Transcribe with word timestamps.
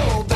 What 0.00 0.29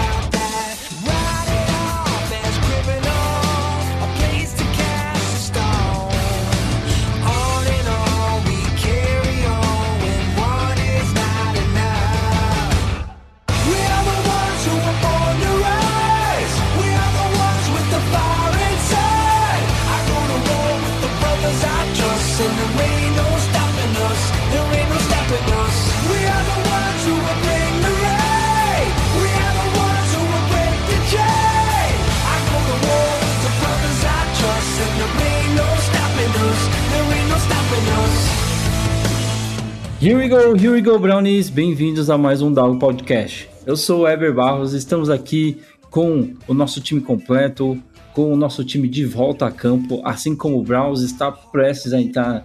Here 40.05 40.19
we 40.19 40.29
go, 40.29 40.53
here 40.55 40.71
we 40.71 40.83
go, 40.83 40.99
Brownies! 40.99 41.49
Bem-vindos 41.49 42.11
a 42.11 42.19
mais 42.19 42.43
um 42.43 42.53
Dalo 42.53 42.79
Podcast. 42.79 43.49
Eu 43.65 43.75
sou 43.75 44.03
o 44.03 44.07
Eber 44.07 44.35
Barros, 44.35 44.75
estamos 44.75 45.09
aqui 45.09 45.57
com 45.91 46.35
o 46.47 46.53
nosso 46.53 46.79
time 46.83 47.01
completo, 47.01 47.83
com 48.13 48.31
o 48.31 48.37
nosso 48.37 48.63
time 48.67 48.87
de 48.87 49.07
volta 49.07 49.47
a 49.47 49.51
campo, 49.51 50.03
assim 50.05 50.37
como 50.37 50.59
o 50.59 50.63
Browns 50.63 51.01
está 51.01 51.33
prestes 51.33 51.95
a 51.95 52.03
entrar 52.03 52.45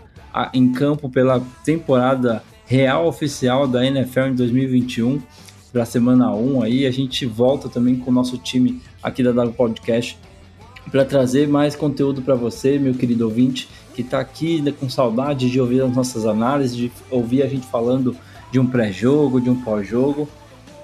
em 0.54 0.72
campo 0.72 1.10
pela 1.10 1.42
temporada 1.66 2.42
real 2.66 3.06
oficial 3.06 3.68
da 3.68 3.86
NFL 3.86 4.28
em 4.28 4.36
2021, 4.36 5.22
para 5.74 5.84
a 5.84 5.86
semana 5.86 6.34
1 6.34 6.64
aí. 6.64 6.86
A 6.86 6.92
gente 6.92 7.26
volta 7.26 7.68
também 7.68 7.98
com 7.98 8.10
o 8.10 8.14
nosso 8.14 8.38
time 8.38 8.82
aqui 9.04 9.22
da 9.22 9.34
Dalo 9.34 9.52
Podcast 9.52 10.18
para 10.90 11.04
trazer 11.04 11.46
mais 11.46 11.76
conteúdo 11.76 12.22
para 12.22 12.36
você, 12.36 12.80
meu 12.80 12.94
querido 12.94 13.26
ouvinte, 13.26 13.68
que 14.00 14.04
está 14.04 14.22
aqui 14.22 14.62
né, 14.62 14.72
com 14.72 14.90
saudade 14.90 15.50
de 15.50 15.60
ouvir 15.60 15.82
as 15.82 15.94
nossas 15.94 16.26
análises, 16.26 16.74
de 16.74 16.90
ouvir 17.12 17.44
a 17.44 17.48
gente 17.48 17.68
falando 17.68 18.16
de 18.50 18.58
um 18.58 18.66
pré-jogo, 18.66 19.42
de 19.42 19.50
um 19.50 19.62
pós-jogo. 19.62 20.26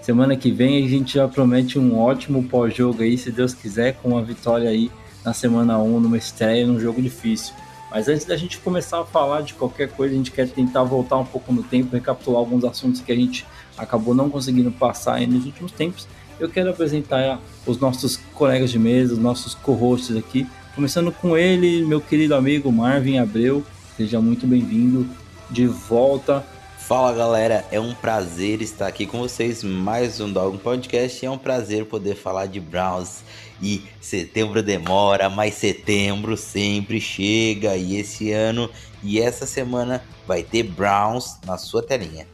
Semana 0.01 0.35
que 0.35 0.51
vem 0.51 0.85
a 0.85 0.89
gente 0.89 1.13
já 1.13 1.25
promete 1.25 1.79
um 1.79 1.97
ótimo 1.97 2.43
pós-jogo 2.43 3.03
aí, 3.03 3.17
se 3.17 3.31
Deus 3.31 3.53
quiser, 3.53 3.93
com 3.93 4.09
uma 4.09 4.21
vitória 4.21 4.69
aí 4.69 4.91
na 5.23 5.33
semana 5.33 5.79
1, 5.79 5.99
numa 6.01 6.17
estreia, 6.17 6.67
num 6.67 6.77
jogo 6.77 7.01
difícil. 7.01 7.53
Mas 7.89 8.09
antes 8.09 8.25
da 8.25 8.35
gente 8.35 8.57
começar 8.57 8.99
a 8.99 9.05
falar 9.05 9.43
de 9.43 9.53
qualquer 9.53 9.87
coisa, 9.87 10.13
a 10.13 10.17
gente 10.17 10.31
quer 10.31 10.49
tentar 10.49 10.83
voltar 10.83 11.15
um 11.15 11.25
pouco 11.25 11.53
no 11.53 11.63
tempo, 11.63 11.95
recapitular 11.95 12.39
alguns 12.39 12.65
assuntos 12.65 12.99
que 12.99 13.13
a 13.13 13.15
gente 13.15 13.45
acabou 13.77 14.13
não 14.13 14.29
conseguindo 14.29 14.71
passar 14.71 15.15
aí 15.15 15.25
nos 15.25 15.45
últimos 15.45 15.71
tempos. 15.71 16.05
Eu 16.37 16.49
quero 16.49 16.69
apresentar 16.69 17.39
os 17.65 17.79
nossos 17.79 18.17
colegas 18.33 18.71
de 18.71 18.77
mesa, 18.77 19.13
os 19.13 19.19
nossos 19.19 19.55
co-hosts 19.55 20.17
aqui, 20.17 20.45
começando 20.75 21.09
com 21.09 21.37
ele, 21.37 21.85
meu 21.85 22.01
querido 22.01 22.35
amigo 22.35 22.69
Marvin 22.69 23.17
Abreu. 23.17 23.63
Seja 23.95 24.19
muito 24.19 24.45
bem-vindo 24.45 25.07
de 25.49 25.65
volta. 25.65 26.45
Fala 26.77 27.13
galera, 27.13 27.65
é 27.71 27.79
um 27.79 27.93
prazer 27.93 28.61
estar 28.61 28.85
aqui 28.85 29.05
com 29.05 29.19
vocês 29.19 29.63
mais 29.63 30.19
um 30.19 30.31
Dog 30.31 30.57
Podcast 30.57 31.25
é 31.25 31.31
um 31.31 31.37
prazer 31.37 31.85
poder 31.85 32.15
falar 32.15 32.47
de 32.47 32.59
Browns. 32.59 33.23
E 33.61 33.83
setembro 34.01 34.61
demora, 34.61 35.29
mas 35.29 35.53
setembro 35.53 36.35
sempre 36.35 36.99
chega 36.99 37.77
e 37.77 37.95
esse 37.95 38.33
ano 38.33 38.69
e 39.01 39.21
essa 39.21 39.45
semana 39.45 40.03
vai 40.27 40.43
ter 40.43 40.63
Browns 40.63 41.37
na 41.45 41.57
sua 41.57 41.81
telinha. 41.81 42.27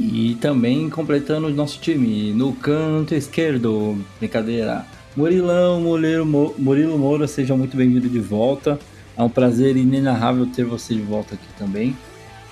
E 0.00 0.38
também 0.40 0.88
completando 0.88 1.48
o 1.48 1.50
nosso 1.50 1.78
time, 1.80 2.32
no 2.32 2.54
canto 2.54 3.14
esquerdo, 3.14 4.02
brincadeira, 4.18 4.86
Murilão, 5.16 5.80
Murilo, 5.80 6.26
Mo- 6.26 6.54
Murilo 6.58 6.98
Moura, 6.98 7.26
seja 7.28 7.56
muito 7.56 7.76
bem-vindo 7.76 8.08
de 8.08 8.18
volta. 8.18 8.78
É 9.16 9.22
um 9.22 9.28
prazer 9.28 9.76
inenarrável 9.76 10.46
ter 10.46 10.64
você 10.64 10.94
de 10.94 11.02
volta 11.02 11.34
aqui 11.34 11.46
também. 11.56 11.96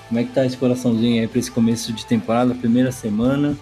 Como 0.08 0.20
é 0.20 0.24
que 0.24 0.32
tá 0.32 0.46
esse 0.46 0.56
coraçãozinho 0.56 1.20
aí 1.20 1.26
para 1.26 1.38
esse 1.40 1.50
começo 1.50 1.92
de 1.92 2.06
temporada, 2.06 2.54
primeira 2.54 2.92
semana? 2.92 3.56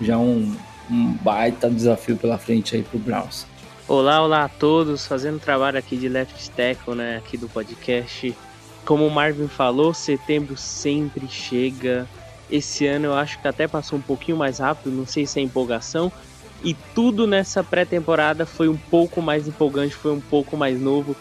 Já 0.00 0.18
um, 0.18 0.54
um 0.90 1.12
baita 1.22 1.70
desafio 1.70 2.16
pela 2.16 2.36
frente 2.36 2.76
aí 2.76 2.82
pro 2.82 2.98
Browns. 2.98 3.46
Olá, 3.88 4.20
olá 4.22 4.44
a 4.44 4.48
todos, 4.48 5.06
fazendo 5.06 5.38
trabalho 5.38 5.78
aqui 5.78 5.96
de 5.96 6.08
left 6.08 6.50
tackle, 6.50 6.94
né, 6.94 7.16
aqui 7.16 7.38
do 7.38 7.48
podcast. 7.48 8.34
Como 8.84 9.06
o 9.06 9.10
Marvin 9.10 9.48
falou, 9.48 9.94
setembro 9.94 10.56
sempre 10.56 11.26
chega. 11.28 12.06
Esse 12.50 12.86
ano 12.86 13.06
eu 13.06 13.14
acho 13.14 13.40
que 13.40 13.48
até 13.48 13.66
passou 13.66 13.98
um 13.98 14.02
pouquinho 14.02 14.36
mais 14.36 14.58
rápido, 14.58 14.94
não 14.94 15.06
sei 15.06 15.24
se 15.24 15.38
é 15.38 15.42
empolgação. 15.42 16.12
E 16.64 16.74
tudo 16.94 17.26
nessa 17.26 17.62
pré-temporada 17.62 18.46
foi 18.46 18.68
um 18.68 18.76
pouco 18.76 19.20
mais 19.22 19.46
empolgante, 19.46 19.94
foi 19.94 20.12
um 20.12 20.20
pouco 20.20 20.56
mais 20.56 20.80
novo. 20.80 21.14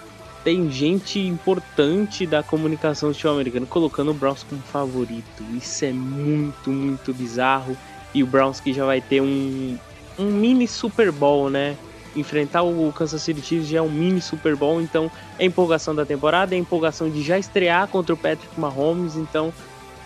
Tem 0.44 0.69
gente 0.69 1.19
importante 1.19 2.25
da 2.25 2.44
comunicação 2.44 3.09
do 3.09 3.13
futebol 3.13 3.35
americano 3.35 3.66
colocando 3.66 4.12
o 4.12 4.13
Browns 4.13 4.44
como 4.44 4.62
favorito. 4.62 5.44
Isso 5.53 5.85
é 5.85 5.91
muito, 5.91 6.69
muito 6.69 7.13
bizarro. 7.13 7.75
E 8.13 8.24
o 8.24 8.28
Browns 8.28 8.59
que 8.59 8.72
já 8.72 8.85
vai 8.85 9.01
ter 9.01 9.22
um, 9.22 9.78
um 10.18 10.25
mini 10.25 10.68
Super 10.68 11.12
Bowl, 11.12 11.50
né? 11.50 11.75
enfrentar 12.16 12.63
o 12.63 12.91
Kansas 12.94 13.22
City 13.22 13.41
Chiefs 13.41 13.68
já 13.68 13.79
é 13.79 13.81
um 13.81 13.90
mini 13.90 14.22
Super 14.22 14.56
Bowl, 14.56 14.81
então 14.81 15.12
é 15.38 15.45
empolgação 15.45 15.94
da 15.94 16.06
temporada, 16.06 16.56
é 16.56 16.57
empolgação 16.57 17.09
de 17.09 17.22
já 17.22 17.38
estrear 17.38 17.88
contra 17.88 18.13
o 18.13 18.18
Patrick 18.18 18.57
Mahomes, 18.59 19.16
então 19.16 19.53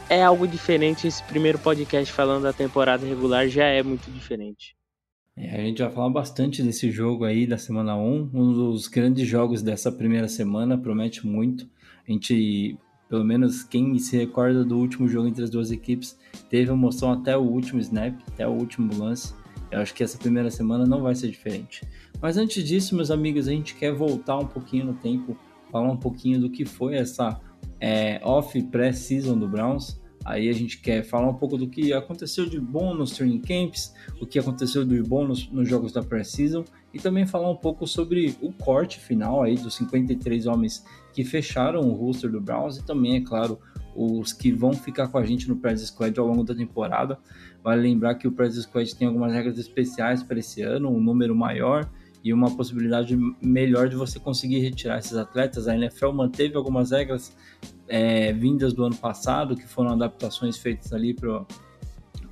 é 0.10 0.24
algo 0.24 0.48
diferente. 0.48 1.08
Esse 1.08 1.24
primeiro 1.24 1.60
podcast 1.60 2.12
falando 2.12 2.44
da 2.44 2.54
temporada 2.54 3.06
regular 3.06 3.48
já 3.48 3.66
é 3.66 3.84
muito 3.84 4.10
diferente. 4.10 4.79
É, 5.42 5.56
a 5.56 5.64
gente 5.64 5.82
vai 5.82 5.90
falar 5.90 6.10
bastante 6.10 6.62
desse 6.62 6.92
jogo 6.92 7.24
aí 7.24 7.48
da 7.48 7.58
semana 7.58 7.96
1, 7.96 8.30
um 8.34 8.54
dos 8.54 8.90
grandes 8.90 9.26
jogos 9.26 9.62
dessa 9.62 9.90
primeira 9.90 10.28
semana, 10.28 10.78
promete 10.78 11.26
muito. 11.26 11.66
A 12.06 12.12
gente, 12.12 12.78
pelo 13.08 13.24
menos 13.24 13.64
quem 13.64 13.98
se 14.00 14.18
recorda 14.18 14.66
do 14.66 14.78
último 14.78 15.08
jogo 15.08 15.30
entre 15.30 15.42
as 15.42 15.50
duas 15.50 15.72
equipes, 15.72 16.20
teve 16.50 16.70
emoção 16.70 17.14
até 17.14 17.38
o 17.38 17.42
último 17.42 17.80
snap, 17.80 18.20
até 18.28 18.46
o 18.46 18.52
último 18.52 18.94
lance. 19.02 19.34
Eu 19.72 19.80
acho 19.80 19.94
que 19.94 20.04
essa 20.04 20.18
primeira 20.18 20.52
semana 20.52 20.86
não 20.86 21.02
vai 21.02 21.16
ser 21.16 21.30
diferente. 21.30 21.88
Mas 22.22 22.36
antes 22.36 22.62
disso, 22.62 22.94
meus 22.94 23.10
amigos, 23.10 23.48
a 23.48 23.52
gente 23.52 23.76
quer 23.76 23.94
voltar 23.94 24.38
um 24.38 24.46
pouquinho 24.46 24.88
no 24.88 24.94
tempo, 24.96 25.38
falar 25.72 25.90
um 25.90 25.98
pouquinho 25.98 26.42
do 26.42 26.50
que 26.50 26.66
foi 26.66 26.96
essa 26.96 27.40
é, 27.80 28.20
off 28.26 28.62
pré-season 28.64 29.38
do 29.38 29.48
Browns. 29.48 30.02
Aí 30.30 30.48
a 30.48 30.54
gente 30.54 30.78
quer 30.78 31.02
falar 31.02 31.28
um 31.28 31.34
pouco 31.34 31.58
do 31.58 31.68
que 31.68 31.92
aconteceu 31.92 32.46
de 32.46 32.60
bom 32.60 32.94
nos 32.94 33.14
training 33.14 33.42
camps, 33.42 33.92
o 34.22 34.28
que 34.28 34.38
aconteceu 34.38 34.86
de 34.86 35.02
bom 35.02 35.28
nos, 35.28 35.50
nos 35.50 35.68
jogos 35.68 35.92
da 35.92 36.04
pré-season 36.04 36.64
e 36.94 37.00
também 37.00 37.26
falar 37.26 37.50
um 37.50 37.56
pouco 37.56 37.88
sobre 37.88 38.36
o 38.40 38.54
corte 38.54 39.00
final 39.00 39.42
aí 39.42 39.56
dos 39.56 39.74
53 39.74 40.46
homens 40.46 40.86
que 41.14 41.24
fecharam 41.24 41.82
o 41.82 41.94
roster 41.94 42.30
do 42.30 42.40
Browns 42.40 42.78
e 42.78 42.86
também, 42.86 43.16
é 43.16 43.22
claro, 43.22 43.60
os 43.96 44.32
que 44.32 44.52
vão 44.52 44.72
ficar 44.72 45.08
com 45.08 45.18
a 45.18 45.26
gente 45.26 45.50
no 45.50 45.58
Press 45.58 45.82
Squad 45.88 46.20
ao 46.20 46.28
longo 46.28 46.44
da 46.44 46.54
temporada. 46.54 47.18
Vale 47.64 47.82
lembrar 47.82 48.14
que 48.14 48.28
o 48.28 48.32
Press 48.32 48.54
Squad 48.54 48.96
tem 48.96 49.08
algumas 49.08 49.34
regras 49.34 49.58
especiais 49.58 50.22
para 50.22 50.38
esse 50.38 50.62
ano, 50.62 50.92
um 50.92 51.02
número 51.02 51.36
maior 51.36 51.90
e 52.24 52.34
uma 52.34 52.56
possibilidade 52.56 53.18
melhor 53.42 53.88
de 53.88 53.96
você 53.96 54.20
conseguir 54.20 54.60
retirar 54.60 55.00
esses 55.00 55.16
atletas. 55.16 55.68
A 55.68 55.76
NFL 55.76 56.12
manteve 56.12 56.56
algumas 56.56 56.92
regras 56.92 57.36
é, 57.88 58.34
vindas 58.34 58.74
do 58.74 58.84
ano 58.84 58.96
passado, 58.96 59.56
que 59.56 59.68
foram 59.68 59.92
adaptações 59.92 60.58
feitas 60.58 60.92
ali 60.92 61.14
pro, 61.14 61.46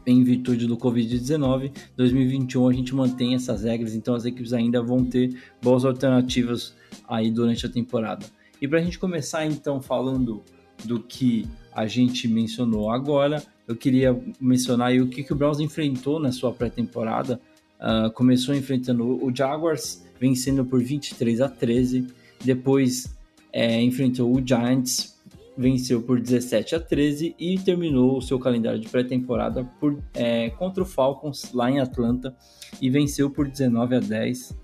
em 0.05 0.23
virtude 0.23 0.65
do 0.65 0.77
Covid-19. 0.77 1.71
2021 1.95 2.67
a 2.67 2.73
gente 2.73 2.95
mantém 2.95 3.35
essas 3.35 3.63
regras, 3.63 3.93
então 3.93 4.15
as 4.15 4.25
equipes 4.25 4.53
ainda 4.53 4.81
vão 4.81 5.03
ter 5.03 5.37
boas 5.61 5.83
alternativas 5.83 6.73
aí 7.07 7.29
durante 7.29 7.65
a 7.65 7.69
temporada. 7.69 8.25
E 8.61 8.67
para 8.67 8.79
a 8.79 8.81
gente 8.81 8.97
começar 8.97 9.45
então 9.45 9.81
falando 9.81 10.43
do 10.85 11.01
que 11.01 11.47
a 11.73 11.85
gente 11.85 12.27
mencionou 12.27 12.89
agora, 12.89 13.43
eu 13.67 13.75
queria 13.75 14.17
mencionar 14.39 14.93
o 14.95 15.07
que, 15.07 15.23
que 15.23 15.33
o 15.33 15.35
Browns 15.35 15.59
enfrentou 15.59 16.19
na 16.19 16.31
sua 16.31 16.53
pré-temporada. 16.53 17.39
Uh, 17.79 18.11
começou 18.11 18.55
enfrentando 18.55 19.23
o 19.23 19.35
Jaguars, 19.35 20.03
vencendo 20.19 20.65
por 20.65 20.81
23 20.81 21.41
a 21.41 21.49
13. 21.49 22.07
Depois 22.43 23.15
é, 23.51 23.81
enfrentou 23.81 24.35
o 24.35 24.45
Giants, 24.45 25.17
venceu 25.57 26.01
por 26.01 26.19
17 26.21 26.75
a 26.75 26.79
13 26.79 27.35
e 27.39 27.57
terminou 27.57 28.17
o 28.17 28.21
seu 28.21 28.37
calendário 28.37 28.79
de 28.79 28.87
pré-temporada 28.87 29.63
por, 29.79 29.97
é, 30.13 30.51
contra 30.51 30.83
o 30.83 30.85
Falcons 30.85 31.51
lá 31.53 31.69
em 31.69 31.79
Atlanta 31.79 32.35
e 32.79 32.89
venceu 32.89 33.29
por 33.29 33.47
19 33.47 33.95
a 33.95 33.99
10. 33.99 34.55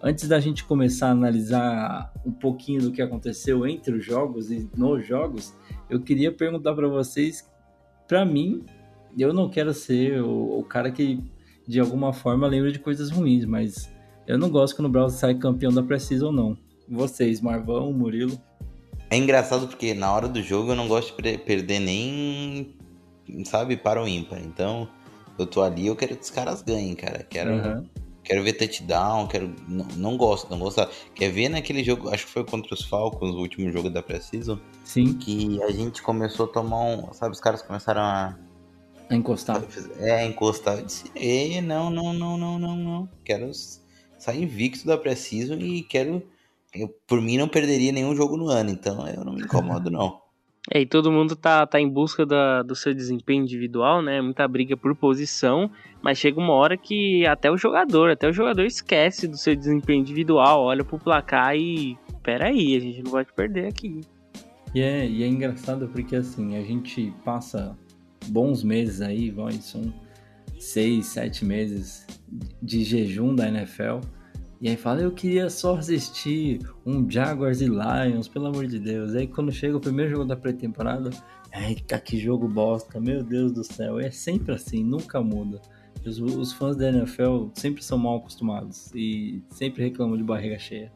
Antes 0.00 0.28
da 0.28 0.38
gente 0.38 0.64
começar 0.64 1.08
a 1.08 1.10
analisar 1.10 2.12
um 2.24 2.30
pouquinho 2.30 2.82
do 2.82 2.92
que 2.92 3.02
aconteceu 3.02 3.66
entre 3.66 3.96
os 3.96 4.04
jogos 4.04 4.50
e 4.50 4.68
nos 4.76 5.04
jogos, 5.04 5.54
eu 5.90 6.00
queria 6.00 6.32
perguntar 6.32 6.72
para 6.72 6.88
vocês, 6.88 7.46
para 8.06 8.24
mim, 8.24 8.64
eu 9.18 9.34
não 9.34 9.50
quero 9.50 9.74
ser 9.74 10.22
o, 10.22 10.60
o, 10.60 10.64
cara 10.64 10.90
que 10.90 11.20
de 11.68 11.78
alguma 11.78 12.14
forma 12.14 12.46
lembra 12.46 12.72
de 12.72 12.78
coisas 12.78 13.10
ruins, 13.10 13.44
mas 13.44 13.90
eu 14.26 14.38
não 14.38 14.48
gosto 14.48 14.74
quando 14.74 14.86
o 14.86 14.90
Browns 14.90 15.12
sai 15.12 15.34
campeão 15.34 15.70
da 15.70 15.82
Precision 15.82 16.32
não. 16.32 16.56
Vocês, 16.88 17.42
Marvão, 17.42 17.92
Murilo? 17.92 18.40
É 19.10 19.16
engraçado 19.16 19.68
porque 19.68 19.92
na 19.92 20.10
hora 20.10 20.26
do 20.26 20.42
jogo 20.42 20.72
eu 20.72 20.76
não 20.76 20.88
gosto 20.88 21.14
de 21.20 21.36
perder 21.36 21.80
nem, 21.80 22.74
sabe, 23.44 23.76
para 23.76 24.02
o 24.02 24.08
ímpar. 24.08 24.40
Então, 24.40 24.88
eu 25.38 25.46
tô 25.46 25.60
ali, 25.60 25.86
eu 25.86 25.94
quero 25.96 26.16
que 26.16 26.22
os 26.22 26.30
caras 26.30 26.62
ganhem, 26.62 26.94
cara. 26.94 27.22
Quero, 27.28 27.52
uhum. 27.52 27.86
quero 28.24 28.42
ver 28.42 28.54
touchdown, 28.54 29.26
quero. 29.26 29.54
Não, 29.68 29.86
não 29.96 30.16
gosto, 30.16 30.50
não 30.50 30.58
gosto. 30.58 30.86
Quer 31.14 31.30
ver 31.30 31.50
naquele 31.50 31.84
jogo, 31.84 32.08
acho 32.08 32.26
que 32.26 32.32
foi 32.32 32.44
contra 32.44 32.72
os 32.72 32.82
Falcons, 32.82 33.34
o 33.34 33.38
último 33.38 33.70
jogo 33.70 33.90
da 33.90 34.02
Precision? 34.02 34.58
Sim. 34.84 35.14
Que 35.14 35.62
a 35.62 35.70
gente 35.70 36.00
começou 36.02 36.46
a 36.46 36.48
tomar 36.48 36.80
um. 36.80 37.12
Sabe, 37.12 37.32
os 37.32 37.40
caras 37.40 37.60
começaram 37.60 38.00
a. 38.00 38.38
A 39.10 39.14
encostar. 39.14 39.62
É, 39.98 40.24
encostar. 40.26 40.78
Eu 40.78 40.84
disse, 40.84 41.10
Ei, 41.14 41.60
não, 41.60 41.90
não, 41.90 42.12
não, 42.12 42.36
não, 42.36 42.58
não, 42.58 42.76
não. 42.76 43.08
Quero 43.24 43.50
sair 44.18 44.42
invicto 44.42 44.86
da 44.86 44.98
Precision 44.98 45.58
e 45.60 45.82
quero 45.82 46.22
eu, 46.74 46.88
por 47.06 47.20
mim, 47.20 47.38
não 47.38 47.48
perderia 47.48 47.92
nenhum 47.92 48.14
jogo 48.14 48.36
no 48.36 48.48
ano, 48.48 48.70
então 48.70 49.06
eu 49.08 49.24
não 49.24 49.32
me 49.32 49.42
incomodo, 49.42 49.90
não. 49.90 50.20
É, 50.70 50.82
e 50.82 50.84
todo 50.84 51.10
mundo 51.10 51.34
tá, 51.34 51.66
tá 51.66 51.80
em 51.80 51.88
busca 51.88 52.26
da, 52.26 52.62
do 52.62 52.74
seu 52.74 52.92
desempenho 52.92 53.42
individual, 53.42 54.02
né? 54.02 54.20
Muita 54.20 54.46
briga 54.46 54.76
por 54.76 54.94
posição, 54.94 55.70
mas 56.02 56.18
chega 56.18 56.38
uma 56.38 56.52
hora 56.52 56.76
que 56.76 57.24
até 57.26 57.50
o 57.50 57.56
jogador, 57.56 58.10
até 58.10 58.28
o 58.28 58.34
jogador 58.34 58.66
esquece 58.66 59.26
do 59.26 59.38
seu 59.38 59.56
desempenho 59.56 60.00
individual, 60.00 60.64
olha 60.64 60.84
pro 60.84 60.98
placar 60.98 61.56
e. 61.56 61.96
Peraí, 62.22 62.76
a 62.76 62.80
gente 62.80 63.02
não 63.02 63.10
pode 63.10 63.32
perder 63.32 63.68
aqui. 63.68 64.02
E 64.74 64.82
é, 64.82 65.08
e 65.08 65.22
é 65.22 65.26
engraçado 65.26 65.88
porque 65.88 66.14
assim, 66.14 66.58
a 66.58 66.62
gente 66.62 67.14
passa 67.24 67.74
bons 68.28 68.62
meses 68.62 69.00
aí, 69.00 69.30
vai, 69.30 69.52
são 69.52 69.92
seis, 70.58 71.06
sete 71.06 71.44
meses 71.44 72.06
de 72.62 72.84
jejum 72.84 73.34
da 73.34 73.48
NFL 73.48 74.00
e 74.60 74.68
aí 74.68 74.76
fala, 74.76 75.00
eu 75.00 75.12
queria 75.12 75.48
só 75.48 75.76
assistir 75.76 76.60
um 76.84 77.08
Jaguars 77.08 77.60
e 77.60 77.66
Lions, 77.66 78.26
pelo 78.26 78.46
amor 78.46 78.66
de 78.66 78.78
Deus. 78.78 79.14
Aí 79.14 79.26
quando 79.26 79.52
chega 79.52 79.76
o 79.76 79.80
primeiro 79.80 80.10
jogo 80.10 80.24
da 80.24 80.34
pré-temporada, 80.34 81.10
ai, 81.54 81.76
que 82.04 82.18
jogo 82.18 82.48
bosta, 82.48 83.00
meu 83.00 83.22
Deus 83.22 83.52
do 83.52 83.62
céu. 83.62 84.00
É 84.00 84.10
sempre 84.10 84.52
assim, 84.52 84.82
nunca 84.82 85.20
muda. 85.20 85.60
Os, 86.04 86.18
os, 86.18 86.52
fãs 86.52 86.76
da 86.76 86.88
NFL 86.88 87.48
sempre 87.54 87.84
são 87.84 87.98
mal 87.98 88.16
acostumados 88.16 88.90
e 88.94 89.42
sempre 89.50 89.84
reclamam 89.84 90.16
de 90.16 90.24
barriga 90.24 90.58
cheia. 90.58 90.92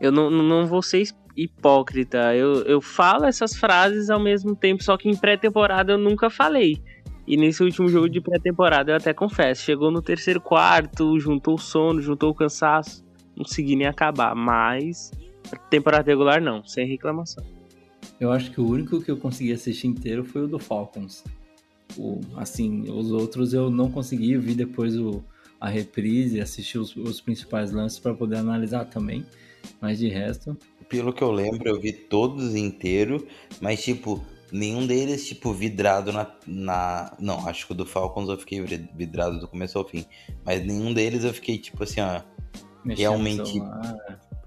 Eu 0.00 0.12
não, 0.12 0.30
não 0.30 0.66
vou 0.66 0.82
ser 0.82 1.00
hipócrita, 1.44 2.34
eu, 2.34 2.62
eu 2.64 2.80
falo 2.80 3.24
essas 3.24 3.56
frases 3.56 4.10
ao 4.10 4.20
mesmo 4.20 4.54
tempo, 4.54 4.82
só 4.82 4.96
que 4.96 5.08
em 5.08 5.16
pré-temporada 5.16 5.92
eu 5.92 5.98
nunca 5.98 6.28
falei. 6.28 6.82
E 7.26 7.36
nesse 7.36 7.62
último 7.62 7.88
jogo 7.88 8.08
de 8.08 8.20
pré-temporada, 8.20 8.92
eu 8.92 8.96
até 8.96 9.14
confesso, 9.14 9.62
chegou 9.62 9.90
no 9.90 10.02
terceiro 10.02 10.40
quarto, 10.40 11.18
juntou 11.18 11.54
o 11.54 11.58
sono, 11.58 12.02
juntou 12.02 12.30
o 12.30 12.34
cansaço, 12.34 13.04
não 13.36 13.44
consegui 13.44 13.76
nem 13.76 13.86
acabar. 13.86 14.34
Mas, 14.34 15.10
temporada 15.70 16.10
regular 16.10 16.40
não, 16.40 16.64
sem 16.66 16.86
reclamação. 16.86 17.44
Eu 18.18 18.32
acho 18.32 18.50
que 18.50 18.60
o 18.60 18.68
único 18.68 19.00
que 19.00 19.10
eu 19.10 19.16
consegui 19.16 19.52
assistir 19.52 19.86
inteiro 19.86 20.24
foi 20.24 20.42
o 20.42 20.48
do 20.48 20.58
Falcons. 20.58 21.24
O, 21.96 22.20
assim, 22.36 22.90
os 22.90 23.12
outros 23.12 23.54
eu 23.54 23.70
não 23.70 23.90
consegui, 23.90 24.32
eu 24.32 24.40
vi 24.40 24.54
depois 24.54 24.96
o, 24.96 25.22
a 25.60 25.68
reprise, 25.68 26.40
assisti 26.40 26.78
os, 26.78 26.94
os 26.96 27.20
principais 27.20 27.70
lances 27.70 27.98
para 27.98 28.12
poder 28.12 28.36
analisar 28.36 28.84
também. 28.86 29.24
Mas 29.80 29.98
de 29.98 30.08
resto. 30.08 30.56
Pelo 30.90 31.12
que 31.12 31.22
eu 31.22 31.30
lembro, 31.30 31.66
eu 31.66 31.80
vi 31.80 31.92
todos 31.92 32.54
inteiro, 32.54 33.26
mas 33.62 33.82
tipo, 33.82 34.22
Nenhum 34.52 34.84
deles, 34.84 35.28
tipo, 35.28 35.52
vidrado 35.52 36.12
na, 36.12 36.26
na. 36.46 37.12
Não, 37.20 37.46
acho 37.46 37.66
que 37.66 37.72
o 37.72 37.74
do 37.74 37.86
Falcons 37.86 38.28
eu 38.28 38.36
fiquei 38.36 38.60
vidrado 38.94 39.38
do 39.38 39.46
começo 39.46 39.78
ao 39.78 39.86
fim. 39.86 40.04
Mas 40.44 40.64
nenhum 40.64 40.92
deles 40.92 41.22
eu 41.22 41.32
fiquei, 41.32 41.56
tipo 41.56 41.82
assim, 41.84 42.00
ó. 42.00 42.20
Mexendo 42.84 43.00
realmente. 43.00 43.62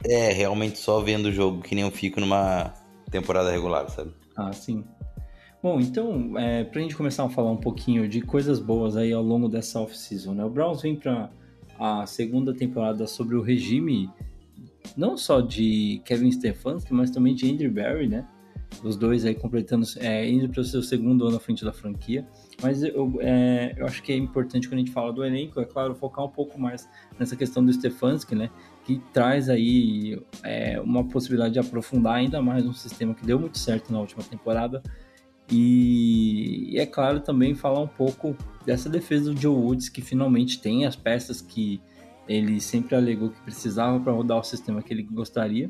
É, 0.06 0.34
realmente 0.34 0.78
só 0.78 1.00
vendo 1.00 1.28
o 1.28 1.32
jogo, 1.32 1.62
que 1.62 1.74
nem 1.74 1.86
eu 1.86 1.92
fico 1.92 2.20
numa 2.20 2.74
temporada 3.10 3.50
regular, 3.50 3.90
sabe? 3.90 4.12
Ah, 4.36 4.52
sim. 4.52 4.84
Bom, 5.62 5.80
então, 5.80 6.38
é, 6.38 6.66
pra 6.66 6.82
gente 6.82 6.98
começar 6.98 7.24
a 7.24 7.30
falar 7.30 7.52
um 7.52 7.58
pouquinho 7.58 8.10
de 8.10 8.20
coisas 8.20 8.60
boas 8.60 8.98
aí 8.98 9.14
ao 9.14 9.24
longo 9.24 9.48
dessa 9.48 9.80
off-season, 9.80 10.34
né? 10.34 10.44
O 10.44 10.50
Browns 10.50 10.82
vem 10.82 10.98
pra 10.98 11.30
a 11.80 12.06
segunda 12.06 12.54
temporada 12.54 13.08
sobre 13.08 13.36
o 13.36 13.42
regime 13.42 14.10
não 14.96 15.18
só 15.18 15.42
de 15.42 16.02
Kevin 16.06 16.32
Stefanski, 16.32 16.94
mas 16.94 17.10
também 17.10 17.34
de 17.34 17.50
Andrew 17.50 17.72
Barry, 17.72 18.08
né? 18.08 18.28
os 18.82 18.96
dois 18.96 19.26
aí 19.26 19.36
completando, 19.36 19.86
é, 19.98 20.28
indo 20.28 20.50
para 20.50 20.62
o 20.62 20.64
seu 20.64 20.82
segundo 20.82 21.28
ano 21.28 21.38
à 21.38 21.40
frente 21.40 21.64
da 21.64 21.74
franquia. 21.74 22.26
Mas 22.62 22.82
eu, 22.82 23.14
é, 23.20 23.74
eu 23.78 23.86
acho 23.86 24.02
que 24.02 24.12
é 24.12 24.16
importante 24.16 24.68
quando 24.68 24.76
a 24.76 24.80
gente 24.80 24.92
fala 24.92 25.12
do 25.12 25.24
elenco, 25.24 25.60
é 25.60 25.66
claro, 25.66 25.94
focar 25.94 26.26
um 26.26 26.30
pouco 26.30 26.60
mais 26.60 26.88
nessa 27.20 27.36
questão 27.36 27.64
do 27.64 27.72
Stefanski, 27.72 28.36
né? 28.36 28.50
Que 28.86 29.02
traz 29.12 29.50
aí 29.50 30.22
é, 30.44 30.80
uma 30.80 31.04
possibilidade 31.04 31.54
de 31.54 31.60
aprofundar 31.60 32.16
ainda 32.16 32.42
mais 32.42 32.66
um 32.66 32.74
sistema 32.74 33.14
que 33.14 33.26
deu 33.26 33.40
muito 33.40 33.58
certo 33.58 33.92
na 33.92 34.00
última 34.00 34.24
temporada. 34.24 34.82
E, 35.52 36.74
e 36.74 36.80
é 36.80 36.86
claro 36.86 37.20
também 37.20 37.54
falar 37.54 37.82
um 37.82 37.88
pouco 37.88 38.36
dessa 38.66 38.90
defesa 38.90 39.34
do 39.34 39.40
Joe 39.40 39.56
Woods, 39.56 39.90
que 39.90 40.02
finalmente 40.02 40.60
tem 40.60 40.86
as 40.86 40.96
peças 40.96 41.42
que 41.42 41.82
ele 42.28 42.60
sempre 42.62 42.96
alegou 42.96 43.30
que 43.30 43.42
precisava 43.42 44.00
para 44.00 44.14
rodar 44.14 44.40
o 44.40 44.44
sistema 44.44 44.82
que 44.82 44.94
ele 44.94 45.04
gostaria. 45.04 45.70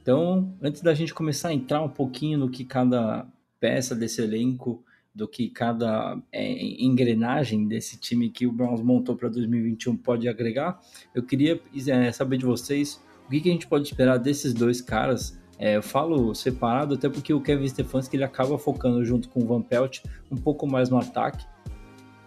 Então, 0.00 0.54
antes 0.62 0.80
da 0.80 0.94
gente 0.94 1.12
começar 1.12 1.48
a 1.48 1.54
entrar 1.54 1.82
um 1.82 1.88
pouquinho 1.88 2.38
no 2.38 2.50
que 2.50 2.64
cada 2.64 3.26
peça 3.60 3.94
desse 3.94 4.22
elenco, 4.22 4.82
do 5.14 5.26
que 5.26 5.50
cada 5.50 6.16
é, 6.30 6.82
engrenagem 6.82 7.66
desse 7.66 7.98
time 7.98 8.30
que 8.30 8.46
o 8.46 8.52
Browns 8.52 8.80
montou 8.80 9.16
para 9.16 9.28
2021 9.28 9.96
pode 9.96 10.28
agregar, 10.28 10.80
eu 11.14 11.22
queria 11.22 11.60
é, 11.88 12.12
saber 12.12 12.38
de 12.38 12.46
vocês 12.46 13.02
o 13.26 13.30
que, 13.30 13.40
que, 13.40 13.48
a 13.48 13.52
gente 13.52 13.66
pode 13.66 13.86
esperar 13.86 14.18
desses 14.18 14.54
dois 14.54 14.80
caras. 14.80 15.38
É, 15.58 15.76
eu 15.76 15.82
falo 15.82 16.34
separado 16.34 16.94
até 16.94 17.08
porque 17.08 17.34
o 17.34 17.40
Kevin 17.40 17.66
Stefanski 17.66 18.16
ele 18.16 18.24
acaba 18.24 18.56
focando 18.56 19.04
junto 19.04 19.28
com 19.28 19.42
o 19.42 19.46
Van 19.46 19.60
Pelt 19.60 20.04
um 20.30 20.36
pouco 20.36 20.66
mais 20.66 20.88
no 20.88 20.98
ataque 20.98 21.44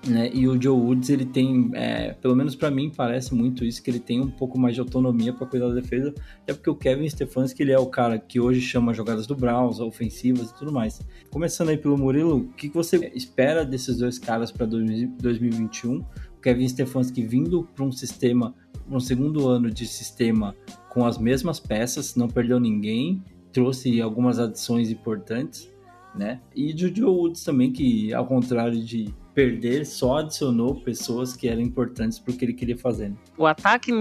né? 0.08 0.32
E 0.34 0.48
o 0.48 0.60
Joe 0.62 0.78
Woods, 0.78 1.10
ele 1.10 1.26
tem, 1.26 1.70
é, 1.74 2.14
pelo 2.14 2.36
menos 2.36 2.56
para 2.56 2.72
mim, 2.72 2.92
parece 2.96 3.34
muito 3.36 3.64
isso, 3.64 3.82
que 3.84 3.90
ele 3.90 4.00
tem 4.00 4.20
um 4.20 4.30
pouco 4.30 4.60
mais 4.60 4.74
de 4.74 4.82
autonomia 4.82 5.32
para 5.32 5.46
cuidar 5.46 5.68
da 5.70 5.76
defesa, 5.76 6.14
até 6.42 6.54
porque 6.54 6.70
o 6.70 6.76
Kevin 6.76 7.08
Stefanski, 7.08 7.62
ele 7.62 7.72
é 7.72 7.80
o 7.80 7.86
cara 7.86 8.18
que 8.18 8.40
hoje 8.40 8.62
chama 8.62 8.94
jogadas 8.94 9.28
do 9.28 9.36
Browns, 9.36 9.80
ofensivas 9.80 10.50
e 10.50 10.56
tudo 10.56 10.72
mais. 10.72 11.02
Começando 11.30 11.70
aí 11.70 11.78
pelo 11.78 11.98
Murilo, 11.98 12.38
o 12.38 12.48
que 12.54 12.70
você 12.70 13.12
espera 13.14 13.64
desses 13.64 13.98
dois 13.98 14.18
caras 14.18 14.52
para 14.52 14.66
2021? 14.66 15.98
O 15.98 16.06
Kevin 16.42 16.68
Stefanski 16.68 17.22
vindo 17.22 17.68
para 17.76 17.86
um 17.86 17.92
sistema, 17.92 18.56
um 18.90 19.00
segundo 19.00 19.48
ano 19.48 19.70
de 19.70 19.86
sistema 19.86 20.56
com 20.90 21.06
as 21.06 21.18
mesmas 21.18 21.60
peças, 21.60 22.16
não 22.16 22.28
perdeu 22.28 22.60
ninguém, 22.60 23.24
trouxe 23.54 24.02
algumas 24.02 24.40
adições 24.40 24.90
importantes, 24.90 25.72
né? 26.16 26.42
E 26.56 26.74
o 26.74 26.78
Joe 26.78 27.10
Woods 27.10 27.44
também, 27.44 27.72
que 27.72 28.14
ao 28.14 28.26
contrário 28.26 28.84
de 28.84 29.14
perder 29.34 29.86
só 29.86 30.18
adicionou 30.20 30.76
pessoas 30.76 31.36
que 31.36 31.48
eram 31.48 31.62
importantes 31.62 32.20
para 32.20 32.34
o 32.34 32.38
que 32.38 32.46
ele 32.46 32.54
queria 32.54 32.78
fazer. 32.78 33.10
Né? 33.10 33.16
O 33.38 33.46
ataque 33.46 33.92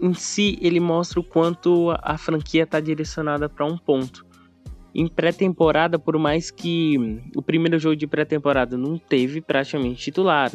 em 0.00 0.14
si, 0.14 0.58
ele 0.60 0.80
mostra 0.80 1.20
o 1.20 1.24
quanto 1.24 1.94
a 2.02 2.16
franquia 2.16 2.62
está 2.62 2.80
direcionada 2.80 3.48
para 3.48 3.66
um 3.66 3.76
ponto. 3.76 4.26
Em 4.94 5.06
pré-temporada, 5.06 5.98
por 5.98 6.18
mais 6.18 6.50
que 6.50 7.20
o 7.36 7.42
primeiro 7.42 7.78
jogo 7.78 7.96
de 7.96 8.06
pré-temporada 8.06 8.76
não 8.76 8.96
teve 8.96 9.40
praticamente 9.40 10.02
titular, 10.02 10.50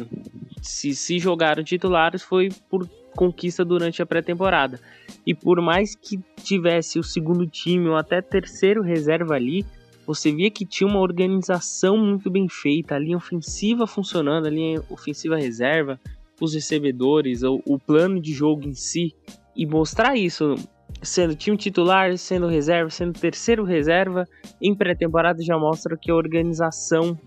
se, 0.60 0.94
se 0.94 1.18
jogaram 1.18 1.62
titulares 1.62 2.22
foi 2.22 2.50
por 2.68 2.88
conquista 3.14 3.64
durante 3.64 4.02
a 4.02 4.06
pré-temporada. 4.06 4.80
E 5.26 5.34
por 5.34 5.60
mais 5.60 5.94
que 5.94 6.18
tivesse 6.42 6.98
o 6.98 7.02
segundo 7.02 7.46
time 7.46 7.88
ou 7.88 7.96
até 7.96 8.20
terceiro 8.20 8.82
reserva 8.82 9.34
ali, 9.34 9.64
você 10.06 10.32
via 10.32 10.50
que 10.50 10.66
tinha 10.66 10.88
uma 10.88 11.00
organização 11.00 11.96
muito 11.96 12.30
bem 12.30 12.48
feita, 12.48 12.94
a 12.94 12.98
linha 12.98 13.16
ofensiva 13.16 13.86
funcionando, 13.86 14.46
a 14.46 14.50
linha 14.50 14.82
ofensiva 14.90 15.36
reserva, 15.36 15.98
os 16.40 16.54
recebedores, 16.54 17.42
o, 17.42 17.60
o 17.66 17.78
plano 17.78 18.20
de 18.20 18.32
jogo 18.32 18.66
em 18.66 18.74
si, 18.74 19.14
e 19.56 19.66
mostrar 19.66 20.16
isso 20.16 20.54
sendo 21.02 21.34
time 21.34 21.56
titular, 21.56 22.16
sendo 22.16 22.46
reserva, 22.46 22.90
sendo 22.90 23.18
terceiro 23.18 23.64
reserva, 23.64 24.24
em 24.60 24.74
pré-temporada 24.74 25.42
já 25.42 25.58
mostra 25.58 25.96
que 25.96 26.10
a 26.10 26.14
organização 26.14 27.18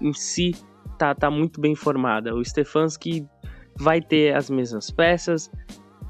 em 0.00 0.12
si 0.12 0.54
tá, 0.98 1.14
tá 1.14 1.30
muito 1.30 1.60
bem 1.60 1.74
formada. 1.74 2.34
O 2.34 2.44
Stefanski 2.44 3.26
vai 3.78 4.00
ter 4.00 4.34
as 4.34 4.48
mesmas 4.48 4.90
peças, 4.90 5.50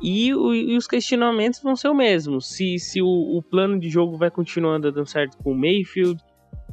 e, 0.00 0.34
o, 0.34 0.54
e, 0.54 0.76
os 0.76 0.86
questionamentos 0.86 1.60
vão 1.62 1.74
ser 1.74 1.88
o 1.88 1.94
mesmo. 1.94 2.40
Se, 2.40 2.78
se 2.78 3.00
o, 3.00 3.06
o, 3.06 3.42
plano 3.42 3.78
de 3.78 3.88
jogo 3.88 4.16
vai 4.16 4.30
continuando 4.30 4.92
dando 4.92 5.06
certo 5.06 5.36
com 5.38 5.52
o 5.52 5.54
Mayfield, 5.54 6.20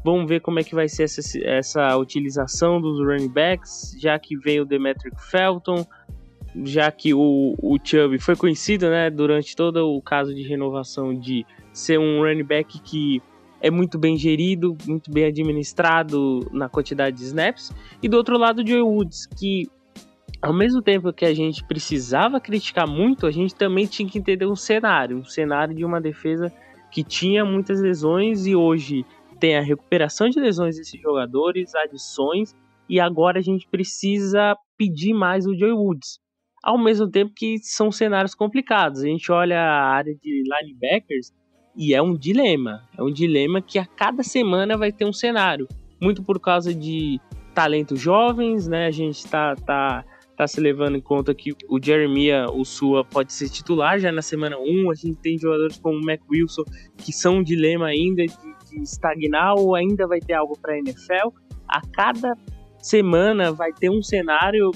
Vamos 0.03 0.27
ver 0.27 0.42
como 0.42 0.60
é 0.60 0.63
que 0.63 0.75
vai 0.75 0.89
ser 0.89 1.03
essa, 1.03 1.22
essa 1.46 1.98
utilização 1.98 2.82
dos 2.82 3.00
running 3.00 3.30
backs, 3.30 3.96
já 3.98 4.20
que 4.20 4.36
vem 4.36 4.60
o 4.60 4.65
Demetric 4.65 5.15
Felton, 5.32 5.86
já 6.65 6.92
que 6.92 7.13
o, 7.13 7.56
o 7.58 7.77
Chubb 7.82 8.20
foi 8.20 8.36
conhecido 8.36 8.89
né, 8.89 9.10
durante 9.10 9.56
todo 9.56 9.77
o 9.89 10.01
caso 10.01 10.36
de 10.36 10.44
renovação 10.44 11.18
de 11.18 11.46
ser 11.72 12.00
um 12.00 12.22
running 12.22 12.44
back 12.44 12.82
que 12.82 13.22
é 13.62 13.72
muito 13.72 13.98
bem 13.98 14.18
gerido, 14.18 14.75
muito 14.86 15.10
bem 15.10 15.24
administrado 15.24 16.42
na 16.51 16.68
quantidade 16.68 17.15
de 17.15 17.24
snaps. 17.24 17.72
E 18.01 18.10
do 18.10 18.18
outro 18.18 18.38
lado, 18.38 18.62
o 18.62 18.68
Joe 18.68 18.82
Woods, 18.82 19.25
que 19.25 19.70
ao 20.44 20.52
mesmo 20.52 20.82
tempo 20.82 21.14
que 21.14 21.24
a 21.24 21.34
gente 21.34 21.64
precisava 21.64 22.38
criticar 22.38 22.86
muito, 22.86 23.26
a 23.26 23.32
gente 23.32 23.56
também 23.56 23.86
tinha 23.86 24.08
que 24.08 24.20
entender 24.20 24.46
um 24.46 24.58
cenário, 24.58 25.18
um 25.18 25.24
cenário 25.24 25.74
de 25.74 25.86
uma 25.86 26.02
defesa 26.02 26.52
que 26.92 27.02
tinha 27.02 27.46
muitas 27.46 27.80
lesões 27.82 28.46
e 28.46 28.54
hoje 28.54 29.06
tem 29.40 29.56
a 29.56 29.62
recuperação 29.62 30.30
de 30.30 30.42
lesões 30.42 30.76
desses 30.76 31.00
jogadores, 31.02 31.74
adições, 31.74 32.54
e 32.90 33.00
agora 33.00 33.40
a 33.40 33.42
gente 33.42 33.66
precisa 33.70 34.54
pedir 34.78 35.14
mais 35.14 35.48
o 35.48 35.58
Joe 35.58 35.72
Woods. 35.72 36.20
Ao 36.62 36.78
mesmo 36.78 37.10
tempo 37.10 37.32
que 37.34 37.58
são 37.60 37.90
cenários 37.90 38.36
complicados. 38.36 39.02
A 39.02 39.08
gente 39.08 39.32
olha 39.32 39.60
a 39.60 39.86
área 39.94 40.14
de 40.14 40.44
linebackers 40.44 41.32
e 41.74 41.94
é 41.94 42.02
um 42.02 42.18
dilema. 42.18 42.84
É 42.98 43.02
um 43.02 43.12
dilema 43.12 43.62
que 43.62 43.80
a 43.80 43.86
cada 43.86 44.24
semana 44.24 44.78
vai 44.78 44.92
ter 44.92 45.06
um 45.06 45.14
cenário. 45.14 45.68
Muito 46.02 46.22
por 46.22 46.38
causa 46.40 46.74
de 46.74 47.20
talentos 47.54 48.00
jovens, 48.00 48.68
né? 48.68 48.88
A 48.88 48.92
gente 48.92 49.20
está 49.20 49.56
tá, 49.56 50.06
tá 50.36 50.48
se 50.48 50.60
levando 50.60 50.98
em 50.98 51.02
conta 51.02 51.34
que 51.34 51.54
o 51.70 51.80
Jeremiah, 51.82 52.48
o 52.52 52.66
Sua, 52.66 53.04
pode 53.06 53.34
ser 53.34 53.50
titular 53.50 54.00
já 54.00 54.12
na 54.12 54.22
semana 54.22 54.58
1. 54.58 54.92
A 54.92 54.96
gente 54.96 55.18
tem 55.18 55.38
jogadores 55.38 55.78
como 55.78 55.98
o 55.98 56.06
Mac 56.06 56.22
Wilson 56.30 56.63
que 56.98 57.12
são 57.12 57.38
um 57.38 57.44
dilema 57.44 57.88
ainda 57.88 58.25
de, 58.25 58.36
de 58.70 58.82
estagnar 58.82 59.56
ou 59.56 59.75
ainda 59.75 60.08
vai 60.08 60.20
ter 60.20 60.34
algo 60.34 60.58
para 60.60 60.74
a 60.74 60.78
NFL. 60.78 61.30
A 61.68 61.82
cada 61.94 62.36
semana 62.80 63.52
vai 63.52 63.72
ter 63.72 63.90
um 63.90 64.02
cenário 64.02 64.72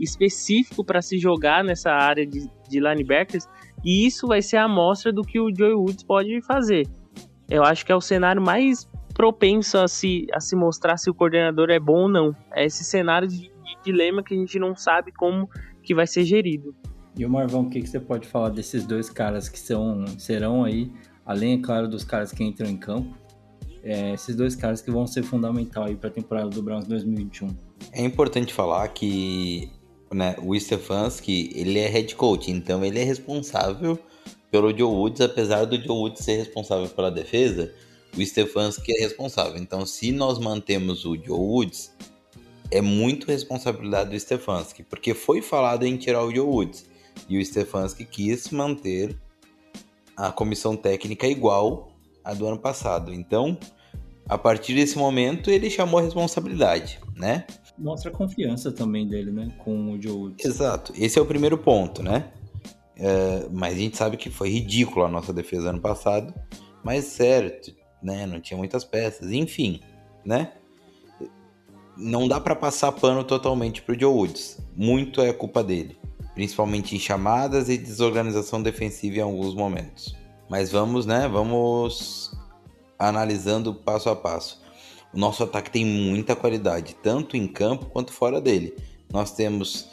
específico 0.00 0.84
para 0.84 1.02
se 1.02 1.18
jogar 1.18 1.64
nessa 1.64 1.90
área 1.90 2.24
de, 2.24 2.48
de 2.68 2.80
linebackers 2.80 3.48
e 3.84 4.06
isso 4.06 4.26
vai 4.28 4.40
ser 4.40 4.56
a 4.58 4.64
amostra 4.64 5.12
do 5.12 5.22
que 5.22 5.40
o 5.40 5.54
Joey 5.54 5.74
Woods 5.74 6.04
pode 6.04 6.40
fazer. 6.42 6.86
Eu 7.50 7.64
acho 7.64 7.84
que 7.84 7.92
é 7.92 7.96
o 7.96 8.00
cenário 8.00 8.40
mais 8.40 8.88
propenso 9.12 9.78
a 9.78 9.88
se, 9.88 10.26
a 10.32 10.40
se 10.40 10.56
mostrar 10.56 10.96
se 10.96 11.10
o 11.10 11.14
coordenador 11.14 11.70
é 11.70 11.78
bom 11.78 12.02
ou 12.02 12.08
não. 12.08 12.34
É 12.52 12.64
esse 12.64 12.84
cenário 12.84 13.28
de, 13.28 13.40
de 13.40 13.51
dilema 13.82 14.22
que 14.22 14.34
a 14.34 14.36
gente 14.36 14.58
não 14.58 14.76
sabe 14.76 15.12
como 15.12 15.48
que 15.82 15.94
vai 15.94 16.06
ser 16.06 16.24
gerido. 16.24 16.74
E 17.16 17.26
o 17.26 17.30
Marvão, 17.30 17.62
o 17.62 17.70
que, 17.70 17.80
que 17.80 17.88
você 17.88 18.00
pode 18.00 18.26
falar 18.26 18.48
desses 18.48 18.86
dois 18.86 19.10
caras 19.10 19.48
que 19.48 19.58
são, 19.58 20.06
serão 20.18 20.64
aí, 20.64 20.90
além, 21.26 21.54
é 21.54 21.58
claro, 21.58 21.86
dos 21.88 22.04
caras 22.04 22.32
que 22.32 22.42
entram 22.42 22.68
em 22.68 22.76
campo, 22.76 23.14
é, 23.82 24.14
esses 24.14 24.34
dois 24.34 24.54
caras 24.54 24.80
que 24.80 24.90
vão 24.90 25.06
ser 25.06 25.22
fundamental 25.22 25.84
aí 25.84 25.96
para 25.96 26.08
a 26.08 26.12
temporada 26.12 26.48
do 26.48 26.62
Browns 26.62 26.86
2021? 26.86 27.48
É 27.92 28.02
importante 28.02 28.54
falar 28.54 28.88
que 28.88 29.70
né, 30.12 30.36
o 30.42 30.58
Stefanski, 30.58 31.50
ele 31.54 31.78
é 31.78 31.88
head 31.88 32.14
coach, 32.14 32.50
então 32.50 32.84
ele 32.84 32.98
é 32.98 33.04
responsável 33.04 33.98
pelo 34.50 34.70
Joe 34.76 34.82
Woods, 34.82 35.20
apesar 35.20 35.64
do 35.64 35.76
Joe 35.76 35.96
Woods 35.96 36.24
ser 36.24 36.36
responsável 36.36 36.88
pela 36.88 37.10
defesa, 37.10 37.72
o 38.16 38.24
Stefanski 38.24 38.92
é 38.92 39.00
responsável. 39.00 39.56
Então, 39.56 39.86
se 39.86 40.12
nós 40.12 40.38
mantemos 40.38 41.04
o 41.04 41.16
Joe 41.16 41.38
Woods, 41.38 41.94
é 42.72 42.80
muito 42.80 43.26
responsabilidade 43.26 44.10
do 44.10 44.18
Stefanski, 44.18 44.82
porque 44.82 45.14
foi 45.14 45.40
falado 45.40 45.84
em 45.84 45.96
tirar 45.96 46.24
o 46.24 46.34
Joe 46.34 46.46
Woods, 46.46 46.86
e 47.28 47.38
o 47.38 47.44
Stefanski 47.44 48.04
quis 48.04 48.50
manter 48.50 49.16
a 50.16 50.32
comissão 50.32 50.76
técnica 50.76 51.26
igual 51.26 51.92
à 52.24 52.34
do 52.34 52.46
ano 52.46 52.58
passado. 52.58 53.12
Então, 53.12 53.56
a 54.28 54.38
partir 54.38 54.74
desse 54.74 54.96
momento, 54.96 55.50
ele 55.50 55.68
chamou 55.68 56.00
a 56.00 56.02
responsabilidade, 56.02 56.98
né? 57.14 57.44
mostra 57.78 58.10
a 58.10 58.14
confiança 58.14 58.70
também 58.70 59.06
dele, 59.06 59.30
né? 59.30 59.52
Com 59.58 59.92
o 59.92 60.00
Joe 60.00 60.12
Woods. 60.12 60.44
Exato. 60.44 60.92
Esse 60.96 61.18
é 61.18 61.22
o 61.22 61.26
primeiro 61.26 61.58
ponto, 61.58 62.02
né? 62.02 62.30
É, 62.96 63.46
mas 63.50 63.74
a 63.74 63.78
gente 63.78 63.96
sabe 63.96 64.16
que 64.16 64.30
foi 64.30 64.48
ridículo 64.50 65.04
a 65.04 65.08
nossa 65.08 65.32
defesa 65.32 65.70
ano 65.70 65.80
passado. 65.80 66.32
Mas 66.84 67.04
certo, 67.04 67.74
né? 68.02 68.26
Não 68.26 68.40
tinha 68.40 68.56
muitas 68.56 68.84
peças. 68.84 69.30
Enfim, 69.30 69.80
né? 70.24 70.52
Não 71.96 72.26
dá 72.26 72.40
para 72.40 72.54
passar 72.54 72.92
pano 72.92 73.22
totalmente 73.22 73.82
pro 73.82 73.98
Joe 73.98 74.12
Woods. 74.12 74.58
Muito 74.76 75.20
é 75.20 75.32
culpa 75.32 75.62
dele. 75.62 75.98
Principalmente 76.34 76.96
em 76.96 76.98
chamadas 76.98 77.68
e 77.68 77.76
desorganização 77.76 78.62
defensiva 78.62 79.18
em 79.18 79.22
alguns 79.22 79.54
momentos. 79.54 80.16
Mas 80.48 80.70
vamos, 80.70 81.04
né? 81.04 81.28
Vamos 81.28 82.32
analisando 82.98 83.74
passo 83.74 84.08
a 84.08 84.16
passo. 84.16 84.62
O 85.12 85.18
nosso 85.18 85.42
ataque 85.44 85.70
tem 85.70 85.84
muita 85.84 86.34
qualidade, 86.34 86.96
tanto 87.02 87.36
em 87.36 87.46
campo 87.46 87.86
quanto 87.86 88.12
fora 88.12 88.40
dele. 88.40 88.74
Nós 89.12 89.32
temos 89.32 89.90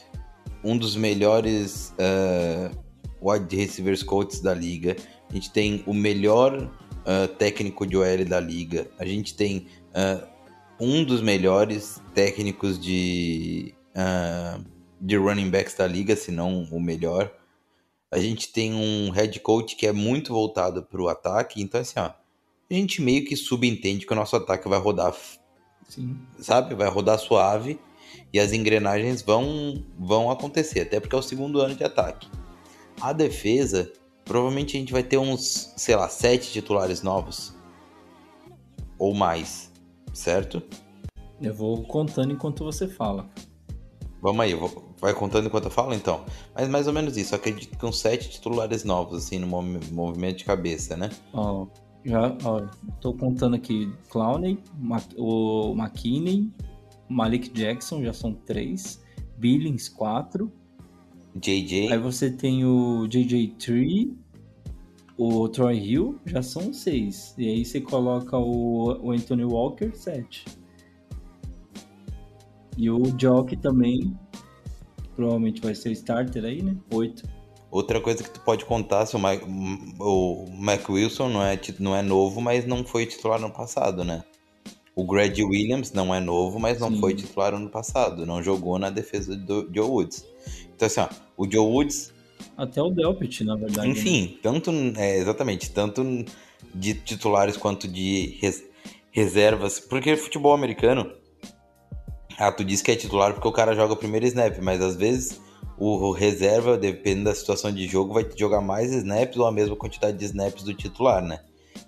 um 0.63 0.77
dos 0.77 0.95
melhores 0.95 1.93
uh, 1.99 2.77
wide 3.21 3.55
receivers 3.55 4.01
coaches 4.01 4.39
da 4.39 4.53
liga. 4.53 4.95
A 5.29 5.33
gente 5.33 5.51
tem 5.51 5.83
o 5.85 5.93
melhor 5.93 6.57
uh, 6.61 7.27
técnico 7.37 7.85
de 7.85 7.97
OL 7.97 8.25
da 8.25 8.39
liga. 8.39 8.87
A 8.97 9.05
gente 9.05 9.35
tem 9.35 9.67
uh, 9.89 10.25
um 10.79 11.03
dos 11.03 11.21
melhores 11.21 12.01
técnicos 12.13 12.79
de, 12.79 13.73
uh, 13.95 14.63
de 14.99 15.17
running 15.17 15.49
backs 15.49 15.75
da 15.75 15.85
liga, 15.85 16.15
se 16.15 16.31
não 16.31 16.63
o 16.63 16.79
melhor. 16.79 17.31
A 18.11 18.17
gente 18.17 18.51
tem 18.51 18.73
um 18.73 19.11
head 19.11 19.39
coach 19.41 19.75
que 19.75 19.85
é 19.85 19.91
muito 19.91 20.33
voltado 20.33 20.81
para 20.83 21.01
o 21.01 21.09
ataque. 21.09 21.61
Então, 21.61 21.81
assim, 21.81 21.99
ó, 21.99 22.05
a 22.69 22.73
gente 22.73 23.01
meio 23.01 23.25
que 23.25 23.35
subentende 23.35 24.05
que 24.05 24.13
o 24.13 24.15
nosso 24.15 24.35
ataque 24.35 24.67
vai 24.67 24.79
rodar, 24.79 25.15
Sim. 25.87 26.17
sabe? 26.39 26.75
Vai 26.75 26.89
rodar 26.89 27.19
suave 27.19 27.79
e 28.31 28.39
as 28.39 28.53
engrenagens 28.53 29.21
vão, 29.21 29.83
vão 29.97 30.31
acontecer, 30.31 30.81
até 30.81 30.99
porque 30.99 31.15
é 31.15 31.19
o 31.19 31.23
segundo 31.23 31.59
ano 31.59 31.75
de 31.75 31.83
ataque. 31.83 32.27
A 33.01 33.13
defesa, 33.13 33.91
provavelmente 34.23 34.75
a 34.75 34.79
gente 34.79 34.93
vai 34.93 35.03
ter 35.03 35.17
uns, 35.17 35.73
sei 35.77 35.95
lá, 35.95 36.07
sete 36.09 36.51
titulares 36.51 37.01
novos 37.01 37.55
ou 38.97 39.13
mais, 39.13 39.68
certo? 40.13 40.61
Eu 41.41 41.53
vou 41.53 41.83
contando 41.83 42.33
enquanto 42.33 42.63
você 42.63 42.87
fala. 42.87 43.29
Vamos 44.21 44.41
aí, 44.41 44.53
vou, 44.53 44.93
vai 44.99 45.13
contando 45.13 45.47
enquanto 45.47 45.65
eu 45.65 45.71
falo 45.71 45.93
então. 45.93 46.25
Mas 46.53 46.67
mais 46.67 46.87
ou 46.87 46.93
menos 46.93 47.15
isso, 47.15 47.33
acredito 47.33 47.77
que 47.77 47.85
uns 47.85 47.99
sete 47.99 48.29
titulares 48.29 48.83
novos, 48.83 49.25
assim, 49.25 49.39
no 49.39 49.47
movimento 49.47 50.39
de 50.39 50.45
cabeça, 50.45 50.97
né? 50.97 51.09
Ó, 51.33 51.67
já, 52.03 52.35
ó, 52.43 52.61
tô 52.99 53.13
contando 53.13 53.55
aqui 53.55 53.91
Clowney, 54.09 54.59
o 55.17 55.73
McKinney, 55.73 56.51
Malik 57.07 57.49
Jackson, 57.49 58.03
já 58.03 58.13
são 58.13 58.33
três. 58.33 59.01
Billings, 59.37 59.87
quatro. 59.87 60.51
JJ. 61.35 61.93
Aí 61.93 61.97
você 61.97 62.29
tem 62.29 62.65
o 62.65 63.07
JJ 63.07 63.55
Tree, 63.57 64.13
o 65.19 65.49
Troy 65.49 65.77
Hill, 65.77 66.17
já 66.25 66.41
são 66.41 66.71
seis. 66.71 67.35
E 67.37 67.45
aí 67.45 67.65
você 67.65 67.81
coloca 67.81 68.37
o, 68.37 69.05
o 69.05 69.11
Anthony 69.11 69.43
Walker, 69.43 69.91
sete. 69.93 70.45
E 72.77 72.89
o 72.89 73.03
Jock 73.17 73.57
também, 73.57 74.17
provavelmente 75.17 75.61
vai 75.61 75.75
ser 75.75 75.91
starter 75.91 76.45
aí, 76.45 76.61
né? 76.61 76.73
Oito. 76.93 77.27
Outra 77.69 77.99
coisa 77.99 78.23
que 78.23 78.29
tu 78.29 78.39
pode 78.39 78.63
contar, 78.63 79.05
se 79.05 79.17
o, 79.17 79.19
Mike, 79.19 79.45
o 79.99 80.45
Mac 80.53 80.87
Wilson 80.89 81.27
não 81.27 81.43
é, 81.43 81.59
não 81.79 81.93
é 81.93 82.01
novo, 82.01 82.39
mas 82.39 82.65
não 82.65 82.85
foi 82.85 83.05
titular 83.05 83.41
no 83.41 83.51
passado, 83.51 84.05
né? 84.05 84.23
O 84.95 85.03
Greg 85.03 85.43
Williams 85.43 85.91
não 85.91 86.15
é 86.15 86.21
novo, 86.21 86.59
mas 86.59 86.79
não 86.79 86.91
Sim. 86.91 86.99
foi 86.99 87.13
titular 87.13 87.53
ano 87.53 87.69
passado. 87.69 88.25
Não 88.25 88.41
jogou 88.41 88.79
na 88.79 88.89
defesa 88.89 89.35
do 89.35 89.69
Joe 89.73 89.85
Woods. 89.85 90.25
Então, 90.73 90.85
assim, 90.85 91.01
ó, 91.01 91.09
o 91.35 91.49
Joe 91.49 91.65
Woods. 91.65 92.13
Até 92.57 92.81
o 92.81 92.89
Delpit, 92.89 93.43
na 93.43 93.55
verdade. 93.55 93.87
Enfim, 93.87 94.31
né? 94.33 94.39
tanto. 94.41 94.71
É, 94.97 95.17
exatamente, 95.17 95.71
tanto 95.71 96.25
de 96.73 96.93
titulares 96.93 97.57
quanto 97.57 97.87
de 97.87 98.37
res, 98.41 98.63
reservas. 99.11 99.79
Porque 99.79 100.15
futebol 100.15 100.53
americano. 100.53 101.11
Ah, 102.37 102.51
tu 102.51 102.63
diz 102.63 102.81
que 102.81 102.91
é 102.91 102.95
titular 102.95 103.33
porque 103.33 103.47
o 103.47 103.51
cara 103.51 103.75
joga 103.75 103.93
o 103.93 103.97
primeiro 103.97 104.25
snap, 104.25 104.57
mas 104.61 104.81
às 104.81 104.95
vezes 104.95 105.41
o 105.77 106.11
reserva, 106.11 106.77
dependendo 106.77 107.25
da 107.25 107.35
situação 107.35 107.71
de 107.71 107.87
jogo, 107.87 108.13
vai 108.13 108.25
jogar 108.35 108.61
mais 108.61 108.93
snaps 108.93 109.37
ou 109.37 109.45
a 109.45 109.51
mesma 109.51 109.75
quantidade 109.75 110.17
de 110.17 110.25
snaps 110.25 110.63
do 110.63 110.73
titular, 110.73 111.23
né? 111.23 111.39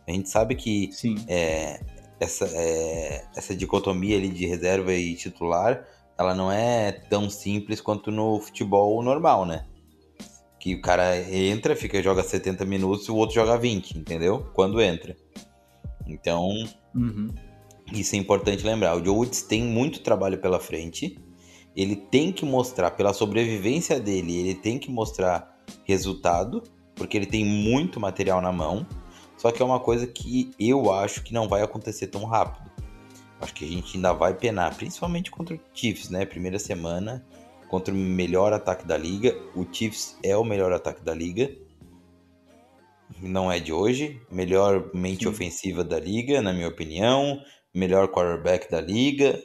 A 0.08 0.12
gente 0.12 0.30
sabe 0.30 0.56
que 0.56 0.90
é, 1.28 1.82
essa, 2.20 2.46
é, 2.54 3.26
essa 3.36 3.56
dicotomia 3.56 4.18
ali 4.18 4.30
de 4.30 4.46
reserva 4.46 4.94
e 4.94 5.16
titular, 5.16 5.86
ela 6.18 6.34
não 6.34 6.52
é 6.52 6.92
tão 6.92 7.30
simples 7.30 7.82
quanto 7.82 8.12
no 8.12 8.40
futebol 8.40 9.02
normal, 9.02 9.46
né? 9.46 9.66
Que 10.62 10.76
o 10.76 10.82
cara 10.82 11.18
entra, 11.18 11.76
fica 11.76 12.02
joga 12.02 12.24
70 12.24 12.64
minutos 12.66 13.08
e 13.08 13.12
o 13.12 13.16
outro 13.16 13.36
joga 13.36 13.58
20, 13.58 13.98
entendeu? 13.98 14.50
Quando 14.54 14.80
entra. 14.80 15.18
Então, 16.08 16.48
uhum. 16.96 17.30
isso 17.92 18.16
é 18.16 18.18
importante 18.18 18.64
lembrar. 18.64 18.96
O 18.96 19.04
Joe 19.04 19.16
Woods 19.16 19.42
tem 19.42 19.64
muito 19.64 20.02
trabalho 20.02 20.38
pela 20.38 20.60
frente 20.60 21.18
ele 21.76 21.96
tem 21.96 22.32
que 22.32 22.46
mostrar, 22.46 22.92
pela 22.92 23.14
sobrevivência 23.14 24.00
dele, 24.00 24.36
ele 24.36 24.56
tem 24.56 24.78
que 24.78 24.92
mostrar 24.92 25.58
resultado, 25.86 26.64
porque 26.96 27.16
ele 27.16 27.26
tem 27.26 27.46
muito 27.46 28.00
material 28.00 28.42
na 28.42 28.52
mão. 28.52 28.86
Só 29.38 29.52
que 29.52 29.62
é 29.62 29.66
uma 29.66 29.80
coisa 29.80 30.06
que 30.06 30.52
eu 30.60 30.92
acho 30.94 31.24
que 31.24 31.34
não 31.34 31.48
vai 31.48 31.62
acontecer 31.62 32.08
tão 32.08 32.26
rápido. 32.26 32.70
Acho 33.40 33.54
que 33.54 33.66
a 33.66 33.68
gente 33.68 33.96
ainda 33.96 34.14
vai 34.14 34.36
penar, 34.36 34.76
principalmente 34.76 35.32
contra 35.32 35.56
o 35.56 35.60
Chiefs, 35.74 36.10
né? 36.10 36.26
Primeira 36.26 36.60
semana, 36.60 37.26
contra 37.72 37.94
o 37.94 37.98
melhor 37.98 38.52
ataque 38.52 38.86
da 38.86 38.98
liga. 38.98 39.34
O 39.56 39.66
Chiefs 39.72 40.18
é 40.22 40.36
o 40.36 40.44
melhor 40.44 40.74
ataque 40.74 41.02
da 41.02 41.14
liga. 41.14 41.50
Não 43.22 43.50
é 43.50 43.62
de 43.62 43.72
hoje. 43.72 44.22
Melhor 44.30 44.94
mente 44.94 45.24
Sim. 45.24 45.30
ofensiva 45.30 45.82
da 45.82 45.98
liga, 45.98 46.42
na 46.42 46.52
minha 46.52 46.68
opinião. 46.68 47.42
Melhor 47.74 48.10
quarterback 48.10 48.70
da 48.70 48.82
liga. 48.82 49.42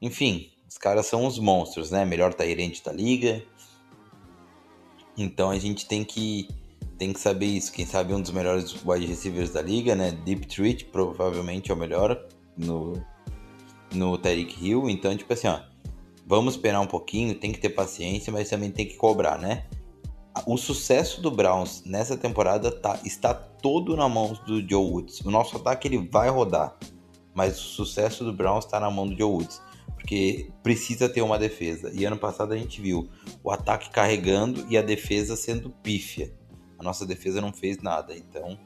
Enfim, 0.00 0.50
os 0.68 0.76
caras 0.76 1.06
são 1.06 1.24
os 1.24 1.38
monstros, 1.38 1.92
né? 1.92 2.04
Melhor 2.04 2.34
Tyrant 2.34 2.82
da 2.82 2.92
liga. 2.92 3.40
Então 5.16 5.48
a 5.48 5.58
gente 5.58 5.86
tem 5.86 6.02
que 6.02 6.48
tem 6.98 7.12
que 7.12 7.20
saber 7.20 7.46
isso. 7.46 7.72
Quem 7.72 7.86
sabe 7.86 8.12
um 8.12 8.20
dos 8.20 8.32
melhores 8.32 8.74
wide 8.84 9.06
receivers 9.06 9.50
da 9.50 9.62
liga, 9.62 9.94
né? 9.94 10.10
Deep 10.10 10.48
Treat 10.48 10.86
provavelmente 10.86 11.70
é 11.70 11.74
o 11.74 11.76
melhor 11.76 12.26
no 12.56 13.00
no 13.94 14.18
Tyreek 14.18 14.66
Hill. 14.66 14.90
Então, 14.90 15.16
tipo 15.16 15.32
assim, 15.32 15.46
ó, 15.46 15.60
vamos 16.32 16.54
esperar 16.54 16.80
um 16.80 16.86
pouquinho, 16.86 17.34
tem 17.34 17.52
que 17.52 17.60
ter 17.60 17.68
paciência, 17.68 18.32
mas 18.32 18.48
também 18.48 18.70
tem 18.70 18.86
que 18.86 18.96
cobrar, 18.96 19.38
né? 19.38 19.66
O 20.46 20.56
sucesso 20.56 21.20
do 21.20 21.30
Browns 21.30 21.84
nessa 21.84 22.16
temporada 22.16 22.72
tá, 22.72 22.98
está 23.04 23.34
todo 23.34 23.94
na 23.94 24.08
mão 24.08 24.32
do 24.46 24.66
Joe 24.66 24.82
Woods. 24.82 25.20
O 25.20 25.30
nosso 25.30 25.58
ataque 25.58 25.86
ele 25.86 26.08
vai 26.10 26.30
rodar, 26.30 26.74
mas 27.34 27.58
o 27.58 27.62
sucesso 27.62 28.24
do 28.24 28.32
Browns 28.32 28.64
está 28.64 28.80
na 28.80 28.90
mão 28.90 29.06
do 29.06 29.14
Joe 29.14 29.30
Woods, 29.30 29.60
porque 29.94 30.48
precisa 30.62 31.06
ter 31.06 31.20
uma 31.20 31.38
defesa. 31.38 31.92
E 31.92 32.02
ano 32.06 32.16
passado 32.16 32.54
a 32.54 32.56
gente 32.56 32.80
viu 32.80 33.10
o 33.44 33.50
ataque 33.50 33.90
carregando 33.90 34.64
e 34.70 34.78
a 34.78 34.82
defesa 34.82 35.36
sendo 35.36 35.68
pífia. 35.68 36.32
A 36.78 36.82
nossa 36.82 37.04
defesa 37.04 37.42
não 37.42 37.52
fez 37.52 37.76
nada, 37.82 38.16
então 38.16 38.58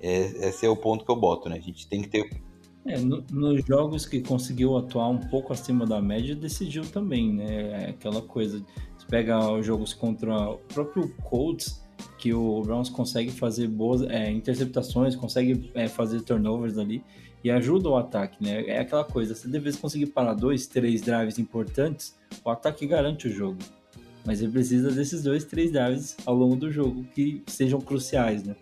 é, 0.00 0.48
esse 0.48 0.66
é 0.66 0.68
o 0.68 0.76
ponto 0.76 1.04
que 1.04 1.10
eu 1.12 1.16
boto, 1.16 1.48
né? 1.48 1.58
A 1.58 1.62
gente 1.62 1.86
tem 1.86 2.02
que 2.02 2.08
ter 2.08 2.42
É, 2.86 2.98
no- 2.98 3.22
nos 3.30 3.64
jogos 3.66 4.06
que 4.06 4.20
conseguiu 4.20 4.76
atuar 4.76 5.08
um 5.08 5.18
pouco 5.18 5.52
acima 5.52 5.84
da 5.84 6.00
média, 6.00 6.34
decidiu 6.34 6.84
também, 6.84 7.32
né? 7.32 7.84
É 7.84 7.90
aquela 7.90 8.22
coisa. 8.22 8.64
Você 8.96 9.06
pega 9.08 9.38
os 9.52 9.66
jogos 9.66 9.92
contra 9.92 10.50
o 10.50 10.58
próprio 10.58 11.08
Colts, 11.22 11.82
que 12.18 12.32
o 12.32 12.62
Browns 12.62 12.88
consegue 12.88 13.30
fazer 13.30 13.68
boas 13.68 14.02
é, 14.02 14.30
interceptações, 14.30 15.14
consegue 15.16 15.70
é, 15.74 15.88
fazer 15.88 16.22
turnovers 16.22 16.78
ali 16.78 17.02
e 17.44 17.50
ajuda 17.50 17.88
o 17.88 17.96
ataque, 17.96 18.42
né? 18.42 18.64
É 18.66 18.80
aquela 18.80 19.04
coisa, 19.04 19.34
se 19.34 19.48
de 19.48 19.58
vez 19.58 19.76
conseguir 19.76 20.06
parar 20.06 20.34
dois, 20.34 20.66
três 20.66 21.00
drives 21.02 21.38
importantes, 21.38 22.16
o 22.44 22.50
ataque 22.50 22.86
garante 22.86 23.28
o 23.28 23.30
jogo. 23.32 23.58
Mas 24.24 24.40
ele 24.42 24.52
precisa 24.52 24.90
desses 24.90 25.22
dois, 25.22 25.44
três 25.44 25.70
drives 25.70 26.16
ao 26.26 26.34
longo 26.34 26.56
do 26.56 26.70
jogo 26.70 27.04
que 27.14 27.42
sejam 27.46 27.80
cruciais, 27.80 28.42
né? 28.44 28.56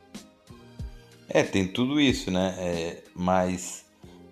É, 1.28 1.42
tem 1.42 1.66
tudo 1.66 2.00
isso, 2.00 2.30
né? 2.30 2.54
É, 2.58 3.02
mas 3.14 3.85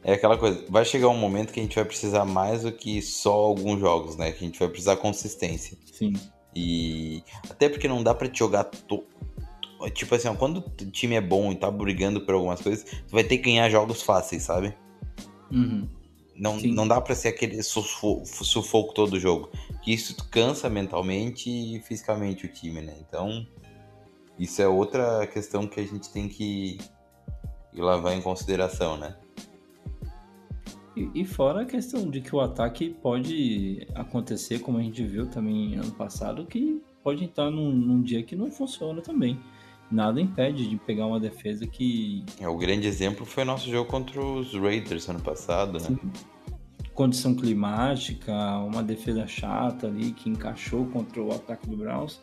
é 0.05 0.13
aquela 0.13 0.37
coisa, 0.37 0.65
vai 0.69 0.85
chegar 0.85 1.09
um 1.09 1.17
momento 1.17 1.53
que 1.53 1.59
a 1.59 1.63
gente 1.63 1.75
vai 1.75 1.85
precisar 1.85 2.25
mais 2.27 2.63
do 2.63 2.71
que 2.71 3.01
só 3.01 3.33
alguns 3.33 3.81
jogos, 3.81 4.17
né? 4.17 4.31
Que 4.33 4.45
a 4.45 4.47
gente 4.47 4.59
vai 4.59 4.69
precisar 4.69 4.97
consistência. 4.97 5.77
Sim. 5.91 6.13
E 6.55 7.25
até 7.51 7.69
porque 7.69 7.89
não 7.89 8.03
dá 8.03 8.15
pra 8.15 8.29
te 8.29 8.39
jogar 8.39 8.65
to... 8.65 9.03
tipo 9.95 10.15
assim, 10.15 10.29
ó, 10.29 10.35
quando 10.35 10.59
o 10.59 10.91
time 10.91 11.15
é 11.17 11.21
bom 11.21 11.51
e 11.51 11.57
tá 11.57 11.71
brigando 11.71 12.21
por 12.21 12.35
algumas 12.35 12.61
coisas, 12.61 12.85
tu 12.85 13.11
vai 13.13 13.25
ter 13.25 13.39
que 13.39 13.45
ganhar 13.45 13.69
jogos 13.71 14.03
fáceis, 14.03 14.43
sabe? 14.43 14.77
Uhum. 15.51 15.89
Não, 16.37 16.59
Sim. 16.61 16.73
não 16.75 16.87
dá 16.87 17.01
pra 17.01 17.15
ser 17.15 17.29
aquele 17.29 17.63
sufo- 17.63 18.23
sufoco 18.25 18.93
todo 18.93 19.19
jogo. 19.19 19.51
Que 19.83 19.93
isso 19.95 20.17
cansa 20.31 20.69
mentalmente 20.69 21.49
e 21.49 21.81
fisicamente 21.81 22.45
o 22.45 22.49
time, 22.53 22.81
né? 22.81 22.95
Então, 23.01 23.47
isso 24.39 24.61
é 24.61 24.69
outra 24.69 25.27
questão 25.29 25.67
que 25.67 25.81
a 25.81 25.85
gente 25.85 26.11
tem 26.11 26.29
que 26.29 26.79
levar 27.73 28.15
em 28.15 28.21
consideração, 28.21 28.97
né? 28.97 29.17
E, 30.97 31.11
e 31.15 31.25
fora 31.25 31.63
a 31.63 31.65
questão 31.65 32.09
de 32.09 32.21
que 32.21 32.35
o 32.35 32.41
ataque 32.41 32.91
pode 33.03 33.87
acontecer, 33.95 34.61
como 34.61 34.79
a 34.79 34.83
gente 34.83 35.03
viu 35.05 35.27
também 35.27 35.75
ano 35.77 35.92
passado, 35.92 36.47
que 36.47 36.81
pode 37.03 37.25
entrar 37.25 37.51
num, 37.51 37.73
num 37.73 38.03
dia 38.03 38.23
que 38.23 38.37
não 38.37 38.51
funciona 38.51 39.03
também. 39.03 39.38
Nada 39.90 40.21
impede 40.21 40.68
de 40.68 40.77
pegar 40.77 41.07
uma 41.07 41.21
defesa 41.21 41.66
que 41.66 42.25
É, 42.40 42.49
o 42.49 42.57
grande 42.57 42.87
exemplo 42.87 43.27
foi 43.27 43.45
nosso 43.45 43.68
jogo 43.71 43.88
contra 43.88 44.21
os 44.21 44.55
Raiders 44.55 45.09
ano 45.09 45.21
passado, 45.21 45.79
né? 45.79 45.99
condição 46.95 47.35
climática, 47.35 48.33
uma 48.59 48.83
defesa 48.83 49.27
chata 49.27 49.88
ali 49.88 50.12
que 50.12 50.31
encaixou 50.31 50.87
contra 50.87 51.21
o 51.21 51.33
ataque 51.33 51.68
do 51.68 51.77
Browns. 51.77 52.21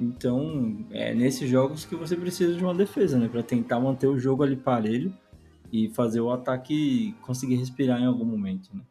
Então, 0.00 0.84
é 0.90 1.14
nesses 1.14 1.48
jogos 1.48 1.84
que 1.84 1.94
você 1.94 2.16
precisa 2.16 2.54
de 2.54 2.62
uma 2.62 2.74
defesa, 2.74 3.18
né, 3.18 3.28
para 3.28 3.42
tentar 3.42 3.80
manter 3.80 4.06
o 4.06 4.18
jogo 4.18 4.42
ali 4.42 4.56
parelho 4.56 5.12
e 5.72 5.88
fazer 5.90 6.20
o 6.20 6.30
ataque 6.30 7.14
conseguir 7.22 7.56
respirar 7.56 8.00
em 8.00 8.06
algum 8.06 8.24
momento, 8.24 8.70
né? 8.74 8.82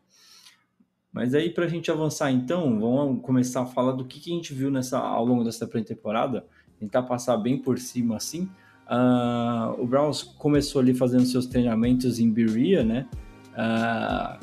Mas 1.11 1.33
aí 1.33 1.49
pra 1.49 1.67
gente 1.67 1.89
avançar 1.89 2.31
então, 2.31 2.79
vamos 2.79 3.21
começar 3.23 3.61
a 3.61 3.65
falar 3.65 3.93
do 3.93 4.05
que, 4.05 4.19
que 4.19 4.31
a 4.31 4.35
gente 4.35 4.53
viu 4.53 4.69
nessa 4.69 4.99
ao 4.99 5.25
longo 5.25 5.43
dessa 5.43 5.65
pré-temporada, 5.65 6.45
tentar 6.79 7.03
passar 7.03 7.37
bem 7.37 7.57
por 7.57 7.79
cima 7.79 8.17
assim. 8.17 8.49
Ah, 8.85 9.73
o 9.79 9.87
Browns 9.87 10.21
começou 10.21 10.79
ali 10.79 10.93
fazendo 10.93 11.25
seus 11.25 11.45
treinamentos 11.45 12.19
em 12.19 12.29
Berea, 12.29 12.83
né? 12.83 13.07
Ah, 13.55 14.39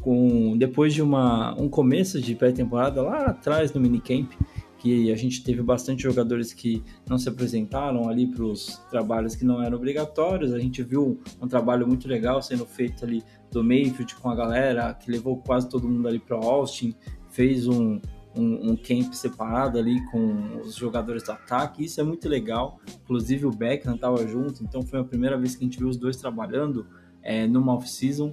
com 0.00 0.56
depois 0.56 0.94
de 0.94 1.02
uma, 1.02 1.54
um 1.60 1.68
começo 1.68 2.20
de 2.20 2.34
pré-temporada 2.34 3.02
lá 3.02 3.26
atrás 3.26 3.72
no 3.72 3.80
minicamp, 3.80 4.36
que 4.78 5.10
a 5.10 5.16
gente 5.16 5.42
teve 5.42 5.62
bastante 5.62 6.02
jogadores 6.02 6.52
que 6.52 6.82
não 7.08 7.18
se 7.18 7.28
apresentaram 7.28 8.08
ali 8.08 8.26
para 8.26 8.44
os 8.44 8.76
trabalhos 8.90 9.34
que 9.34 9.44
não 9.44 9.62
eram 9.62 9.76
obrigatórios. 9.76 10.52
A 10.52 10.58
gente 10.58 10.82
viu 10.82 11.18
um 11.40 11.48
trabalho 11.48 11.86
muito 11.86 12.06
legal 12.06 12.42
sendo 12.42 12.66
feito 12.66 13.04
ali 13.04 13.22
do 13.50 13.64
Mayfield 13.64 14.14
com 14.16 14.30
a 14.30 14.34
galera, 14.34 14.92
que 14.94 15.10
levou 15.10 15.38
quase 15.38 15.68
todo 15.68 15.88
mundo 15.88 16.06
ali 16.06 16.18
para 16.18 16.36
Austin, 16.36 16.94
fez 17.30 17.66
um, 17.66 18.00
um, 18.36 18.70
um 18.70 18.76
camp 18.76 19.12
separado 19.12 19.78
ali 19.78 20.04
com 20.10 20.60
os 20.60 20.74
jogadores 20.74 21.22
do 21.22 21.32
ataque. 21.32 21.84
Isso 21.84 22.00
é 22.00 22.04
muito 22.04 22.28
legal. 22.28 22.78
Inclusive 23.04 23.46
o 23.46 23.50
Beckham 23.50 23.94
estava 23.94 24.26
junto, 24.26 24.62
então 24.62 24.82
foi 24.82 25.00
a 25.00 25.04
primeira 25.04 25.38
vez 25.38 25.56
que 25.56 25.64
a 25.64 25.66
gente 25.66 25.78
viu 25.78 25.88
os 25.88 25.96
dois 25.96 26.16
trabalhando 26.16 26.86
é, 27.22 27.46
numa 27.46 27.74
off-season. 27.74 28.32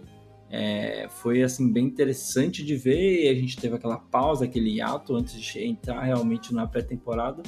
É, 0.55 1.07
foi 1.09 1.41
assim 1.41 1.67
bem 1.73 1.87
interessante 1.87 2.63
de 2.63 2.75
ver. 2.75 3.27
A 3.27 3.33
gente 3.33 3.57
teve 3.57 3.75
aquela 3.75 3.97
pausa, 3.97 4.45
aquele 4.45 4.75
hiato 4.75 5.15
antes 5.15 5.41
de 5.41 5.63
entrar 5.63 6.03
realmente 6.03 6.53
na 6.53 6.67
pré-temporada. 6.67 7.41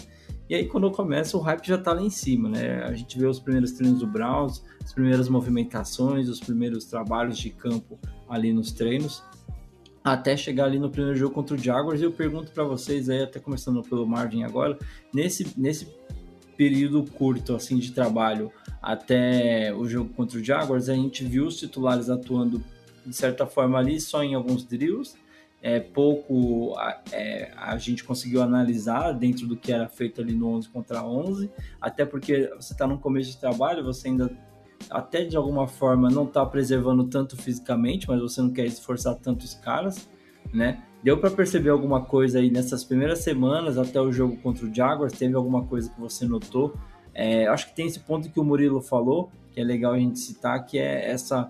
E 0.49 0.55
aí 0.55 0.65
quando 0.67 0.89
começa 0.89 1.37
o 1.37 1.39
hype 1.39 1.67
já 1.67 1.77
tá 1.77 1.93
lá 1.93 2.01
em 2.01 2.09
cima, 2.09 2.49
né? 2.49 2.83
A 2.83 2.95
gente 2.95 3.19
vê 3.19 3.27
os 3.27 3.39
primeiros 3.39 3.73
treinos 3.73 3.99
do 3.99 4.07
Browns, 4.07 4.63
as 4.83 4.91
primeiras 4.91 5.29
movimentações, 5.29 6.27
os 6.27 6.39
primeiros 6.39 6.85
trabalhos 6.85 7.37
de 7.37 7.51
campo 7.51 7.99
ali 8.27 8.51
nos 8.51 8.71
treinos, 8.71 9.21
até 10.03 10.35
chegar 10.35 10.65
ali 10.65 10.79
no 10.79 10.89
primeiro 10.89 11.15
jogo 11.15 11.35
contra 11.35 11.55
o 11.55 11.59
Jaguars. 11.59 12.01
E 12.01 12.05
eu 12.05 12.11
pergunto 12.11 12.51
para 12.51 12.63
vocês 12.63 13.07
aí, 13.07 13.21
até 13.21 13.39
começando 13.39 13.83
pelo 13.83 14.07
Marvin 14.07 14.43
agora, 14.43 14.79
nesse 15.13 15.47
nesse 15.55 15.87
período 16.57 17.03
curto 17.03 17.53
assim 17.53 17.77
de 17.77 17.91
trabalho 17.91 18.51
até 18.81 19.71
o 19.75 19.87
jogo 19.87 20.11
contra 20.15 20.39
o 20.39 20.43
Jaguars, 20.43 20.89
a 20.89 20.95
gente 20.95 21.23
viu 21.23 21.45
os 21.45 21.57
titulares 21.57 22.09
atuando 22.09 22.63
de 23.05 23.15
certa 23.15 23.45
forma 23.45 23.77
ali 23.77 23.99
só 23.99 24.23
em 24.23 24.33
alguns 24.33 24.63
drills. 24.65 25.15
É, 25.61 25.79
pouco 25.79 26.75
a, 26.77 27.01
é, 27.11 27.51
a 27.57 27.75
gente 27.77 28.03
conseguiu 28.03 28.43
analisar 28.43 29.13
dentro 29.13 29.47
do 29.47 29.57
que 29.57 29.71
era 29.71 29.87
feito 29.87 30.21
ali 30.21 30.35
no 30.35 30.49
11 30.49 30.69
contra 30.69 31.03
11, 31.03 31.49
até 31.81 32.05
porque 32.05 32.51
você 32.55 32.73
está 32.73 32.85
no 32.85 32.99
começo 32.99 33.31
de 33.31 33.37
trabalho, 33.39 33.83
você 33.83 34.09
ainda 34.09 34.29
até 34.89 35.23
de 35.23 35.35
alguma 35.35 35.67
forma 35.67 36.09
não 36.09 36.25
está 36.25 36.45
preservando 36.45 37.05
tanto 37.05 37.35
fisicamente, 37.35 38.07
mas 38.07 38.21
você 38.21 38.41
não 38.41 38.51
quer 38.51 38.65
esforçar 38.65 39.15
tanto 39.15 39.43
os 39.43 39.55
caras, 39.55 40.07
né? 40.53 40.83
Deu 41.03 41.19
para 41.19 41.29
perceber 41.29 41.69
alguma 41.69 42.03
coisa 42.03 42.39
aí 42.39 42.49
nessas 42.49 42.83
primeiras 42.83 43.19
semanas 43.19 43.77
até 43.77 44.01
o 44.01 44.11
jogo 44.11 44.37
contra 44.37 44.65
o 44.65 44.73
Jaguars? 44.73 45.13
Teve 45.13 45.35
alguma 45.35 45.63
coisa 45.63 45.89
que 45.89 45.99
você 45.99 46.25
notou? 46.25 46.75
É, 47.13 47.47
acho 47.47 47.69
que 47.69 47.75
tem 47.75 47.87
esse 47.87 47.99
ponto 47.99 48.29
que 48.29 48.39
o 48.39 48.43
Murilo 48.43 48.81
falou, 48.81 49.31
que 49.51 49.61
é 49.61 49.63
legal 49.63 49.93
a 49.93 49.99
gente 49.99 50.19
citar, 50.19 50.65
que 50.65 50.77
é 50.77 51.09
essa 51.09 51.49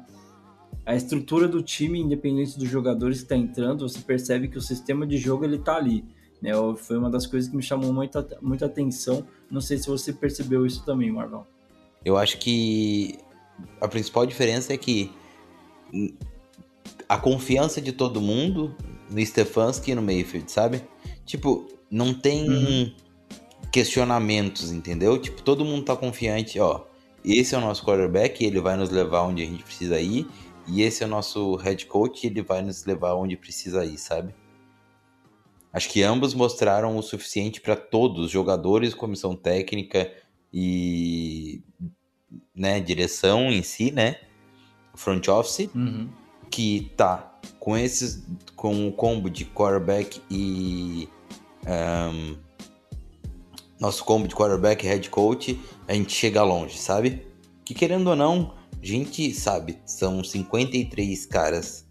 a 0.86 0.96
estrutura 0.96 1.48
do 1.48 1.62
time, 1.64 2.00
independente 2.00 2.58
dos 2.58 2.70
jogadores 2.70 3.18
que 3.18 3.24
está 3.24 3.36
entrando, 3.36 3.88
você 3.88 4.00
percebe 4.00 4.48
que 4.48 4.58
o 4.58 4.62
sistema 4.62 5.06
de 5.08 5.18
jogo 5.18 5.44
ele 5.44 5.58
tá 5.58 5.76
ali. 5.78 6.06
Né? 6.42 6.52
Foi 6.78 6.98
uma 6.98 7.10
das 7.10 7.26
coisas 7.26 7.50
que 7.50 7.56
me 7.56 7.64
chamou 7.64 7.92
muita, 7.92 8.28
muita 8.42 8.66
atenção. 8.68 9.26
Não 9.50 9.62
sei 9.62 9.78
se 9.78 9.88
você 9.88 10.14
percebeu 10.14 10.66
isso 10.66 10.86
também, 10.86 11.12
Marval. 11.12 11.48
Eu 12.04 12.18
acho 12.18 12.38
que 12.38 13.18
a 13.82 13.88
principal 13.88 14.26
diferença 14.26 14.74
é 14.74 14.78
que 14.78 15.12
a 17.08 17.18
confiança 17.18 17.82
de 17.82 17.92
todo 17.92 18.22
mundo 18.22 18.76
no 19.10 19.26
Stefanski 19.26 19.92
e 19.92 19.96
no 19.96 20.02
Mayfield, 20.02 20.52
sabe? 20.52 20.84
Tipo, 21.26 21.68
não 21.90 22.14
tem 22.14 22.48
Uhum. 22.50 22.92
questionamentos, 23.72 24.72
entendeu? 24.72 25.18
Tipo, 25.18 25.42
todo 25.42 25.66
mundo 25.66 25.84
tá 25.84 25.96
confiante, 25.96 26.60
ó. 26.60 26.82
Esse 27.24 27.56
é 27.56 27.58
o 27.58 27.62
nosso 27.62 27.84
quarterback, 27.84 28.44
ele 28.44 28.60
vai 28.60 28.78
nos 28.78 28.90
levar 28.92 29.24
onde 29.24 29.42
a 29.42 29.46
gente 29.46 29.64
precisa 29.64 30.00
ir. 30.00 30.28
E 30.68 30.82
esse 30.82 31.04
é 31.04 31.06
o 31.06 31.10
nosso 31.10 31.56
head 31.56 31.86
coach, 31.86 32.26
ele 32.26 32.42
vai 32.42 32.62
nos 32.62 32.86
levar 32.86 33.16
onde 33.16 33.38
precisa 33.38 33.86
ir, 33.86 33.98
sabe? 33.98 34.34
Acho 35.72 35.90
que 35.90 36.02
ambos 36.02 36.34
mostraram 36.34 36.98
o 36.98 37.02
suficiente 37.02 37.60
para 37.60 37.76
todos, 37.76 38.32
jogadores, 38.32 38.94
comissão 38.94 39.36
técnica 39.36 40.12
e 40.52 41.62
né, 42.56 42.80
direção 42.80 43.52
em 43.52 43.62
si, 43.62 43.92
né? 43.92 44.16
Front 44.96 45.28
office, 45.28 45.70
Uhum. 45.76 46.10
que 46.50 46.92
tá 46.96 47.38
com 47.60 47.78
esses 47.78 48.26
com 48.56 48.88
o 48.88 48.92
combo 48.94 49.30
de 49.30 49.44
quarterback 49.44 50.22
e 50.32 51.10
um, 51.68 52.38
nosso 53.80 54.06
combo 54.06 54.28
de 54.28 54.34
quarterback 54.36 54.86
e 54.86 54.88
head 54.88 55.10
coach, 55.10 55.60
a 55.88 55.94
gente 55.94 56.14
chega 56.14 56.42
longe, 56.42 56.78
sabe? 56.78 57.28
Que 57.66 57.74
querendo 57.74 58.08
ou 58.08 58.16
não, 58.16 58.54
gente 58.86 59.34
sabe, 59.34 59.80
são 59.86 60.24
53 60.24 61.26
caras, 61.26 61.88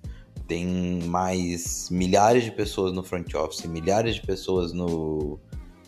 tem 0.46 1.02
mais 1.04 1.90
milhares 1.90 2.44
de 2.44 2.52
pessoas 2.52 2.92
no 2.92 3.02
front 3.02 3.34
office, 3.34 3.64
milhares 3.64 4.14
de 4.14 4.22
pessoas 4.22 4.72
no, 4.72 5.40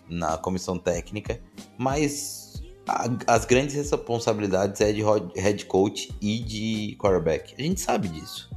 na 0.09 0.37
comissão 0.37 0.79
técnica, 0.79 1.41
mas 1.79 2.63
a, 2.89 3.07
as 3.27 3.45
grandes 3.45 3.77
responsabilidades 3.77 4.81
é 4.81 4.93
de 4.93 5.03
head 5.37 5.65
coach 5.67 6.13
e 6.21 6.41
de 6.41 6.97
quarterback. 6.99 7.55
A 7.57 7.63
gente 7.63 7.81
sabe 7.81 8.09
disso, 8.09 8.51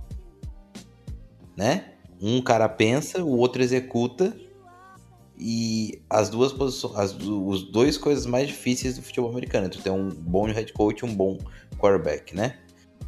né? 1.56 1.94
Um 2.22 2.42
cara 2.42 2.68
pensa, 2.68 3.24
o 3.24 3.38
outro 3.38 3.62
executa 3.62 4.36
e 5.39 6.02
as 6.10 6.30
duas 6.30 6.52
posições, 6.52 6.95
as 6.97 7.15
os 7.15 7.63
dois 7.71 7.97
coisas 7.97 8.25
mais 8.25 8.47
difíceis 8.47 8.97
do 8.97 9.02
futebol 9.02 9.30
americano, 9.30 9.69
tu 9.69 9.82
tem 9.82 9.91
um 9.91 10.10
bom 10.10 10.45
head 10.47 10.73
coach 10.73 10.99
e 10.99 11.06
um 11.06 11.15
bom 11.15 11.38
quarterback, 11.78 12.36
né? 12.36 12.58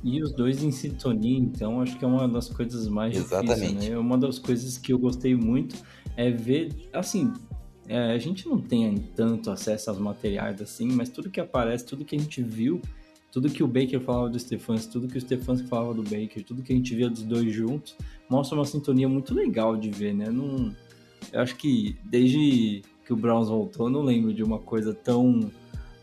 E 0.04 0.24
os 0.24 0.32
dois 0.32 0.64
em 0.64 0.72
sintonia, 0.72 1.38
então 1.38 1.82
acho 1.82 2.00
que 2.00 2.06
é 2.06 2.08
uma 2.08 2.28
das 2.28 2.48
coisas 2.50 2.88
mais 2.88 3.16
Exatamente. 3.16 3.60
difíceis, 3.60 3.90
né? 3.90 3.98
Uma 3.98 4.18
das 4.18 4.40
coisas 4.40 4.78
que 4.78 4.94
eu 4.94 4.98
gostei 4.98 5.36
muito 5.36 5.76
é 6.16 6.32
ver, 6.32 6.90
assim, 6.94 7.32
é, 7.88 8.14
a 8.14 8.18
gente 8.18 8.48
não 8.48 8.60
tem 8.60 8.96
tanto 9.16 9.52
acesso 9.52 9.90
aos 9.90 10.00
materiais 10.00 10.62
assim, 10.62 10.88
mas 10.88 11.10
tudo 11.10 11.30
que 11.30 11.40
aparece, 11.40 11.86
tudo 11.86 12.06
que 12.06 12.16
a 12.16 12.20
gente 12.20 12.42
viu, 12.42 12.82
tudo 13.32 13.50
que 13.50 13.62
o 13.62 13.68
Baker 13.68 14.00
falava 14.00 14.30
do 14.30 14.40
Stefanski, 14.40 14.92
tudo 14.92 15.08
que 15.08 15.18
o 15.18 15.22
Stefanski 15.22 15.68
falava 15.68 15.94
do 15.94 16.04
Baker, 16.04 16.44
tudo 16.44 16.64
que 16.64 16.72
a 16.72 16.76
gente 16.76 16.96
via 16.96 17.10
dos 17.10 17.24
dois 17.24 17.54
juntos, 17.54 17.96
mostra 18.30 18.58
uma 18.58 18.66
sintonia 18.66 19.08
muito 19.08 19.34
legal 19.34 19.76
de 19.76 19.90
ver, 19.90 20.14
né? 20.14 20.30
Não, 20.30 20.74
eu 21.32 21.42
acho 21.42 21.56
que 21.56 21.98
desde 22.04 22.82
que 23.06 23.14
o 23.14 23.16
Browns 23.16 23.50
voltou, 23.50 23.88
eu 23.88 23.92
não 23.92 24.02
lembro 24.02 24.34
de 24.34 24.44
uma 24.44 24.60
coisa 24.60 24.94
tão 24.94 25.52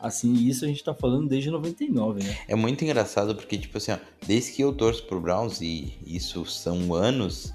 assim. 0.01 0.33
Isso 0.35 0.65
a 0.65 0.69
gente 0.69 0.83
tá 0.83 0.95
falando 0.95 1.29
desde 1.29 1.51
99, 1.51 2.23
né? 2.23 2.39
É 2.47 2.55
muito 2.55 2.85
engraçado 2.85 3.35
porque, 3.35 3.59
tipo 3.59 3.79
assim, 3.79 3.93
ó, 3.93 3.99
desde 4.27 4.53
que 4.53 4.63
eu 4.63 4.73
torço 4.73 5.07
pro 5.07 5.21
Browns, 5.21 5.61
e 5.61 5.99
isso 6.07 6.45
são 6.47 6.95
anos, 6.95 7.55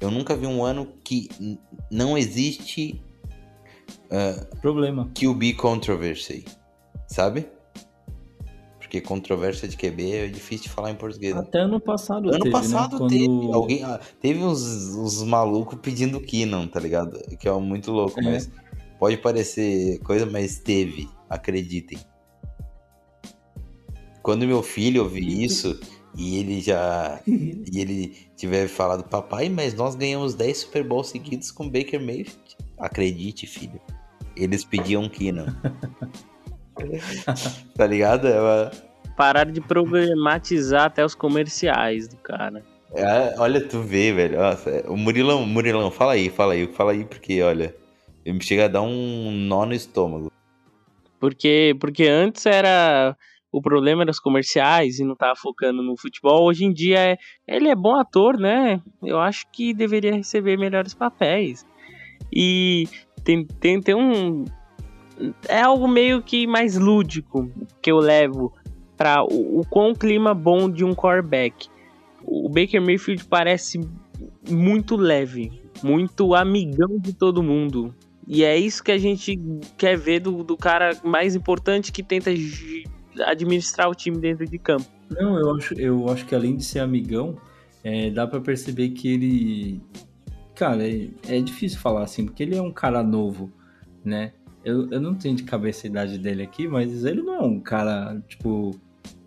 eu 0.00 0.10
nunca 0.10 0.36
vi 0.36 0.46
um 0.46 0.64
ano 0.64 0.88
que 1.04 1.28
não 1.90 2.16
existe 2.16 3.00
uh, 4.06 4.56
problema. 4.60 5.10
QB 5.14 5.54
controversy, 5.54 6.44
sabe? 7.06 7.46
Porque 8.90 9.00
controvérsia 9.00 9.68
de 9.68 9.76
QB 9.76 10.10
é 10.10 10.26
difícil 10.26 10.64
de 10.64 10.70
falar 10.70 10.90
em 10.90 10.96
português. 10.96 11.32
Né? 11.32 11.42
Até 11.42 11.60
ano 11.60 11.78
passado 11.78 12.28
ano 12.28 12.40
teve, 12.40 12.50
passado 12.50 12.94
né? 12.94 12.98
Quando... 12.98 13.10
teve. 13.10 13.52
Alguém, 13.54 13.84
ah, 13.84 14.00
teve 14.20 14.42
uns, 14.42 14.60
uns 14.96 15.22
malucos 15.22 15.78
pedindo 15.80 16.20
Keenan, 16.20 16.66
tá 16.66 16.80
ligado? 16.80 17.16
Que 17.38 17.48
é 17.48 17.52
muito 17.52 17.92
louco, 17.92 18.18
É. 18.18 18.24
mas 18.24 18.50
pode 18.98 19.16
parecer 19.18 20.00
coisa, 20.00 20.26
mas 20.26 20.58
teve, 20.58 21.08
acreditem. 21.28 22.00
Quando 24.24 24.44
meu 24.44 24.60
filho 24.60 25.04
ouvir 25.04 25.44
isso 25.44 25.78
e 26.16 26.38
ele 26.38 26.60
já 26.60 27.20
e 27.24 27.80
ele 27.80 28.16
tiver 28.34 28.66
falado, 28.66 29.04
papai, 29.04 29.48
mas 29.48 29.72
nós 29.72 29.94
ganhamos 29.94 30.34
10 30.34 30.58
Super 30.58 30.82
Bowls 30.82 31.10
seguidos 31.10 31.52
com 31.52 31.70
Baker 31.70 32.00
Mayfield. 32.00 32.56
Acredite, 32.76 33.46
filho. 33.46 33.80
Eles 34.34 34.64
pediam 34.64 35.08
Keenan. 35.08 35.56
tá 37.76 37.86
ligado? 37.86 38.26
É 38.28 38.40
uma- 38.40 38.70
Pararam 39.16 39.52
de 39.52 39.60
problematizar 39.60 40.84
até 40.86 41.04
os 41.04 41.14
comerciais 41.14 42.08
do 42.08 42.16
cara. 42.16 42.64
É, 42.94 43.34
olha, 43.38 43.60
tu 43.60 43.80
vê, 43.82 44.12
velho. 44.12 44.38
Nossa, 44.38 44.70
é- 44.70 44.84
o 44.88 44.96
Murilão, 44.96 45.44
Murilão, 45.46 45.90
fala 45.90 46.12
aí, 46.12 46.28
fala 46.28 46.54
aí, 46.54 46.66
fala 46.66 46.92
aí, 46.92 47.04
porque, 47.04 47.40
olha, 47.42 47.74
me 48.26 48.42
chega 48.42 48.64
a 48.64 48.68
dar 48.68 48.82
um 48.82 49.30
nó 49.30 49.64
no 49.66 49.74
estômago. 49.74 50.30
Porque, 51.20 51.76
porque 51.78 52.04
antes 52.06 52.46
era. 52.46 53.16
O 53.52 53.60
problema 53.60 54.02
era 54.02 54.10
os 54.12 54.20
comerciais 54.20 55.00
e 55.00 55.04
não 55.04 55.16
tava 55.16 55.34
focando 55.34 55.82
no 55.82 55.96
futebol. 55.98 56.44
Hoje 56.46 56.64
em 56.64 56.72
dia 56.72 56.98
é, 57.00 57.16
ele 57.48 57.68
é 57.68 57.74
bom 57.74 57.96
ator, 57.96 58.38
né? 58.38 58.80
Eu 59.02 59.18
acho 59.20 59.44
que 59.52 59.74
deveria 59.74 60.14
receber 60.14 60.56
melhores 60.56 60.94
papéis. 60.94 61.66
E 62.32 62.84
tem, 63.24 63.44
tem, 63.44 63.80
tem 63.80 63.94
um. 63.94 64.44
É 65.48 65.60
algo 65.62 65.86
meio 65.86 66.22
que 66.22 66.46
mais 66.46 66.76
lúdico 66.76 67.50
que 67.82 67.90
eu 67.90 67.98
levo 67.98 68.52
para 68.96 69.22
o, 69.22 69.60
o 69.60 69.66
quão 69.68 69.94
clima 69.94 70.34
bom 70.34 70.68
de 70.70 70.84
um 70.84 70.94
quarterback. 70.94 71.68
O 72.24 72.48
Baker 72.48 72.80
Mayfield 72.80 73.24
parece 73.24 73.80
muito 74.48 74.96
leve, 74.96 75.52
muito 75.82 76.34
amigão 76.34 76.98
de 76.98 77.12
todo 77.12 77.42
mundo. 77.42 77.94
E 78.26 78.44
é 78.44 78.56
isso 78.56 78.82
que 78.84 78.92
a 78.92 78.98
gente 78.98 79.38
quer 79.76 79.96
ver 79.96 80.20
do, 80.20 80.44
do 80.44 80.56
cara 80.56 80.96
mais 81.02 81.34
importante 81.34 81.90
que 81.90 82.02
tenta 82.02 82.30
administrar 83.26 83.88
o 83.88 83.94
time 83.94 84.18
dentro 84.18 84.46
de 84.46 84.58
campo. 84.58 84.86
Não, 85.10 85.38
eu 85.38 85.56
acho, 85.56 85.74
eu 85.74 86.08
acho 86.08 86.24
que 86.26 86.34
além 86.34 86.56
de 86.56 86.64
ser 86.64 86.78
amigão, 86.78 87.36
é, 87.82 88.10
dá 88.10 88.26
pra 88.26 88.40
perceber 88.40 88.90
que 88.90 89.08
ele. 89.08 89.80
Cara, 90.54 90.86
é, 90.86 91.08
é 91.26 91.40
difícil 91.40 91.80
falar 91.80 92.04
assim, 92.04 92.26
porque 92.26 92.42
ele 92.42 92.54
é 92.54 92.62
um 92.62 92.70
cara 92.70 93.02
novo, 93.02 93.50
né? 94.04 94.32
Eu, 94.64 94.90
eu 94.90 95.00
não 95.00 95.14
tenho 95.14 95.36
de 95.36 95.42
cabeça 95.42 95.86
a 95.86 95.90
idade 95.90 96.18
dele 96.18 96.42
aqui, 96.42 96.68
mas 96.68 97.04
ele 97.04 97.22
não 97.22 97.34
é 97.34 97.40
um 97.40 97.58
cara, 97.58 98.22
tipo, 98.28 98.78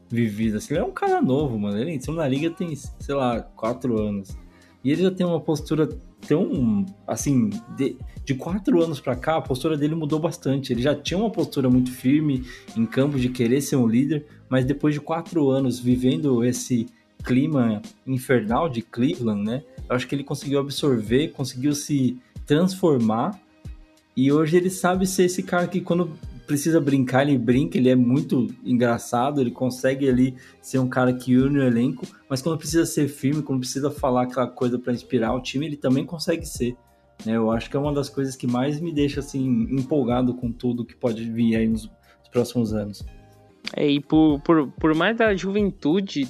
vivido 0.10 0.58
assim. 0.58 0.74
Ele 0.74 0.84
é 0.84 0.86
um 0.86 0.92
cara 0.92 1.22
novo, 1.22 1.58
mano. 1.58 1.78
Ele 1.78 1.92
entrou 1.92 2.16
na 2.16 2.28
liga 2.28 2.50
tem, 2.52 2.76
sei 2.76 3.16
lá, 3.16 3.42
quatro 3.42 4.00
anos. 4.00 4.38
E 4.84 4.92
ele 4.92 5.02
já 5.02 5.12
tem 5.12 5.26
uma 5.26 5.40
postura 5.40 5.90
tão, 6.28 6.86
assim, 7.08 7.50
de, 7.76 7.98
de 8.24 8.36
quatro 8.36 8.82
anos 8.82 9.00
pra 9.00 9.16
cá, 9.16 9.38
a 9.38 9.42
postura 9.42 9.78
dele 9.78 9.96
mudou 9.96 10.20
bastante. 10.20 10.72
Ele 10.72 10.82
já 10.82 10.94
tinha 10.94 11.18
uma 11.18 11.30
postura 11.30 11.70
muito 11.70 11.92
firme 11.92 12.46
em 12.76 12.86
campo 12.86 13.18
de 13.18 13.30
querer 13.30 13.62
ser 13.62 13.78
um 13.78 13.88
líder, 13.88 14.26
mas 14.50 14.66
depois 14.66 14.94
de 14.94 15.02
quatro 15.02 15.50
anos 15.50 15.80
vivendo 15.80 16.44
esse 16.44 16.88
clima 17.24 17.82
infernal 18.06 18.68
de 18.68 18.82
Cleveland, 18.82 19.44
né? 19.44 19.64
Eu 19.90 19.96
acho 19.96 20.08
que 20.08 20.14
ele 20.14 20.24
conseguiu 20.24 20.60
absorver, 20.60 21.30
conseguiu 21.30 21.74
se 21.74 22.18
transformar 22.46 23.40
e 24.16 24.32
hoje 24.32 24.58
ele 24.58 24.70
sabe 24.70 25.06
ser 25.08 25.26
esse 25.26 25.44
cara 25.44 25.68
que 25.68 25.82
quando 25.82 26.12
precisa 26.46 26.80
brincar, 26.80 27.28
ele 27.28 27.38
brinca, 27.38 27.78
ele 27.78 27.90
é 27.90 27.96
muito 27.96 28.48
engraçado, 28.64 29.40
ele 29.40 29.52
consegue 29.52 30.10
ali 30.10 30.36
ser 30.62 30.80
um 30.80 30.90
cara 30.90 31.14
que 31.14 31.38
une 31.38 31.60
o 31.60 31.64
elenco, 31.64 32.06
mas 32.30 32.42
quando 32.42 32.58
precisa 32.58 32.86
ser 32.86 33.08
firme, 33.08 33.42
quando 33.42 33.60
precisa 33.60 33.90
falar 33.90 34.24
aquela 34.24 34.48
coisa 34.48 34.78
para 34.78 34.94
inspirar 34.94 35.34
o 35.34 35.42
time, 35.42 35.66
ele 35.66 35.78
também 35.78 36.06
consegue 36.06 36.46
ser. 36.46 36.76
Né? 37.26 37.38
Eu 37.38 37.50
acho 37.50 37.70
que 37.70 37.78
é 37.78 37.80
uma 37.80 37.94
das 37.94 38.10
coisas 38.10 38.36
que 38.36 38.46
mais 38.46 38.80
me 38.80 38.94
deixa 38.94 39.22
assim 39.22 39.68
empolgado 39.72 40.34
com 40.34 40.52
tudo 40.52 40.86
que 40.86 40.96
pode 40.96 41.24
vir 41.32 41.56
aí 41.56 41.68
nos 41.68 41.90
nos 42.24 42.30
próximos 42.30 42.74
anos. 42.74 43.06
É, 43.76 43.88
e 43.88 44.00
por, 44.00 44.40
por, 44.42 44.72
por 44.74 44.96
mais 44.96 45.18
da 45.18 45.36
juventude, 45.36 46.28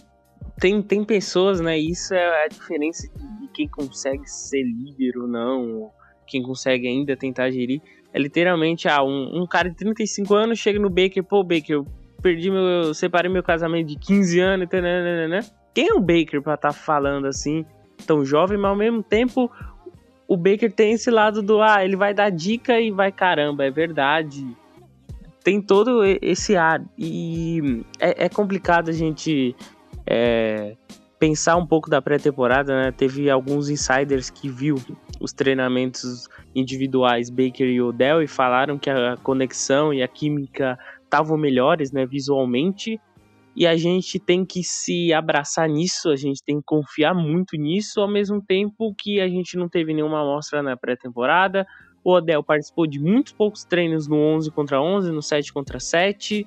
tem, 0.59 0.81
tem 0.81 1.03
pessoas, 1.03 1.59
né? 1.59 1.77
Isso 1.77 2.13
é 2.13 2.45
a 2.45 2.47
diferença 2.47 3.07
de, 3.07 3.47
quem 3.53 3.67
consegue 3.67 4.27
ser 4.27 4.63
líder 4.63 5.15
ou 5.19 5.27
não, 5.27 5.91
quem 6.33 6.43
consegue 6.43 6.87
ainda 6.87 7.15
tentar 7.15 7.49
gerir. 7.49 7.81
É 8.13 8.19
literalmente, 8.19 8.87
ah, 8.87 9.03
um, 9.03 9.41
um 9.41 9.47
cara 9.47 9.69
de 9.69 9.75
35 9.75 10.35
anos 10.35 10.59
chega 10.59 10.79
no 10.79 10.89
Baker, 10.89 11.23
pô, 11.23 11.43
Baker, 11.43 11.77
eu 11.77 11.87
perdi 12.21 12.51
meu. 12.51 12.61
Eu 12.61 12.93
separei 12.93 13.31
meu 13.31 13.41
casamento 13.41 13.87
de 13.87 13.97
15 13.97 14.39
anos, 14.39 14.69
tá, 14.69 14.81
né, 14.81 15.01
né, 15.01 15.15
né, 15.15 15.27
né. 15.27 15.39
Quem 15.73 15.89
é 15.89 15.93
o 15.93 15.99
Baker 15.99 16.41
pra 16.41 16.53
estar 16.53 16.71
falando 16.71 17.25
assim, 17.25 17.65
tão 18.05 18.23
jovem, 18.23 18.57
mas 18.57 18.69
ao 18.69 18.77
mesmo 18.77 19.01
tempo 19.01 19.49
o 20.27 20.37
Baker 20.37 20.71
tem 20.71 20.93
esse 20.93 21.09
lado 21.09 21.41
do, 21.41 21.61
ah, 21.61 21.83
ele 21.83 21.95
vai 21.95 22.13
dar 22.13 22.29
dica 22.29 22.79
e 22.79 22.91
vai, 22.91 23.11
caramba, 23.11 23.65
é 23.65 23.71
verdade 23.71 24.45
tem 25.43 25.61
todo 25.61 26.03
esse 26.21 26.55
ar. 26.55 26.81
E 26.97 27.83
é, 27.99 28.25
é 28.25 28.29
complicado 28.29 28.89
a 28.89 28.93
gente 28.93 29.55
é, 30.07 30.75
pensar 31.23 31.55
um 31.55 31.65
pouco 31.65 31.89
da 31.89 32.01
pré-temporada, 32.01 32.75
né? 32.75 32.91
Teve 32.91 33.29
alguns 33.29 33.69
insiders 33.69 34.29
que 34.29 34.49
viu 34.49 34.75
os 35.21 35.31
treinamentos 35.31 36.27
individuais 36.53 37.29
Baker 37.29 37.65
e 37.65 37.81
Odell 37.81 38.21
e 38.21 38.27
falaram 38.27 38.77
que 38.77 38.89
a 38.89 39.15
conexão 39.23 39.93
e 39.93 40.03
a 40.03 40.07
química 40.09 40.77
estavam 41.01 41.37
melhores, 41.37 41.93
né, 41.93 42.05
visualmente. 42.05 42.99
E 43.55 43.65
a 43.65 43.77
gente 43.77 44.19
tem 44.19 44.43
que 44.43 44.65
se 44.65 45.13
abraçar 45.13 45.69
nisso, 45.69 46.09
a 46.09 46.17
gente 46.17 46.43
tem 46.43 46.57
que 46.57 46.65
confiar 46.65 47.15
muito 47.15 47.55
nisso, 47.55 48.01
ao 48.01 48.07
mesmo 48.09 48.41
tempo 48.41 48.93
que 48.93 49.21
a 49.21 49.29
gente 49.29 49.55
não 49.55 49.69
teve 49.69 49.93
nenhuma 49.93 50.23
amostra 50.23 50.61
na 50.61 50.75
pré-temporada, 50.75 51.65
o 52.03 52.11
Odell 52.11 52.43
participou 52.43 52.85
de 52.85 52.99
muitos 52.99 53.31
poucos 53.31 53.63
treinos 53.63 54.09
no 54.09 54.17
11 54.17 54.51
contra 54.51 54.81
11, 54.81 55.09
no 55.09 55.21
7 55.21 55.53
contra 55.53 55.79
7. 55.79 56.45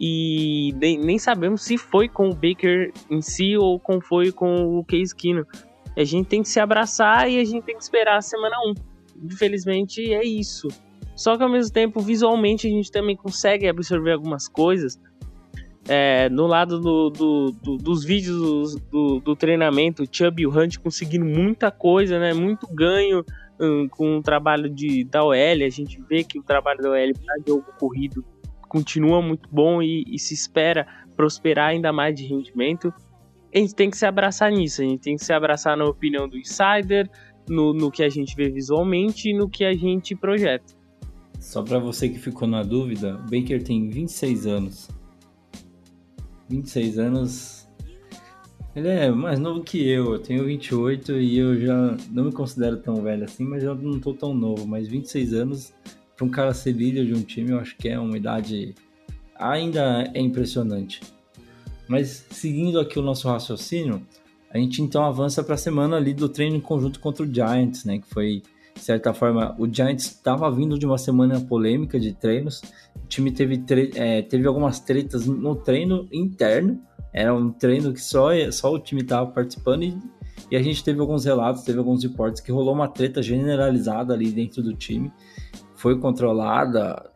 E 0.00 0.72
nem, 0.80 0.98
nem 0.98 1.18
sabemos 1.18 1.62
se 1.62 1.76
foi 1.76 2.08
com 2.08 2.30
o 2.30 2.34
Baker 2.34 2.90
em 3.10 3.20
si 3.20 3.54
ou 3.58 3.78
como 3.78 4.00
foi 4.00 4.32
com 4.32 4.78
o 4.78 4.84
Case 4.84 5.14
Keenum. 5.14 5.44
A 5.94 6.04
gente 6.04 6.26
tem 6.26 6.42
que 6.42 6.48
se 6.48 6.58
abraçar 6.58 7.30
e 7.30 7.38
a 7.38 7.44
gente 7.44 7.64
tem 7.64 7.76
que 7.76 7.82
esperar 7.82 8.16
a 8.16 8.22
semana 8.22 8.56
1. 8.66 8.74
Infelizmente 9.26 10.14
é 10.14 10.24
isso. 10.24 10.68
Só 11.14 11.36
que 11.36 11.42
ao 11.42 11.50
mesmo 11.50 11.70
tempo, 11.70 12.00
visualmente, 12.00 12.66
a 12.66 12.70
gente 12.70 12.90
também 12.90 13.14
consegue 13.14 13.68
absorver 13.68 14.12
algumas 14.12 14.48
coisas. 14.48 14.98
É, 15.86 16.30
no 16.30 16.46
lado 16.46 16.80
do, 16.80 17.10
do, 17.10 17.50
do, 17.50 17.76
dos 17.76 18.02
vídeos 18.02 18.76
do, 18.90 19.20
do, 19.20 19.36
treinamento, 19.36 20.04
o 20.04 20.06
Chubb 20.10 20.40
e 20.40 20.46
o 20.46 20.50
Hunt 20.50 20.78
conseguindo 20.78 21.26
muita 21.26 21.70
coisa, 21.70 22.18
né? 22.18 22.32
Muito 22.32 22.66
ganho 22.72 23.22
um, 23.60 23.86
com 23.86 24.16
o 24.16 24.22
trabalho 24.22 24.70
de, 24.70 25.04
da 25.04 25.22
OL. 25.22 25.34
A 25.34 25.68
gente 25.68 26.00
vê 26.08 26.24
que 26.24 26.38
o 26.38 26.42
trabalho 26.42 26.80
da 26.80 26.90
OL 26.90 27.12
para 27.12 27.36
jogo 27.46 27.66
corrido 27.78 28.24
continua 28.70 29.20
muito 29.20 29.48
bom 29.50 29.82
e, 29.82 30.04
e 30.06 30.18
se 30.18 30.32
espera 30.32 30.86
prosperar 31.16 31.70
ainda 31.70 31.92
mais 31.92 32.14
de 32.14 32.24
rendimento. 32.24 32.94
A 33.52 33.58
gente 33.58 33.74
tem 33.74 33.90
que 33.90 33.98
se 33.98 34.06
abraçar 34.06 34.50
nisso, 34.52 34.80
a 34.80 34.84
gente 34.84 35.00
tem 35.00 35.16
que 35.16 35.24
se 35.24 35.32
abraçar 35.32 35.76
na 35.76 35.84
opinião 35.84 36.28
do 36.28 36.38
insider, 36.38 37.10
no, 37.48 37.74
no 37.74 37.90
que 37.90 38.04
a 38.04 38.08
gente 38.08 38.34
vê 38.36 38.48
visualmente 38.48 39.28
e 39.28 39.34
no 39.34 39.48
que 39.48 39.64
a 39.64 39.74
gente 39.74 40.14
projeta. 40.14 40.72
Só 41.40 41.62
para 41.62 41.80
você 41.80 42.08
que 42.08 42.18
ficou 42.18 42.46
na 42.46 42.62
dúvida, 42.62 43.16
o 43.16 43.22
Baker 43.22 43.62
tem 43.62 43.90
26 43.90 44.46
anos. 44.46 44.88
26 46.48 46.98
anos. 46.98 47.68
Ele 48.76 48.86
é 48.86 49.10
mais 49.10 49.40
novo 49.40 49.64
que 49.64 49.88
eu, 49.88 50.12
eu 50.12 50.18
tenho 50.20 50.44
28 50.44 51.12
e 51.18 51.38
eu 51.38 51.58
já 51.58 51.96
não 52.12 52.24
me 52.26 52.32
considero 52.32 52.76
tão 52.76 53.02
velho 53.02 53.24
assim, 53.24 53.44
mas 53.44 53.64
eu 53.64 53.74
não 53.74 53.98
tô 53.98 54.14
tão 54.14 54.32
novo. 54.32 54.64
Mas 54.64 54.86
26 54.86 55.34
anos, 55.34 55.74
para 56.20 56.26
um 56.26 56.30
cara 56.30 56.52
ser 56.52 56.72
líder 56.72 57.06
de 57.06 57.14
um 57.14 57.22
time, 57.22 57.52
eu 57.52 57.58
acho 57.58 57.74
que 57.78 57.88
é 57.88 57.98
uma 57.98 58.14
idade 58.14 58.74
ainda 59.34 60.04
é 60.12 60.20
impressionante. 60.20 61.00
Mas 61.88 62.26
seguindo 62.30 62.78
aqui 62.78 62.98
o 62.98 63.02
nosso 63.02 63.26
raciocínio, 63.26 64.06
a 64.50 64.58
gente 64.58 64.82
então 64.82 65.02
avança 65.02 65.42
para 65.42 65.54
a 65.54 65.58
semana 65.58 65.96
ali 65.96 66.12
do 66.12 66.28
treino 66.28 66.56
em 66.56 66.60
conjunto 66.60 67.00
contra 67.00 67.24
o 67.24 67.34
Giants, 67.34 67.86
né? 67.86 68.00
Que 68.00 68.06
foi, 68.08 68.42
de 68.74 68.80
certa 68.82 69.14
forma, 69.14 69.56
o 69.58 69.66
Giants 69.66 70.04
estava 70.04 70.50
vindo 70.50 70.78
de 70.78 70.84
uma 70.84 70.98
semana 70.98 71.40
polêmica 71.40 71.98
de 71.98 72.12
treinos. 72.12 72.60
O 72.96 73.08
time 73.08 73.32
teve, 73.32 73.64
é, 73.94 74.20
teve 74.20 74.46
algumas 74.46 74.78
tretas 74.78 75.24
no 75.24 75.56
treino 75.56 76.06
interno. 76.12 76.82
Era 77.14 77.34
um 77.34 77.50
treino 77.50 77.94
que 77.94 78.00
só, 78.00 78.28
só 78.52 78.74
o 78.74 78.78
time 78.78 79.00
estava 79.00 79.30
participando 79.30 79.84
e, 79.84 79.98
e 80.50 80.56
a 80.56 80.62
gente 80.62 80.84
teve 80.84 81.00
alguns 81.00 81.24
relatos, 81.24 81.62
teve 81.62 81.78
alguns 81.78 82.02
reportes 82.02 82.42
que 82.42 82.52
rolou 82.52 82.74
uma 82.74 82.88
treta 82.88 83.22
generalizada 83.22 84.12
ali 84.12 84.30
dentro 84.30 84.62
do 84.62 84.74
time. 84.74 85.10
Foi 85.80 85.98
controlada, 85.98 87.10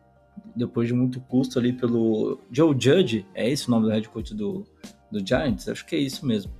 depois 0.55 0.87
de 0.87 0.93
muito 0.95 1.21
custo 1.21 1.59
ali 1.59 1.71
pelo 1.71 2.39
Joe 2.51 2.75
Judge, 2.75 3.23
é 3.35 3.47
esse 3.47 3.67
o 3.67 3.71
nome 3.71 3.85
do 3.85 3.91
head 3.91 4.09
coach 4.09 4.33
do, 4.33 4.65
do 5.11 5.23
Giants? 5.23 5.69
Acho 5.69 5.85
que 5.85 5.95
é 5.95 5.99
isso 5.99 6.25
mesmo. 6.25 6.51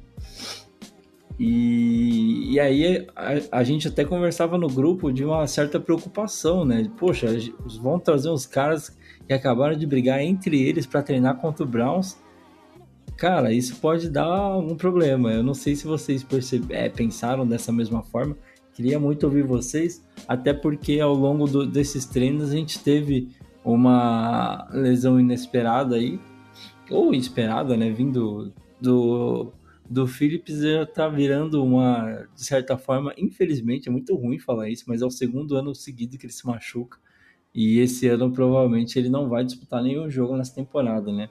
E, 1.40 2.54
e 2.54 2.60
aí 2.60 3.08
a, 3.16 3.58
a, 3.60 3.64
gente 3.64 3.88
até 3.88 4.06
conversava 4.06 4.56
no 4.56 4.68
grupo 4.68 5.12
de 5.12 5.26
uma 5.26 5.48
certa 5.48 5.80
preocupação, 5.80 6.64
né? 6.64 6.88
Poxa, 6.96 7.26
vão 7.82 8.00
trazer 8.00 8.30
uns 8.30 8.46
caras 8.46 8.96
que 9.26 9.34
acabaram 9.34 9.76
de 9.76 9.88
brigar 9.88 10.22
entre 10.22 10.62
eles 10.62 10.86
para 10.86 11.02
treinar 11.02 11.38
contra 11.38 11.66
o 11.66 11.68
Browns. 11.68 12.20
Cara, 13.18 13.52
isso 13.52 13.78
pode 13.78 14.12
dar 14.12 14.26
algum 14.26 14.76
problema. 14.76 15.34
Eu 15.34 15.42
não 15.42 15.56
sei 15.56 15.76
se 15.76 15.88
vocês 15.88 16.24
percebe, 16.24 16.72
é, 16.72 16.88
pensaram 16.88 17.48
dessa 17.48 17.72
mesma 17.72 18.04
forma. 18.04 18.38
Queria 18.76 19.00
muito 19.00 19.24
ouvir 19.24 19.42
vocês, 19.42 20.05
até 20.28 20.54
porque 20.54 21.00
ao 21.00 21.14
longo 21.14 21.46
do, 21.46 21.66
desses 21.66 22.06
treinos 22.06 22.50
a 22.52 22.56
gente 22.56 22.80
teve 22.80 23.30
uma 23.64 24.68
lesão 24.72 25.20
inesperada 25.20 25.96
aí, 25.96 26.20
ou 26.90 27.14
esperada, 27.14 27.76
né, 27.76 27.90
vindo 27.90 28.54
do, 28.80 29.52
do 29.90 30.06
Phillips 30.06 30.62
já 30.62 30.86
tá 30.86 31.08
virando 31.08 31.64
uma, 31.64 32.28
de 32.36 32.44
certa 32.44 32.78
forma, 32.78 33.14
infelizmente, 33.18 33.90
é 33.90 33.92
muito 33.92 34.16
ruim 34.16 34.38
falar 34.38 34.70
isso, 34.70 34.84
mas 34.88 35.02
é 35.02 35.06
o 35.06 35.10
segundo 35.10 35.56
ano 35.56 35.74
seguido 35.74 36.18
que 36.18 36.26
ele 36.26 36.34
se 36.34 36.46
machuca, 36.46 37.00
e 37.54 37.80
esse 37.80 38.08
ano 38.08 38.32
provavelmente 38.32 39.00
ele 39.00 39.10
não 39.10 39.30
vai 39.30 39.44
disputar 39.44 39.82
nenhum 39.82 40.10
jogo 40.10 40.38
nessa 40.38 40.54
temporada, 40.54 41.12
né. 41.12 41.30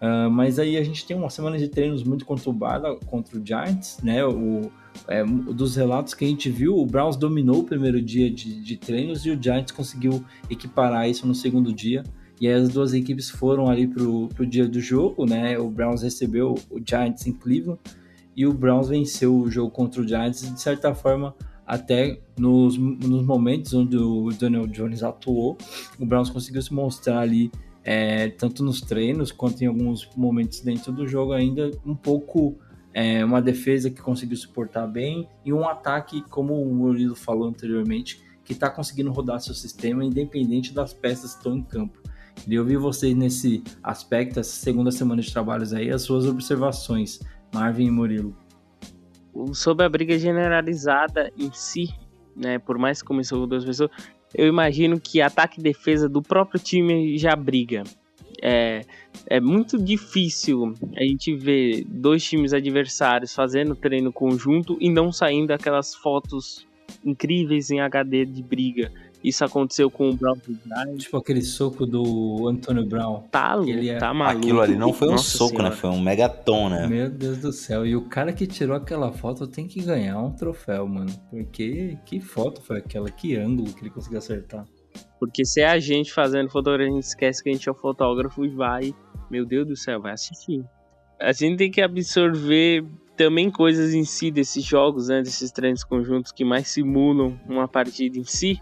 Uh, 0.00 0.28
mas 0.28 0.58
aí 0.58 0.76
a 0.76 0.82
gente 0.82 1.06
tem 1.06 1.16
uma 1.16 1.30
semana 1.30 1.56
de 1.56 1.68
treinos 1.68 2.02
muito 2.02 2.26
conturbada 2.26 2.96
contra 3.06 3.38
o 3.38 3.46
Giants, 3.46 3.98
né, 4.02 4.24
o 4.24 4.70
é, 5.08 5.24
dos 5.24 5.76
relatos 5.76 6.14
que 6.14 6.24
a 6.24 6.28
gente 6.28 6.50
viu, 6.50 6.76
o 6.76 6.86
Browns 6.86 7.16
dominou 7.16 7.60
o 7.60 7.64
primeiro 7.64 8.00
dia 8.00 8.30
de, 8.30 8.62
de 8.62 8.76
treinos 8.76 9.26
e 9.26 9.30
o 9.30 9.42
Giants 9.42 9.72
conseguiu 9.72 10.24
equiparar 10.48 11.08
isso 11.08 11.26
no 11.26 11.34
segundo 11.34 11.72
dia. 11.72 12.02
E 12.40 12.48
as 12.48 12.68
duas 12.68 12.92
equipes 12.92 13.30
foram 13.30 13.68
ali 13.68 13.86
pro, 13.86 14.28
pro 14.28 14.44
dia 14.44 14.66
do 14.66 14.80
jogo, 14.80 15.24
né? 15.24 15.58
O 15.58 15.70
Browns 15.70 16.02
recebeu 16.02 16.54
o 16.70 16.80
Giants 16.84 17.26
em 17.26 17.32
Cleveland 17.32 17.80
e 18.36 18.46
o 18.46 18.52
Browns 18.52 18.88
venceu 18.88 19.36
o 19.36 19.50
jogo 19.50 19.70
contra 19.70 20.00
o 20.00 20.08
Giants 20.08 20.52
de 20.52 20.60
certa 20.60 20.94
forma 20.94 21.34
até 21.66 22.18
nos, 22.36 22.76
nos 22.76 23.24
momentos 23.24 23.72
onde 23.74 23.96
o 23.96 24.30
Daniel 24.30 24.66
Jones 24.66 25.02
atuou, 25.02 25.56
o 25.98 26.04
Browns 26.04 26.28
conseguiu 26.28 26.60
se 26.60 26.72
mostrar 26.72 27.20
ali 27.20 27.50
é, 27.84 28.28
tanto 28.28 28.64
nos 28.64 28.80
treinos 28.80 29.32
quanto 29.32 29.62
em 29.62 29.66
alguns 29.66 30.08
momentos 30.16 30.60
dentro 30.60 30.92
do 30.92 31.06
jogo 31.06 31.32
ainda 31.32 31.70
um 31.84 31.94
pouco 31.94 32.56
é, 32.94 33.24
uma 33.24 33.40
defesa 33.40 33.90
que 33.90 34.00
conseguiu 34.00 34.36
suportar 34.36 34.86
bem 34.86 35.28
e 35.44 35.52
um 35.52 35.66
ataque, 35.66 36.22
como 36.28 36.60
o 36.62 36.74
Murilo 36.74 37.14
falou 37.14 37.48
anteriormente, 37.48 38.22
que 38.44 38.52
está 38.52 38.68
conseguindo 38.68 39.10
rodar 39.10 39.40
seu 39.40 39.54
sistema 39.54 40.04
independente 40.04 40.74
das 40.74 40.92
peças 40.92 41.32
que 41.32 41.38
estão 41.38 41.56
em 41.56 41.62
campo. 41.62 41.98
Queria 42.34 42.60
ouvir 42.60 42.76
vocês 42.76 43.14
nesse 43.14 43.62
aspecto, 43.82 44.40
essa 44.40 44.50
segunda 44.50 44.90
semana 44.90 45.22
de 45.22 45.32
trabalhos 45.32 45.72
aí, 45.72 45.90
as 45.90 46.02
suas 46.02 46.26
observações, 46.26 47.20
Marvin 47.54 47.86
e 47.86 47.90
Murilo. 47.90 48.36
Sobre 49.52 49.86
a 49.86 49.88
briga 49.88 50.18
generalizada 50.18 51.32
em 51.38 51.50
si, 51.52 51.94
né, 52.36 52.58
por 52.58 52.78
mais 52.78 53.00
que 53.00 53.08
começou 53.08 53.40
com 53.40 53.48
duas 53.48 53.64
pessoas, 53.64 53.90
eu 54.34 54.46
imagino 54.46 55.00
que 55.00 55.20
ataque 55.20 55.60
e 55.60 55.62
defesa 55.62 56.08
do 56.08 56.22
próprio 56.22 56.60
time 56.60 57.16
já 57.18 57.36
briga 57.36 57.84
é, 58.42 58.84
é 59.26 59.40
muito 59.40 59.78
difícil 59.78 60.74
a 60.96 61.02
gente 61.02 61.34
ver 61.34 61.84
dois 61.88 62.24
times 62.24 62.52
adversários 62.52 63.32
fazendo 63.32 63.76
treino 63.76 64.12
conjunto 64.12 64.76
e 64.80 64.90
não 64.90 65.12
saindo 65.12 65.52
aquelas 65.52 65.94
fotos 65.94 66.66
incríveis 67.04 67.70
em 67.70 67.80
HD 67.80 68.26
de 68.26 68.42
briga. 68.42 68.92
Isso 69.22 69.44
aconteceu 69.44 69.88
com 69.88 70.10
o 70.10 70.14
Brown 70.14 70.36
Tipo 70.98 71.16
aquele 71.16 71.42
soco 71.42 71.86
do 71.86 72.48
Antônio 72.48 72.84
Brown. 72.84 73.22
Tá 73.30 73.54
louco, 73.54 73.70
é... 73.70 73.96
tá 73.96 74.12
maluco. 74.12 74.38
Aquilo 74.38 74.60
ali 74.60 74.74
não 74.74 74.92
foi 74.92 75.08
um 75.08 75.12
Nossa 75.12 75.38
soco, 75.38 75.52
né? 75.52 75.58
senhora. 75.58 75.74
né? 75.74 75.80
Foi 75.80 75.90
um 75.90 76.00
megaton, 76.00 76.68
né? 76.68 76.86
Meu 76.88 77.08
Deus 77.08 77.38
do 77.38 77.52
céu. 77.52 77.86
E 77.86 77.94
o 77.94 78.02
cara 78.08 78.32
que 78.32 78.48
tirou 78.48 78.76
aquela 78.76 79.12
foto 79.12 79.46
tem 79.46 79.68
que 79.68 79.80
ganhar 79.80 80.18
um 80.18 80.32
troféu, 80.32 80.88
mano. 80.88 81.12
Porque 81.30 81.96
que 82.04 82.18
foto 82.18 82.60
foi 82.60 82.78
aquela? 82.78 83.08
Que 83.10 83.36
ângulo 83.36 83.72
que 83.72 83.82
ele 83.82 83.90
conseguiu 83.90 84.18
acertar? 84.18 84.66
Porque 85.22 85.44
se 85.44 85.60
é 85.60 85.68
a 85.68 85.78
gente 85.78 86.12
fazendo 86.12 86.50
fotografia, 86.50 86.90
a 86.90 86.96
gente 86.96 87.04
esquece 87.04 87.44
que 87.44 87.48
a 87.48 87.52
gente 87.52 87.68
é 87.68 87.70
o 87.70 87.76
fotógrafo 87.76 88.44
e 88.44 88.48
vai, 88.48 88.92
meu 89.30 89.46
Deus 89.46 89.68
do 89.68 89.76
céu, 89.76 90.00
vai 90.00 90.14
assistir. 90.14 90.64
A 91.20 91.30
gente 91.30 91.58
tem 91.58 91.70
que 91.70 91.80
absorver 91.80 92.84
também 93.16 93.48
coisas 93.48 93.94
em 93.94 94.02
si 94.02 94.32
desses 94.32 94.64
jogos, 94.64 95.06
né, 95.06 95.22
desses 95.22 95.52
treinos 95.52 95.84
conjuntos 95.84 96.32
que 96.32 96.44
mais 96.44 96.66
simulam 96.66 97.38
uma 97.48 97.68
partida 97.68 98.18
em 98.18 98.24
si. 98.24 98.60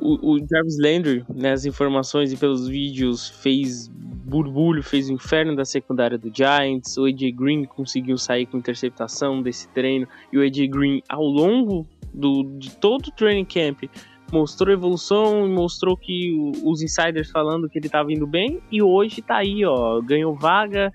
O, 0.00 0.36
o 0.36 0.38
Jarvis 0.38 0.78
Landry, 0.80 1.22
né, 1.28 1.54
informações 1.66 2.32
e 2.32 2.36
pelos 2.38 2.66
vídeos, 2.66 3.28
fez 3.28 3.88
burbulho, 3.88 4.82
fez 4.82 5.10
o 5.10 5.12
inferno 5.12 5.54
da 5.54 5.66
secundária 5.66 6.16
do 6.16 6.32
Giants. 6.34 6.96
O 6.96 7.04
AJ 7.04 7.30
Green 7.34 7.64
conseguiu 7.66 8.16
sair 8.16 8.46
com 8.46 8.56
interceptação 8.56 9.42
desse 9.42 9.68
treino. 9.68 10.08
E 10.32 10.38
o 10.38 10.40
AJ 10.40 10.66
Green, 10.70 11.02
ao 11.10 11.24
longo 11.24 11.86
do, 12.14 12.56
de 12.58 12.70
todo 12.70 13.08
o 13.08 13.12
training 13.12 13.44
camp, 13.44 13.84
mostrou 14.32 14.72
evolução, 14.72 15.48
mostrou 15.48 15.96
que 15.96 16.32
os 16.62 16.82
insiders 16.82 17.30
falando 17.30 17.68
que 17.68 17.78
ele 17.78 17.86
estava 17.86 18.12
indo 18.12 18.26
bem 18.26 18.60
e 18.70 18.82
hoje 18.82 19.20
está 19.20 19.36
aí, 19.36 19.64
ó, 19.64 20.00
ganhou 20.00 20.34
vaga, 20.34 20.92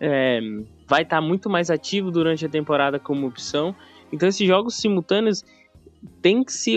é, 0.00 0.40
vai 0.88 1.02
estar 1.02 1.20
tá 1.20 1.22
muito 1.22 1.48
mais 1.48 1.70
ativo 1.70 2.10
durante 2.10 2.44
a 2.44 2.48
temporada 2.48 2.98
como 2.98 3.26
opção. 3.26 3.74
Então 4.12 4.28
esses 4.28 4.46
jogos 4.46 4.76
simultâneos 4.76 5.44
tem 6.20 6.42
que 6.42 6.52
se 6.52 6.76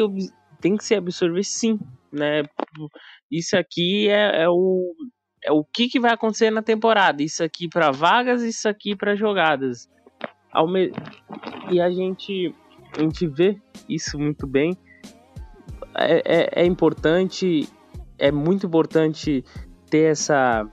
tem 0.62 0.78
que 0.78 0.84
se 0.84 0.96
absorver 0.96 1.44
sim, 1.44 1.80
né? 2.12 2.44
Isso 3.32 3.58
aqui 3.58 4.08
é, 4.08 4.44
é 4.44 4.50
o 4.50 4.94
é 5.46 5.52
o 5.52 5.64
que, 5.64 5.90
que 5.90 6.00
vai 6.00 6.14
acontecer 6.14 6.50
na 6.52 6.62
temporada. 6.62 7.22
Isso 7.22 7.44
aqui 7.44 7.68
para 7.68 7.92
vagas, 7.92 8.44
isso 8.44 8.70
aqui 8.70 8.96
para 8.96 9.16
jogadas. 9.16 9.90
E 11.72 11.82
a 11.82 11.90
gente 11.90 12.56
a 12.98 13.02
gente 13.02 13.28
vê 13.28 13.58
isso 13.90 14.20
muito 14.20 14.46
bem 14.46 14.78
é, 15.96 16.22
é, 16.26 16.64
é 16.64 16.66
importante, 16.66 17.68
é 18.18 18.32
muito 18.32 18.66
importante 18.66 19.44
ter 19.90 20.12
essa 20.12 20.68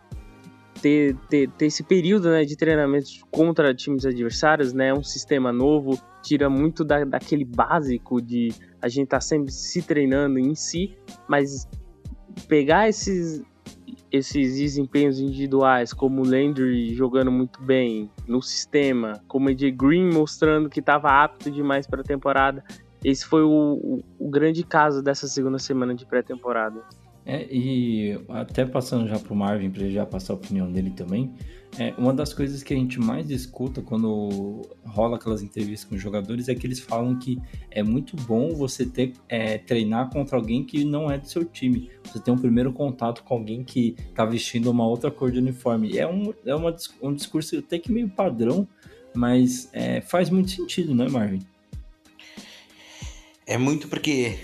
ter, 0.81 1.15
ter, 1.29 1.51
ter, 1.51 1.67
esse 1.67 1.83
período 1.83 2.31
né, 2.31 2.45
de 2.45 2.57
treinamento 2.57 3.11
contra 3.31 3.75
times 3.75 4.07
adversários, 4.07 4.73
né? 4.73 4.95
Um 4.95 5.03
sistema 5.03 5.53
novo, 5.53 6.01
tira 6.23 6.49
muito 6.49 6.85
da, 6.85 7.05
daquele 7.05 7.45
básico 7.45 8.21
de 8.21 8.49
a 8.81 8.89
gente 8.89 9.09
tá 9.09 9.21
sempre 9.21 9.53
se 9.53 9.83
treinando 9.83 10.39
em 10.39 10.55
si, 10.55 10.97
mas 11.29 11.69
pegar 12.49 12.89
esses, 12.89 13.43
esses 14.11 14.57
desempenhos 14.57 15.21
individuais, 15.21 15.93
como 15.93 16.23
o 16.23 16.25
Landry 16.25 16.95
jogando 16.95 17.31
muito 17.31 17.63
bem 17.63 18.11
no 18.27 18.41
sistema, 18.41 19.23
como 19.29 19.49
o 19.49 19.51
AJ 19.51 19.73
Green 19.77 20.11
mostrando 20.13 20.71
que 20.71 20.81
estava 20.81 21.09
apto 21.23 21.51
demais 21.51 21.87
para 21.87 22.01
a 22.01 22.05
temporada, 22.05 22.65
esse 23.05 23.25
foi 23.25 23.43
o, 23.43 24.03
o, 24.19 24.29
grande 24.29 24.63
caso 24.63 25.03
dessa 25.03 25.27
segunda 25.27 25.59
semana 25.59 25.95
de 25.95 26.05
pré-temporada. 26.05 26.83
É, 27.25 27.47
e 27.51 28.19
até 28.29 28.65
passando 28.65 29.07
já 29.07 29.19
pro 29.19 29.35
Marvin, 29.35 29.71
para 29.71 29.83
ele 29.83 29.93
já 29.93 30.07
passar 30.07 30.33
a 30.33 30.37
opinião 30.37 30.71
dele 30.71 30.91
também, 30.91 31.33
é, 31.79 31.95
uma 31.97 32.13
das 32.13 32.35
coisas 32.35 32.63
que 32.63 32.75
a 32.75 32.77
gente 32.77 32.99
mais 32.99 33.31
escuta 33.31 33.81
quando 33.81 34.69
rola 34.85 35.17
aquelas 35.17 35.41
entrevistas 35.41 35.89
com 35.89 35.95
os 35.95 36.03
jogadores 36.03 36.49
é 36.49 36.55
que 36.55 36.67
eles 36.67 36.81
falam 36.81 37.17
que 37.17 37.39
é 37.71 37.83
muito 37.83 38.17
bom 38.17 38.51
você 38.55 38.85
ter 38.85 39.13
é, 39.29 39.57
treinar 39.59 40.11
contra 40.11 40.37
alguém 40.37 40.65
que 40.65 40.85
não 40.85 41.11
é 41.11 41.17
do 41.17 41.29
seu 41.29 41.45
time. 41.45 41.89
Você 42.05 42.19
tem 42.19 42.35
um 42.35 42.39
primeiro 42.39 42.73
contato 42.73 43.23
com 43.23 43.35
alguém 43.35 43.63
que 43.63 43.95
tá 44.15 44.25
vestindo 44.25 44.71
uma 44.71 44.87
outra 44.87 45.11
cor 45.11 45.31
de 45.31 45.39
uniforme. 45.39 45.97
É 45.97 46.07
um, 46.07 46.35
é 46.45 46.55
uma, 46.55 46.75
um 47.01 47.15
discurso 47.15 47.57
até 47.59 47.79
que 47.79 47.93
meio 47.93 48.09
padrão, 48.09 48.67
mas 49.15 49.69
é, 49.73 50.01
faz 50.01 50.29
muito 50.29 50.51
sentido, 50.51 50.95
né, 50.95 51.09
Marvin? 51.09 51.41
É 53.51 53.59
muito 53.59 53.89
porque 53.89 54.39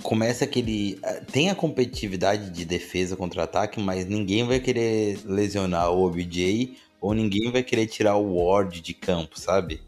começa 0.00 0.44
aquele. 0.44 1.00
Tem 1.32 1.50
a 1.50 1.56
competitividade 1.56 2.50
de 2.50 2.64
defesa 2.64 3.16
contra 3.16 3.42
ataque, 3.42 3.80
mas 3.80 4.06
ninguém 4.06 4.46
vai 4.46 4.60
querer 4.60 5.18
lesionar 5.24 5.90
o 5.90 6.06
OBJ 6.06 6.76
ou 7.00 7.12
ninguém 7.12 7.50
vai 7.50 7.64
querer 7.64 7.88
tirar 7.88 8.14
o 8.14 8.36
Ward 8.36 8.80
de 8.80 8.94
campo, 8.94 9.40
sabe? 9.40 9.82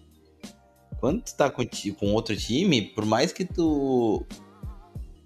Quando 0.98 1.22
tu 1.22 1.36
tá 1.36 1.48
com, 1.48 1.62
com 1.96 2.12
outro 2.12 2.36
time, 2.36 2.82
por 2.82 3.06
mais 3.06 3.32
que 3.32 3.44
tu. 3.44 4.26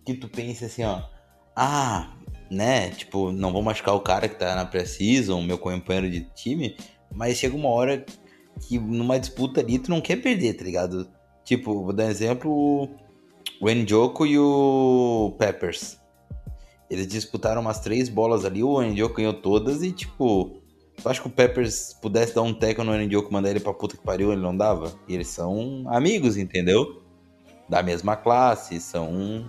que 0.04 0.12
tu 0.12 0.28
pense 0.28 0.66
assim, 0.66 0.84
ó. 0.84 1.00
Ah, 1.56 2.12
né? 2.50 2.90
Tipo, 2.90 3.32
não 3.32 3.54
vou 3.54 3.62
machucar 3.62 3.94
o 3.94 4.00
cara 4.00 4.28
que 4.28 4.38
tá 4.38 4.54
na 4.54 4.66
pré-season, 4.66 5.40
meu 5.40 5.56
companheiro 5.56 6.10
de 6.10 6.28
time, 6.34 6.76
mas 7.10 7.38
chega 7.38 7.56
uma 7.56 7.70
hora 7.70 8.04
que 8.68 8.78
numa 8.78 9.18
disputa 9.18 9.62
ali 9.62 9.78
tu 9.78 9.88
não 9.88 10.02
quer 10.02 10.16
perder, 10.16 10.52
tá 10.52 10.64
ligado? 10.64 11.10
Tipo, 11.42 11.84
vou 11.84 11.94
dar 11.94 12.04
um 12.04 12.10
exemplo 12.10 12.99
o 13.60 13.70
Njoku 13.70 14.26
e 14.26 14.38
o 14.38 15.34
Peppers. 15.38 15.98
Eles 16.88 17.06
disputaram 17.06 17.60
umas 17.60 17.78
três 17.80 18.08
bolas 18.08 18.44
ali, 18.44 18.64
o 18.64 18.80
Njoku 18.82 19.16
ganhou 19.16 19.34
todas 19.34 19.82
e, 19.82 19.92
tipo, 19.92 20.60
eu 21.04 21.10
acho 21.10 21.20
que 21.20 21.28
o 21.28 21.30
Peppers 21.30 21.94
pudesse 22.00 22.34
dar 22.34 22.42
um 22.42 22.54
teco 22.54 22.82
no 22.82 22.96
Njoku 22.96 23.32
mandar 23.32 23.50
ele 23.50 23.60
pra 23.60 23.74
puta 23.74 23.96
que 23.96 24.02
pariu, 24.02 24.32
ele 24.32 24.40
não 24.40 24.56
dava? 24.56 24.92
E 25.06 25.14
eles 25.14 25.28
são 25.28 25.84
amigos, 25.88 26.36
entendeu? 26.36 27.02
Da 27.68 27.82
mesma 27.82 28.16
classe, 28.16 28.80
são, 28.80 29.48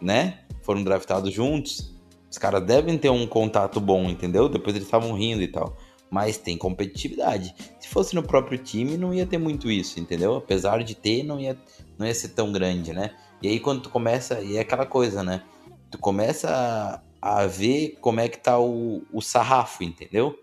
né? 0.00 0.40
Foram 0.62 0.82
draftados 0.82 1.32
juntos. 1.32 1.94
Os 2.30 2.38
caras 2.38 2.64
devem 2.64 2.98
ter 2.98 3.10
um 3.10 3.26
contato 3.26 3.78
bom, 3.78 4.08
entendeu? 4.08 4.48
Depois 4.48 4.74
eles 4.74 4.88
estavam 4.88 5.12
rindo 5.12 5.42
e 5.42 5.48
tal. 5.48 5.76
Mas 6.10 6.38
tem 6.38 6.56
competitividade. 6.58 7.54
Se 7.78 7.88
fosse 7.88 8.14
no 8.14 8.22
próprio 8.22 8.58
time, 8.58 8.96
não 8.96 9.14
ia 9.14 9.26
ter 9.26 9.38
muito 9.38 9.70
isso, 9.70 10.00
entendeu? 10.00 10.34
Apesar 10.34 10.82
de 10.82 10.94
ter, 10.94 11.22
não 11.22 11.38
ia, 11.38 11.56
não 11.96 12.06
ia 12.06 12.14
ser 12.14 12.30
tão 12.30 12.50
grande, 12.50 12.92
né? 12.92 13.12
E 13.44 13.46
aí 13.46 13.60
quando 13.60 13.82
tu 13.82 13.90
começa, 13.90 14.40
e 14.40 14.56
é 14.56 14.60
aquela 14.60 14.86
coisa, 14.86 15.22
né? 15.22 15.44
Tu 15.90 15.98
começa 15.98 17.02
a, 17.20 17.40
a 17.40 17.46
ver 17.46 17.98
como 18.00 18.18
é 18.18 18.26
que 18.26 18.38
tá 18.38 18.58
o, 18.58 19.02
o 19.12 19.20
sarrafo, 19.20 19.84
entendeu? 19.84 20.34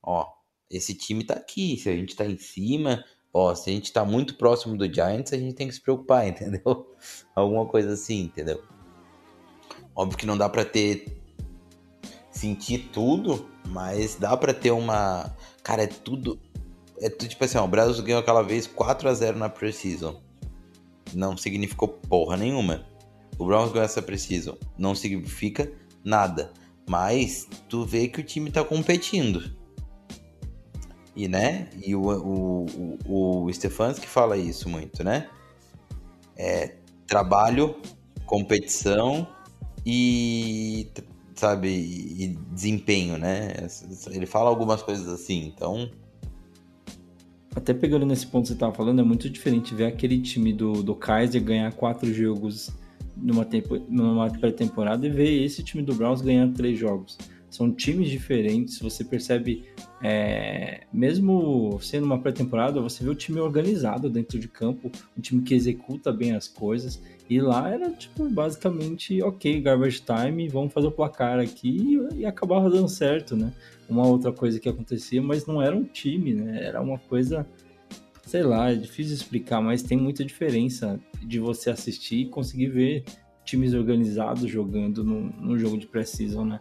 Ó, 0.00 0.28
esse 0.70 0.94
time 0.94 1.24
tá 1.24 1.34
aqui, 1.34 1.76
se 1.76 1.88
a 1.88 1.92
gente 1.92 2.14
tá 2.14 2.24
em 2.24 2.38
cima, 2.38 3.04
ó, 3.34 3.52
se 3.52 3.68
a 3.68 3.72
gente 3.72 3.92
tá 3.92 4.04
muito 4.04 4.36
próximo 4.36 4.76
do 4.76 4.86
Giants, 4.86 5.32
a 5.32 5.36
gente 5.36 5.56
tem 5.56 5.66
que 5.66 5.74
se 5.74 5.80
preocupar, 5.80 6.22
entendeu? 6.28 6.94
Alguma 7.34 7.66
coisa 7.66 7.94
assim, 7.94 8.20
entendeu? 8.20 8.62
Óbvio 9.92 10.16
que 10.16 10.26
não 10.26 10.38
dá 10.38 10.48
para 10.48 10.64
ter 10.64 11.20
sentir 12.30 12.90
tudo, 12.92 13.50
mas 13.66 14.14
dá 14.14 14.36
para 14.36 14.54
ter 14.54 14.70
uma, 14.70 15.34
cara, 15.64 15.82
é 15.82 15.88
tudo 15.88 16.40
é 17.00 17.10
tudo 17.10 17.28
tipo 17.28 17.44
assim, 17.44 17.58
ó, 17.58 17.64
o 17.64 17.68
Brasil 17.68 18.04
ganhou 18.04 18.20
aquela 18.20 18.42
vez 18.42 18.68
4 18.68 19.08
a 19.08 19.14
0 19.14 19.36
na 19.36 19.48
preseason 19.48 20.24
não 21.14 21.36
significou 21.36 21.88
porra 21.88 22.36
nenhuma. 22.36 22.86
O 23.38 23.44
Browns 23.46 23.70
ganhou 23.70 23.84
essa 23.84 24.02
precisão, 24.02 24.56
não 24.78 24.94
significa 24.94 25.70
nada. 26.04 26.52
Mas 26.88 27.48
tu 27.68 27.84
vê 27.84 28.08
que 28.08 28.20
o 28.20 28.24
time 28.24 28.50
tá 28.50 28.64
competindo. 28.64 29.50
E, 31.14 31.26
né? 31.28 31.68
E 31.84 31.94
o, 31.94 32.02
o, 32.02 32.66
o, 33.06 33.44
o 33.44 33.52
Stefanski 33.52 34.06
fala 34.06 34.36
isso 34.36 34.68
muito, 34.68 35.02
né? 35.02 35.28
É 36.36 36.76
trabalho, 37.06 37.76
competição 38.26 39.26
e, 39.84 40.88
sabe, 41.34 41.68
e 41.68 42.36
desempenho, 42.52 43.16
né? 43.16 43.54
Ele 44.10 44.26
fala 44.26 44.50
algumas 44.50 44.82
coisas 44.82 45.08
assim, 45.08 45.46
então 45.46 45.90
até 47.56 47.72
pegando 47.72 48.04
nesse 48.04 48.26
ponto 48.26 48.42
que 48.42 48.48
você 48.48 48.52
estava 48.52 48.74
falando, 48.74 49.00
é 49.00 49.02
muito 49.02 49.30
diferente 49.30 49.74
ver 49.74 49.86
aquele 49.86 50.20
time 50.20 50.52
do, 50.52 50.82
do 50.82 50.94
Kaiser 50.94 51.42
ganhar 51.42 51.72
quatro 51.72 52.12
jogos 52.12 52.70
numa, 53.16 53.48
numa 53.88 54.30
pré-temporada 54.30 55.06
e 55.06 55.10
ver 55.10 55.42
esse 55.42 55.64
time 55.64 55.82
do 55.82 55.94
Browns 55.94 56.20
ganhar 56.20 56.52
três 56.52 56.78
jogos. 56.78 57.16
São 57.48 57.72
times 57.72 58.10
diferentes, 58.10 58.78
você 58.78 59.02
percebe, 59.02 59.64
é, 60.02 60.82
mesmo 60.92 61.78
sendo 61.80 62.04
uma 62.04 62.18
pré-temporada, 62.18 62.78
você 62.82 63.02
vê 63.02 63.08
o 63.08 63.14
time 63.14 63.40
organizado 63.40 64.10
dentro 64.10 64.38
de 64.38 64.48
campo, 64.48 64.92
um 65.16 65.20
time 65.22 65.40
que 65.40 65.54
executa 65.54 66.12
bem 66.12 66.32
as 66.32 66.46
coisas. 66.46 67.02
E 67.30 67.40
lá 67.40 67.70
era, 67.70 67.90
tipo, 67.90 68.28
basicamente, 68.28 69.22
ok, 69.22 69.62
garbage 69.62 70.02
time, 70.02 70.46
vamos 70.48 70.74
fazer 70.74 70.88
o 70.88 70.92
placar 70.92 71.38
aqui 71.38 71.98
e, 72.12 72.20
e 72.20 72.26
acabava 72.26 72.68
dando 72.68 72.88
certo, 72.88 73.34
né? 73.34 73.50
Uma 73.88 74.06
outra 74.06 74.32
coisa 74.32 74.58
que 74.58 74.68
acontecia, 74.68 75.22
mas 75.22 75.46
não 75.46 75.60
era 75.62 75.74
um 75.74 75.84
time, 75.84 76.34
né? 76.34 76.64
Era 76.64 76.80
uma 76.80 76.98
coisa, 76.98 77.46
sei 78.24 78.42
lá, 78.42 78.70
é 78.70 78.74
difícil 78.74 79.14
explicar, 79.14 79.60
mas 79.60 79.82
tem 79.82 79.96
muita 79.96 80.24
diferença 80.24 80.98
de 81.22 81.38
você 81.38 81.70
assistir 81.70 82.22
e 82.22 82.28
conseguir 82.28 82.68
ver 82.68 83.04
times 83.44 83.72
organizados 83.74 84.50
jogando 84.50 85.04
num, 85.04 85.56
jogo 85.56 85.78
de 85.78 85.86
pré-season, 85.86 86.44
né? 86.44 86.60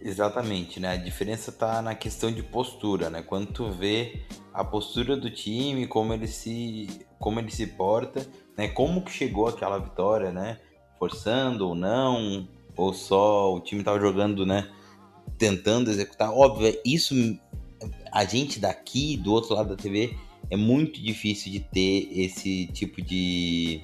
Exatamente, 0.00 0.78
né? 0.78 0.92
A 0.92 0.96
diferença 0.96 1.50
tá 1.50 1.82
na 1.82 1.94
questão 1.94 2.30
de 2.30 2.42
postura, 2.42 3.10
né? 3.10 3.22
Quando 3.22 3.48
tu 3.48 3.70
vê 3.70 4.20
a 4.54 4.62
postura 4.64 5.16
do 5.16 5.28
time, 5.28 5.86
como 5.88 6.12
ele 6.14 6.28
se, 6.28 6.86
como 7.18 7.40
ele 7.40 7.50
se 7.50 7.66
porta, 7.66 8.24
né? 8.56 8.68
Como 8.68 9.02
que 9.02 9.10
chegou 9.10 9.48
aquela 9.48 9.78
vitória, 9.78 10.30
né? 10.30 10.58
Forçando 10.96 11.68
ou 11.68 11.74
não, 11.74 12.48
ou 12.76 12.92
só 12.92 13.52
o 13.52 13.60
time 13.60 13.82
tava 13.82 13.98
jogando, 13.98 14.46
né? 14.46 14.70
Tentando 15.38 15.90
executar. 15.90 16.30
Óbvio, 16.32 16.78
isso 16.84 17.14
a 18.12 18.24
gente 18.24 18.58
daqui, 18.58 19.16
do 19.16 19.32
outro 19.32 19.54
lado 19.54 19.70
da 19.70 19.76
TV, 19.76 20.16
é 20.50 20.56
muito 20.56 21.00
difícil 21.00 21.52
de 21.52 21.60
ter 21.60 22.08
esse 22.12 22.66
tipo 22.68 23.02
de. 23.02 23.82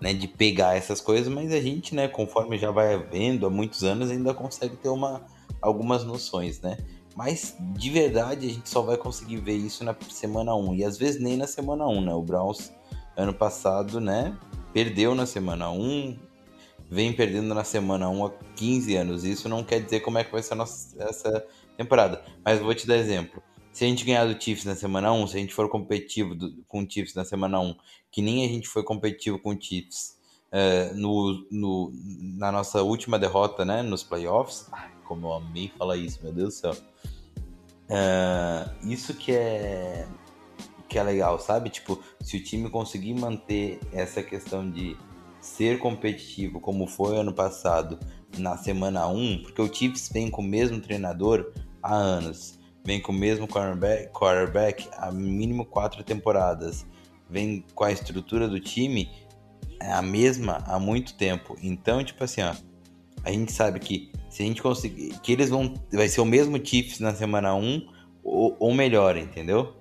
Né, 0.00 0.14
de 0.14 0.26
pegar 0.26 0.74
essas 0.74 0.98
coisas, 0.98 1.28
mas 1.28 1.52
a 1.52 1.60
gente, 1.60 1.94
né, 1.94 2.08
conforme 2.08 2.56
já 2.56 2.70
vai 2.70 2.96
vendo 2.96 3.46
há 3.46 3.50
muitos 3.50 3.84
anos, 3.84 4.10
ainda 4.10 4.32
consegue 4.32 4.74
ter 4.76 4.88
uma, 4.88 5.26
algumas 5.60 6.04
noções, 6.04 6.58
né? 6.62 6.78
Mas 7.14 7.54
de 7.74 7.90
verdade 7.90 8.46
a 8.46 8.48
gente 8.48 8.66
só 8.66 8.80
vai 8.80 8.96
conseguir 8.96 9.36
ver 9.36 9.56
isso 9.56 9.84
na 9.84 9.94
semana 10.08 10.54
1 10.54 10.74
e 10.76 10.84
às 10.84 10.96
vezes 10.96 11.20
nem 11.20 11.36
na 11.36 11.46
semana 11.46 11.86
1, 11.86 12.00
né? 12.00 12.14
O 12.14 12.22
Browns 12.22 12.72
ano 13.14 13.34
passado, 13.34 14.00
né, 14.00 14.34
perdeu 14.72 15.14
na 15.14 15.26
semana 15.26 15.70
1, 15.70 16.16
vem 16.90 17.12
perdendo 17.12 17.54
na 17.54 17.62
semana 17.62 18.08
1 18.08 18.26
há 18.26 18.30
15 18.56 18.96
anos. 18.96 19.24
Isso 19.24 19.48
não 19.48 19.62
quer 19.62 19.80
dizer 19.80 20.00
como 20.00 20.18
é 20.18 20.24
que 20.24 20.32
vai 20.32 20.42
ser 20.42 20.56
nossa, 20.56 21.00
essa 21.02 21.46
temporada. 21.76 22.22
Mas 22.44 22.58
vou 22.58 22.74
te 22.74 22.86
dar 22.86 22.96
exemplo. 22.96 23.42
Se 23.72 23.84
a 23.84 23.88
gente 23.88 24.04
ganhar 24.04 24.26
do 24.26 24.42
Chiefs 24.42 24.64
na 24.64 24.74
semana 24.74 25.12
1, 25.12 25.28
se 25.28 25.36
a 25.36 25.40
gente 25.40 25.54
for 25.54 25.68
competitivo 25.68 26.34
do, 26.34 26.62
com 26.66 26.82
o 26.82 26.90
Chiefs 26.90 27.14
na 27.14 27.24
semana 27.24 27.60
1, 27.60 27.76
que 28.10 28.20
nem 28.20 28.44
a 28.44 28.48
gente 28.48 28.68
foi 28.68 28.82
competitivo 28.82 29.38
com 29.38 29.54
o 29.54 29.60
Chiefs 29.60 30.18
uh, 30.52 30.94
no, 30.96 31.46
no, 31.50 31.92
na 32.36 32.50
nossa 32.50 32.82
última 32.82 33.16
derrota, 33.16 33.64
né, 33.64 33.80
nos 33.82 34.02
playoffs. 34.02 34.66
Ai, 34.72 34.90
como 35.04 35.28
eu 35.28 35.34
amei 35.34 35.70
falar 35.78 35.96
isso, 35.96 36.18
meu 36.22 36.32
Deus 36.32 36.54
do 36.54 36.60
céu. 36.60 36.76
Uh, 37.88 38.90
isso 38.90 39.14
que 39.14 39.32
é 39.32 40.08
que 40.88 40.98
é 40.98 41.04
legal, 41.04 41.38
sabe? 41.38 41.70
Tipo, 41.70 42.02
se 42.20 42.36
o 42.36 42.42
time 42.42 42.68
conseguir 42.68 43.14
manter 43.14 43.78
essa 43.92 44.24
questão 44.24 44.68
de 44.68 44.96
ser 45.50 45.78
competitivo 45.78 46.60
como 46.60 46.86
foi 46.86 47.18
ano 47.18 47.32
passado 47.32 47.98
na 48.38 48.56
semana 48.56 49.06
1, 49.08 49.42
porque 49.42 49.60
o 49.60 49.72
Chiefs 49.72 50.08
vem 50.12 50.30
com 50.30 50.42
o 50.42 50.44
mesmo 50.44 50.80
treinador 50.80 51.52
há 51.82 51.94
anos, 51.94 52.58
vem 52.84 53.00
com 53.00 53.12
o 53.12 53.14
mesmo 53.14 53.46
quarterback, 53.46 54.12
quarterback 54.12 54.88
há 54.96 55.10
mínimo 55.10 55.64
quatro 55.64 56.04
temporadas, 56.04 56.86
vem 57.28 57.64
com 57.74 57.84
a 57.84 57.92
estrutura 57.92 58.48
do 58.48 58.60
time 58.60 59.10
é 59.80 59.92
a 59.92 60.02
mesma 60.02 60.62
há 60.66 60.78
muito 60.78 61.14
tempo. 61.14 61.56
Então, 61.62 62.04
tipo 62.04 62.22
assim, 62.22 62.42
ó, 62.42 62.54
a 63.24 63.32
gente 63.32 63.52
sabe 63.52 63.80
que 63.80 64.12
se 64.28 64.42
a 64.42 64.46
gente 64.46 64.62
conseguir, 64.62 65.18
que 65.20 65.32
eles 65.32 65.48
vão, 65.48 65.74
vai 65.92 66.08
ser 66.08 66.20
o 66.20 66.24
mesmo 66.24 66.64
Chiefs 66.64 67.00
na 67.00 67.14
semana 67.14 67.54
1 67.54 67.88
ou, 68.22 68.56
ou 68.60 68.74
melhor, 68.74 69.16
entendeu? 69.16 69.74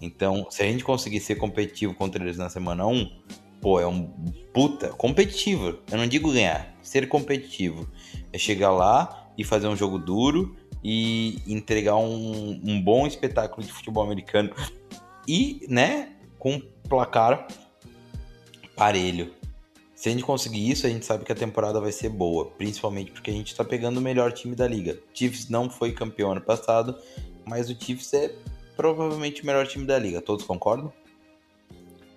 Então, 0.00 0.46
se 0.50 0.62
a 0.62 0.66
gente 0.66 0.82
conseguir 0.82 1.20
ser 1.20 1.36
competitivo 1.36 1.94
contra 1.94 2.22
eles 2.22 2.36
na 2.36 2.48
semana 2.48 2.86
1, 2.86 3.08
pô, 3.60 3.80
é 3.80 3.86
um 3.86 4.06
puta 4.52 4.88
competitivo. 4.90 5.78
Eu 5.90 5.98
não 5.98 6.06
digo 6.06 6.32
ganhar, 6.32 6.74
ser 6.82 7.08
competitivo. 7.08 7.88
É 8.32 8.38
chegar 8.38 8.70
lá 8.70 9.30
e 9.36 9.44
fazer 9.44 9.68
um 9.68 9.76
jogo 9.76 9.98
duro 9.98 10.56
e 10.82 11.40
entregar 11.46 11.96
um, 11.96 12.60
um 12.64 12.80
bom 12.80 13.06
espetáculo 13.06 13.66
de 13.66 13.72
futebol 13.72 14.04
americano. 14.04 14.50
E, 15.26 15.66
né, 15.68 16.12
com 16.38 16.60
placar 16.88 17.48
parelho. 18.76 19.32
Se 19.94 20.10
a 20.10 20.12
gente 20.12 20.22
conseguir 20.22 20.70
isso, 20.70 20.86
a 20.86 20.90
gente 20.90 21.06
sabe 21.06 21.24
que 21.24 21.32
a 21.32 21.34
temporada 21.34 21.80
vai 21.80 21.90
ser 21.90 22.10
boa, 22.10 22.44
principalmente 22.50 23.10
porque 23.10 23.30
a 23.30 23.34
gente 23.34 23.48
está 23.48 23.64
pegando 23.64 23.96
o 23.96 24.02
melhor 24.02 24.30
time 24.30 24.54
da 24.54 24.68
liga. 24.68 24.98
Chiefs 25.14 25.48
não 25.48 25.70
foi 25.70 25.92
campeão 25.92 26.32
ano 26.32 26.42
passado, 26.42 26.94
mas 27.46 27.70
o 27.70 27.74
Chiefs 27.74 28.12
é 28.12 28.34
provavelmente 28.76 29.42
o 29.42 29.46
melhor 29.46 29.66
time 29.66 29.86
da 29.86 29.98
liga. 29.98 30.20
Todos 30.20 30.44
concordam? 30.44 30.92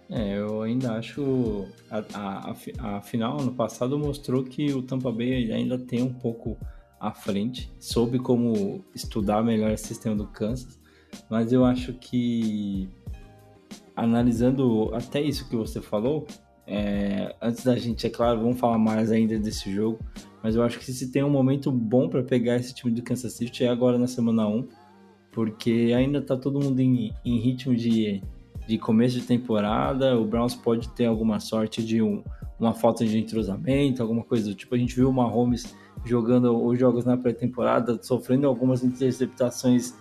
É, 0.10 0.40
eu 0.40 0.64
ainda 0.64 0.94
acho 0.94 1.68
a, 1.90 2.00
a, 2.14 2.56
a, 2.80 2.98
a 2.98 3.02
final 3.02 3.40
ano 3.40 3.52
passado 3.52 3.98
mostrou 3.98 4.44
que 4.44 4.74
o 4.74 4.82
Tampa 4.82 5.12
Bay 5.12 5.52
ainda 5.52 5.78
tem 5.78 6.02
um 6.02 6.12
pouco 6.12 6.58
à 7.00 7.12
frente, 7.12 7.72
soube 7.80 8.18
como 8.18 8.84
estudar 8.94 9.44
melhor 9.44 9.72
esse 9.72 9.88
sistema 9.88 10.16
do 10.16 10.26
Kansas, 10.26 10.80
mas 11.30 11.54
eu 11.54 11.64
acho 11.64 11.94
que 11.94 12.90
analisando 13.96 14.90
até 14.96 15.22
isso 15.22 15.48
que 15.48 15.56
você 15.56 15.80
falou, 15.80 16.26
é, 16.66 17.36
antes 17.42 17.64
da 17.64 17.76
gente, 17.76 18.08
é 18.08 18.10
claro, 18.10 18.42
vamos 18.42 18.60
falar 18.60 18.78
mais 18.78 19.12
ainda 19.12 19.38
desse 19.38 19.72
jogo, 19.72 20.00
mas 20.42 20.56
eu 20.56 20.64
acho 20.64 20.80
que 20.80 20.92
se 20.92 21.12
tem 21.12 21.24
um 21.24 21.30
momento 21.30 21.72
bom 21.72 22.10
para 22.10 22.24
pegar 22.24 22.56
esse 22.56 22.74
time 22.74 22.92
do 22.92 23.04
Kansas 23.04 23.34
City 23.34 23.64
é 23.64 23.70
agora 23.70 23.98
na 23.98 24.08
semana 24.08 24.48
1, 24.48 24.68
porque 25.32 25.94
ainda 25.96 26.22
tá 26.22 26.36
todo 26.36 26.60
mundo 26.60 26.80
em, 26.80 27.14
em 27.24 27.40
ritmo 27.40 27.76
de, 27.76 28.22
de 28.70 28.78
começo 28.78 29.20
de 29.20 29.26
temporada, 29.26 30.16
o 30.16 30.24
Browns 30.24 30.54
pode 30.54 30.90
ter 30.90 31.06
alguma 31.06 31.40
sorte 31.40 31.84
de 31.84 32.04
um, 32.04 32.24
uma 32.60 32.72
falta 32.72 33.04
de 33.04 33.18
entrosamento, 33.18 34.00
alguma 34.00 34.24
coisa 34.24 34.48
do 34.48 34.54
tipo. 34.54 34.76
A 34.76 34.78
gente 34.78 34.96
viu 34.96 35.10
o 35.10 35.14
Mahomes 35.14 35.76
jogando 36.06 36.56
os 36.64 36.78
jogos 36.78 37.04
na 37.04 37.18
pré-temporada, 37.18 38.00
sofrendo 38.04 38.46
algumas 38.46 38.84
interceptações 38.84 39.96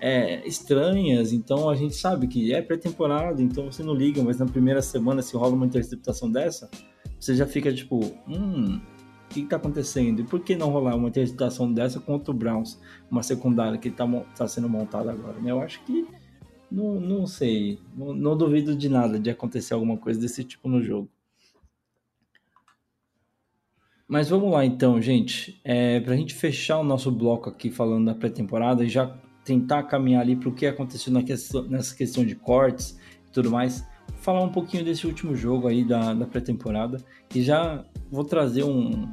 é, 0.00 0.46
estranhas, 0.48 1.30
então 1.30 1.68
a 1.68 1.74
gente 1.74 1.94
sabe 1.94 2.26
que 2.26 2.54
é 2.54 2.62
pré-temporada, 2.62 3.42
então 3.42 3.70
você 3.70 3.82
não 3.82 3.92
liga, 3.92 4.22
mas 4.22 4.38
na 4.38 4.46
primeira 4.46 4.80
semana, 4.80 5.20
se 5.20 5.36
rola 5.36 5.54
uma 5.54 5.66
interceptação 5.66 6.30
dessa, 6.30 6.70
você 7.20 7.34
já 7.34 7.46
fica 7.46 7.70
tipo, 7.70 8.00
hum, 8.26 8.80
o 9.26 9.28
que 9.28 9.40
está 9.40 9.56
acontecendo? 9.56 10.22
E 10.22 10.24
por 10.24 10.40
que 10.40 10.56
não 10.56 10.70
rolar 10.70 10.96
uma 10.96 11.08
interceptação 11.08 11.70
dessa 11.70 12.00
contra 12.00 12.30
o 12.30 12.34
Browns, 12.34 12.80
uma 13.10 13.22
secundária 13.22 13.76
que 13.76 13.88
está 13.88 14.06
tá 14.34 14.48
sendo 14.48 14.70
montada 14.70 15.12
agora? 15.12 15.38
Né? 15.38 15.50
Eu 15.50 15.60
acho 15.60 15.84
que, 15.84 16.06
não, 16.70 17.00
não 17.00 17.26
sei, 17.26 17.78
não, 17.96 18.14
não 18.14 18.36
duvido 18.36 18.74
de 18.74 18.88
nada 18.88 19.18
de 19.18 19.30
acontecer 19.30 19.74
alguma 19.74 19.96
coisa 19.96 20.20
desse 20.20 20.44
tipo 20.44 20.68
no 20.68 20.82
jogo. 20.82 21.08
Mas 24.08 24.28
vamos 24.28 24.52
lá 24.52 24.64
então, 24.64 25.00
gente. 25.02 25.60
É, 25.64 25.98
para 26.00 26.14
a 26.14 26.16
gente 26.16 26.34
fechar 26.34 26.78
o 26.78 26.84
nosso 26.84 27.10
bloco 27.10 27.50
aqui 27.50 27.70
falando 27.70 28.06
da 28.06 28.14
pré-temporada 28.14 28.84
e 28.84 28.88
já 28.88 29.16
tentar 29.44 29.84
caminhar 29.84 30.22
ali 30.22 30.36
para 30.36 30.48
o 30.48 30.54
que 30.54 30.66
aconteceu 30.66 31.12
na 31.12 31.22
questão, 31.22 31.62
nessa 31.62 31.94
questão 31.94 32.24
de 32.24 32.34
cortes 32.34 32.98
e 33.28 33.30
tudo 33.32 33.50
mais, 33.50 33.84
falar 34.20 34.42
um 34.42 34.50
pouquinho 34.50 34.84
desse 34.84 35.06
último 35.06 35.34
jogo 35.34 35.68
aí 35.68 35.84
da, 35.84 36.14
da 36.14 36.26
pré-temporada 36.26 36.98
e 37.34 37.42
já 37.42 37.84
vou 38.10 38.24
trazer 38.24 38.64
um, 38.64 39.08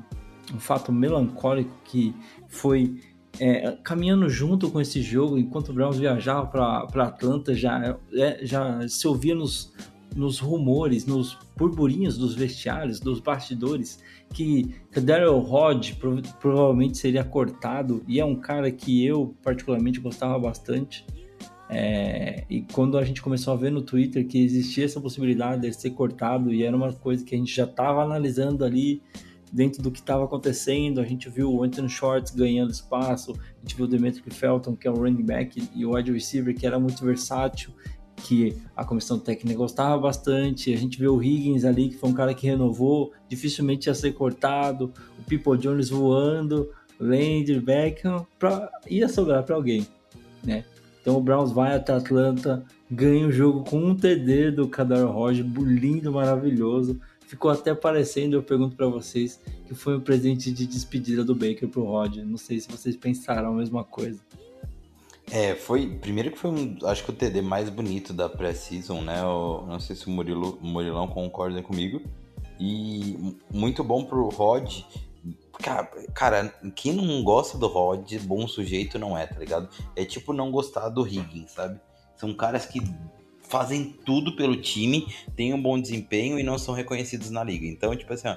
um 0.53 0.59
fato 0.59 0.91
melancólico 0.91 1.71
que 1.85 2.15
foi 2.47 2.99
é, 3.39 3.77
caminhando 3.83 4.29
junto 4.29 4.69
com 4.69 4.79
esse 4.79 5.01
jogo, 5.01 5.37
enquanto 5.37 5.69
o 5.69 5.73
Browns 5.73 5.97
viajava 5.97 6.45
para 6.47 7.03
Atlanta, 7.05 7.53
já, 7.53 7.97
é, 8.13 8.45
já 8.45 8.87
se 8.87 9.07
ouvia 9.07 9.33
nos, 9.33 9.73
nos 10.15 10.39
rumores, 10.39 11.05
nos 11.05 11.37
burburinhos 11.57 12.17
dos 12.17 12.35
vestiários, 12.35 12.99
dos 12.99 13.19
bastidores, 13.19 13.99
que 14.33 14.75
Daryl 14.91 15.39
Rod 15.39 15.93
prov 15.93 16.21
provavelmente 16.39 16.97
seria 16.97 17.23
cortado, 17.23 18.03
e 18.07 18.19
é 18.19 18.25
um 18.25 18.35
cara 18.35 18.71
que 18.71 19.05
eu 19.05 19.35
particularmente 19.43 19.99
gostava 19.99 20.37
bastante. 20.37 21.05
É, 21.69 22.43
e 22.49 22.61
quando 22.61 22.99
a 22.99 23.03
gente 23.03 23.21
começou 23.21 23.53
a 23.53 23.57
ver 23.57 23.71
no 23.71 23.81
Twitter 23.81 24.27
que 24.27 24.37
existia 24.43 24.85
essa 24.85 25.01
possibilidade 25.01 25.61
de 25.61 25.73
ser 25.73 25.91
cortado, 25.91 26.53
e 26.53 26.63
era 26.63 26.75
uma 26.75 26.93
coisa 26.93 27.23
que 27.25 27.33
a 27.33 27.37
gente 27.37 27.55
já 27.55 27.63
estava 27.63 28.03
analisando 28.03 28.63
ali 28.63 29.01
dentro 29.53 29.83
do 29.83 29.91
que 29.91 29.99
estava 29.99 30.25
acontecendo, 30.25 30.99
a 30.99 31.05
gente 31.05 31.29
viu 31.29 31.53
o 31.53 31.63
Anthony 31.63 31.87
Shorts 31.87 32.33
ganhando 32.33 32.71
espaço, 32.71 33.33
a 33.33 33.59
gente 33.61 33.75
viu 33.75 33.85
o 33.85 33.87
Demetri 33.87 34.33
Felton, 34.33 34.75
que 34.75 34.87
é 34.87 34.91
o 34.91 34.95
running 34.95 35.23
back, 35.23 35.69
e 35.75 35.85
o 35.85 35.93
wide 35.93 36.11
receiver, 36.11 36.55
que 36.55 36.65
era 36.65 36.79
muito 36.79 37.05
versátil, 37.05 37.71
que 38.15 38.57
a 38.75 38.83
comissão 38.83 39.19
técnica 39.19 39.55
gostava 39.55 39.95
bastante. 39.99 40.73
A 40.73 40.77
gente 40.77 40.99
vê 40.99 41.07
o 41.07 41.21
Higgins 41.21 41.65
ali, 41.65 41.89
que 41.89 41.97
foi 41.97 42.09
um 42.09 42.13
cara 42.13 42.33
que 42.33 42.47
renovou, 42.47 43.13
dificilmente 43.29 43.87
ia 43.87 43.93
ser 43.93 44.13
cortado. 44.13 44.91
O 45.19 45.23
People 45.23 45.57
Jones 45.57 45.89
voando, 45.89 46.71
Landry, 46.99 47.59
Beckham, 47.59 48.25
pra, 48.39 48.71
ia 48.89 49.07
sobrar 49.07 49.43
para 49.43 49.55
alguém, 49.55 49.85
né? 50.43 50.65
Então 50.99 51.17
o 51.17 51.21
Browns 51.21 51.51
vai 51.51 51.75
até 51.75 51.93
Atlanta, 51.93 52.63
ganha 52.89 53.27
o 53.27 53.31
jogo 53.31 53.63
com 53.69 53.77
um 53.77 53.95
TD 53.95 54.51
do 54.51 54.67
Kadar 54.67 55.05
Roger, 55.05 55.45
lindo, 55.45 56.11
maravilhoso. 56.11 56.99
Ficou 57.27 57.51
até 57.51 57.73
parecendo, 57.73 58.35
eu 58.35 58.43
pergunto 58.43 58.75
para 58.75 58.87
vocês, 58.87 59.39
que 59.67 59.73
foi 59.73 59.97
um 59.97 60.01
presente 60.01 60.51
de 60.51 60.67
despedida 60.67 61.23
do 61.23 61.33
Baker 61.33 61.67
pro 61.67 61.83
Rod. 61.83 62.17
Não 62.17 62.37
sei 62.37 62.59
se 62.59 62.69
vocês 62.69 62.95
pensaram 62.95 63.49
a 63.49 63.53
mesma 63.53 63.83
coisa. 63.83 64.19
É, 65.31 65.55
foi. 65.55 65.87
Primeiro 65.87 66.31
que 66.31 66.37
foi 66.37 66.51
um. 66.51 66.77
Acho 66.83 67.03
que 67.03 67.09
o 67.09 67.13
TD 67.13 67.41
mais 67.41 67.69
bonito 67.69 68.13
da 68.13 68.29
pré-season, 68.29 69.01
né? 69.01 69.19
Eu 69.21 69.65
não 69.67 69.79
sei 69.79 69.95
se 69.95 70.07
o 70.07 70.11
Murilo, 70.11 70.59
Murilão 70.61 71.07
concorda 71.07 71.61
comigo. 71.63 72.01
E 72.59 73.35
muito 73.51 73.83
bom 73.83 74.05
pro 74.05 74.29
Rod. 74.29 74.83
Cara, 75.59 75.85
cara, 76.13 76.49
quem 76.75 76.93
não 76.93 77.23
gosta 77.23 77.57
do 77.57 77.67
Rod, 77.67 78.13
bom 78.23 78.47
sujeito 78.47 78.99
não 78.99 79.17
é, 79.17 79.25
tá 79.25 79.39
ligado? 79.39 79.69
É 79.95 80.03
tipo 80.03 80.33
não 80.33 80.51
gostar 80.51 80.89
do 80.89 81.07
Higgins, 81.07 81.51
sabe? 81.51 81.79
São 82.15 82.33
caras 82.33 82.65
que 82.65 82.79
fazem 83.53 83.95
tudo 84.03 84.35
pelo 84.35 84.55
time, 84.55 85.05
têm 85.35 85.53
um 85.53 85.61
bom 85.61 85.79
desempenho 85.79 86.39
e 86.39 86.43
não 86.43 86.57
são 86.57 86.73
reconhecidos 86.73 87.29
na 87.29 87.43
liga. 87.43 87.67
Então, 87.67 87.95
tipo 87.95 88.11
assim, 88.11 88.27
ó, 88.27 88.35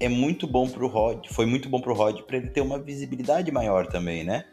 é 0.00 0.08
muito 0.08 0.46
bom 0.46 0.66
pro 0.66 0.86
Rod, 0.86 1.26
foi 1.28 1.44
muito 1.44 1.68
bom 1.68 1.78
pro 1.78 1.92
Rod 1.92 2.22
para 2.22 2.38
ele 2.38 2.48
ter 2.48 2.62
uma 2.62 2.78
visibilidade 2.78 3.52
maior 3.52 3.86
também, 3.86 4.24
né? 4.24 4.46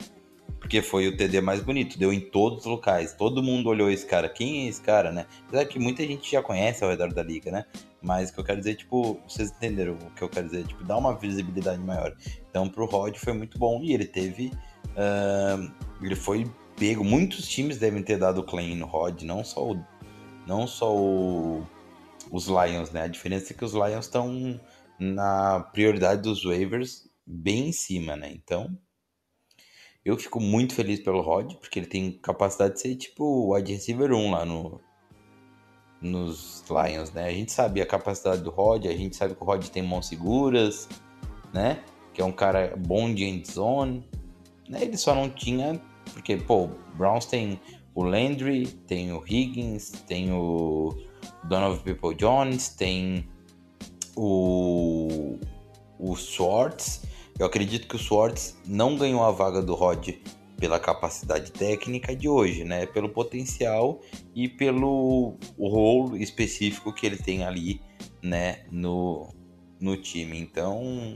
porque 0.59 0.81
foi 0.81 1.07
o 1.07 1.15
TD 1.15 1.39
mais 1.39 1.61
bonito, 1.61 1.97
deu 1.97 2.11
em 2.11 2.19
todos 2.19 2.59
os 2.59 2.65
locais. 2.65 3.13
Todo 3.13 3.41
mundo 3.41 3.69
olhou 3.69 3.89
esse 3.89 4.05
cara. 4.05 4.27
Quem 4.27 4.65
é 4.65 4.69
esse 4.69 4.81
cara, 4.81 5.11
né? 5.11 5.25
Apesar 5.47 5.65
que 5.65 5.79
muita 5.79 6.05
gente 6.05 6.29
já 6.29 6.41
conhece 6.41 6.83
ao 6.83 6.89
redor 6.89 7.13
da 7.13 7.23
liga, 7.23 7.49
né? 7.49 7.63
Mas 8.01 8.29
o 8.29 8.33
que 8.33 8.39
eu 8.39 8.43
quero 8.43 8.59
dizer, 8.59 8.75
tipo, 8.75 9.17
vocês 9.27 9.49
entenderam 9.51 9.93
o 9.93 10.11
que 10.11 10.21
eu 10.21 10.27
quero 10.27 10.47
dizer, 10.47 10.65
tipo, 10.65 10.83
dá 10.83 10.97
uma 10.97 11.15
visibilidade 11.15 11.81
maior. 11.81 12.13
Então, 12.49 12.67
pro 12.67 12.85
Rod 12.85 13.15
foi 13.15 13.33
muito 13.33 13.57
bom 13.57 13.81
e 13.81 13.93
ele 13.93 14.05
teve. 14.05 14.51
Uh, 14.87 15.71
ele 16.01 16.15
foi 16.15 16.45
pego. 16.77 17.03
Muitos 17.03 17.47
times 17.47 17.77
devem 17.77 18.01
ter 18.01 18.17
dado 18.17 18.43
claim 18.43 18.75
no 18.75 18.85
Rod, 18.85 19.23
não 19.23 19.43
só 19.43 19.71
o, 19.71 19.83
não 20.45 20.65
só 20.65 20.95
o, 20.95 21.67
os 22.31 22.47
Lions, 22.47 22.91
né? 22.91 23.03
A 23.03 23.07
diferença 23.07 23.51
é 23.51 23.55
que 23.55 23.65
os 23.65 23.73
Lions 23.73 24.05
estão 24.05 24.59
na 24.99 25.59
prioridade 25.59 26.21
dos 26.21 26.43
waivers 26.43 27.09
bem 27.25 27.69
em 27.69 27.71
cima, 27.73 28.15
né? 28.15 28.31
Então, 28.31 28.77
eu 30.05 30.17
fico 30.17 30.39
muito 30.39 30.73
feliz 30.73 31.01
pelo 31.01 31.21
Rod, 31.21 31.55
porque 31.55 31.79
ele 31.79 31.87
tem 31.87 32.11
capacidade 32.11 32.75
de 32.75 32.81
ser 32.81 32.95
tipo 32.95 33.23
o 33.23 33.53
wide 33.53 33.73
receiver 33.73 34.13
1 34.13 34.31
lá 34.31 34.45
no, 34.45 34.79
nos 36.01 36.63
Lions, 36.69 37.11
né? 37.11 37.25
A 37.25 37.31
gente 37.31 37.51
sabe 37.51 37.81
a 37.81 37.85
capacidade 37.85 38.41
do 38.41 38.49
Rod, 38.49 38.85
a 38.85 38.95
gente 38.95 39.15
sabe 39.15 39.35
que 39.35 39.43
o 39.43 39.45
Rod 39.45 39.67
tem 39.67 39.83
mãos 39.83 40.07
seguras, 40.07 40.87
né? 41.53 41.83
Que 42.13 42.21
é 42.21 42.25
um 42.25 42.31
cara 42.31 42.75
bom 42.77 43.13
de 43.13 43.25
end 43.25 43.51
zone. 43.51 44.07
Né? 44.69 44.83
Ele 44.83 44.97
só 44.97 45.13
não 45.13 45.29
tinha, 45.29 45.81
porque, 46.13 46.37
pô, 46.37 46.69
Browns 46.95 47.25
tem 47.25 47.59
o 47.93 48.03
Landry, 48.03 48.67
tem 48.87 49.11
o 49.11 49.23
Higgins, 49.25 49.91
tem 50.07 50.31
o 50.31 50.95
Donovan 51.45 51.77
People 51.79 52.15
Jones, 52.15 52.69
tem 52.69 53.27
o, 54.15 55.37
o 55.99 56.15
Swartz 56.15 57.01
eu 57.39 57.45
acredito 57.45 57.87
que 57.87 57.95
o 57.95 57.99
Swartz 57.99 58.57
não 58.65 58.95
ganhou 58.95 59.23
a 59.23 59.29
vaga 59.29 59.61
do 59.61 59.75
Rod 59.75 60.09
pela 60.57 60.79
capacidade 60.79 61.51
técnica 61.51 62.15
de 62.15 62.27
hoje, 62.27 62.63
né? 62.63 62.87
Pelo 62.87 63.09
potencial 63.09 64.01
e 64.33 64.49
pelo 64.49 65.37
rolo 65.59 66.17
específico 66.17 66.91
que 66.91 67.05
ele 67.05 67.17
tem 67.17 67.43
ali, 67.43 67.79
né? 68.23 68.65
No, 68.71 69.29
no 69.79 69.95
time. 69.97 70.39
Então, 70.39 71.15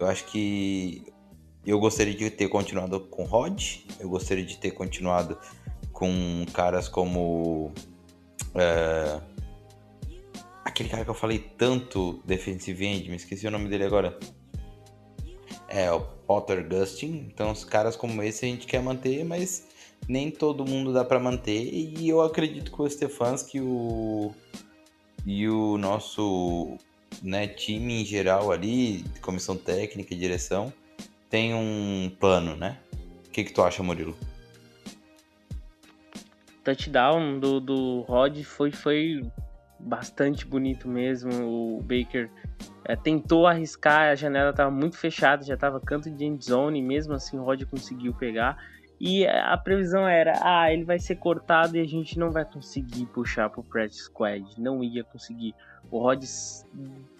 eu 0.00 0.06
acho 0.06 0.24
que 0.24 1.04
eu 1.66 1.78
gostaria 1.78 2.14
de 2.14 2.30
ter 2.30 2.48
continuado 2.48 3.00
com 3.00 3.24
Rod. 3.24 3.78
Eu 4.00 4.08
gostaria 4.08 4.44
de 4.44 4.58
ter 4.58 4.72
continuado 4.72 5.38
com 5.92 6.44
caras 6.52 6.88
como 6.88 7.72
é, 8.54 9.20
aquele 10.64 10.88
cara 10.88 11.04
que 11.04 11.10
eu 11.10 11.14
falei 11.14 11.38
tanto 11.38 12.20
defensive 12.24 12.84
end, 12.84 13.08
me 13.08 13.16
esqueci 13.16 13.46
o 13.46 13.50
nome 13.50 13.68
dele 13.68 13.84
agora. 13.84 14.18
É, 15.68 15.90
o 15.90 16.00
Potter 16.00 16.66
Gustin. 16.68 17.28
Então, 17.32 17.50
os 17.50 17.64
caras 17.64 17.96
como 17.96 18.22
esse 18.22 18.44
a 18.44 18.48
gente 18.48 18.66
quer 18.66 18.82
manter, 18.82 19.24
mas 19.24 19.66
nem 20.08 20.30
todo 20.30 20.66
mundo 20.66 20.92
dá 20.92 21.04
para 21.04 21.18
manter. 21.20 21.62
E 21.72 22.08
eu 22.08 22.20
acredito 22.20 22.72
que 22.72 22.82
o 22.82 22.88
Stefanski 22.88 23.60
o, 23.60 24.34
e 25.24 25.48
o 25.48 25.78
nosso 25.78 26.76
né, 27.22 27.46
time 27.46 28.02
em 28.02 28.04
geral 28.04 28.50
ali, 28.50 29.04
comissão 29.22 29.56
técnica 29.56 30.12
e 30.12 30.16
direção, 30.16 30.72
tem 31.32 31.54
um 31.54 32.14
plano, 32.20 32.54
né? 32.54 32.76
O 33.26 33.30
que, 33.30 33.42
que 33.42 33.54
tu 33.54 33.62
acha, 33.62 33.82
Murilo? 33.82 34.14
touchdown 36.62 37.40
do, 37.40 37.58
do 37.58 38.00
Rod 38.02 38.42
foi, 38.42 38.70
foi 38.70 39.22
bastante 39.80 40.46
bonito 40.46 40.86
mesmo. 40.86 41.32
O 41.42 41.82
Baker 41.82 42.30
é, 42.84 42.94
tentou 42.94 43.46
arriscar, 43.46 44.10
a 44.10 44.14
janela 44.14 44.50
estava 44.50 44.70
muito 44.70 44.98
fechada, 44.98 45.42
já 45.42 45.54
estava 45.54 45.80
canto 45.80 46.10
de 46.10 46.22
end 46.22 46.44
zone, 46.44 46.82
mesmo 46.82 47.14
assim 47.14 47.38
o 47.38 47.42
Rod 47.42 47.62
conseguiu 47.64 48.12
pegar. 48.12 48.56
E 49.00 49.26
a 49.26 49.56
previsão 49.56 50.06
era, 50.06 50.34
ah, 50.42 50.70
ele 50.70 50.84
vai 50.84 50.98
ser 50.98 51.16
cortado 51.16 51.78
e 51.78 51.80
a 51.80 51.86
gente 51.86 52.18
não 52.18 52.30
vai 52.30 52.44
conseguir 52.44 53.06
puxar 53.06 53.48
pro 53.48 53.64
practice 53.64 54.04
squad, 54.04 54.44
não 54.58 54.84
ia 54.84 55.02
conseguir. 55.02 55.54
O 55.90 55.98
Rod 55.98 56.24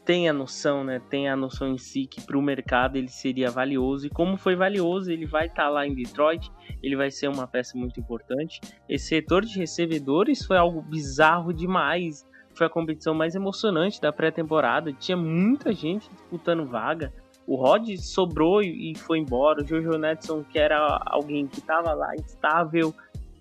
tem 0.04 0.28
a 0.28 0.32
noção, 0.32 0.82
né? 0.82 1.00
Tem 1.10 1.28
a 1.28 1.36
noção 1.36 1.68
em 1.68 1.78
si 1.78 2.06
que 2.06 2.20
para 2.20 2.36
o 2.36 2.42
mercado 2.42 2.96
ele 2.96 3.08
seria 3.08 3.50
valioso 3.50 4.06
e 4.06 4.10
como 4.10 4.36
foi 4.36 4.56
valioso, 4.56 5.10
ele 5.10 5.26
vai 5.26 5.46
estar 5.46 5.64
tá 5.64 5.68
lá 5.68 5.86
em 5.86 5.94
Detroit, 5.94 6.50
ele 6.82 6.96
vai 6.96 7.10
ser 7.10 7.28
uma 7.28 7.46
peça 7.46 7.78
muito 7.78 8.00
importante. 8.00 8.60
Esse 8.88 9.06
setor 9.06 9.44
de 9.44 9.58
recebedores 9.58 10.44
foi 10.44 10.56
algo 10.56 10.82
bizarro 10.82 11.52
demais. 11.52 12.26
Foi 12.54 12.66
a 12.66 12.70
competição 12.70 13.14
mais 13.14 13.34
emocionante 13.34 14.00
da 14.00 14.12
pré-temporada. 14.12 14.92
Tinha 14.92 15.16
muita 15.16 15.72
gente 15.72 16.10
disputando 16.10 16.66
vaga. 16.66 17.12
O 17.46 17.56
Rod 17.56 17.88
sobrou 17.96 18.62
e 18.62 18.94
foi 18.96 19.18
embora. 19.18 19.62
O 19.62 19.66
Jojo 19.66 19.98
Netson, 19.98 20.44
que 20.44 20.58
era 20.58 21.00
alguém 21.06 21.46
que 21.46 21.60
estava 21.60 21.92
lá 21.94 22.14
instável 22.14 22.94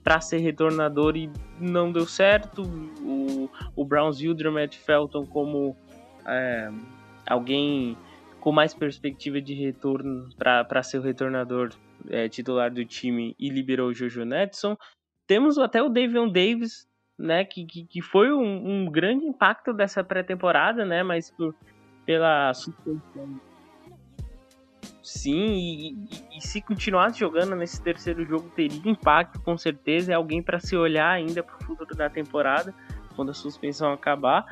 para 0.04 0.20
ser 0.20 0.38
retornador 0.38 1.16
e 1.16 1.32
não 1.60 1.92
deu 1.92 2.06
certo. 2.06 2.64
O, 3.02 3.50
o 3.76 3.86
Browns 3.86 4.20
viu 4.20 4.34
o 4.34 4.72
Felton 4.72 5.26
como 5.26 5.76
é, 6.26 6.72
alguém 7.26 7.98
com 8.40 8.52
mais 8.52 8.74
perspectiva 8.74 9.40
de 9.40 9.54
retorno 9.54 10.28
para 10.38 10.84
ser 10.84 10.98
o 10.98 11.02
retornador 11.02 11.70
é, 12.10 12.28
titular 12.28 12.72
do 12.72 12.84
time 12.84 13.36
e 13.40 13.50
liberou 13.50 13.90
o 13.90 13.94
Jojo 13.94 14.26
Netson. 14.26 14.76
Temos 15.28 15.58
até 15.58 15.82
o 15.82 15.90
Davion 15.90 16.28
Davis, 16.28 16.88
né, 17.18 17.46
que, 17.46 17.66
que, 17.66 17.86
que 17.86 18.02
foi 18.02 18.34
um, 18.34 18.42
um, 18.42 18.92
grande 18.92 19.26
impacto 19.26 19.72
dessa 19.72 20.04
pré-temporada, 20.04 20.84
né, 20.84 21.04
mas 21.04 21.30
por, 21.30 21.56
pela 22.06 22.54
suspensão. 22.54 23.40
Sim, 25.04 25.54
e, 25.54 25.90
e, 25.90 26.38
e, 26.38 26.42
se 26.42 26.62
continuasse 26.62 27.20
jogando 27.20 27.56
nesse 27.56 27.82
terceiro 27.82 28.24
jogo, 28.26 28.50
teria 28.56 28.82
impacto, 28.86 29.40
com 29.42 29.58
certeza. 29.58 30.12
É 30.12 30.16
alguém 30.16 30.44
para 30.44 30.60
se 30.60 30.76
olhar 30.76 31.10
ainda 31.10 31.42
para 31.42 31.56
o 31.56 31.64
futuro 31.64 31.96
da 31.96 32.10
temporada, 32.10 32.74
quando 33.16 33.32
a 33.32 33.34
suspensão 33.34 33.92
acabar 33.92 34.46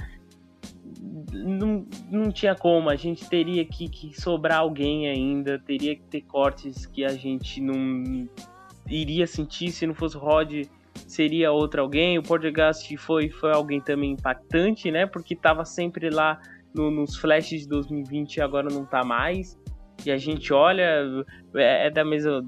não, 1.32 1.86
não 2.10 2.32
tinha 2.32 2.56
como, 2.56 2.90
a 2.90 2.96
gente 2.96 3.28
teria 3.30 3.64
que, 3.66 3.88
que 3.88 4.20
sobrar 4.20 4.60
alguém 4.60 5.08
ainda, 5.08 5.60
teria 5.60 5.96
que 5.96 6.04
ter 6.04 6.22
cortes 6.22 6.86
que 6.86 7.04
a 7.06 7.10
gente 7.10 7.62
não 7.62 8.28
iria 8.88 9.28
sentir 9.28 9.72
se 9.72 9.86
não 9.86 9.94
fosse 9.94 10.18
o 10.18 10.20
Rod 10.20 10.64
seria 11.08 11.52
outro 11.52 11.82
alguém. 11.82 12.18
O 12.18 12.24
Portergast 12.24 12.96
foi, 12.98 13.30
foi 13.30 13.52
alguém 13.52 13.80
também 13.80 14.12
impactante, 14.12 14.92
né? 14.92 15.06
Porque 15.06 15.34
estava 15.34 15.64
sempre 15.64 16.10
lá 16.10 16.40
no, 16.74 16.90
nos 16.92 17.16
flashes 17.16 17.62
de 17.62 17.70
2020 17.70 18.38
e 18.38 18.42
agora 18.42 18.70
não 18.70 18.84
está 18.84 19.04
mais. 19.04 19.58
E 20.06 20.12
a 20.12 20.18
gente 20.18 20.54
olha, 20.54 21.26
é, 21.56 21.88
é 21.88 21.90
da 21.90 22.06
mesma, 22.06 22.42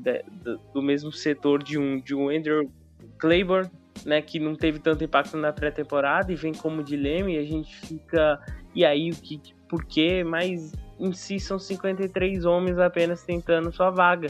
do 0.73 0.81
mesmo 0.81 1.11
setor 1.11 1.61
de 1.63 1.77
um, 1.77 1.99
de 1.99 2.15
um 2.15 2.29
Andrew 2.29 2.71
Claiborne, 3.17 3.69
né, 4.05 4.21
que 4.21 4.39
não 4.39 4.55
teve 4.55 4.79
tanto 4.79 5.03
impacto 5.03 5.37
na 5.37 5.51
pré-temporada 5.51 6.31
e 6.31 6.35
vem 6.35 6.53
como 6.53 6.83
dilema 6.83 7.29
e 7.29 7.37
a 7.37 7.43
gente 7.43 7.75
fica 7.75 8.39
e 8.73 8.85
aí 8.85 9.11
o 9.11 9.15
que 9.15 9.39
por 9.67 9.85
quê? 9.85 10.21
Mas 10.21 10.73
em 10.99 11.13
si 11.13 11.39
são 11.39 11.57
53 11.57 12.43
homens 12.45 12.77
apenas 12.77 13.23
tentando 13.23 13.71
sua 13.71 13.89
vaga. 13.89 14.27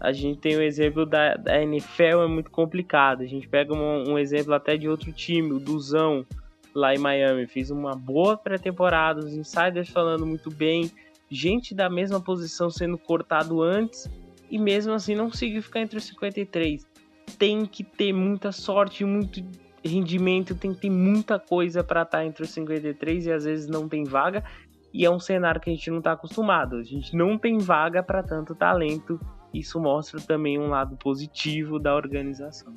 A 0.00 0.10
gente 0.10 0.38
tem 0.38 0.56
o 0.56 0.62
exemplo 0.62 1.04
da, 1.04 1.34
da 1.34 1.62
NFL, 1.62 2.22
é 2.22 2.26
muito 2.26 2.50
complicado. 2.50 3.22
A 3.22 3.26
gente 3.26 3.46
pega 3.46 3.74
um, 3.74 4.12
um 4.12 4.18
exemplo 4.18 4.54
até 4.54 4.76
de 4.76 4.88
outro 4.88 5.12
time, 5.12 5.52
o 5.52 5.58
Duzão, 5.58 6.24
lá 6.74 6.94
em 6.94 6.98
Miami. 6.98 7.46
Fez 7.46 7.70
uma 7.70 7.92
boa 7.92 8.36
pré-temporada, 8.36 9.20
os 9.20 9.34
insiders 9.34 9.88
falando 9.88 10.26
muito 10.26 10.50
bem, 10.50 10.90
gente 11.30 11.74
da 11.74 11.88
mesma 11.90 12.20
posição 12.20 12.70
sendo 12.70 12.98
cortado 12.98 13.62
antes 13.62 14.08
e 14.50 14.58
mesmo 14.58 14.92
assim 14.92 15.14
não 15.14 15.28
conseguiu 15.28 15.62
ficar 15.62 15.80
entre 15.80 15.98
os 15.98 16.04
53 16.04 16.86
tem 17.38 17.66
que 17.66 17.82
ter 17.82 18.12
muita 18.12 18.52
sorte, 18.52 19.04
muito 19.04 19.42
rendimento, 19.84 20.54
tem 20.54 20.72
que 20.72 20.80
ter 20.82 20.90
muita 20.90 21.38
coisa 21.38 21.82
para 21.82 22.02
estar 22.02 22.18
tá 22.18 22.24
entre 22.24 22.42
os 22.42 22.50
53 22.50 23.26
e 23.26 23.32
às 23.32 23.44
vezes 23.44 23.66
não 23.66 23.88
tem 23.88 24.04
vaga. 24.04 24.44
E 24.92 25.04
é 25.04 25.10
um 25.10 25.18
cenário 25.18 25.60
que 25.60 25.68
a 25.68 25.72
gente 25.72 25.90
não 25.90 25.98
está 25.98 26.12
acostumado. 26.12 26.76
A 26.76 26.82
gente 26.82 27.16
não 27.16 27.36
tem 27.36 27.58
vaga 27.58 28.02
para 28.02 28.22
tanto 28.22 28.54
talento. 28.54 29.20
Isso 29.52 29.80
mostra 29.80 30.20
também 30.20 30.58
um 30.58 30.68
lado 30.68 30.96
positivo 30.96 31.78
da 31.78 31.94
organização. 31.94 32.72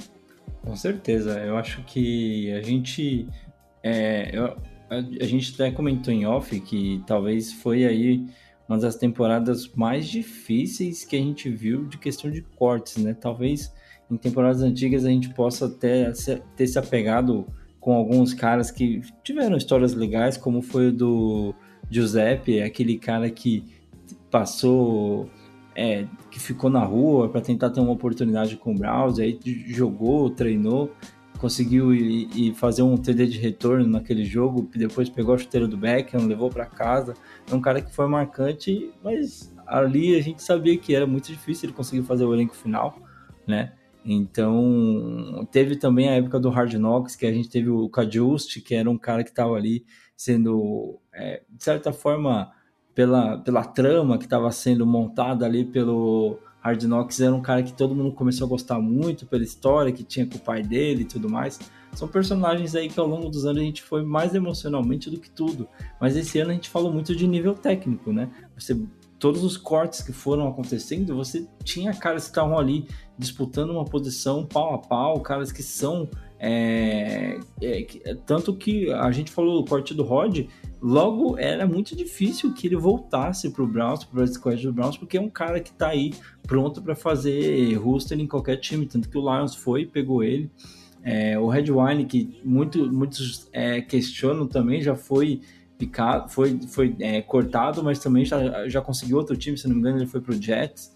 Com 0.64 0.76
certeza. 0.76 1.39
Eu 1.39 1.58
acho 1.58 1.84
que 1.84 2.52
a 2.54 2.62
gente. 2.62 3.28
É, 3.84 4.36
eu, 4.36 4.58
a, 4.89 4.95
a 4.95 5.25
gente 5.25 5.53
até 5.53 5.71
comentou 5.71 6.13
em 6.13 6.25
off 6.25 6.59
que 6.59 7.03
talvez 7.05 7.51
foi 7.51 7.85
aí 7.85 8.25
uma 8.67 8.77
das 8.77 8.95
temporadas 8.95 9.71
mais 9.73 10.07
difíceis 10.07 11.05
que 11.05 11.15
a 11.15 11.19
gente 11.19 11.49
viu 11.49 11.85
de 11.85 11.97
questão 11.97 12.29
de 12.29 12.41
cortes, 12.41 12.97
né? 12.97 13.13
Talvez 13.13 13.73
em 14.11 14.17
temporadas 14.17 14.61
antigas 14.61 15.05
a 15.05 15.09
gente 15.09 15.29
possa 15.29 15.65
até 15.65 16.11
ter 16.55 16.67
se 16.67 16.77
apegado 16.77 17.47
com 17.79 17.93
alguns 17.93 18.33
caras 18.33 18.69
que 18.69 19.01
tiveram 19.23 19.55
histórias 19.55 19.93
legais, 19.93 20.35
como 20.35 20.61
foi 20.61 20.88
o 20.88 20.91
do 20.91 21.55
Giuseppe, 21.89 22.61
aquele 22.61 22.97
cara 22.97 23.29
que 23.29 23.63
passou, 24.29 25.29
é, 25.73 26.05
que 26.29 26.39
ficou 26.39 26.69
na 26.69 26.83
rua 26.83 27.29
para 27.29 27.39
tentar 27.39 27.69
ter 27.69 27.79
uma 27.79 27.93
oportunidade 27.93 28.57
com 28.57 28.73
o 28.73 28.77
Browns, 28.77 29.19
aí 29.19 29.39
jogou, 29.67 30.29
treinou, 30.29 30.91
conseguiu 31.38 31.93
ir, 31.93 32.29
ir, 32.35 32.53
fazer 32.53 32.81
um 32.81 32.97
TD 32.97 33.27
de 33.27 33.39
retorno 33.39 33.88
naquele 33.88 34.25
jogo, 34.25 34.69
depois 34.75 35.09
pegou 35.09 35.35
a 35.35 35.38
chuteira 35.38 35.67
do 35.67 35.77
Beckham, 35.77 36.25
levou 36.27 36.49
para 36.49 36.65
casa. 36.65 37.13
É 37.49 37.55
um 37.55 37.61
cara 37.61 37.81
que 37.81 37.93
foi 37.93 38.07
marcante, 38.07 38.91
mas 39.03 39.53
ali 39.65 40.17
a 40.17 40.21
gente 40.21 40.43
sabia 40.43 40.77
que 40.77 40.95
era 40.95 41.05
muito 41.05 41.27
difícil 41.27 41.67
ele 41.67 41.75
conseguir 41.75 42.03
fazer 42.03 42.25
o 42.25 42.33
elenco 42.33 42.55
final, 42.55 42.97
né? 43.45 43.73
Então, 44.03 45.45
teve 45.51 45.75
também 45.75 46.07
a 46.07 46.13
época 46.13 46.39
do 46.39 46.49
Hard 46.49 46.73
Knocks, 46.73 47.15
que 47.15 47.25
a 47.25 47.31
gente 47.31 47.49
teve 47.49 47.69
o 47.69 47.89
Kajust, 47.89 48.61
que 48.61 48.73
era 48.73 48.89
um 48.89 48.97
cara 48.97 49.21
que 49.23 49.29
estava 49.29 49.53
ali 49.55 49.85
sendo, 50.15 50.97
é, 51.13 51.43
de 51.49 51.63
certa 51.63 51.91
forma, 51.91 52.51
pela, 52.95 53.38
pela 53.38 53.63
trama 53.65 54.17
que 54.17 54.23
estava 54.23 54.49
sendo 54.51 54.85
montada 54.85 55.45
ali 55.45 55.65
pelo 55.65 56.39
Hard 56.60 56.84
Knocks, 56.84 57.20
era 57.22 57.34
um 57.34 57.41
cara 57.41 57.64
que 57.64 57.74
todo 57.74 57.95
mundo 57.95 58.12
começou 58.12 58.45
a 58.45 58.49
gostar 58.49 58.80
muito 58.80 59.26
pela 59.26 59.43
história 59.43 59.91
que 59.91 60.03
tinha 60.03 60.26
com 60.26 60.36
o 60.36 60.39
pai 60.39 60.62
dele 60.62 61.03
e 61.03 61.05
tudo 61.05 61.30
mais. 61.30 61.60
São 61.93 62.08
personagens 62.08 62.76
aí 62.76 62.89
que 62.89 62.99
ao 62.99 63.08
longo 63.08 63.30
dos 63.30 63.45
anos 63.45 63.62
a 63.62 63.66
gente 63.66 63.82
foi 63.82 64.03
mais 64.03 64.36
emocionalmente 64.36 65.10
do 65.10 65.20
que 65.20 65.30
tudo. 65.30 65.68
Mas 65.99 66.16
esse 66.16 66.39
ano 66.39 66.51
a 66.51 66.53
gente 66.53 66.70
falou 66.70 66.91
muito 66.91 67.16
de 67.16 67.28
nível 67.28 67.53
técnico, 67.53 68.12
né? 68.12 68.30
Você 68.58 68.78
todos 69.20 69.43
os 69.43 69.58
cortes 69.58 70.01
que 70.01 70.12
foram 70.12 70.47
acontecendo, 70.47 71.16
você 71.16 71.47
tinha 71.64 71.93
caras 71.93 72.24
que 72.24 72.30
estavam 72.30 72.58
ali 72.58 72.88
disputando 73.18 73.72
uma 73.72 73.86
posição 73.86 74.45
pau 74.45 74.76
a 74.76 74.78
pau, 74.78 75.20
caras 75.22 75.51
que 75.51 75.64
são. 75.64 76.10
É, 76.39 77.39
é, 77.62 78.14
tanto 78.26 78.53
que 78.55 78.91
a 78.91 79.12
gente 79.12 79.32
falou 79.32 79.62
do 79.62 79.68
corte 79.68 79.95
do 79.95 80.03
Rod, 80.03 80.45
logo 80.82 81.38
era 81.38 81.65
muito 81.65 81.95
difícil 81.95 82.53
que 82.53 82.67
ele 82.67 82.75
voltasse 82.75 83.49
para 83.49 83.63
o 83.63 83.67
Browns, 83.67 84.03
para 84.03 84.23
o 84.23 84.28
squad 84.28 84.61
do 84.61 84.73
Browns, 84.73 84.97
porque 84.97 85.17
é 85.17 85.21
um 85.21 85.30
cara 85.30 85.59
que 85.59 85.69
está 85.69 85.89
aí 85.89 86.13
pronto 86.43 86.82
para 86.82 86.95
fazer 86.95 87.73
roster 87.75 88.19
em 88.19 88.28
qualquer 88.28 88.57
time. 88.57 88.86
Tanto 88.86 89.09
que 89.09 89.17
o 89.17 89.21
Lions 89.21 89.55
foi, 89.55 89.86
pegou 89.86 90.23
ele. 90.23 90.49
É, 91.03 91.38
o 91.39 91.47
Red 91.47 91.71
Wine, 91.71 92.05
que 92.05 92.41
muito, 92.43 92.91
muitos 92.91 93.47
é, 93.53 93.82
questionam 93.82 94.45
também, 94.45 94.82
já 94.82 94.95
foi 94.95 95.41
picado, 95.78 96.30
foi, 96.30 96.59
foi 96.67 96.95
é, 96.99 97.21
cortado, 97.21 97.84
mas 97.84 97.99
também 97.99 98.25
já, 98.25 98.67
já 98.67 98.82
conseguiu 98.82 99.17
outro 99.17 99.38
time, 99.38 99.57
se 99.57 99.67
não 99.67 99.75
me 99.75 99.82
engano, 99.82 99.97
ele 99.97 100.07
foi 100.07 100.19
pro 100.19 100.34
Jets. 100.34 100.91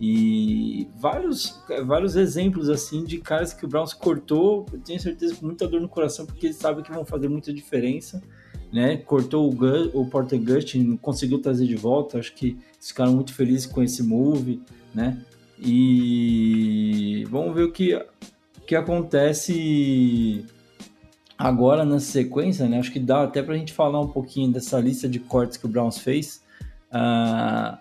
E 0.00 0.88
vários, 0.98 1.62
vários 1.86 2.16
exemplos 2.16 2.68
assim 2.68 3.04
de 3.04 3.18
caras 3.18 3.52
que 3.52 3.64
o 3.64 3.68
Browns 3.68 3.94
cortou, 3.94 4.66
eu 4.72 4.80
tenho 4.80 4.98
certeza 4.98 5.36
com 5.36 5.46
muita 5.46 5.68
dor 5.68 5.80
no 5.80 5.88
coração, 5.88 6.26
porque 6.26 6.46
eles 6.46 6.56
sabem 6.56 6.82
que 6.82 6.90
vão 6.90 7.04
fazer 7.04 7.28
muita 7.28 7.52
diferença. 7.52 8.20
Né? 8.72 8.96
Cortou 8.96 9.48
o, 9.48 9.54
Gus, 9.54 9.90
o 9.92 10.06
Porter 10.06 10.40
Gust, 10.40 10.74
não 10.76 10.96
conseguiu 10.96 11.38
trazer 11.40 11.66
de 11.66 11.76
volta. 11.76 12.18
Acho 12.18 12.34
que 12.34 12.56
ficaram 12.80 13.12
muito 13.12 13.34
felizes 13.34 13.66
com 13.66 13.82
esse 13.82 14.02
move, 14.02 14.62
né? 14.94 15.18
E 15.58 17.24
vamos 17.30 17.54
ver 17.54 17.64
o 17.64 17.72
que, 17.72 18.00
que 18.66 18.74
acontece 18.74 20.44
Agora, 21.42 21.84
na 21.84 21.98
sequência, 21.98 22.68
né, 22.68 22.78
acho 22.78 22.92
que 22.92 23.00
dá 23.00 23.24
até 23.24 23.42
para 23.42 23.54
a 23.54 23.58
gente 23.58 23.72
falar 23.72 24.00
um 24.00 24.06
pouquinho 24.06 24.52
dessa 24.52 24.78
lista 24.78 25.08
de 25.08 25.18
cortes 25.18 25.56
que 25.56 25.66
o 25.66 25.68
Browns 25.68 25.98
fez, 25.98 26.36
uh, 26.36 26.92
ah, 26.92 27.78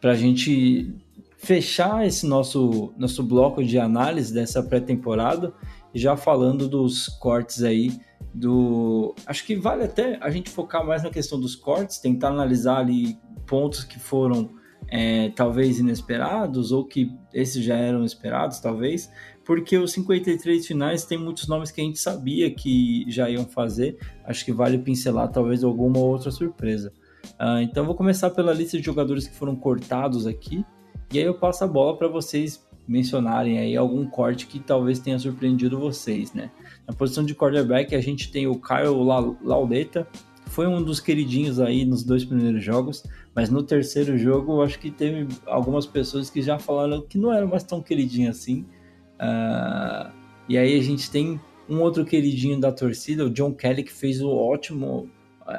para 0.00 0.12
a 0.12 0.14
gente 0.14 0.94
fechar 1.36 2.06
esse 2.06 2.24
nosso, 2.24 2.92
nosso 2.96 3.24
bloco 3.24 3.64
de 3.64 3.76
análise 3.76 4.32
dessa 4.32 4.62
pré-temporada, 4.62 5.52
já 5.92 6.16
falando 6.16 6.68
dos 6.68 7.08
cortes 7.08 7.64
aí 7.64 7.90
do. 8.34 9.14
Acho 9.26 9.44
que 9.44 9.56
vale 9.56 9.84
até 9.84 10.18
a 10.20 10.30
gente 10.30 10.50
focar 10.50 10.84
mais 10.84 11.02
na 11.02 11.10
questão 11.10 11.38
dos 11.38 11.54
cortes, 11.54 11.98
tentar 11.98 12.28
analisar 12.28 12.78
ali 12.78 13.18
pontos 13.46 13.84
que 13.84 13.98
foram 13.98 14.50
é, 14.88 15.30
talvez 15.30 15.78
inesperados, 15.78 16.72
ou 16.72 16.84
que 16.84 17.10
esses 17.32 17.64
já 17.64 17.76
eram 17.76 18.04
esperados, 18.04 18.60
talvez, 18.60 19.10
porque 19.44 19.76
os 19.76 19.92
53 19.92 20.66
finais 20.66 21.04
tem 21.04 21.18
muitos 21.18 21.48
nomes 21.48 21.70
que 21.70 21.80
a 21.80 21.84
gente 21.84 21.98
sabia 21.98 22.50
que 22.50 23.04
já 23.08 23.28
iam 23.28 23.44
fazer. 23.44 23.98
Acho 24.24 24.44
que 24.44 24.52
vale 24.52 24.78
pincelar 24.78 25.30
talvez 25.30 25.64
alguma 25.64 25.98
outra 25.98 26.30
surpresa. 26.30 26.92
Uh, 27.40 27.60
então 27.62 27.86
vou 27.86 27.94
começar 27.94 28.30
pela 28.30 28.52
lista 28.52 28.76
de 28.76 28.84
jogadores 28.84 29.26
que 29.26 29.34
foram 29.34 29.54
cortados 29.54 30.26
aqui, 30.26 30.64
e 31.12 31.18
aí 31.18 31.24
eu 31.24 31.34
passo 31.34 31.64
a 31.64 31.66
bola 31.66 31.96
para 31.96 32.08
vocês 32.08 32.66
mencionarem 32.86 33.58
aí 33.58 33.76
algum 33.76 34.04
corte 34.06 34.46
que 34.46 34.58
talvez 34.58 34.98
tenha 34.98 35.18
surpreendido 35.18 35.78
vocês, 35.78 36.32
né? 36.32 36.50
Na 36.86 36.94
posição 36.94 37.24
de 37.24 37.34
quarterback 37.34 37.94
a 37.94 38.00
gente 38.00 38.30
tem 38.30 38.46
o 38.46 38.60
Kyle 38.60 39.34
Lauleta, 39.42 40.06
foi 40.46 40.66
um 40.66 40.82
dos 40.82 41.00
queridinhos 41.00 41.58
aí 41.58 41.84
nos 41.84 42.04
dois 42.04 42.24
primeiros 42.26 42.62
jogos, 42.62 43.02
mas 43.34 43.48
no 43.48 43.62
terceiro 43.62 44.18
jogo 44.18 44.62
acho 44.62 44.78
que 44.78 44.90
teve 44.90 45.26
algumas 45.46 45.86
pessoas 45.86 46.28
que 46.28 46.42
já 46.42 46.58
falaram 46.58 47.00
que 47.00 47.16
não 47.16 47.32
era 47.32 47.46
mais 47.46 47.62
tão 47.62 47.80
queridinho 47.80 48.28
assim. 48.28 48.66
Uh, 49.14 50.12
e 50.48 50.58
aí 50.58 50.78
a 50.78 50.82
gente 50.82 51.10
tem 51.10 51.40
um 51.68 51.80
outro 51.80 52.04
queridinho 52.04 52.60
da 52.60 52.70
torcida, 52.70 53.24
o 53.24 53.30
John 53.30 53.54
Kelly, 53.54 53.82
que 53.82 53.92
fez 53.92 54.20
o 54.20 54.28
ótimo, 54.28 55.08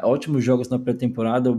ótimos 0.03 0.43
jogos 0.43 0.69
na 0.69 0.77
pré-temporada. 0.77 1.49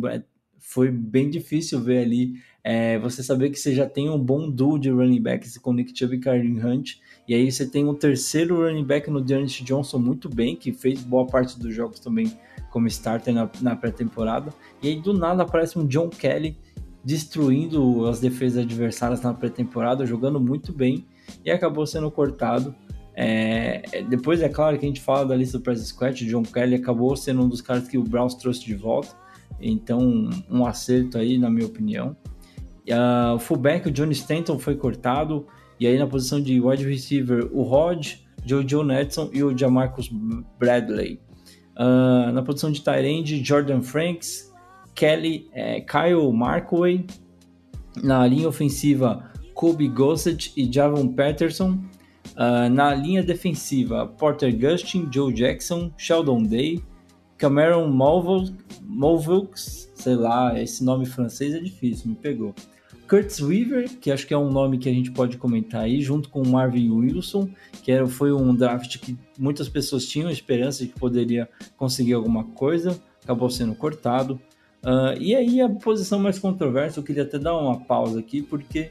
Foi 0.61 0.91
bem 0.91 1.29
difícil 1.29 1.81
ver 1.81 2.05
ali 2.05 2.35
é, 2.63 2.99
você 2.99 3.23
saber 3.23 3.51
que 3.51 3.59
você 3.59 3.75
já 3.75 3.87
tem 3.87 4.09
um 4.09 4.19
bom 4.19 4.49
duo 4.49 4.79
de 4.79 4.91
running 4.91 5.21
backs 5.21 5.59
com 5.59 5.73
Nick 5.73 5.97
Chubb 5.99 6.15
e 6.15 6.21
Kareem 6.21 6.65
Hunt, 6.65 6.99
e 7.27 7.35
aí 7.35 7.51
você 7.51 7.67
tem 7.67 7.85
um 7.87 7.95
terceiro 7.95 8.63
running 8.63 8.85
back 8.85 9.11
no 9.11 9.21
Dearness 9.21 9.55
Johnson 9.63 9.99
muito 9.99 10.29
bem, 10.29 10.55
que 10.55 10.73
fez 10.73 11.03
boa 11.03 11.27
parte 11.27 11.59
dos 11.59 11.75
jogos 11.75 11.99
também 11.99 12.33
como 12.71 12.87
starter 12.89 13.33
na, 13.33 13.49
na 13.63 13.77
pré-temporada. 13.77 14.53
E 14.83 14.89
aí 14.89 15.01
do 15.01 15.15
nada 15.15 15.43
aparece 15.43 15.79
um 15.79 15.87
John 15.87 16.11
Kelly 16.11 16.59
destruindo 17.05 18.07
as 18.07 18.21
defesas 18.21 18.65
adversárias 18.65 19.21
na 19.21 19.33
pré-temporada, 19.33 20.07
jogando 20.07 20.41
muito 20.41 20.73
bem 20.73 21.07
e 21.45 21.51
acabou 21.51 21.87
sendo 21.87 22.11
cortado. 22.11 22.75
É, 23.15 24.03
depois 24.09 24.43
é 24.43 24.49
claro 24.49 24.77
que 24.77 24.85
a 24.85 24.89
gente 24.89 25.01
fala 25.01 25.25
da 25.25 25.37
lista 25.37 25.59
do 25.59 25.63
press 25.63 25.81
squad, 25.87 26.25
o 26.25 26.29
John 26.29 26.43
Kelly 26.43 26.75
acabou 26.75 27.15
sendo 27.15 27.43
um 27.43 27.49
dos 27.49 27.61
caras 27.61 27.87
que 27.87 27.97
o 27.97 28.03
Browns 28.03 28.35
trouxe 28.35 28.65
de 28.65 28.75
volta, 28.75 29.15
então 29.61 30.29
um 30.51 30.67
acerto 30.67 31.17
aí 31.17 31.39
na 31.39 31.49
minha 31.49 31.67
opinião. 31.67 32.17
Uh, 32.89 33.37
o 33.37 33.39
fullback, 33.39 33.89
o 33.89 33.91
Johnny 33.91 34.13
Stanton 34.13 34.59
foi 34.59 34.75
cortado, 34.75 35.47
e 35.85 35.87
aí 35.87 35.99
na 35.99 36.07
posição 36.07 36.41
de 36.41 36.59
wide 36.59 36.83
receiver, 36.83 37.47
o 37.53 37.63
Rod, 37.63 38.15
Joe 38.47 38.83
Netson 38.83 39.29
e 39.35 39.45
o 39.45 39.57
Jamarcus 39.57 40.09
Bradley. 40.59 41.21
Uh, 41.77 42.33
na 42.33 42.43
posição 42.43 42.73
de 42.73 42.81
tight 42.83 43.45
Jordan 43.45 43.83
Franks, 43.83 44.51
Kelly, 44.95 45.47
é, 45.53 45.83
Kyle 45.83 46.33
Markway. 46.33 47.05
Na 48.03 48.27
linha 48.27 48.49
ofensiva, 48.49 49.31
Kobe 49.53 49.87
Gossett 49.89 50.55
e 50.57 50.73
Javon 50.73 51.09
Patterson. 51.09 51.79
Uh, 52.33 52.71
na 52.73 52.95
linha 52.95 53.23
defensiva, 53.23 54.07
Porter 54.07 54.59
Gustin, 54.59 55.07
Joe 55.13 55.35
Jackson, 55.35 55.93
Sheldon 55.99 56.45
Day, 56.45 56.83
Cameron 57.37 57.89
Mulvilks, 58.83 59.93
sei 59.95 60.15
lá, 60.15 60.59
esse 60.59 60.83
nome 60.83 61.05
francês 61.05 61.55
é 61.55 61.61
difícil, 61.61 62.09
me 62.09 62.17
pegou. 62.17 62.55
Curtis 63.15 63.41
Weaver, 63.41 63.89
que 64.01 64.11
acho 64.11 64.27
que 64.27 64.35
é 64.35 64.37
um 64.37 64.51
nome 64.51 64.77
que 64.77 64.89
a 64.89 64.93
gente 64.93 65.13
pode 65.13 65.39
comentar 65.39 65.83
aí, 65.83 66.03
junto 66.03 66.29
com 66.29 66.43
o 66.43 66.49
Marvin 66.49 66.91
Wilson, 66.91 67.49
que 67.81 67.93
era, 67.93 68.09
foi 68.09 68.33
um 68.33 68.53
draft 68.53 68.99
que 68.99 69.17
muitas 69.39 69.69
pessoas 69.69 70.05
tinham 70.05 70.29
esperança 70.29 70.85
de 70.85 70.91
que 70.91 70.99
poderia 70.99 71.49
conseguir 71.77 72.15
alguma 72.15 72.43
coisa, 72.43 73.01
acabou 73.23 73.49
sendo 73.49 73.73
cortado. 73.77 74.35
Uh, 74.85 75.17
e 75.21 75.33
aí 75.33 75.61
a 75.61 75.69
posição 75.69 76.19
mais 76.19 76.41
controversa, 76.41 76.99
eu 76.99 77.05
queria 77.05 77.23
até 77.23 77.39
dar 77.39 77.57
uma 77.57 77.79
pausa 77.79 78.19
aqui, 78.19 78.43
porque 78.43 78.91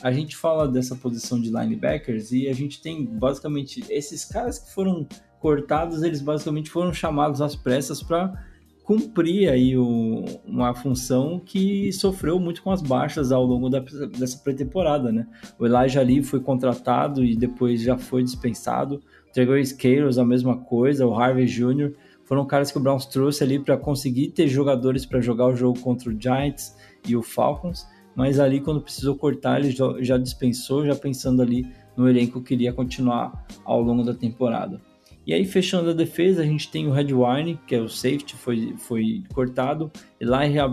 a 0.00 0.12
gente 0.12 0.36
fala 0.36 0.68
dessa 0.68 0.94
posição 0.94 1.40
de 1.40 1.48
linebackers 1.50 2.30
e 2.30 2.46
a 2.46 2.52
gente 2.52 2.80
tem 2.80 3.04
basicamente 3.04 3.84
esses 3.90 4.24
caras 4.24 4.56
que 4.56 4.72
foram 4.72 5.04
cortados, 5.40 6.04
eles 6.04 6.20
basicamente 6.20 6.70
foram 6.70 6.92
chamados 6.92 7.40
às 7.40 7.56
pressas 7.56 8.00
para 8.00 8.40
cumprir 8.84 9.48
aí 9.48 9.74
uma 9.76 10.74
função 10.74 11.40
que 11.40 11.90
sofreu 11.90 12.38
muito 12.38 12.62
com 12.62 12.70
as 12.70 12.82
baixas 12.82 13.32
ao 13.32 13.42
longo 13.44 13.70
da, 13.70 13.80
dessa 13.80 14.38
pré-temporada, 14.38 15.10
né? 15.10 15.26
O 15.58 15.64
Elijah 15.64 16.02
Lee 16.02 16.22
foi 16.22 16.38
contratado 16.38 17.24
e 17.24 17.34
depois 17.34 17.80
já 17.80 17.96
foi 17.96 18.22
dispensado. 18.22 19.02
O 19.28 19.32
Trevor 19.32 19.64
Scales, 19.64 20.18
a 20.18 20.24
mesma 20.24 20.58
coisa. 20.58 21.06
O 21.06 21.14
Harvey 21.14 21.46
Jr. 21.46 21.92
foram 22.24 22.46
caras 22.46 22.70
que 22.70 22.76
o 22.76 22.80
Browns 22.80 23.06
trouxe 23.06 23.42
ali 23.42 23.58
para 23.58 23.78
conseguir 23.78 24.28
ter 24.28 24.48
jogadores 24.48 25.06
para 25.06 25.20
jogar 25.20 25.46
o 25.46 25.56
jogo 25.56 25.80
contra 25.80 26.10
o 26.10 26.20
Giants 26.20 26.76
e 27.08 27.16
o 27.16 27.22
Falcons. 27.22 27.86
Mas 28.14 28.38
ali, 28.38 28.60
quando 28.60 28.82
precisou 28.82 29.16
cortar, 29.16 29.60
ele 29.60 29.74
já 30.00 30.18
dispensou, 30.18 30.86
já 30.86 30.94
pensando 30.94 31.40
ali 31.40 31.66
no 31.96 32.08
elenco 32.08 32.42
que 32.42 32.52
iria 32.52 32.72
continuar 32.72 33.46
ao 33.64 33.80
longo 33.80 34.04
da 34.04 34.14
temporada. 34.14 34.78
E 35.26 35.32
aí, 35.32 35.44
fechando 35.44 35.90
a 35.90 35.94
defesa, 35.94 36.42
a 36.42 36.44
gente 36.44 36.70
tem 36.70 36.86
o 36.86 36.90
Redwine, 36.90 37.58
que 37.66 37.74
é 37.74 37.80
o 37.80 37.88
safety, 37.88 38.36
foi, 38.36 38.74
foi 38.76 39.22
cortado. 39.32 39.90
Elijah 40.20 40.68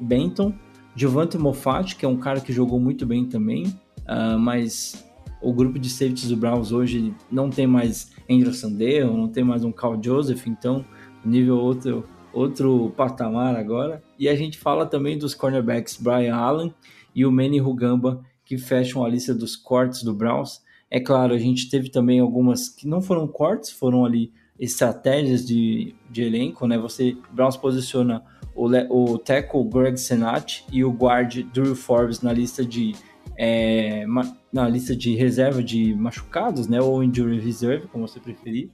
Benton, 0.00 0.52
Giovanni 0.96 1.38
Moffat, 1.38 1.94
que 1.94 2.04
é 2.04 2.08
um 2.08 2.16
cara 2.16 2.40
que 2.40 2.52
jogou 2.52 2.80
muito 2.80 3.06
bem 3.06 3.24
também, 3.24 3.66
uh, 3.66 4.36
mas 4.38 5.08
o 5.40 5.52
grupo 5.52 5.78
de 5.78 5.88
safeties 5.88 6.28
do 6.28 6.36
Browns 6.36 6.72
hoje 6.72 7.14
não 7.30 7.48
tem 7.48 7.66
mais 7.66 8.10
Andrew 8.28 8.52
Sandero, 8.52 9.16
não 9.16 9.28
tem 9.28 9.44
mais 9.44 9.62
um 9.62 9.70
Carl 9.70 10.00
Joseph, 10.02 10.46
então 10.46 10.84
nível 11.24 11.58
outro, 11.58 12.08
outro 12.32 12.92
patamar 12.96 13.54
agora. 13.54 14.02
E 14.18 14.28
a 14.28 14.34
gente 14.34 14.58
fala 14.58 14.86
também 14.86 15.16
dos 15.16 15.34
cornerbacks 15.34 15.96
Brian 15.96 16.34
Allen 16.34 16.74
e 17.14 17.24
o 17.24 17.32
Manny 17.32 17.58
Rugamba, 17.58 18.20
que 18.44 18.58
fecham 18.58 19.04
a 19.04 19.08
lista 19.08 19.34
dos 19.34 19.54
cortes 19.54 20.02
do 20.02 20.14
Browns. 20.14 20.62
É 20.90 20.98
claro, 21.00 21.34
a 21.34 21.38
gente 21.38 21.68
teve 21.68 21.90
também 21.90 22.20
algumas 22.20 22.68
que 22.68 22.88
não 22.88 23.02
foram 23.02 23.26
cortes, 23.26 23.70
foram 23.70 24.04
ali 24.04 24.32
estratégias 24.58 25.46
de, 25.46 25.94
de 26.10 26.22
elenco, 26.22 26.66
né? 26.66 26.78
Você, 26.78 27.16
Browns 27.32 27.56
posiciona 27.56 28.22
o, 28.54 28.66
o 28.90 29.18
tackle 29.18 29.64
Greg 29.64 29.98
Senat 29.98 30.64
e 30.72 30.82
o 30.82 30.90
guard 30.90 31.42
Drew 31.52 31.76
Forbes 31.76 32.22
na 32.22 32.32
lista 32.32 32.64
de 32.64 32.94
é, 33.40 34.04
na 34.52 34.68
lista 34.68 34.96
de 34.96 35.14
reserva 35.14 35.62
de 35.62 35.94
machucados, 35.94 36.66
né? 36.66 36.80
Ou 36.80 37.04
injury 37.04 37.38
reserve, 37.38 37.86
como 37.86 38.08
você 38.08 38.18
preferir. 38.18 38.70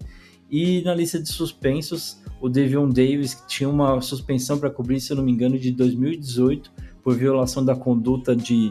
E 0.50 0.82
na 0.82 0.94
lista 0.94 1.20
de 1.20 1.28
suspensos, 1.28 2.22
o 2.40 2.48
Devion 2.48 2.88
Davis, 2.88 3.34
que 3.34 3.46
tinha 3.46 3.68
uma 3.68 4.00
suspensão 4.00 4.58
para 4.58 4.70
cobrir, 4.70 5.00
se 5.00 5.12
eu 5.12 5.16
não 5.16 5.24
me 5.24 5.32
engano, 5.32 5.58
de 5.58 5.70
2018 5.70 6.72
por 7.02 7.14
violação 7.14 7.62
da 7.62 7.76
conduta 7.76 8.34
de 8.34 8.70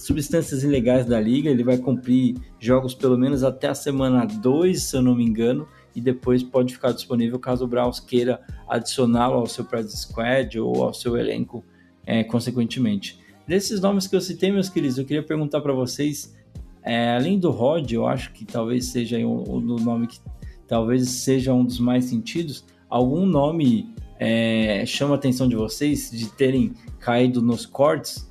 substâncias 0.00 0.62
ilegais 0.62 1.06
da 1.06 1.20
liga. 1.20 1.50
Ele 1.50 1.64
vai 1.64 1.78
cumprir 1.78 2.36
jogos 2.58 2.94
pelo 2.94 3.18
menos 3.18 3.42
até 3.42 3.68
a 3.68 3.74
semana 3.74 4.24
2, 4.24 4.82
se 4.82 4.96
eu 4.96 5.02
não 5.02 5.14
me 5.14 5.24
engano, 5.24 5.66
e 5.94 6.00
depois 6.00 6.42
pode 6.42 6.74
ficar 6.74 6.92
disponível 6.92 7.38
caso 7.38 7.64
o 7.64 7.68
Browns 7.68 8.00
queira 8.00 8.40
adicioná-lo 8.68 9.34
ao 9.34 9.46
seu 9.46 9.64
practice 9.64 9.98
squad 9.98 10.58
ou 10.58 10.82
ao 10.82 10.94
seu 10.94 11.16
elenco 11.16 11.64
é, 12.06 12.22
consequentemente. 12.24 13.18
Desses 13.46 13.80
nomes 13.80 14.06
que 14.06 14.14
eu 14.14 14.20
citei, 14.20 14.52
meus 14.52 14.68
queridos, 14.68 14.98
eu 14.98 15.04
queria 15.04 15.22
perguntar 15.22 15.60
para 15.60 15.72
vocês, 15.72 16.36
é, 16.82 17.16
além 17.16 17.38
do 17.38 17.50
Rod, 17.50 17.90
eu 17.90 18.06
acho 18.06 18.32
que 18.32 18.44
talvez 18.44 18.86
seja 18.86 19.18
um, 19.18 19.56
um 19.56 19.60
nome 19.60 20.06
que 20.06 20.20
talvez 20.66 21.08
seja 21.08 21.52
um 21.54 21.64
dos 21.64 21.80
mais 21.80 22.04
sentidos, 22.04 22.64
algum 22.90 23.24
nome 23.24 23.94
é, 24.18 24.84
chama 24.84 25.14
a 25.14 25.16
atenção 25.16 25.48
de 25.48 25.56
vocês 25.56 26.10
de 26.10 26.28
terem 26.28 26.74
caído 26.98 27.40
nos 27.40 27.64
cortes 27.64 28.27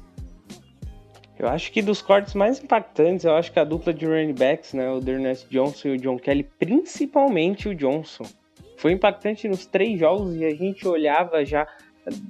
eu 1.40 1.48
acho 1.48 1.72
que 1.72 1.82
dos 1.82 2.02
cortes 2.02 2.34
mais 2.34 2.62
impactantes, 2.62 3.26
eu 3.26 3.36
acho 3.36 3.52
que 3.52 3.60
a 3.60 3.64
dupla 3.64 3.94
de 3.94 4.06
running 4.06 4.34
backs, 4.34 4.74
né, 4.74 4.90
o 4.90 5.00
Dernest 5.00 5.48
Johnson 5.50 5.90
e 5.90 5.92
o 5.92 5.98
John 5.98 6.18
Kelly, 6.18 6.44
principalmente 6.58 7.70
o 7.70 7.76
Johnson, 7.76 8.26
foi 8.78 8.92
impactante 8.92 9.48
nos 9.48 9.66
três 9.66 10.00
jogos 10.00 10.36
e 10.36 10.46
a 10.46 10.56
gente 10.56 10.88
olhava 10.88 11.46
já, 11.46 11.68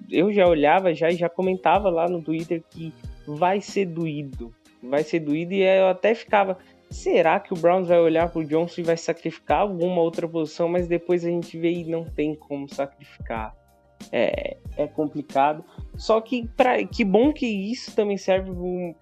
eu 0.09 0.31
já 0.31 0.47
olhava 0.47 0.93
já 0.93 1.09
e 1.09 1.15
já 1.15 1.29
comentava 1.29 1.89
lá 1.89 2.07
no 2.07 2.21
Twitter 2.21 2.61
que 2.69 2.93
vai 3.25 3.61
ser 3.61 3.85
doído, 3.85 4.53
vai 4.83 5.03
ser 5.03 5.19
doído 5.19 5.53
e 5.53 5.61
eu 5.61 5.87
até 5.87 6.13
ficava, 6.13 6.57
será 6.89 7.39
que 7.39 7.53
o 7.53 7.57
Browns 7.57 7.87
vai 7.87 7.99
olhar 7.99 8.29
pro 8.29 8.45
Johnson 8.45 8.81
e 8.81 8.83
vai 8.83 8.97
sacrificar 8.97 9.61
alguma 9.61 10.01
outra 10.01 10.27
posição, 10.27 10.67
mas 10.67 10.87
depois 10.87 11.23
a 11.23 11.29
gente 11.29 11.57
vê 11.57 11.71
e 11.71 11.85
não 11.85 12.03
tem 12.03 12.35
como 12.35 12.67
sacrificar 12.73 13.56
é, 14.11 14.57
é 14.77 14.87
complicado. 14.87 15.63
Só 15.95 16.21
que 16.21 16.47
pra, 16.55 16.83
que 16.85 17.03
bom 17.03 17.33
que 17.33 17.47
isso 17.47 17.95
também 17.95 18.17
serve 18.17 18.51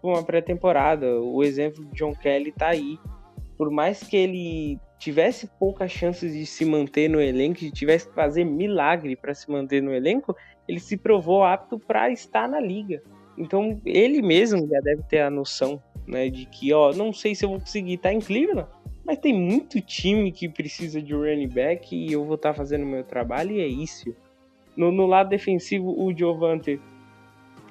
para 0.02 0.10
uma 0.10 0.24
pré-temporada. 0.24 1.20
O 1.22 1.44
exemplo 1.44 1.84
de 1.86 1.96
John 1.96 2.14
Kelly 2.14 2.52
tá 2.52 2.70
aí. 2.70 2.98
Por 3.58 3.70
mais 3.70 4.02
que 4.02 4.16
ele 4.16 4.80
tivesse 4.98 5.48
poucas 5.60 5.92
chances 5.92 6.34
de 6.34 6.46
se 6.46 6.66
manter 6.66 7.10
no 7.10 7.22
elenco, 7.22 7.60
de 7.60 7.72
tivesse 7.72 8.08
que 8.08 8.16
fazer 8.16 8.44
milagre 8.44 9.16
para 9.16 9.34
se 9.34 9.50
manter 9.50 9.82
no 9.82 9.94
elenco, 9.94 10.36
ele 10.68 10.80
se 10.80 10.98
provou 10.98 11.44
apto 11.44 11.78
para 11.78 12.10
estar 12.10 12.48
na 12.48 12.60
liga. 12.60 13.02
Então 13.38 13.80
ele 13.86 14.22
mesmo 14.22 14.68
já 14.68 14.80
deve 14.80 15.04
ter 15.04 15.20
a 15.20 15.30
noção, 15.30 15.82
né, 16.08 16.30
de 16.30 16.46
que, 16.46 16.74
ó, 16.74 16.94
não 16.94 17.12
sei 17.12 17.36
se 17.36 17.46
eu 17.46 17.50
vou 17.50 17.60
conseguir 17.60 17.96
estar 17.96 18.10
tá 18.10 18.16
em 18.16 18.20
Cleveland, 18.20 18.70
mas 19.06 19.20
tem 19.20 19.34
muito 19.34 19.80
time 19.82 20.32
que 20.32 20.50
precisa 20.50 21.02
de 21.02 21.14
running 21.14 21.50
back 21.50 21.96
e 21.96 22.12
eu 22.12 22.26
vou 22.26 22.36
estar 22.36 22.50
tá 22.50 22.56
fazendo 22.56 22.84
o 22.84 22.88
meu 22.88 23.04
trabalho 23.04 23.52
e 23.52 23.62
é 23.62 23.68
isso. 23.68 24.16
No, 24.76 24.92
no 24.92 25.06
lado 25.06 25.30
defensivo, 25.30 25.96
o 25.98 26.14
Giovante 26.16 26.80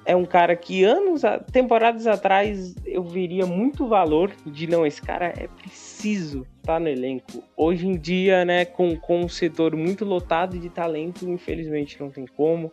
é 0.05 0.15
um 0.15 0.25
cara 0.25 0.55
que 0.55 0.83
anos, 0.83 1.23
temporadas 1.51 2.05
atrás, 2.05 2.75
eu 2.85 3.03
veria 3.03 3.45
muito 3.45 3.87
valor 3.87 4.31
de 4.45 4.67
não, 4.67 4.85
esse 4.85 5.01
cara 5.01 5.33
é 5.35 5.47
preciso 5.47 6.45
estar 6.57 6.73
tá 6.73 6.79
no 6.79 6.87
elenco. 6.87 7.43
Hoje 7.57 7.87
em 7.87 7.97
dia, 7.97 8.45
né, 8.45 8.65
com, 8.65 8.95
com 8.95 9.21
um 9.21 9.29
setor 9.29 9.75
muito 9.75 10.05
lotado 10.05 10.59
de 10.59 10.69
talento, 10.69 11.27
infelizmente 11.27 11.99
não 11.99 12.11
tem 12.11 12.27
como. 12.27 12.71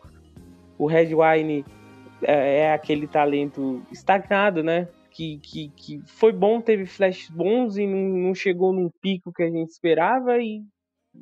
O 0.79 0.87
Red 0.87 1.15
Wine 1.15 1.65
é, 2.23 2.59
é 2.59 2.73
aquele 2.73 3.07
talento 3.07 3.83
estagnado, 3.91 4.63
né? 4.63 4.89
Que, 5.11 5.39
que, 5.39 5.69
que 5.77 6.03
foi 6.07 6.33
bom, 6.33 6.61
teve 6.61 6.87
flashes 6.87 7.29
bons 7.29 7.77
e 7.77 7.87
não, 7.87 8.29
não 8.29 8.35
chegou 8.35 8.73
num 8.73 8.91
pico 9.01 9.33
que 9.33 9.43
a 9.43 9.51
gente 9.51 9.71
esperava 9.71 10.39
e 10.39 10.63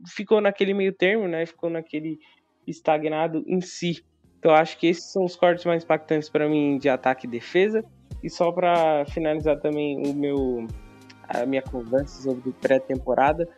ficou 0.08 0.40
naquele 0.40 0.72
meio 0.74 0.92
termo, 0.92 1.26
né? 1.26 1.44
Ficou 1.44 1.68
naquele 1.68 2.18
estagnado 2.70 3.42
em 3.46 3.60
si. 3.60 4.04
Então 4.38 4.52
acho 4.52 4.78
que 4.78 4.86
esses 4.86 5.12
são 5.12 5.24
os 5.24 5.36
cortes 5.36 5.64
mais 5.64 5.84
impactantes 5.84 6.28
para 6.28 6.48
mim 6.48 6.78
de 6.78 6.88
ataque 6.88 7.26
e 7.26 7.30
defesa. 7.30 7.84
E 8.22 8.28
só 8.28 8.50
para 8.52 9.04
finalizar 9.06 9.58
também 9.60 10.02
o 10.06 10.14
meu 10.14 10.66
a 11.28 11.46
minha 11.46 11.62
conversa 11.62 12.22
sobre 12.22 12.52
pré-temporada, 12.60 13.48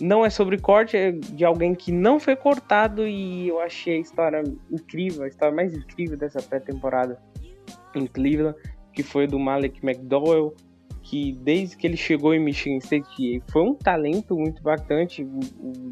não 0.00 0.24
é 0.24 0.30
sobre 0.30 0.58
corte, 0.58 0.96
é 0.96 1.12
de 1.12 1.44
alguém 1.44 1.74
que 1.74 1.90
não 1.90 2.20
foi 2.20 2.36
cortado 2.36 3.06
e 3.06 3.48
eu 3.48 3.60
achei 3.60 3.96
a 3.96 4.00
história 4.00 4.42
incrível, 4.70 5.24
a 5.24 5.28
história 5.28 5.54
mais 5.54 5.74
incrível 5.74 6.16
dessa 6.16 6.42
pré-temporada 6.42 7.18
em 7.94 8.06
Cleveland, 8.06 8.56
que 8.92 9.02
foi 9.02 9.26
do 9.26 9.38
Malik 9.38 9.84
McDowell, 9.84 10.54
que 11.02 11.32
desde 11.32 11.76
que 11.76 11.86
ele 11.86 11.96
chegou 11.96 12.34
em 12.34 12.38
Michigan 12.38 12.78
State 12.78 13.42
foi 13.50 13.62
um 13.62 13.74
talento 13.74 14.36
muito 14.36 14.60
impactante 14.60 15.26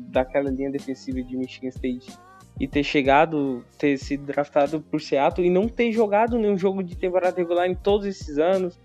daquela 0.08 0.50
linha 0.50 0.70
defensiva 0.70 1.22
de 1.22 1.36
Michigan 1.36 1.68
State 1.68 2.12
e 2.60 2.68
ter 2.68 2.84
chegado, 2.84 3.64
ter 3.78 3.96
sido 3.96 4.26
draftado 4.26 4.82
por 4.82 5.00
Seattle 5.00 5.46
e 5.46 5.50
não 5.50 5.66
ter 5.66 5.90
jogado 5.92 6.38
nenhum 6.38 6.58
jogo 6.58 6.82
de 6.82 6.94
temporada 6.94 7.34
regular 7.38 7.66
em 7.66 7.74
todos 7.74 8.06
esses 8.06 8.38
anos, 8.38 8.78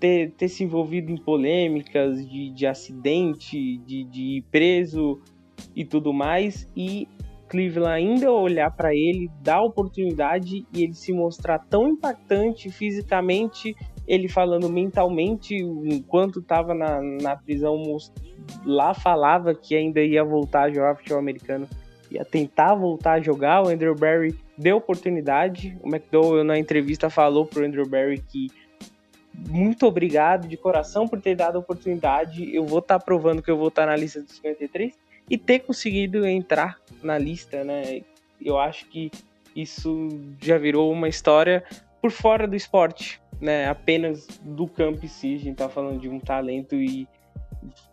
ter, 0.00 0.30
ter 0.32 0.48
se 0.48 0.64
envolvido 0.64 1.12
em 1.12 1.18
polêmicas 1.18 2.26
de, 2.26 2.50
de 2.50 2.66
acidente, 2.66 3.76
de, 3.86 4.04
de 4.04 4.22
ir 4.38 4.42
preso 4.50 5.20
e 5.76 5.84
tudo 5.84 6.14
mais, 6.14 6.66
e 6.74 7.06
Cleveland 7.46 7.92
ainda 7.92 8.32
olhar 8.32 8.70
para 8.70 8.94
ele, 8.94 9.30
dar 9.42 9.60
oportunidade 9.60 10.64
e 10.72 10.82
ele 10.82 10.94
se 10.94 11.12
mostrar 11.12 11.58
tão 11.58 11.88
impactante 11.90 12.70
fisicamente, 12.70 13.76
ele 14.08 14.28
falando 14.28 14.70
mentalmente, 14.70 15.54
enquanto 15.54 16.38
estava 16.38 16.72
na, 16.72 17.02
na 17.20 17.36
prisão, 17.36 17.82
lá 18.64 18.94
falava 18.94 19.54
que 19.54 19.76
ainda 19.76 20.00
ia 20.00 20.24
voltar 20.24 20.62
a 20.62 20.70
jogar 20.70 20.96
futebol 20.96 21.18
americano 21.18 21.68
ia 22.10 22.24
tentar 22.24 22.74
voltar 22.74 23.12
a 23.12 23.20
jogar. 23.20 23.62
O 23.62 23.68
Andrew 23.68 23.94
Barry 23.94 24.36
deu 24.58 24.76
oportunidade. 24.76 25.76
O 25.82 25.88
McDowell, 25.88 26.44
na 26.44 26.58
entrevista, 26.58 27.08
falou 27.08 27.46
pro 27.46 27.64
Andrew 27.64 27.88
Barry 27.88 28.18
que 28.18 28.48
muito 29.48 29.86
obrigado 29.86 30.48
de 30.48 30.56
coração 30.56 31.06
por 31.06 31.20
ter 31.20 31.34
dado 31.34 31.56
a 31.56 31.60
oportunidade. 31.60 32.54
Eu 32.54 32.66
vou 32.66 32.80
estar 32.80 32.98
tá 32.98 33.04
provando 33.04 33.42
que 33.42 33.50
eu 33.50 33.56
vou 33.56 33.68
estar 33.68 33.82
tá 33.82 33.90
na 33.90 33.96
lista 33.96 34.20
dos 34.20 34.32
53 34.32 34.92
e 35.28 35.38
ter 35.38 35.60
conseguido 35.60 36.26
entrar 36.26 36.78
na 37.02 37.16
lista, 37.16 37.62
né? 37.64 38.02
Eu 38.40 38.58
acho 38.58 38.86
que 38.86 39.10
isso 39.54 40.08
já 40.40 40.58
virou 40.58 40.92
uma 40.92 41.08
história 41.08 41.64
por 42.02 42.10
fora 42.10 42.46
do 42.46 42.56
esporte, 42.56 43.20
né? 43.40 43.68
Apenas 43.68 44.26
do 44.42 44.66
campo 44.66 45.04
em 45.04 45.08
si. 45.08 45.36
A 45.36 45.38
gente 45.38 45.56
tá 45.56 45.68
falando 45.68 46.00
de 46.00 46.08
um 46.08 46.18
talento 46.18 46.74
e 46.74 47.06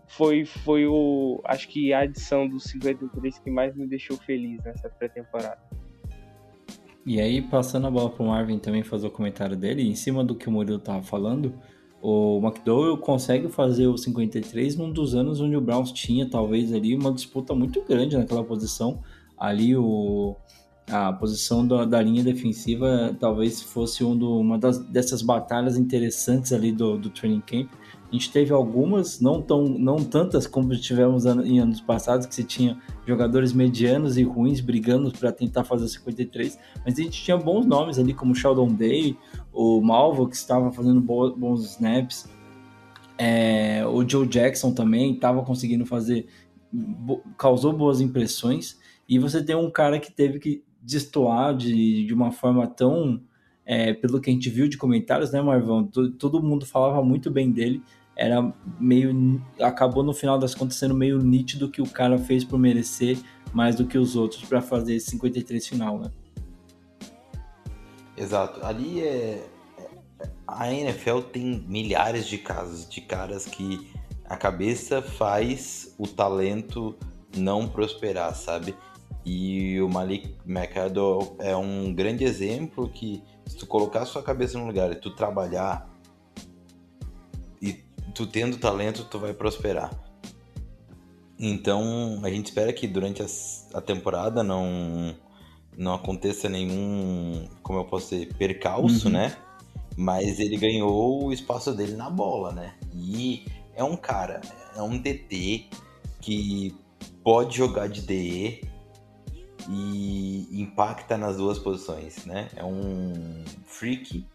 foi, 0.08 0.46
foi 0.46 0.86
o. 0.86 1.42
Acho 1.44 1.68
que 1.68 1.94
a 1.94 2.00
adição 2.00 2.48
dos 2.48 2.64
53 2.66 3.40
que 3.40 3.52
mais 3.52 3.76
me 3.76 3.86
deixou 3.86 4.18
feliz 4.18 4.64
nessa 4.64 4.90
pré-temporada. 4.90 5.60
E 7.06 7.22
aí, 7.22 7.42
passando 7.42 7.88
a 7.88 7.92
bola 7.92 8.10
para 8.10 8.24
o 8.24 8.28
Marvin 8.28 8.60
também 8.60 8.84
fazer 8.84 9.08
o 9.08 9.12
comentário 9.12 9.56
dele, 9.56 9.88
em 9.88 9.96
cima 9.96 10.24
do 10.24 10.36
que 10.36 10.50
o 10.50 10.52
Murilo 10.52 10.78
estava 10.78 11.02
falando, 11.02 11.54
o 12.02 12.40
McDowell 12.44 12.98
consegue 12.98 13.48
fazer 13.50 13.88
o 13.88 13.98
53 13.98 14.76
num 14.76 14.92
dos 14.92 15.16
anos 15.16 15.40
onde 15.40 15.56
o 15.56 15.62
Browns 15.62 15.92
tinha, 15.92 16.30
talvez, 16.30 16.74
ali 16.74 16.96
uma 16.96 17.14
disputa 17.14 17.56
muito 17.56 17.82
grande 17.84 18.18
naquela 18.18 18.44
posição. 18.44 19.02
Ali, 19.38 19.76
o, 19.76 20.36
a 20.90 21.12
posição 21.14 21.68
da, 21.68 21.86
da 21.86 22.02
linha 22.02 22.24
defensiva 22.24 23.16
talvez 23.20 23.62
fosse 23.62 24.04
um 24.04 24.18
do, 24.18 24.40
uma 24.40 24.58
das, 24.58 24.80
dessas 24.80 25.22
batalhas 25.22 25.78
interessantes 25.78 26.54
ali 26.54 26.72
do, 26.72 26.98
do 26.98 27.10
training 27.10 27.42
camp 27.42 27.70
a 28.10 28.16
gente 28.16 28.32
teve 28.32 28.54
algumas, 28.54 29.20
não, 29.20 29.42
tão, 29.42 29.66
não 29.66 29.98
tantas 29.98 30.48
como 30.48 30.74
tivemos 30.78 31.26
em 31.26 31.60
anos 31.60 31.82
passados, 31.82 32.26
que 32.26 32.34
se 32.34 32.44
tinha 32.44 32.78
jogadores 33.06 33.52
medianos 33.52 34.18
e 34.18 34.24
ruins 34.24 34.62
brigando 34.62 35.12
para 35.12 35.32
tentar 35.32 35.66
fazer 35.66 35.88
53, 35.90 36.58
mas 36.86 36.98
a 36.98 37.02
gente 37.02 37.22
tinha 37.22 37.36
bons 37.36 37.66
nomes 37.66 38.00
ali, 38.00 38.14
como 38.14 38.34
Sheldon 38.34 38.70
Day, 38.70 39.18
o 39.52 39.82
Malvo, 39.82 40.28
que 40.28 40.36
estava 40.36 40.72
fazendo 40.72 41.02
bons 41.02 41.66
snaps, 41.72 42.30
é, 43.18 43.86
o 43.86 44.08
Joe 44.08 44.26
Jackson 44.26 44.72
também 44.72 45.14
estava 45.14 45.44
conseguindo 45.44 45.86
fazer, 45.86 46.28
causou 47.38 47.74
boas 47.74 48.00
impressões, 48.00 48.80
e 49.10 49.20
você 49.20 49.44
tem 49.44 49.56
um 49.56 49.70
cara 49.70 50.00
que 50.00 50.12
teve 50.12 50.40
que 50.40 50.64
destoar 50.82 51.56
de, 51.56 52.06
de 52.06 52.14
uma 52.14 52.32
forma 52.32 52.66
tão 52.68 53.22
é, 53.70 53.94
pelo 53.94 54.22
que 54.22 54.30
a 54.30 54.34
gente 54.34 54.50
viu 54.50 54.70
de 54.70 54.78
comentários, 54.78 55.30
né, 55.32 55.42
Marvão? 55.42 55.86
Todo 56.18 56.42
mundo 56.42 56.66
falava 56.66 57.04
muito 57.04 57.30
bem 57.30 57.52
dele. 57.52 57.84
Era 58.16 58.42
meio. 58.80 59.42
Acabou 59.62 60.04
no 60.04 60.14
final 60.14 60.40
das 60.40 60.56
contas 60.56 60.78
sendo 60.78 60.96
meio 60.96 61.20
nítido 61.20 61.70
que 61.70 61.82
o 61.82 61.90
cara 61.90 62.18
fez 62.18 62.46
por 62.46 62.58
merecer 62.58 63.20
mais 63.54 63.76
do 63.76 63.86
que 63.86 63.98
os 63.98 64.16
outros 64.16 64.46
para 64.46 64.62
fazer 64.62 64.96
esse 64.96 65.12
53 65.12 65.68
final, 65.68 66.00
né? 66.00 66.10
Exato. 68.16 68.66
Ali 68.66 69.02
é 69.02 69.46
a 70.48 70.72
NFL 70.72 71.20
tem 71.34 71.66
milhares 71.68 72.26
de 72.26 72.38
casos 72.38 72.88
de 72.88 73.02
caras 73.02 73.46
que 73.46 73.92
a 74.26 74.38
cabeça 74.38 75.02
faz 75.02 75.94
o 75.98 76.08
talento 76.08 76.96
não 77.36 77.68
prosperar, 77.68 78.34
sabe? 78.34 78.74
E 79.26 79.80
o 79.82 79.90
Malik 79.90 80.36
McAdoo 80.46 81.36
é 81.40 81.56
um 81.56 81.94
grande 81.94 82.24
exemplo 82.24 82.88
que 82.88 83.22
se 83.48 83.56
tu 83.56 83.66
colocar 83.66 84.02
a 84.02 84.06
sua 84.06 84.22
cabeça 84.22 84.58
no 84.58 84.68
lugar 84.68 84.92
e 84.92 84.96
tu 84.96 85.12
trabalhar 85.16 85.90
e 87.62 87.74
tu 88.14 88.28
tendo 88.28 88.58
talento, 88.58 89.06
tu 89.06 89.20
vai 89.20 89.34
prosperar. 89.34 89.92
Então, 91.40 92.20
a 92.24 92.30
gente 92.30 92.48
espera 92.48 92.74
que 92.74 92.88
durante 92.88 93.24
a 93.74 93.82
temporada 93.82 94.44
não 94.44 95.16
não 95.78 95.94
aconteça 95.94 96.50
nenhum, 96.50 97.48
como 97.62 97.78
eu 97.78 97.86
posso 97.86 98.10
dizer, 98.16 98.34
percalço, 98.34 99.08
uhum. 99.08 99.14
né? 99.14 99.38
Mas 99.96 100.40
ele 100.40 100.58
ganhou 100.58 101.26
o 101.26 101.32
espaço 101.32 101.72
dele 101.72 101.96
na 101.96 102.10
bola, 102.10 102.52
né? 102.52 102.74
E 102.96 103.46
é 103.76 103.84
um 103.84 103.96
cara, 103.96 104.42
é 104.76 104.82
um 104.82 104.98
DT 104.98 105.66
que 106.20 106.76
pode 107.24 107.56
jogar 107.56 107.88
de 107.88 108.02
DE, 108.02 108.62
e 109.70 110.48
impacta 110.62 111.18
nas 111.18 111.38
duas 111.38 111.60
posições, 111.60 112.26
né? 112.26 112.50
É 112.56 112.64
um 112.64 113.44
freak, 113.66 114.26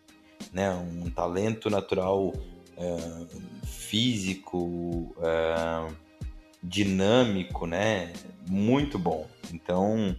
né? 0.53 0.71
Um 0.75 1.11
talento 1.11 1.71
natural 1.71 2.33
é, 2.77 3.67
físico, 3.67 5.15
é, 5.21 5.93
dinâmico, 6.63 7.67
né? 7.67 8.13
Muito 8.49 8.99
bom. 8.99 9.29
Então 9.53 10.17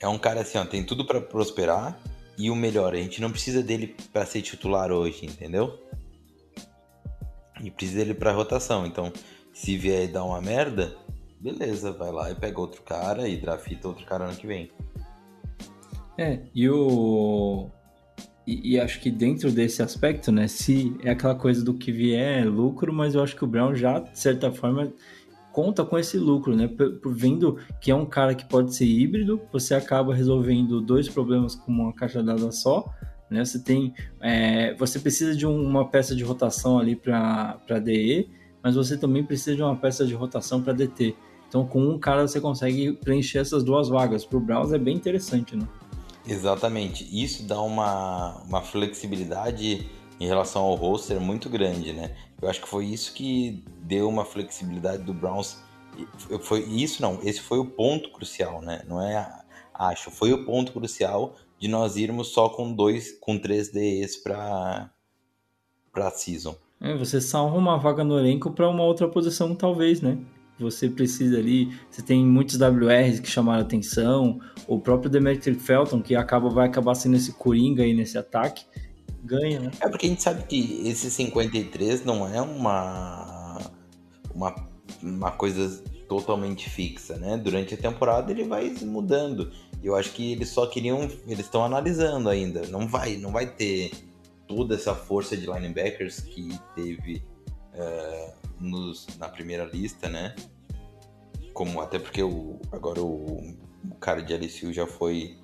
é 0.00 0.08
um 0.08 0.18
cara 0.18 0.40
assim, 0.40 0.58
ó, 0.58 0.64
tem 0.64 0.84
tudo 0.84 1.06
para 1.06 1.20
prosperar 1.20 1.98
e 2.36 2.50
o 2.50 2.56
melhor, 2.56 2.94
a 2.94 2.96
gente 2.96 3.20
não 3.20 3.30
precisa 3.30 3.62
dele 3.62 3.94
para 4.12 4.26
ser 4.26 4.42
titular 4.42 4.90
hoje, 4.90 5.26
entendeu? 5.26 5.78
E 7.62 7.70
precisa 7.70 7.98
dele 7.98 8.14
para 8.14 8.32
rotação. 8.32 8.84
Então, 8.84 9.12
se 9.52 9.76
vier 9.76 10.08
dar 10.08 10.24
uma 10.24 10.40
merda, 10.40 10.96
beleza, 11.42 11.92
vai 11.92 12.12
lá 12.12 12.30
e 12.30 12.34
pega 12.34 12.60
outro 12.60 12.82
cara 12.82 13.28
e 13.28 13.36
drafta 13.36 13.88
outro 13.88 14.06
cara 14.06 14.26
ano 14.26 14.36
que 14.36 14.46
vem. 14.46 14.70
É, 16.16 16.40
e 16.54 16.68
o. 16.70 17.68
E, 18.46 18.72
e, 18.74 18.80
acho 18.80 19.00
que 19.00 19.10
dentro 19.10 19.52
desse 19.52 19.82
aspecto, 19.82 20.32
né, 20.32 20.48
se 20.48 20.96
é 21.04 21.10
aquela 21.10 21.34
coisa 21.34 21.64
do 21.64 21.74
que 21.74 21.92
vier 21.92 22.42
é 22.42 22.44
lucro, 22.44 22.92
mas 22.92 23.14
eu 23.14 23.22
acho 23.22 23.36
que 23.36 23.44
o 23.44 23.46
Brown 23.46 23.74
já, 23.74 24.00
de 24.00 24.18
certa 24.18 24.50
forma, 24.50 24.92
conta 25.52 25.84
com 25.84 25.96
esse 25.96 26.18
lucro, 26.18 26.56
né? 26.56 26.66
Por, 26.66 26.98
por, 26.98 27.14
vendo 27.14 27.58
que 27.80 27.90
é 27.90 27.94
um 27.94 28.06
cara 28.06 28.34
que 28.34 28.44
pode 28.44 28.74
ser 28.74 28.84
híbrido, 28.84 29.40
você 29.52 29.74
acaba 29.74 30.12
resolvendo 30.12 30.80
dois 30.80 31.08
problemas 31.08 31.54
com 31.54 31.70
uma 31.70 31.92
caixa 31.92 32.20
dada 32.20 32.50
só, 32.50 32.84
né? 33.30 33.44
Você 33.44 33.62
tem, 33.62 33.94
é, 34.20 34.74
você 34.74 34.98
precisa 34.98 35.36
de 35.36 35.46
um, 35.46 35.62
uma 35.62 35.88
peça 35.88 36.14
de 36.14 36.24
rotação 36.24 36.80
ali 36.80 36.96
para 36.96 37.78
DE, 37.82 38.28
mas 38.62 38.74
você 38.74 38.96
também 38.96 39.24
precisa 39.24 39.54
de 39.54 39.62
uma 39.62 39.76
peça 39.76 40.04
de 40.04 40.14
rotação 40.14 40.60
para 40.60 40.72
DT. 40.72 41.14
Então, 41.52 41.66
com 41.66 41.82
um 41.86 41.98
cara 41.98 42.26
você 42.26 42.40
consegue 42.40 42.94
preencher 42.94 43.40
essas 43.40 43.62
duas 43.62 43.90
vagas. 43.90 44.24
Para 44.24 44.38
o 44.38 44.40
Browns 44.40 44.72
é 44.72 44.78
bem 44.78 44.96
interessante, 44.96 45.54
né? 45.54 45.68
Exatamente. 46.26 47.06
Isso 47.12 47.42
dá 47.42 47.60
uma, 47.60 48.38
uma 48.48 48.62
flexibilidade 48.62 49.86
em 50.18 50.26
relação 50.26 50.62
ao 50.62 50.74
roster 50.74 51.20
muito 51.20 51.50
grande, 51.50 51.92
né? 51.92 52.16
Eu 52.40 52.48
acho 52.48 52.62
que 52.62 52.66
foi 52.66 52.86
isso 52.86 53.12
que 53.12 53.62
deu 53.82 54.08
uma 54.08 54.24
flexibilidade 54.24 55.02
do 55.02 55.12
Browns. 55.12 55.62
Foi 56.40 56.60
isso 56.60 57.02
não, 57.02 57.20
esse 57.22 57.42
foi 57.42 57.58
o 57.58 57.66
ponto 57.66 58.10
crucial, 58.12 58.62
né? 58.62 58.80
Não 58.88 59.02
é 59.02 59.30
acho, 59.74 60.10
foi 60.10 60.32
o 60.32 60.46
ponto 60.46 60.72
crucial 60.72 61.36
de 61.58 61.68
nós 61.68 61.98
irmos 61.98 62.28
só 62.28 62.48
com 62.48 62.72
dois, 62.72 63.12
com 63.20 63.38
três 63.38 63.70
DEs 63.70 64.16
para 64.16 64.90
para 65.92 66.10
season. 66.12 66.56
É, 66.80 66.96
você 66.96 67.20
salva 67.20 67.58
uma 67.58 67.76
vaga 67.76 68.02
no 68.02 68.18
elenco 68.18 68.50
para 68.50 68.70
uma 68.70 68.84
outra 68.84 69.06
posição, 69.06 69.54
talvez, 69.54 70.00
né? 70.00 70.16
Você 70.58 70.88
precisa 70.88 71.38
ali, 71.38 71.74
você 71.90 72.02
tem 72.02 72.24
muitos 72.24 72.56
WRs 72.60 73.20
que 73.20 73.28
chamaram 73.28 73.62
atenção, 73.62 74.38
o 74.66 74.78
próprio 74.78 75.10
Demetri 75.10 75.54
Felton, 75.54 76.00
que 76.00 76.14
acaba, 76.14 76.48
vai 76.48 76.68
acabar 76.68 76.94
sendo 76.94 77.16
esse 77.16 77.32
coringa 77.32 77.82
aí 77.82 77.94
nesse 77.94 78.16
ataque, 78.16 78.64
ganha, 79.24 79.60
né? 79.60 79.70
É 79.80 79.88
porque 79.88 80.06
a 80.06 80.08
gente 80.08 80.22
sabe 80.22 80.42
que 80.44 80.86
esse 80.86 81.10
53 81.10 82.04
não 82.04 82.28
é 82.28 82.40
uma, 82.40 83.58
uma, 84.34 84.54
uma 85.02 85.30
coisa 85.32 85.82
totalmente 86.08 86.68
fixa, 86.68 87.16
né? 87.16 87.36
Durante 87.36 87.74
a 87.74 87.76
temporada 87.76 88.30
ele 88.30 88.44
vai 88.44 88.70
mudando. 88.82 89.50
Eu 89.82 89.96
acho 89.96 90.12
que 90.12 90.32
eles 90.32 90.48
só 90.48 90.66
queriam, 90.66 91.08
eles 91.26 91.46
estão 91.46 91.64
analisando 91.64 92.28
ainda. 92.28 92.66
Não 92.68 92.86
vai, 92.86 93.16
não 93.16 93.32
vai 93.32 93.46
ter 93.46 93.90
toda 94.46 94.74
essa 94.74 94.94
força 94.94 95.36
de 95.36 95.46
linebackers 95.46 96.20
que 96.20 96.50
teve 96.74 97.22
uh, 97.74 98.41
nos, 98.62 99.06
na 99.18 99.28
primeira 99.28 99.64
lista, 99.64 100.08
né? 100.08 100.34
Como 101.52 101.80
até 101.80 101.98
porque 101.98 102.22
o, 102.22 102.60
agora 102.70 103.00
o, 103.00 103.56
o 103.90 103.94
cara 104.00 104.22
de 104.22 104.34
LSU 104.34 104.72
já 104.72 104.86
foi 104.86 105.36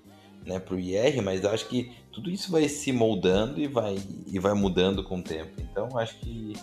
né, 0.46 0.58
pro 0.58 0.78
IR, 0.78 1.22
mas 1.22 1.44
acho 1.44 1.68
que 1.68 1.92
tudo 2.10 2.30
isso 2.30 2.50
vai 2.50 2.68
se 2.68 2.90
moldando 2.92 3.60
e 3.60 3.66
vai, 3.66 3.98
e 4.26 4.38
vai 4.38 4.54
mudando 4.54 5.04
com 5.04 5.18
o 5.18 5.22
tempo. 5.22 5.60
Então 5.60 5.98
acho 5.98 6.18
que 6.20 6.54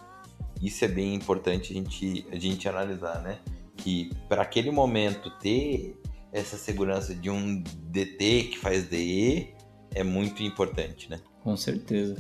isso 0.62 0.84
é 0.84 0.88
bem 0.88 1.14
importante 1.14 1.72
a 1.72 1.76
gente, 1.76 2.26
a 2.32 2.40
gente 2.40 2.68
analisar, 2.68 3.22
né? 3.22 3.40
Que 3.78 4.10
para 4.28 4.42
aquele 4.42 4.72
momento 4.72 5.30
ter 5.40 5.96
essa 6.32 6.58
segurança 6.58 7.14
de 7.14 7.30
um 7.30 7.62
DT 7.62 8.50
que 8.52 8.58
faz 8.58 8.88
DE 8.88 9.54
é 9.94 10.04
muito 10.04 10.44
importante, 10.44 11.10
né? 11.10 11.20
Com 11.44 11.56
certeza. 11.56 12.16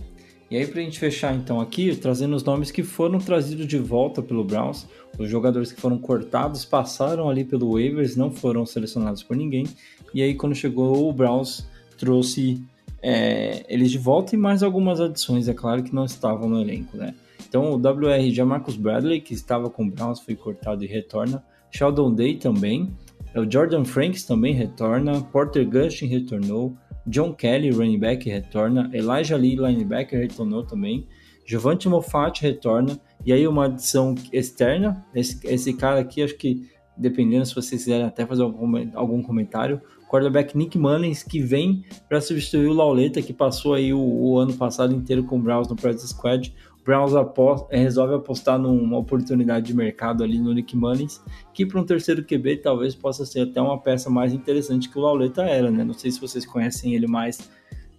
E 0.49 0.57
aí, 0.57 0.67
para 0.67 0.79
a 0.79 0.83
gente 0.83 0.99
fechar 0.99 1.35
então 1.35 1.59
aqui, 1.59 1.95
trazendo 1.95 2.35
os 2.35 2.43
nomes 2.43 2.69
que 2.69 2.83
foram 2.83 3.17
trazidos 3.17 3.65
de 3.65 3.79
volta 3.79 4.21
pelo 4.21 4.43
Browns, 4.43 4.87
os 5.17 5.29
jogadores 5.29 5.71
que 5.71 5.81
foram 5.81 5.97
cortados 5.97 6.63
passaram 6.63 7.29
ali 7.29 7.43
pelo 7.43 7.73
waivers, 7.73 8.15
não 8.15 8.29
foram 8.29 8.65
selecionados 8.65 9.23
por 9.23 9.35
ninguém. 9.35 9.65
E 10.13 10.21
aí, 10.21 10.35
quando 10.35 10.53
chegou 10.53 11.09
o 11.09 11.13
Browns, 11.13 11.67
trouxe 11.97 12.61
é, 13.01 13.65
eles 13.67 13.91
de 13.91 13.97
volta 13.97 14.35
e 14.35 14.37
mais 14.37 14.61
algumas 14.61 15.01
adições, 15.01 15.47
é 15.47 15.53
claro, 15.53 15.83
que 15.83 15.93
não 15.93 16.05
estavam 16.05 16.47
no 16.47 16.61
elenco, 16.61 16.95
né? 16.95 17.15
Então, 17.47 17.71
o 17.71 17.75
WR 17.75 18.31
de 18.31 18.43
Marcus 18.43 18.75
Bradley, 18.75 19.21
que 19.21 19.33
estava 19.33 19.69
com 19.69 19.85
o 19.85 19.91
Browns, 19.91 20.19
foi 20.19 20.35
cortado 20.35 20.83
e 20.83 20.87
retorna. 20.87 21.43
Sheldon 21.71 22.13
Day 22.13 22.35
também. 22.35 22.89
O 23.35 23.49
Jordan 23.49 23.85
Franks 23.85 24.23
também 24.23 24.53
retorna. 24.53 25.21
Porter 25.21 25.65
Gustin 25.69 26.07
retornou. 26.07 26.75
John 27.07 27.33
Kelly, 27.33 27.71
running 27.71 27.99
back, 27.99 28.29
retorna. 28.29 28.89
Elijah 28.93 29.37
Lee, 29.37 29.55
linebacker, 29.55 30.19
retornou 30.19 30.63
também. 30.63 31.07
Giovanni 31.45 31.87
Moffat 31.87 32.41
retorna. 32.41 32.99
E 33.25 33.31
aí 33.31 33.47
uma 33.47 33.65
adição 33.65 34.15
externa. 34.33 35.05
Esse, 35.13 35.39
esse 35.47 35.73
cara 35.73 35.99
aqui, 35.99 36.23
acho 36.23 36.35
que 36.35 36.67
dependendo 36.97 37.45
se 37.45 37.53
vocês 37.53 37.83
quiserem 37.83 38.05
até 38.05 38.25
fazer 38.25 38.43
algum, 38.43 38.89
algum 38.93 39.21
comentário. 39.21 39.81
Quarterback 40.09 40.57
Nick 40.57 40.77
Mullins, 40.77 41.23
que 41.23 41.41
vem 41.41 41.83
para 42.07 42.21
substituir 42.21 42.67
o 42.67 42.73
Lauleta, 42.73 43.21
que 43.21 43.33
passou 43.33 43.73
aí 43.73 43.93
o, 43.93 43.99
o, 43.99 44.37
ano 44.37 44.53
passado 44.53 44.93
inteiro 44.93 45.23
com 45.25 45.37
o 45.37 45.41
Browns 45.41 45.67
no 45.67 45.75
Practice 45.75 46.07
Squad. 46.09 46.53
Browns 46.85 47.15
aposta, 47.15 47.75
resolve 47.75 48.13
apostar 48.13 48.59
numa 48.59 48.99
oportunidade 48.99 49.65
de 49.65 49.73
mercado 49.73 50.23
ali 50.23 50.37
no 50.37 50.53
Nick 50.53 50.77
Mullins, 50.77 51.19
que 51.51 51.65
para 51.65 51.81
um 51.81 51.83
terceiro 51.83 52.23
QB 52.23 52.57
talvez 52.57 52.93
possa 52.93 53.25
ser 53.25 53.41
até 53.41 53.59
uma 53.59 53.81
peça 53.81 54.07
mais 54.07 54.31
interessante 54.31 54.87
que 54.87 54.99
o 54.99 55.01
Lauleta 55.01 55.41
era, 55.41 55.71
né? 55.71 55.83
Não 55.83 55.95
sei 55.95 56.11
se 56.11 56.21
vocês 56.21 56.45
conhecem 56.45 56.93
ele 56.93 57.07
mais 57.07 57.49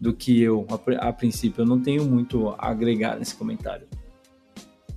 do 0.01 0.15
que 0.15 0.41
eu, 0.41 0.65
a, 0.71 1.09
a 1.09 1.13
princípio. 1.13 1.63
Eu 1.63 1.67
não 1.67 1.81
tenho 1.81 2.05
muito 2.05 2.51
a 2.51 2.71
agregar 2.71 3.19
nesse 3.19 3.35
comentário. 3.35 3.89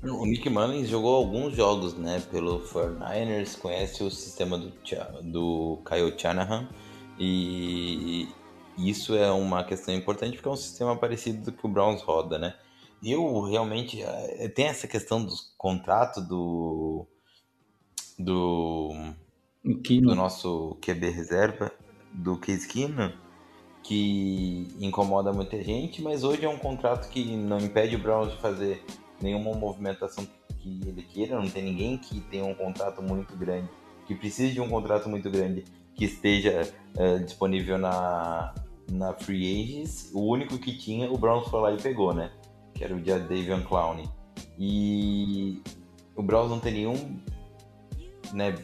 O 0.04 0.26
Nick 0.26 0.48
Mullins 0.50 0.88
jogou 0.88 1.16
alguns 1.16 1.56
jogos, 1.56 1.96
né, 1.96 2.22
pelo 2.32 2.60
49ers, 2.60 3.58
conhece 3.60 4.04
o 4.04 4.12
sistema 4.12 4.58
do, 4.58 4.72
do 5.24 5.80
Kyle 5.84 6.14
Shanahan 6.18 6.70
e 7.20 8.30
isso 8.78 9.14
é 9.16 9.30
uma 9.30 9.64
questão 9.64 9.94
importante 9.94 10.36
porque 10.36 10.48
é 10.48 10.52
um 10.52 10.56
sistema 10.56 10.96
parecido 10.96 11.46
do 11.46 11.52
que 11.52 11.66
o 11.66 11.70
Browns 11.70 12.02
roda, 12.02 12.38
né? 12.38 12.54
Eu 13.04 13.42
realmente 13.42 14.02
eh, 14.02 14.50
tem 14.50 14.66
essa 14.66 14.88
questão 14.88 15.24
do 15.24 15.34
contrato 15.58 16.22
do 16.22 17.08
do 18.18 18.90
do 19.64 20.16
nosso 20.16 20.78
QB 20.82 21.10
reserva 21.10 21.72
do 22.12 22.38
Keenum 22.38 23.12
que 23.84 24.68
incomoda 24.80 25.32
muita 25.32 25.62
gente, 25.64 26.02
mas 26.02 26.24
hoje 26.24 26.46
é 26.46 26.50
um 26.50 26.58
contrato 26.58 27.10
que 27.10 27.36
não 27.36 27.58
impede 27.58 27.96
o 27.96 28.00
Browns 28.00 28.32
de 28.32 28.38
fazer 28.38 28.84
nenhuma 29.22 29.54
movimentação 29.54 30.28
que 30.60 30.82
ele 30.86 31.02
queira, 31.02 31.36
não 31.36 31.50
tem 31.50 31.64
ninguém 31.64 31.98
que 31.98 32.20
tenha 32.22 32.46
um 32.46 32.54
contrato 32.54 33.02
muito 33.02 33.36
grande, 33.36 33.70
que 34.06 34.14
precise 34.14 34.54
de 34.54 34.62
um 34.62 34.70
contrato 34.70 35.08
muito 35.10 35.30
grande 35.30 35.64
que 35.96 36.06
esteja 36.06 36.72
uh, 36.96 37.24
disponível 37.24 37.78
na, 37.78 38.54
na 38.92 39.14
Free 39.14 39.64
Agents. 39.64 40.12
O 40.14 40.22
único 40.22 40.58
que 40.58 40.78
tinha, 40.78 41.12
o 41.12 41.18
Browns 41.18 41.48
foi 41.48 41.62
lá 41.62 41.74
e 41.74 41.78
pegou, 41.78 42.14
né? 42.14 42.32
Que 42.80 42.86
era 42.86 42.96
o 42.96 43.02
de 43.02 43.12
Davion 43.12 43.62
Clowney. 43.62 44.10
E 44.58 45.62
o 46.16 46.24
Browns 46.24 46.50
não 46.50 46.62
tem 46.62 46.74
nenhum, 46.74 47.20
né, 48.32 48.56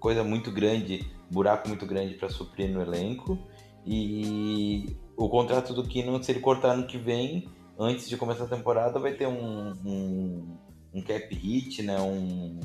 coisa 0.00 0.24
muito 0.24 0.50
grande, 0.50 1.06
buraco 1.30 1.68
muito 1.68 1.86
grande 1.86 2.14
para 2.14 2.28
suprir 2.28 2.68
no 2.68 2.82
elenco. 2.82 3.38
E 3.86 4.96
o 5.16 5.28
contrato 5.28 5.72
do 5.72 5.86
Keenan, 5.86 6.20
se 6.20 6.32
ele 6.32 6.40
cortar 6.40 6.76
no 6.76 6.88
que 6.88 6.98
vem, 6.98 7.48
antes 7.78 8.08
de 8.08 8.16
começar 8.16 8.44
a 8.44 8.48
temporada, 8.48 8.98
vai 8.98 9.12
ter 9.12 9.28
um, 9.28 9.72
um, 9.86 10.56
um 10.92 11.00
cap 11.00 11.32
hit, 11.32 11.84
né, 11.84 12.00
um, 12.00 12.58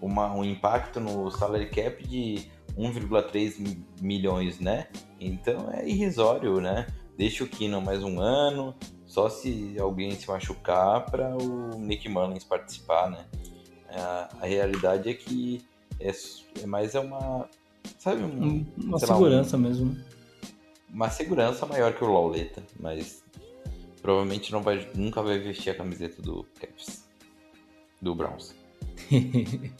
uma, 0.00 0.32
um 0.32 0.44
impacto 0.44 1.00
no 1.00 1.28
salary 1.32 1.70
cap 1.70 2.06
de 2.06 2.48
1,3 2.78 3.76
milhões, 4.00 4.60
né? 4.60 4.86
Então 5.18 5.72
é 5.72 5.88
irrisório, 5.88 6.60
né? 6.60 6.86
Deixa 7.18 7.42
o 7.42 7.48
Keenan 7.48 7.80
mais 7.80 8.02
um 8.04 8.20
ano, 8.20 8.76
só 9.14 9.28
se 9.28 9.76
alguém 9.78 10.10
se 10.16 10.26
machucar 10.26 11.08
para 11.08 11.36
o 11.36 11.78
Nick 11.78 12.08
Mullins 12.08 12.42
participar, 12.42 13.08
né? 13.08 13.24
A, 13.88 14.28
a 14.40 14.46
realidade 14.46 15.08
é 15.08 15.14
que 15.14 15.64
é, 16.00 16.10
é 16.60 16.66
mais 16.66 16.96
é 16.96 17.00
uma 17.00 17.48
sabe 17.96 18.24
um, 18.24 18.66
uma 18.76 18.98
segurança 18.98 19.56
lá, 19.56 19.62
um, 19.62 19.66
mesmo. 19.66 19.96
Uma 20.92 21.08
segurança 21.10 21.64
maior 21.64 21.92
que 21.94 22.02
o 22.02 22.12
Lauleta, 22.12 22.60
mas 22.80 23.22
provavelmente 24.02 24.50
não 24.50 24.62
vai 24.62 24.90
nunca 24.96 25.22
vai 25.22 25.38
vestir 25.38 25.70
a 25.70 25.76
camiseta 25.76 26.20
do 26.20 26.44
Caps 26.60 27.04
do 28.02 28.16
Browns. 28.16 28.52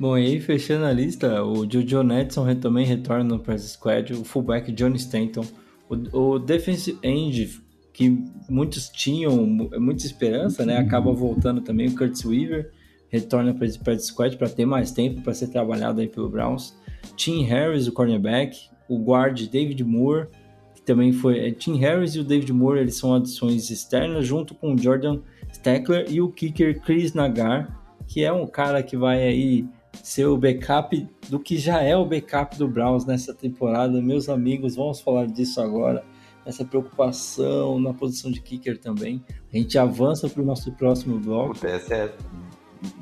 Bom, 0.00 0.16
e 0.16 0.24
aí 0.26 0.40
fechando 0.40 0.86
a 0.86 0.92
lista, 0.92 1.42
o 1.44 1.70
Jojo 1.70 2.02
Netson 2.02 2.54
também 2.54 2.86
retorna 2.86 3.24
no 3.24 3.38
press 3.38 3.72
squad, 3.72 4.14
o 4.14 4.24
fullback 4.24 4.72
Johnny 4.72 4.96
Stanton 4.96 5.44
o, 5.88 6.18
o 6.18 6.38
defensive 6.38 6.98
end, 7.02 7.60
que 7.92 8.22
muitos 8.48 8.88
tinham 8.88 9.46
muita 9.46 10.04
esperança, 10.04 10.66
né? 10.66 10.76
Acaba 10.76 11.12
voltando 11.12 11.60
também. 11.60 11.88
O 11.88 11.94
Curtis 11.94 12.24
Weaver 12.24 12.70
retorna 13.08 13.54
para 13.54 13.66
esse 13.66 13.78
practice 13.78 14.08
squad 14.08 14.36
para 14.36 14.48
ter 14.48 14.66
mais 14.66 14.90
tempo 14.90 15.22
para 15.22 15.32
ser 15.34 15.48
trabalhado 15.48 16.00
aí 16.00 16.08
pelo 16.08 16.28
Browns. 16.28 16.76
Tim 17.16 17.44
Harris, 17.44 17.86
o 17.86 17.92
cornerback. 17.92 18.68
O 18.88 18.98
guard 18.98 19.48
David 19.48 19.82
Moore, 19.82 20.28
que 20.74 20.82
também 20.82 21.12
foi. 21.12 21.40
É, 21.40 21.50
Tim 21.50 21.76
Harris 21.78 22.14
e 22.14 22.20
o 22.20 22.24
David 22.24 22.52
Moore, 22.52 22.78
eles 22.78 22.96
são 22.96 23.14
adições 23.14 23.68
externas, 23.68 24.24
junto 24.24 24.54
com 24.54 24.74
o 24.74 24.78
Jordan 24.78 25.18
Steckler 25.52 26.06
e 26.08 26.20
o 26.20 26.30
kicker 26.30 26.80
Chris 26.82 27.12
Nagar, 27.12 27.82
que 28.06 28.22
é 28.22 28.32
um 28.32 28.46
cara 28.46 28.82
que 28.84 28.96
vai 28.96 29.20
aí 29.22 29.64
ser 30.02 30.26
o 30.26 30.36
backup 30.36 31.08
do 31.28 31.38
que 31.38 31.56
já 31.56 31.82
é 31.82 31.96
o 31.96 32.04
backup 32.04 32.56
do 32.56 32.68
Browns 32.68 33.04
nessa 33.04 33.34
temporada. 33.34 34.00
Meus 34.00 34.28
amigos, 34.28 34.76
vamos 34.76 35.00
falar 35.00 35.26
disso 35.26 35.60
agora. 35.60 36.04
Essa 36.44 36.64
preocupação 36.64 37.80
na 37.80 37.92
posição 37.92 38.30
de 38.30 38.40
kicker 38.40 38.78
também. 38.78 39.22
A 39.52 39.56
gente 39.56 39.76
avança 39.78 40.28
para 40.28 40.42
o 40.42 40.46
nosso 40.46 40.70
próximo 40.72 41.18
bloco. 41.18 41.54
Puta, 41.54 41.68
essa 41.68 41.94
é 41.94 42.14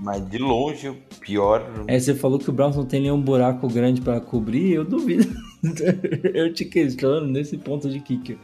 mas 0.01 0.28
de 0.28 0.38
longe 0.38 0.88
o 0.88 0.97
pior. 1.20 1.66
É, 1.86 1.99
você 1.99 2.14
falou 2.14 2.38
que 2.38 2.49
o 2.49 2.53
Browns 2.53 2.76
não 2.76 2.84
tem 2.84 3.03
nenhum 3.03 3.20
buraco 3.20 3.66
grande 3.68 4.01
para 4.01 4.20
cobrir, 4.20 4.72
eu 4.72 4.84
duvido. 4.84 5.34
eu 6.32 6.53
te 6.53 6.64
questiono 6.64 7.26
nesse 7.26 7.59
ponto 7.59 7.88
de 7.88 8.01
kicker. 8.01 8.38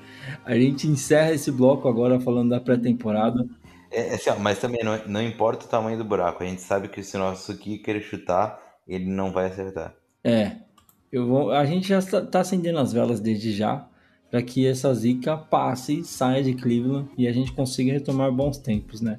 A 0.44 0.54
gente 0.54 0.86
encerra 0.86 1.32
esse 1.32 1.50
bloco 1.50 1.88
agora 1.88 2.20
falando 2.20 2.50
da 2.50 2.60
pré-temporada. 2.60 3.46
É, 3.90 4.08
é, 4.08 4.14
assim, 4.14 4.30
ó, 4.30 4.38
mas 4.38 4.58
também 4.58 4.84
não, 4.84 4.98
não 5.06 5.22
importa 5.22 5.66
o 5.66 5.68
tamanho 5.68 5.98
do 5.98 6.04
buraco, 6.04 6.42
a 6.42 6.46
gente 6.46 6.62
sabe 6.62 6.88
que 6.88 7.02
se 7.02 7.16
o 7.16 7.20
nosso 7.20 7.56
kicker 7.56 8.00
chutar, 8.02 8.60
ele 8.86 9.06
não 9.06 9.32
vai 9.32 9.46
acertar. 9.46 9.94
É, 10.22 10.52
eu 11.10 11.26
vou, 11.26 11.50
a 11.50 11.64
gente 11.64 11.88
já 11.88 11.98
está 11.98 12.20
tá 12.20 12.40
acendendo 12.40 12.78
as 12.78 12.92
velas 12.92 13.20
desde 13.20 13.52
já 13.52 13.86
para 14.30 14.40
que 14.42 14.66
essa 14.66 14.94
zica 14.94 15.36
passe, 15.36 16.04
saia 16.04 16.42
de 16.42 16.54
Cleveland 16.54 17.08
e 17.18 17.26
a 17.26 17.32
gente 17.32 17.52
consiga 17.52 17.92
retomar 17.92 18.30
bons 18.30 18.58
tempos, 18.58 19.00
né? 19.00 19.18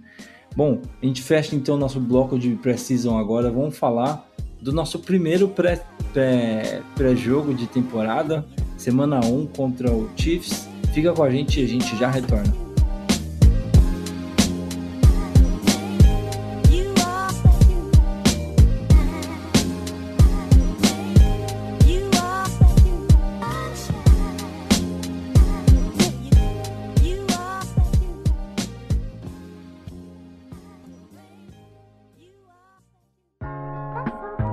Bom, 0.56 0.82
a 1.02 1.06
gente 1.06 1.22
fecha 1.22 1.56
então 1.56 1.76
o 1.76 1.78
nosso 1.78 2.00
bloco 2.00 2.40
de 2.40 2.56
pré-season 2.56 3.18
agora. 3.18 3.52
Vamos 3.52 3.78
falar 3.78 4.28
do 4.62 4.72
nosso 4.72 5.00
primeiro 5.00 5.48
pré-jogo 5.50 5.86
pré, 6.14 6.82
pré 6.96 7.14
de 7.14 7.68
temporada. 7.68 8.46
semana 8.78 9.20
1 9.20 9.48
contra 9.48 9.92
o 9.92 10.10
Chiefs. 10.16 10.68
Fica 10.94 11.14
com 11.14 11.24
a 11.24 11.30
gente 11.30 11.60
e 11.60 11.64
a 11.64 11.68
gente 11.68 11.96
já 11.98 12.10
retorna. 12.10 12.71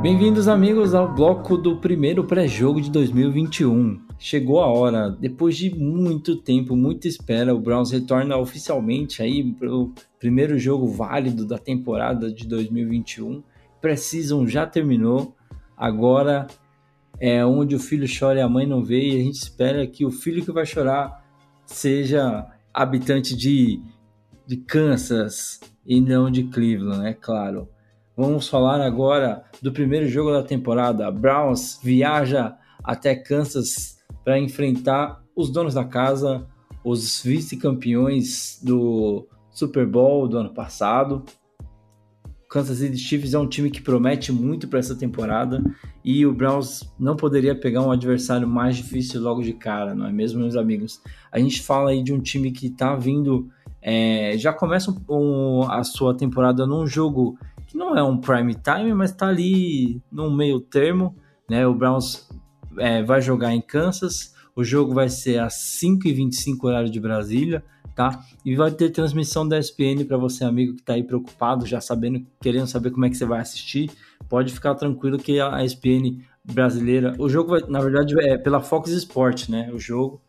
Bem-vindos, 0.09 0.49
amigos, 0.49 0.95
ao 0.95 1.15
bloco 1.15 1.59
do 1.59 1.77
primeiro 1.77 2.25
pré-jogo 2.25 2.81
de 2.81 2.91
2021. 2.91 4.07
Chegou 4.19 4.63
a 4.63 4.67
hora, 4.67 5.11
depois 5.11 5.55
de 5.55 5.69
muito 5.79 6.35
tempo, 6.35 6.75
muita 6.75 7.07
espera, 7.07 7.55
o 7.55 7.61
Browns 7.61 7.91
retorna 7.91 8.35
oficialmente 8.39 9.23
aí 9.23 9.53
para 9.53 9.71
o 9.71 9.93
primeiro 10.19 10.59
jogo 10.59 10.89
válido 10.89 11.45
da 11.45 11.59
temporada 11.59 12.33
de 12.33 12.49
2021. 12.49 13.43
Precisam 13.83 14.49
já 14.49 14.67
terminou, 14.67 15.37
agora 15.77 16.47
é 17.21 17.45
onde 17.45 17.77
o 17.77 17.79
filho 17.79 18.07
chora 18.09 18.39
e 18.39 18.43
a 18.43 18.49
mãe 18.49 18.67
não 18.67 18.83
vê, 18.83 19.11
e 19.11 19.21
a 19.21 19.23
gente 19.23 19.43
espera 19.43 19.87
que 19.87 20.07
o 20.07 20.11
filho 20.11 20.43
que 20.43 20.51
vai 20.51 20.65
chorar 20.65 21.23
seja 21.67 22.47
habitante 22.73 23.37
de, 23.37 23.79
de 24.47 24.57
Kansas 24.57 25.61
e 25.85 26.01
não 26.01 26.31
de 26.31 26.45
Cleveland, 26.45 27.07
é 27.07 27.13
claro. 27.13 27.69
Vamos 28.19 28.49
falar 28.49 28.81
agora 28.81 29.45
do 29.63 29.71
primeiro 29.71 30.09
jogo 30.09 30.33
da 30.33 30.43
temporada. 30.43 31.09
Browns 31.09 31.79
viaja 31.81 32.57
até 32.83 33.15
Kansas 33.15 33.99
para 34.25 34.37
enfrentar 34.37 35.23
os 35.37 35.53
donos 35.53 35.75
da 35.75 35.85
casa, 35.85 36.45
os 36.83 37.23
vice-campeões 37.23 38.59
do 38.61 39.25
Super 39.53 39.87
Bowl 39.87 40.27
do 40.27 40.37
ano 40.37 40.53
passado. 40.53 41.23
Kansas 42.51 42.79
City 42.79 42.99
Chiefs 42.99 43.35
é 43.35 43.39
um 43.39 43.47
time 43.47 43.71
que 43.71 43.81
promete 43.81 44.33
muito 44.33 44.67
para 44.67 44.81
essa 44.81 44.97
temporada 44.97 45.63
e 46.05 46.27
o 46.27 46.35
Browns 46.35 46.93
não 46.99 47.15
poderia 47.15 47.55
pegar 47.55 47.83
um 47.83 47.93
adversário 47.93 48.49
mais 48.49 48.75
difícil 48.75 49.21
logo 49.21 49.43
de 49.43 49.53
cara, 49.53 49.95
não 49.95 50.07
é 50.07 50.13
mesmo, 50.13 50.41
meus 50.41 50.57
amigos? 50.57 51.01
A 51.31 51.39
gente 51.39 51.63
fala 51.63 51.91
aí 51.91 52.03
de 52.03 52.13
um 52.13 52.19
time 52.19 52.51
que 52.51 52.67
está 52.67 52.97
vindo, 52.97 53.49
é, 53.81 54.37
já 54.37 54.53
começa 54.53 54.93
um, 55.09 55.63
a 55.71 55.85
sua 55.85 56.17
temporada 56.17 56.67
num 56.67 56.85
jogo 56.85 57.39
que 57.69 57.77
não 57.77 57.97
é 57.97 58.03
um 58.03 58.17
prime 58.17 58.55
time, 58.55 58.93
mas 58.95 59.11
está 59.11 59.29
ali 59.29 60.03
no 60.11 60.31
meio 60.31 60.59
termo, 60.59 61.15
né? 61.49 61.67
O 61.67 61.75
Browns 61.75 62.29
é, 62.79 63.03
vai 63.03 63.21
jogar 63.21 63.55
em 63.55 63.61
Kansas, 63.61 64.35
o 64.57 64.65
jogo 64.65 64.95
vai 64.95 65.09
ser 65.09 65.39
às 65.39 65.55
5h25 65.81 66.65
horário 66.65 66.91
de 66.91 66.99
Brasília, 66.99 67.63
tá? 67.95 68.25
E 68.45 68.57
vai 68.57 68.71
ter 68.71 68.91
transmissão 68.91 69.47
da 69.47 69.59
ESPN 69.59 70.05
para 70.07 70.17
você, 70.17 70.45
amigo, 70.45 70.75
que 70.75 70.81
está 70.81 70.95
aí 70.95 71.05
preocupado, 71.05 71.67
já 71.67 71.81
sabendo, 71.81 72.27
querendo 72.41 72.67
saber 72.67 72.91
como 72.91 73.05
é 73.05 73.11
que 73.11 73.17
você 73.17 73.27
vai 73.27 73.41
assistir. 73.41 73.91
Pode 74.29 74.53
ficar 74.53 74.75
tranquilo 74.75 75.19
que 75.19 75.39
a 75.39 75.63
ESPN 75.63 76.23
brasileira, 76.43 77.15
o 77.19 77.29
jogo 77.29 77.51
vai, 77.51 77.61
na 77.69 77.81
verdade, 77.81 78.19
é 78.21 78.39
pela 78.39 78.61
Fox 78.61 78.91
Sport, 78.91 79.51
né? 79.51 79.71
O 79.75 79.79
jogo 79.79 80.23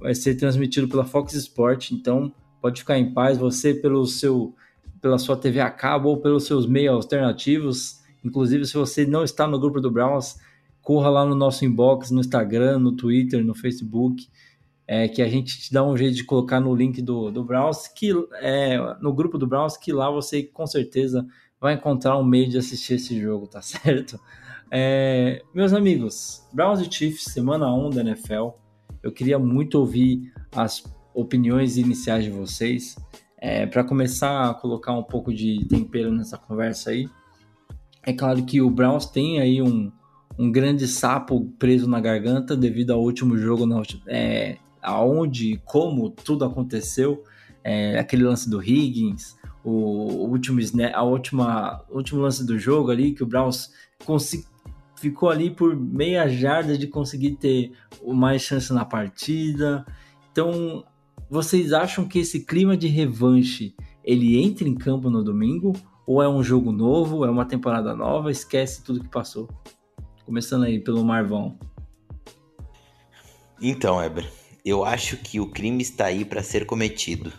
vai 0.00 0.14
ser 0.14 0.36
transmitido 0.36 0.88
pela 0.88 1.04
Fox 1.04 1.34
Sport, 1.34 1.90
então 1.90 2.32
pode 2.62 2.80
ficar 2.80 2.98
em 2.98 3.12
paz, 3.12 3.36
você 3.36 3.74
pelo 3.74 4.06
seu 4.06 4.54
pela 5.00 5.18
sua 5.18 5.36
TV 5.36 5.60
a 5.60 5.70
cabo 5.70 6.10
ou 6.10 6.16
pelos 6.18 6.44
seus 6.44 6.66
meios 6.66 6.94
alternativos. 6.94 8.00
Inclusive, 8.24 8.66
se 8.66 8.74
você 8.74 9.06
não 9.06 9.24
está 9.24 9.46
no 9.46 9.58
grupo 9.58 9.80
do 9.80 9.90
Browns, 9.90 10.36
corra 10.82 11.08
lá 11.10 11.24
no 11.24 11.34
nosso 11.34 11.64
inbox, 11.64 12.10
no 12.10 12.20
Instagram, 12.20 12.78
no 12.78 12.92
Twitter, 12.92 13.44
no 13.44 13.54
Facebook, 13.54 14.28
é, 14.86 15.06
que 15.06 15.20
a 15.20 15.28
gente 15.28 15.60
te 15.60 15.72
dá 15.72 15.84
um 15.84 15.96
jeito 15.96 16.16
de 16.16 16.24
colocar 16.24 16.60
no 16.60 16.74
link 16.74 17.02
do, 17.02 17.30
do 17.30 17.44
Browns, 17.44 17.86
que 17.88 18.10
é, 18.40 18.78
no 19.00 19.12
grupo 19.12 19.36
do 19.36 19.46
Browns, 19.46 19.76
que 19.76 19.92
lá 19.92 20.10
você 20.10 20.42
com 20.42 20.66
certeza 20.66 21.26
vai 21.60 21.74
encontrar 21.74 22.16
um 22.16 22.24
meio 22.24 22.48
de 22.48 22.56
assistir 22.56 22.94
esse 22.94 23.20
jogo, 23.20 23.46
tá 23.46 23.60
certo? 23.62 24.18
É, 24.70 25.42
meus 25.54 25.72
amigos, 25.72 26.46
Browns 26.52 26.80
e 26.80 26.90
Chiefs, 26.90 27.32
semana 27.32 27.72
1 27.72 27.90
da 27.90 28.00
NFL. 28.00 28.50
Eu 29.02 29.12
queria 29.12 29.38
muito 29.38 29.78
ouvir 29.78 30.32
as 30.52 30.82
opiniões 31.14 31.76
iniciais 31.76 32.24
de 32.24 32.30
vocês. 32.30 32.96
É, 33.40 33.66
para 33.66 33.84
começar 33.84 34.50
a 34.50 34.54
colocar 34.54 34.92
um 34.92 35.02
pouco 35.02 35.32
de 35.32 35.64
tempero 35.68 36.12
nessa 36.12 36.36
conversa 36.36 36.90
aí, 36.90 37.08
é 38.04 38.12
claro 38.12 38.44
que 38.44 38.60
o 38.60 38.70
Browns 38.70 39.06
tem 39.06 39.40
aí 39.40 39.62
um, 39.62 39.92
um 40.38 40.50
grande 40.50 40.88
sapo 40.88 41.44
preso 41.58 41.88
na 41.88 42.00
garganta 42.00 42.56
devido 42.56 42.92
ao 42.92 43.00
último 43.00 43.38
jogo, 43.38 43.64
na, 43.66 43.80
é, 44.08 44.56
aonde, 44.82 45.60
como 45.64 46.10
tudo 46.10 46.44
aconteceu, 46.44 47.22
é, 47.62 47.98
aquele 47.98 48.24
lance 48.24 48.48
do 48.48 48.62
Higgins, 48.62 49.36
o, 49.62 49.70
o 49.70 50.30
último 50.30 50.60
a 50.92 51.02
última, 51.02 51.84
o 51.90 51.96
último 51.96 52.20
lance 52.20 52.44
do 52.44 52.58
jogo 52.58 52.90
ali 52.90 53.12
que 53.12 53.22
o 53.22 53.26
Browns 53.26 53.70
ficou 54.96 55.30
ali 55.30 55.50
por 55.50 55.76
meia 55.76 56.28
jarda 56.28 56.76
de 56.76 56.86
conseguir 56.86 57.36
ter 57.36 57.72
mais 58.06 58.42
chance 58.42 58.72
na 58.72 58.84
partida. 58.84 59.84
Então 60.32 60.84
vocês 61.30 61.72
acham 61.72 62.08
que 62.08 62.18
esse 62.18 62.40
clima 62.40 62.76
de 62.76 62.88
revanche 62.88 63.74
ele 64.02 64.42
entra 64.42 64.66
em 64.66 64.74
campo 64.74 65.10
no 65.10 65.22
domingo? 65.22 65.74
Ou 66.06 66.22
é 66.22 66.28
um 66.28 66.42
jogo 66.42 66.72
novo, 66.72 67.24
é 67.24 67.30
uma 67.30 67.44
temporada 67.44 67.94
nova, 67.94 68.30
esquece 68.30 68.82
tudo 68.82 69.00
que 69.00 69.08
passou? 69.08 69.46
Começando 70.24 70.64
aí 70.64 70.80
pelo 70.80 71.04
Marvão. 71.04 71.58
Então, 73.60 74.02
Eber, 74.02 74.30
eu 74.64 74.84
acho 74.84 75.18
que 75.18 75.38
o 75.38 75.50
crime 75.50 75.82
está 75.82 76.06
aí 76.06 76.24
para 76.24 76.42
ser 76.42 76.64
cometido. 76.64 77.30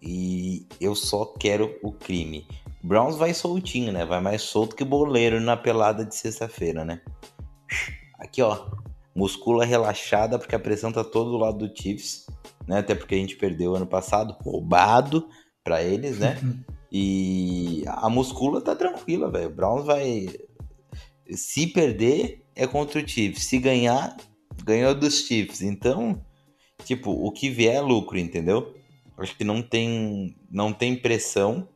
E 0.00 0.66
eu 0.80 0.94
só 0.94 1.26
quero 1.26 1.76
o 1.82 1.92
crime. 1.92 2.46
Browns 2.82 3.16
vai 3.16 3.34
soltinho, 3.34 3.92
né? 3.92 4.06
Vai 4.06 4.20
mais 4.20 4.40
solto 4.40 4.74
que 4.74 4.84
boleiro 4.84 5.38
na 5.38 5.56
pelada 5.56 6.04
de 6.06 6.14
sexta-feira, 6.14 6.84
né? 6.86 7.02
Aqui, 8.18 8.40
ó. 8.40 8.70
Muscula 9.14 9.66
relaxada 9.66 10.38
porque 10.38 10.54
a 10.54 10.58
pressão 10.58 10.90
tá 10.90 11.04
todo 11.04 11.32
do 11.32 11.36
lado 11.36 11.66
do 11.68 11.76
Chiefs 11.76 12.24
né? 12.66 12.78
Até 12.78 12.94
porque 12.94 13.14
a 13.14 13.18
gente 13.18 13.36
perdeu 13.36 13.74
ano 13.74 13.86
passado, 13.86 14.36
roubado 14.42 15.28
para 15.64 15.82
eles, 15.82 16.18
né? 16.18 16.38
E 16.92 17.84
a 17.86 18.10
muscula 18.10 18.60
tá 18.60 18.74
tranquila, 18.74 19.30
velho. 19.30 19.48
O 19.48 19.54
Browns 19.54 19.86
vai. 19.86 20.28
Se 21.30 21.68
perder, 21.68 22.44
é 22.56 22.66
contra 22.66 23.00
o 23.00 23.08
Chiefs. 23.08 23.44
Se 23.44 23.58
ganhar, 23.58 24.16
ganhou 24.64 24.94
dos 24.94 25.20
Chiefs. 25.20 25.62
Então, 25.62 26.20
tipo, 26.84 27.12
o 27.12 27.30
que 27.30 27.48
vier 27.48 27.76
é 27.76 27.80
lucro, 27.80 28.18
entendeu? 28.18 28.74
Acho 29.16 29.36
que 29.36 29.44
não 29.44 29.62
tem, 29.62 30.36
não 30.50 30.72
tem 30.72 30.96
pressão. 30.96 31.68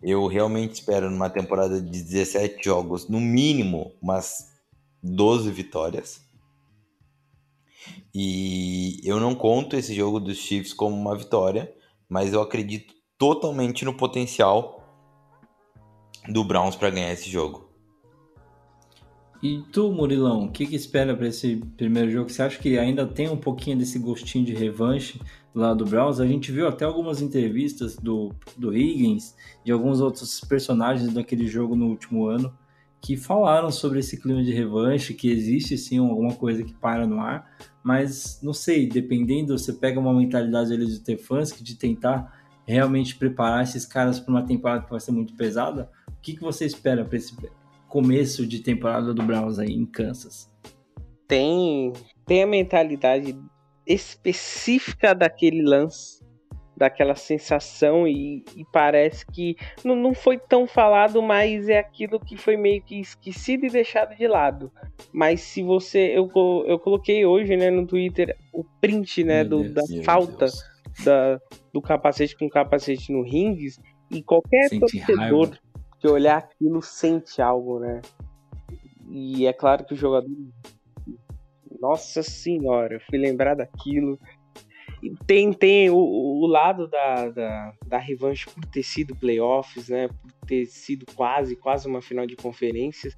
Eu 0.00 0.26
realmente 0.26 0.74
espero 0.74 1.10
numa 1.10 1.30
temporada 1.30 1.80
de 1.80 2.02
17 2.02 2.62
jogos, 2.62 3.08
no 3.08 3.18
mínimo, 3.20 3.92
umas 4.02 4.52
12 5.02 5.50
vitórias. 5.50 6.23
E 8.14 9.00
eu 9.02 9.18
não 9.18 9.34
conto 9.34 9.74
esse 9.74 9.92
jogo 9.92 10.20
dos 10.20 10.36
Chiefs 10.36 10.72
como 10.72 10.94
uma 10.94 11.16
vitória, 11.16 11.74
mas 12.08 12.32
eu 12.32 12.40
acredito 12.40 12.94
totalmente 13.18 13.84
no 13.84 13.94
potencial 13.94 14.84
do 16.28 16.44
Browns 16.44 16.76
para 16.76 16.90
ganhar 16.90 17.12
esse 17.12 17.28
jogo. 17.28 17.64
E 19.42 19.62
tu, 19.72 19.92
Murilão, 19.92 20.44
o 20.44 20.50
que, 20.50 20.64
que 20.64 20.74
espera 20.74 21.14
para 21.14 21.26
esse 21.26 21.56
primeiro 21.76 22.10
jogo? 22.10 22.30
Você 22.30 22.42
acha 22.42 22.58
que 22.58 22.78
ainda 22.78 23.06
tem 23.06 23.28
um 23.28 23.36
pouquinho 23.36 23.76
desse 23.76 23.98
gostinho 23.98 24.44
de 24.44 24.54
revanche 24.54 25.20
lá 25.54 25.74
do 25.74 25.84
Browns? 25.84 26.18
A 26.18 26.26
gente 26.26 26.50
viu 26.50 26.66
até 26.66 26.86
algumas 26.86 27.20
entrevistas 27.20 27.96
do, 27.96 28.32
do 28.56 28.74
Higgins, 28.74 29.34
de 29.62 29.70
alguns 29.70 30.00
outros 30.00 30.40
personagens 30.40 31.12
daquele 31.12 31.46
jogo 31.46 31.76
no 31.76 31.88
último 31.88 32.26
ano, 32.26 32.56
que 33.04 33.18
falaram 33.18 33.70
sobre 33.70 33.98
esse 33.98 34.18
clima 34.18 34.42
de 34.42 34.50
revanche, 34.50 35.12
que 35.12 35.30
existe 35.30 35.76
sim 35.76 35.98
alguma 35.98 36.34
coisa 36.34 36.64
que 36.64 36.72
para 36.72 37.06
no 37.06 37.20
ar, 37.20 37.54
mas 37.82 38.40
não 38.42 38.54
sei, 38.54 38.88
dependendo, 38.88 39.58
você 39.58 39.74
pega 39.74 40.00
uma 40.00 40.14
mentalidade 40.14 40.72
ali 40.72 41.18
fãs 41.18 41.52
de 41.52 41.74
tentar 41.76 42.42
realmente 42.66 43.14
preparar 43.16 43.62
esses 43.62 43.84
caras 43.84 44.18
para 44.18 44.32
uma 44.32 44.46
temporada 44.46 44.84
que 44.84 44.90
vai 44.90 45.00
ser 45.00 45.12
muito 45.12 45.36
pesada. 45.36 45.90
O 46.08 46.22
que, 46.22 46.32
que 46.32 46.40
você 46.40 46.64
espera 46.64 47.04
para 47.04 47.18
esse 47.18 47.36
começo 47.88 48.46
de 48.46 48.60
temporada 48.60 49.12
do 49.12 49.22
Browns 49.22 49.58
aí 49.58 49.70
em 49.70 49.84
Kansas? 49.84 50.50
Tem, 51.28 51.92
tem 52.24 52.42
a 52.42 52.46
mentalidade 52.46 53.38
específica 53.86 55.14
daquele 55.14 55.62
lance, 55.62 56.23
daquela 56.76 57.14
sensação, 57.14 58.06
e, 58.06 58.44
e 58.56 58.64
parece 58.72 59.24
que 59.26 59.56
não, 59.84 59.94
não 59.94 60.14
foi 60.14 60.38
tão 60.38 60.66
falado, 60.66 61.22
mas 61.22 61.68
é 61.68 61.78
aquilo 61.78 62.18
que 62.18 62.36
foi 62.36 62.56
meio 62.56 62.82
que 62.82 63.00
esquecido 63.00 63.66
e 63.66 63.70
deixado 63.70 64.16
de 64.16 64.26
lado. 64.26 64.72
Mas 65.12 65.40
se 65.40 65.62
você. 65.62 66.12
Eu, 66.16 66.30
eu 66.66 66.78
coloquei 66.78 67.24
hoje 67.24 67.56
né, 67.56 67.70
no 67.70 67.86
Twitter 67.86 68.36
o 68.52 68.64
print 68.80 69.24
né, 69.24 69.44
do, 69.44 69.68
da 69.72 69.82
falta 70.04 70.46
da, 71.04 71.40
do 71.72 71.80
capacete 71.80 72.36
com 72.36 72.48
capacete 72.48 73.12
no 73.12 73.22
rings, 73.22 73.78
e 74.10 74.22
qualquer 74.22 74.68
Sente 74.68 74.80
torcedor 74.80 75.18
raiva. 75.18 75.58
que 75.98 76.08
olhar 76.08 76.38
aquilo 76.38 76.82
sente 76.82 77.40
algo, 77.42 77.80
né? 77.80 78.00
E 79.10 79.46
é 79.46 79.52
claro 79.52 79.84
que 79.84 79.94
o 79.94 79.96
jogador 79.96 80.30
Nossa 81.80 82.22
senhora, 82.22 82.94
eu 82.94 83.00
fui 83.00 83.18
lembrar 83.18 83.54
daquilo. 83.54 84.18
Tem, 85.26 85.52
tem 85.52 85.90
o, 85.90 85.96
o 85.96 86.46
lado 86.46 86.88
da, 86.88 87.28
da, 87.30 87.72
da 87.86 87.98
revanche 87.98 88.46
por 88.50 88.64
ter 88.66 88.82
sido 88.82 89.14
playoffs, 89.16 89.88
né? 89.88 90.08
Por 90.08 90.46
ter 90.46 90.66
sido 90.66 91.04
quase, 91.14 91.56
quase 91.56 91.88
uma 91.88 92.02
final 92.02 92.26
de 92.26 92.36
conferências. 92.36 93.14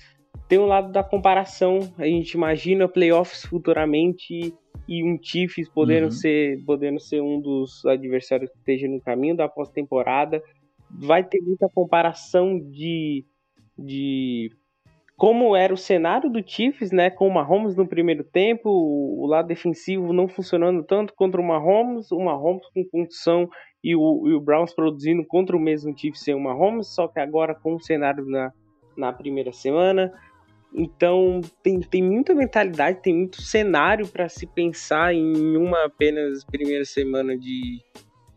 Tem 0.49 0.59
o 0.59 0.67
lado 0.67 0.93
da 0.93 1.03
comparação. 1.03 1.79
A 1.99 2.05
gente 2.07 2.33
imagina 2.33 2.89
playoffs 2.89 3.45
futuramente 3.45 4.55
e 4.89 5.03
um 5.05 5.19
Chiefs 5.21 5.69
podendo, 5.69 6.07
Uhum. 6.07 6.11
ser, 6.13 6.63
podendo 6.65 7.01
ser 7.01 7.21
um 7.21 7.41
dos 7.41 7.85
adversários 7.85 8.51
que 8.51 8.59
esteja 8.59 8.87
no 8.89 9.01
caminho 9.01 9.37
da 9.37 9.49
pós-temporada. 9.49 10.41
Vai 10.89 11.25
ter 11.25 11.41
muita 11.41 11.69
comparação 11.69 12.59
de, 12.61 13.25
de 13.77 14.51
como 15.17 15.57
era 15.57 15.73
o 15.73 15.79
cenário 15.79 16.31
do 16.31 16.43
Chiefs, 16.47 16.93
né, 16.93 17.09
com 17.09 17.27
o 17.27 17.33
Mahomes 17.33 17.75
no 17.75 17.89
primeiro 17.89 18.23
tempo, 18.23 18.69
o 18.69 19.27
lado 19.27 19.49
defensivo 19.49 20.13
não 20.13 20.29
funcionando 20.29 20.85
tanto 20.85 21.15
contra 21.15 21.41
o 21.41 21.45
Mahomes, 21.45 22.13
o 22.13 22.21
Mahomes 22.21 22.67
com 22.75 22.85
condição 22.85 23.49
e 23.83 23.97
o, 23.97 24.29
e 24.29 24.35
o 24.35 24.41
Browns 24.41 24.75
produzindo 24.75 25.25
contra 25.27 25.57
o 25.57 25.61
mesmo 25.61 25.97
Chiefs 25.97 26.23
sem 26.23 26.35
o 26.35 26.41
Mahomes, 26.41 26.89
só 26.89 27.09
que 27.09 27.19
agora 27.19 27.55
com 27.55 27.77
o 27.77 27.81
cenário 27.81 28.27
na, 28.27 28.53
na 28.95 29.13
primeira 29.13 29.53
semana. 29.53 30.13
Então 30.75 31.41
tem, 31.63 31.81
tem 31.81 32.03
muita 32.03 32.35
mentalidade, 32.35 33.01
tem 33.01 33.15
muito 33.15 33.41
cenário 33.41 34.07
para 34.07 34.29
se 34.29 34.47
pensar 34.47 35.15
em 35.15 35.57
uma 35.57 35.87
apenas 35.87 36.45
primeira 36.45 36.85
semana 36.85 37.39
de, 37.39 37.81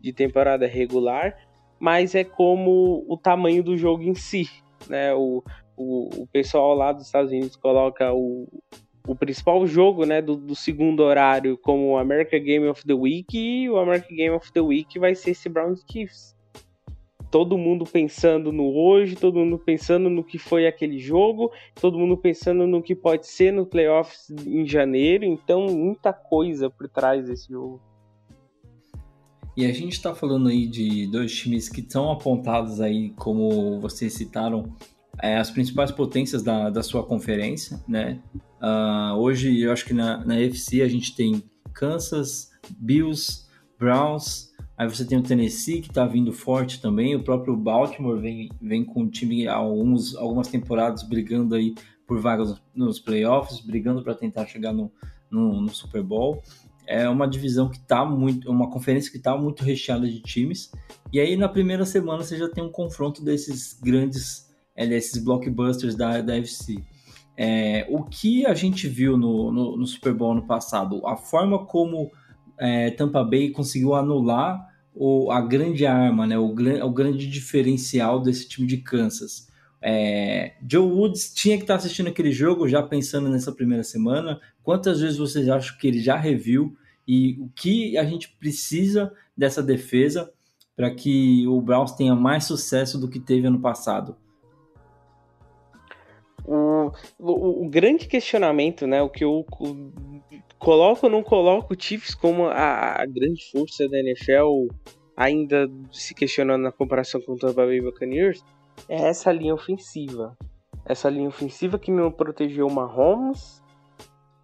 de 0.00 0.12
temporada 0.14 0.66
regular, 0.66 1.36
mas 1.78 2.14
é 2.14 2.24
como 2.24 3.04
o 3.06 3.18
tamanho 3.18 3.62
do 3.62 3.76
jogo 3.76 4.02
em 4.02 4.14
si, 4.14 4.48
né? 4.88 5.12
O, 5.14 5.42
o, 5.80 6.22
o 6.22 6.26
pessoal 6.26 6.74
lá 6.74 6.92
dos 6.92 7.06
Estados 7.06 7.32
Unidos 7.32 7.56
coloca 7.56 8.12
o, 8.12 8.46
o 9.06 9.16
principal 9.16 9.66
jogo 9.66 10.04
né, 10.04 10.20
do, 10.20 10.36
do 10.36 10.54
segundo 10.54 11.00
horário 11.00 11.56
como 11.56 11.92
o 11.92 11.96
American 11.96 12.40
Game 12.40 12.68
of 12.68 12.84
the 12.86 12.92
Week 12.92 13.26
e 13.36 13.70
o 13.70 13.78
American 13.78 14.14
Game 14.14 14.36
of 14.36 14.52
the 14.52 14.60
Week 14.60 14.98
vai 14.98 15.14
ser 15.14 15.30
esse 15.30 15.48
Browns 15.48 15.82
Chiefs. 15.90 16.36
Todo 17.30 17.56
mundo 17.56 17.84
pensando 17.86 18.52
no 18.52 18.74
hoje, 18.74 19.14
todo 19.14 19.38
mundo 19.38 19.56
pensando 19.56 20.10
no 20.10 20.22
que 20.22 20.36
foi 20.36 20.66
aquele 20.66 20.98
jogo, 20.98 21.50
todo 21.80 21.98
mundo 21.98 22.16
pensando 22.16 22.66
no 22.66 22.82
que 22.82 22.94
pode 22.94 23.26
ser 23.26 23.52
no 23.52 23.64
playoffs 23.64 24.30
em 24.44 24.66
janeiro, 24.66 25.24
então 25.24 25.66
muita 25.66 26.12
coisa 26.12 26.68
por 26.68 26.88
trás 26.88 27.26
desse 27.26 27.48
jogo. 27.48 27.80
E 29.56 29.64
a 29.64 29.72
gente 29.72 29.92
está 29.92 30.14
falando 30.14 30.48
aí 30.48 30.66
de 30.66 31.06
dois 31.06 31.32
times 31.32 31.68
que 31.68 31.84
são 31.88 32.10
apontados 32.10 32.80
aí, 32.80 33.10
como 33.10 33.80
vocês 33.80 34.12
citaram, 34.12 34.74
é, 35.22 35.36
as 35.36 35.50
principais 35.50 35.90
potências 35.90 36.42
da, 36.42 36.70
da 36.70 36.82
sua 36.82 37.04
conferência, 37.04 37.82
né? 37.86 38.20
Ah, 38.60 39.14
hoje 39.16 39.60
eu 39.60 39.72
acho 39.72 39.84
que 39.84 39.94
na, 39.94 40.24
na 40.24 40.34
UFC 40.34 40.82
a 40.82 40.88
gente 40.88 41.14
tem 41.14 41.42
Kansas, 41.72 42.50
Bills, 42.78 43.46
Browns, 43.78 44.50
aí 44.76 44.88
você 44.88 45.04
tem 45.04 45.18
o 45.18 45.22
Tennessee 45.22 45.80
que 45.80 45.88
está 45.88 46.04
vindo 46.06 46.32
forte 46.32 46.80
também, 46.80 47.14
o 47.14 47.22
próprio 47.22 47.56
Baltimore 47.56 48.18
vem, 48.18 48.50
vem 48.60 48.84
com 48.84 49.04
o 49.04 49.10
time 49.10 49.46
há 49.46 49.54
alguns, 49.54 50.14
algumas 50.16 50.48
temporadas 50.48 51.02
brigando 51.02 51.54
aí 51.54 51.74
por 52.06 52.20
vagas 52.20 52.60
nos 52.74 52.98
playoffs, 52.98 53.60
brigando 53.60 54.02
para 54.02 54.14
tentar 54.14 54.46
chegar 54.46 54.72
no, 54.72 54.92
no, 55.30 55.60
no 55.60 55.70
Super 55.70 56.02
Bowl 56.02 56.42
é 56.90 57.08
uma 57.08 57.28
divisão 57.28 57.68
que 57.68 57.78
tá 57.78 58.04
muito, 58.04 58.50
uma 58.50 58.68
conferência 58.68 59.12
que 59.12 59.18
tá 59.20 59.36
muito 59.36 59.62
recheada 59.62 60.08
de 60.08 60.20
times. 60.20 60.72
E 61.12 61.20
aí 61.20 61.36
na 61.36 61.48
primeira 61.48 61.86
semana 61.86 62.24
você 62.24 62.36
já 62.36 62.48
tem 62.48 62.64
um 62.64 62.72
confronto 62.72 63.24
desses 63.24 63.78
grandes, 63.80 64.49
é, 64.80 64.86
desses 64.86 65.22
blockbusters 65.22 65.94
da, 65.94 66.22
da 66.22 66.32
UFC. 66.32 66.82
É, 67.36 67.86
o 67.90 68.02
que 68.02 68.46
a 68.46 68.54
gente 68.54 68.88
viu 68.88 69.18
no, 69.18 69.52
no, 69.52 69.76
no 69.76 69.86
Super 69.86 70.14
Bowl 70.14 70.34
no 70.34 70.46
passado, 70.46 71.06
a 71.06 71.18
forma 71.18 71.66
como 71.66 72.10
é, 72.58 72.90
Tampa 72.92 73.22
Bay 73.22 73.50
conseguiu 73.50 73.94
anular 73.94 74.58
o, 74.94 75.30
a 75.30 75.42
grande 75.42 75.84
arma, 75.84 76.26
né, 76.26 76.38
o, 76.38 76.46
o 76.46 76.90
grande 76.90 77.28
diferencial 77.28 78.22
desse 78.22 78.48
time 78.48 78.66
de 78.66 78.78
Kansas. 78.78 79.48
É, 79.82 80.54
Joe 80.66 80.90
Woods 80.90 81.34
tinha 81.34 81.56
que 81.58 81.64
estar 81.64 81.74
assistindo 81.74 82.08
aquele 82.08 82.32
jogo 82.32 82.66
já 82.66 82.82
pensando 82.82 83.28
nessa 83.28 83.52
primeira 83.52 83.84
semana. 83.84 84.40
Quantas 84.62 85.00
vezes 85.00 85.18
vocês 85.18 85.46
acham 85.50 85.76
que 85.76 85.86
ele 85.86 86.00
já 86.00 86.16
reviu 86.16 86.74
e 87.06 87.38
o 87.38 87.50
que 87.54 87.98
a 87.98 88.04
gente 88.04 88.34
precisa 88.40 89.12
dessa 89.36 89.62
defesa 89.62 90.32
para 90.74 90.90
que 90.90 91.46
o 91.46 91.60
Browns 91.60 91.92
tenha 91.92 92.14
mais 92.14 92.44
sucesso 92.44 92.98
do 92.98 93.10
que 93.10 93.20
teve 93.20 93.46
ano 93.46 93.60
passado? 93.60 94.16
O, 96.44 96.90
o, 97.18 97.66
o 97.66 97.68
grande 97.68 98.06
questionamento, 98.06 98.86
né, 98.86 99.02
o 99.02 99.08
que 99.08 99.24
eu 99.24 99.44
co- 99.50 99.76
coloco 100.58 101.06
ou 101.06 101.12
não 101.12 101.22
coloco 101.22 101.74
o 101.74 101.76
Chiefs 101.80 102.14
como 102.14 102.46
a, 102.46 103.02
a 103.02 103.06
grande 103.06 103.50
força 103.50 103.88
da 103.88 103.98
NFL, 103.98 104.68
ainda 105.16 105.68
se 105.92 106.14
questionando 106.14 106.62
na 106.62 106.72
comparação 106.72 107.20
com 107.20 107.32
o 107.32 107.38
Tampa 107.38 107.66
Bay 107.66 107.80
Buccaneers, 107.80 108.42
é 108.88 109.08
essa 109.08 109.30
linha 109.30 109.54
ofensiva. 109.54 110.36
Essa 110.86 111.10
linha 111.10 111.28
ofensiva 111.28 111.78
que 111.78 111.90
não 111.90 112.10
protegeu 112.10 112.66
o 112.66 112.72
Mahomes, 112.72 113.62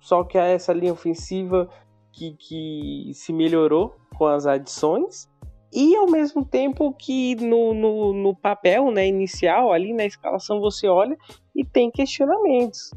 só 0.01 0.23
que 0.23 0.37
é 0.39 0.53
essa 0.53 0.73
linha 0.73 0.93
ofensiva 0.93 1.69
que, 2.13 2.37
que 2.37 3.11
se 3.15 3.33
melhorou 3.33 3.97
com 4.17 4.27
as 4.27 4.47
adições 4.47 5.29
e 5.73 5.97
ao 5.97 6.07
mesmo 6.07 6.45
tempo 6.45 6.93
que 6.93 7.35
no, 7.37 7.75
no, 7.75 8.13
no 8.13 8.35
papel 8.35 8.91
né, 8.91 9.07
inicial, 9.07 9.73
ali 9.73 9.93
na 9.93 10.05
escalação, 10.05 10.61
você 10.61 10.89
olha 10.89 11.17
e 11.55 11.65
tem 11.65 11.91
questionamentos. 11.91 12.91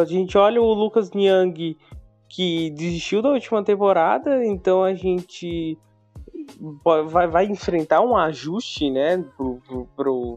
A 0.00 0.04
gente 0.04 0.36
olha 0.36 0.60
o 0.60 0.72
Lucas 0.72 1.10
Niang 1.12 1.76
que 2.28 2.70
desistiu 2.70 3.20
da 3.20 3.30
última 3.30 3.62
temporada, 3.62 4.44
então 4.44 4.82
a 4.82 4.94
gente 4.94 5.78
vai, 6.82 7.26
vai 7.26 7.44
enfrentar 7.46 8.00
um 8.00 8.16
ajuste 8.16 8.90
né, 8.90 9.22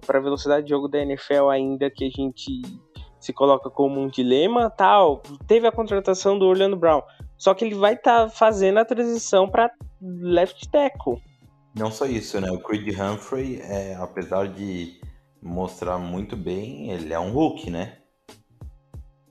para 0.06 0.18
a 0.18 0.22
velocidade 0.22 0.66
de 0.66 0.70
jogo 0.70 0.88
da 0.88 1.00
NFL 1.00 1.50
ainda 1.50 1.90
que 1.90 2.06
a 2.06 2.10
gente 2.10 2.62
se 3.20 3.34
coloca 3.34 3.70
como 3.70 4.00
um 4.00 4.08
dilema 4.08 4.70
tal. 4.70 5.22
Teve 5.48 5.68
a 5.68 5.72
contratação 5.72 6.38
do 6.38 6.46
Orlando 6.46 6.76
Brown, 6.76 7.02
só 7.38 7.54
que 7.54 7.66
ele 7.66 7.76
vai 7.76 7.94
estar 7.94 8.26
tá 8.26 8.30
fazendo 8.30 8.78
a 8.78 8.86
transição 8.86 9.48
para 9.48 9.72
left 10.22 10.70
tackle. 10.70 11.22
Não 11.76 11.92
só 11.92 12.06
isso, 12.06 12.40
né? 12.40 12.50
O 12.52 12.60
Creed 12.60 12.98
Humphrey, 12.98 13.60
é, 13.62 13.96
apesar 13.96 14.48
de 14.48 15.00
mostrar 15.42 15.98
muito 15.98 16.36
bem, 16.36 16.90
ele 16.92 17.14
é 17.14 17.20
um 17.20 17.32
Hulk, 17.32 17.70
né? 17.70 17.98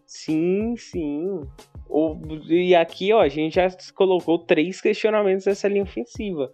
Sim, 0.07 0.77
sim. 0.77 1.41
O, 1.89 2.17
e 2.49 2.75
aqui, 2.75 3.13
ó, 3.13 3.21
a 3.21 3.29
gente 3.29 3.55
já 3.55 3.69
colocou 3.95 4.39
três 4.39 4.81
questionamentos 4.81 5.45
dessa 5.45 5.69
linha 5.69 5.83
ofensiva. 5.83 6.53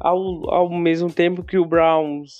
Ao, 0.00 0.18
ao 0.50 0.70
mesmo 0.70 1.12
tempo 1.12 1.44
que 1.44 1.58
o 1.58 1.64
Browns 1.64 2.38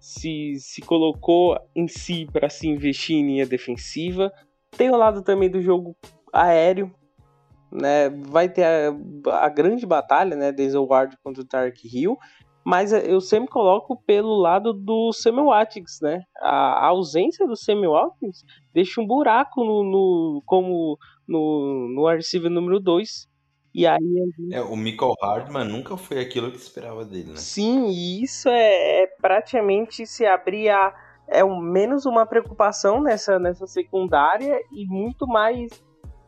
se, 0.00 0.54
se 0.58 0.80
colocou 0.80 1.58
em 1.74 1.88
si 1.88 2.26
para 2.32 2.48
se 2.48 2.68
investir 2.68 3.16
em 3.16 3.26
linha 3.26 3.46
defensiva, 3.46 4.32
tem 4.76 4.90
o 4.90 4.96
lado 4.96 5.22
também 5.22 5.50
do 5.50 5.60
jogo 5.60 5.96
aéreo, 6.32 6.92
né? 7.74 8.08
Vai 8.08 8.48
ter 8.48 8.64
a, 8.64 9.44
a 9.44 9.48
grande 9.48 9.84
batalha, 9.84 10.36
né? 10.36 10.52
Denzel 10.52 10.86
Ward 10.86 11.16
contra 11.22 11.42
o 11.42 11.46
Tark 11.46 11.76
Hill, 11.84 12.16
mas 12.64 12.92
eu 12.92 13.20
sempre 13.20 13.50
coloco 13.50 14.00
pelo 14.06 14.36
lado 14.40 14.72
do 14.72 15.12
Samuel 15.12 15.46
Watkins, 15.46 15.98
né? 16.00 16.22
A, 16.40 16.86
a 16.86 16.86
ausência 16.86 17.46
do 17.46 17.56
Samuel 17.56 17.92
Watkins 17.92 18.42
deixa 18.72 19.00
um 19.00 19.06
buraco 19.06 19.62
no, 19.64 19.84
no 19.84 20.42
como 20.46 20.96
no, 21.28 21.92
no 21.94 22.08
receiver 22.08 22.50
número 22.50 22.80
2. 22.80 23.28
E 23.74 23.86
aí 23.86 23.98
É, 24.52 24.62
o 24.62 24.76
Michael 24.76 25.14
Hardman 25.20 25.64
nunca 25.64 25.96
foi 25.96 26.20
aquilo 26.20 26.50
que 26.50 26.56
esperava 26.56 27.04
dele, 27.04 27.30
né? 27.30 27.36
Sim, 27.36 27.88
e 27.88 28.22
isso 28.22 28.48
é, 28.48 29.02
é 29.02 29.06
praticamente 29.20 30.06
se 30.06 30.24
abrir 30.24 30.70
a 30.70 30.94
é 31.28 31.44
um, 31.44 31.58
menos 31.58 32.04
uma 32.06 32.26
preocupação 32.26 33.02
nessa, 33.02 33.38
nessa 33.38 33.66
secundária 33.66 34.58
e 34.72 34.86
muito 34.86 35.26
mais 35.26 35.82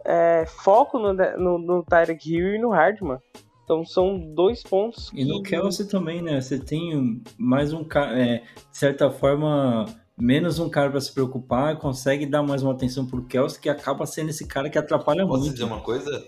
é, 0.07 0.47
foco 0.47 0.99
no, 0.99 1.13
no, 1.13 1.59
no 1.59 1.83
Tyreek 1.83 2.33
Hill 2.33 2.55
e 2.55 2.59
no 2.59 2.71
Hardman. 2.71 3.19
Então 3.65 3.85
são 3.85 4.17
dois 4.19 4.63
pontos. 4.63 5.11
E 5.13 5.25
no 5.25 5.43
Kelsey 5.43 5.89
também, 5.89 6.23
né? 6.23 6.41
Você 6.41 6.57
tem 6.59 7.21
mais 7.37 7.73
um 7.73 7.83
cara, 7.83 8.17
é, 8.17 8.39
de 8.39 8.79
certa 8.79 9.11
forma, 9.11 9.87
menos 10.17 10.61
um 10.61 10.69
cara 10.69 10.89
para 10.89 11.01
se 11.01 11.13
preocupar, 11.13 11.77
consegue 11.77 12.25
dar 12.25 12.45
mais 12.45 12.63
uma 12.63 12.73
atenção 12.73 13.05
pro 13.05 13.25
Kelsey, 13.25 13.61
que 13.61 13.69
acaba 13.69 14.07
sendo 14.07 14.31
esse 14.31 14.47
cara 14.47 14.71
que 14.71 14.79
atrapalha 14.79 15.27
Posso 15.27 15.41
muito. 15.41 15.53
dizer 15.55 15.65
uma 15.65 15.81
coisa? 15.81 16.25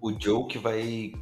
O 0.00 0.12
Joe 0.16 0.46
que 0.46 0.58
vai. 0.58 1.12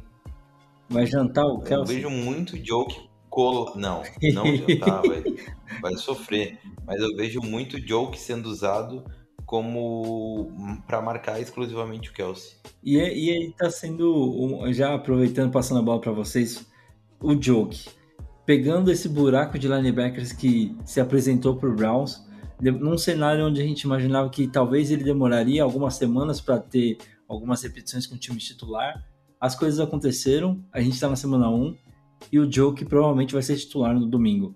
Vai 0.87 1.07
jantar 1.07 1.45
o 1.45 1.55
Eu 1.55 1.61
Kelsey? 1.61 1.95
vejo 1.95 2.09
muito 2.11 2.55
Joe 2.63 2.85
que 2.85 3.09
cola. 3.27 3.71
Não, 3.75 4.03
não 4.33 4.45
jantar, 4.55 5.01
vai, 5.01 5.23
vai 5.81 5.95
sofrer. 5.95 6.59
Mas 6.85 7.01
eu 7.01 7.15
vejo 7.15 7.41
muito 7.41 7.79
Joe 7.79 8.11
que 8.11 8.19
sendo 8.19 8.45
usado 8.47 9.03
como 9.47 10.51
para 10.85 11.01
marcar 11.01 11.39
exclusivamente 11.39 12.09
o 12.09 12.13
Kelsey. 12.13 12.51
E, 12.83 12.99
é- 12.99 13.17
e 13.17 13.31
aí 13.31 13.53
tá 13.57 13.71
sendo, 13.71 14.61
já 14.73 14.93
aproveitando, 14.93 15.51
passando 15.51 15.79
a 15.79 15.81
bola 15.81 16.01
para 16.01 16.11
vocês, 16.11 16.67
o 17.21 17.33
Joke. 17.41 17.87
Pegando 18.45 18.91
esse 18.91 19.07
buraco 19.09 19.57
de 19.57 19.67
linebackers 19.67 20.33
que 20.33 20.75
se 20.85 20.99
apresentou 20.99 21.55
pro 21.55 21.73
Browns, 21.73 22.21
de- 22.59 22.71
num 22.71 22.97
cenário 22.97 23.47
onde 23.47 23.61
a 23.61 23.63
gente 23.65 23.81
imaginava 23.83 24.29
que 24.29 24.47
talvez 24.49 24.91
ele 24.91 25.03
demoraria 25.05 25.63
algumas 25.63 25.95
semanas 25.95 26.41
para 26.41 26.59
ter 26.59 26.97
algumas 27.27 27.61
repetições 27.63 28.05
com 28.05 28.15
o 28.15 28.19
time 28.19 28.37
titular. 28.37 29.01
As 29.39 29.55
coisas 29.55 29.79
aconteceram, 29.79 30.61
a 30.73 30.81
gente 30.81 30.93
está 30.93 31.07
na 31.07 31.15
semana 31.15 31.49
1 31.49 31.73
e 32.31 32.37
o 32.39 32.51
Joe 32.51 32.73
que 32.73 32.83
provavelmente 32.83 33.33
vai 33.33 33.41
ser 33.43 33.55
titular 33.55 33.93
no 33.97 34.05
domingo. 34.07 34.55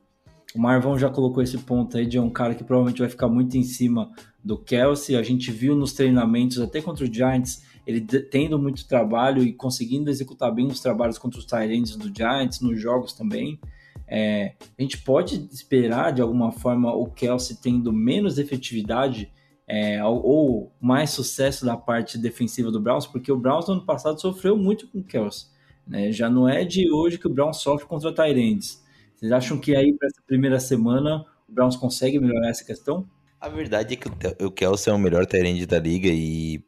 O 0.54 0.60
Marvão 0.60 0.98
já 1.00 1.10
colocou 1.10 1.42
esse 1.42 1.58
ponto 1.60 1.96
aí 1.96 2.06
de 2.06 2.20
um 2.20 2.30
cara 2.30 2.54
que 2.54 2.64
provavelmente 2.64 3.00
vai 3.00 3.08
ficar 3.10 3.30
muito 3.30 3.56
em 3.56 3.64
cima 3.64 4.12
do 4.44 4.58
Kelsey. 4.58 5.16
A 5.16 5.24
gente 5.24 5.52
viu 5.52 5.76
nos 5.76 5.94
treinamentos, 5.94 6.60
até 6.60 6.82
contra 6.82 7.06
o 7.06 7.14
Giants, 7.14 7.64
ele 7.86 8.02
tendo 8.02 8.60
muito 8.60 8.88
trabalho 8.88 9.44
e 9.44 9.54
conseguindo 9.54 10.10
executar 10.10 10.54
bem 10.54 10.68
os 10.68 10.80
trabalhos 10.80 11.18
contra 11.18 11.40
os 11.40 11.46
Tyrants 11.46 11.96
do 11.96 12.14
Giants, 12.16 12.62
nos 12.62 12.80
jogos 12.80 13.14
também. 13.14 13.60
É, 14.08 14.56
a 14.78 14.82
gente 14.82 14.98
pode 15.02 15.48
esperar, 15.52 16.12
de 16.12 16.22
alguma 16.22 16.52
forma, 16.52 16.94
o 16.94 17.06
Kelsey 17.06 17.58
tendo 17.62 17.94
menos 17.94 18.38
efetividade 18.38 19.32
é, 19.68 20.04
ou, 20.04 20.26
ou 20.26 20.76
mais 20.82 21.12
sucesso 21.12 21.66
da 21.66 21.78
parte 21.78 22.18
defensiva 22.18 22.70
do 22.70 22.80
Browns, 22.80 23.08
porque 23.08 23.32
o 23.32 23.38
Browns 23.38 23.68
no 23.68 23.76
ano 23.76 23.86
passado 23.86 24.20
sofreu 24.20 24.58
muito 24.58 24.88
com 24.90 25.00
o 25.00 25.04
Kelsey. 25.04 25.48
né? 25.88 26.12
Já 26.12 26.30
não 26.30 26.48
é 26.48 26.66
de 26.66 26.92
hoje 26.92 27.18
que 27.18 27.28
o 27.28 27.34
Browns 27.34 27.58
sofre 27.58 27.88
contra 27.88 28.14
Tyrants. 28.14 28.84
Vocês 29.16 29.32
acham 29.32 29.58
que 29.58 29.76
aí, 29.76 29.94
para 29.94 30.08
essa 30.08 30.22
primeira 30.28 30.60
semana, 30.60 31.26
o 31.48 31.54
Browns 31.54 31.78
consegue 31.78 32.20
melhorar 32.20 32.50
essa 32.50 32.66
questão? 32.66 33.08
A 33.42 33.50
verdade 33.50 33.96
é 33.96 33.98
que 33.98 34.08
o 34.46 34.52
Kelsey 34.52 34.94
é 34.94 34.96
o 34.96 35.00
melhor 35.00 35.26
Tyrande 35.26 35.66
da 35.66 35.80
liga 35.80 36.10
e 36.10 36.64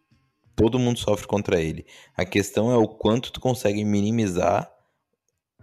todo 0.55 0.79
mundo 0.79 0.97
sofre 0.97 1.27
contra 1.27 1.61
ele. 1.61 1.85
A 2.17 2.25
questão 2.25 2.71
é 2.71 2.75
o 2.75 2.87
quanto 2.87 3.31
tu 3.31 3.39
consegue 3.39 3.85
minimizar 3.85 4.71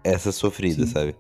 essa 0.05 0.31
sofrida, 0.31 0.87
Sim. 0.87 0.93
sabe? 0.93 1.17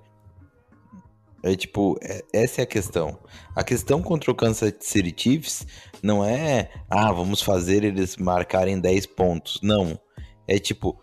É 1.43 1.57
tipo, 1.57 1.99
é- 2.03 2.23
essa 2.33 2.61
é 2.61 2.65
a 2.65 2.67
questão. 2.67 3.19
A 3.57 3.65
questão 3.65 4.01
contra 4.01 4.31
o 4.31 4.35
Kansas 4.35 4.75
City 4.79 5.13
Chiefs 5.17 5.67
não 6.03 6.25
é, 6.25 6.71
ah, 6.89 7.11
vamos 7.11 7.43
fazer 7.43 7.83
eles 7.83 8.17
marcarem 8.17 8.79
10 8.79 9.07
pontos. 9.07 9.59
Não. 9.61 9.99
É 10.47 10.59
tipo, 10.59 11.03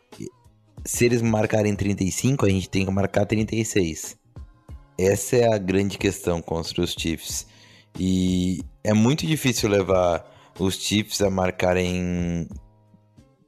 se 0.85 1.05
eles 1.05 1.21
marcarem 1.21 1.75
35, 1.75 2.45
a 2.45 2.49
gente 2.49 2.69
tem 2.69 2.85
que 2.85 2.91
marcar 2.91 3.25
36. 3.25 4.17
Essa 4.97 5.35
é 5.35 5.53
a 5.53 5.57
grande 5.57 5.97
questão 5.97 6.41
contra 6.41 6.81
os 6.81 6.93
Chiefs. 6.93 7.47
E 7.99 8.61
é 8.87 8.93
muito 8.93 9.27
difícil 9.27 9.69
levar 9.69 10.25
os 10.57 10.75
Chiefs 10.75 11.21
a 11.21 11.29
marcarem 11.29 12.47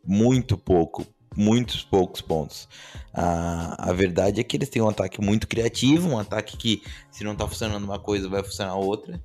muito 0.06 0.58
pouco, 0.58 1.06
muitos 1.34 1.82
poucos 1.82 2.20
pontos. 2.20 2.68
A, 3.14 3.90
a 3.90 3.94
verdade 3.94 4.42
é 4.42 4.44
que 4.44 4.58
eles 4.58 4.68
têm 4.68 4.82
um 4.82 4.90
ataque 4.90 5.22
muito 5.22 5.48
criativo, 5.48 6.10
um 6.10 6.20
ataque 6.20 6.58
que, 6.58 6.84
se 7.10 7.24
não 7.24 7.38
tá 7.38 7.48
funcionando 7.48 7.86
uma 7.86 7.98
coisa, 7.98 8.28
vai 8.28 8.44
funcionar 8.44 8.76
outra. 8.76 9.24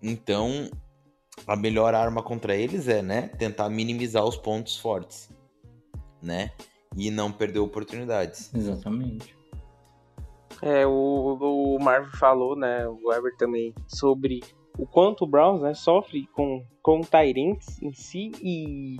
Então, 0.00 0.70
a 1.48 1.56
melhor 1.56 1.96
arma 1.96 2.22
contra 2.22 2.54
eles 2.54 2.86
é, 2.86 3.02
né, 3.02 3.22
tentar 3.22 3.68
minimizar 3.68 4.24
os 4.24 4.36
pontos 4.36 4.76
fortes, 4.76 5.30
né? 6.22 6.52
E 6.96 7.10
não 7.10 7.32
perder 7.32 7.58
oportunidades. 7.58 8.54
Exatamente. 8.54 9.36
É, 10.62 10.86
o, 10.86 11.74
o 11.74 11.78
Marvin 11.82 12.16
falou, 12.16 12.54
né, 12.54 12.86
o 12.86 13.08
Weber 13.08 13.36
também, 13.36 13.74
sobre 13.88 14.40
o 14.78 14.86
quanto 14.86 15.24
o 15.24 15.26
Browns, 15.26 15.62
né, 15.62 15.74
sofre 15.74 16.26
com, 16.34 16.64
com 16.82 17.00
o 17.00 17.04
Tyrants 17.04 17.80
em 17.82 17.92
si 17.92 18.32
e, 18.42 18.96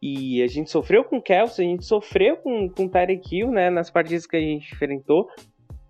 e 0.00 0.42
a 0.42 0.46
gente 0.46 0.70
sofreu 0.70 1.04
com 1.04 1.18
o 1.18 1.22
Kelsey, 1.22 1.66
a 1.66 1.70
gente 1.70 1.84
sofreu 1.84 2.36
com, 2.36 2.68
com 2.68 2.84
o 2.84 2.88
Tyreek 2.88 3.36
Hill, 3.36 3.50
né, 3.50 3.70
nas 3.70 3.90
partidas 3.90 4.26
que 4.26 4.36
a 4.36 4.40
gente 4.40 4.72
enfrentou 4.72 5.28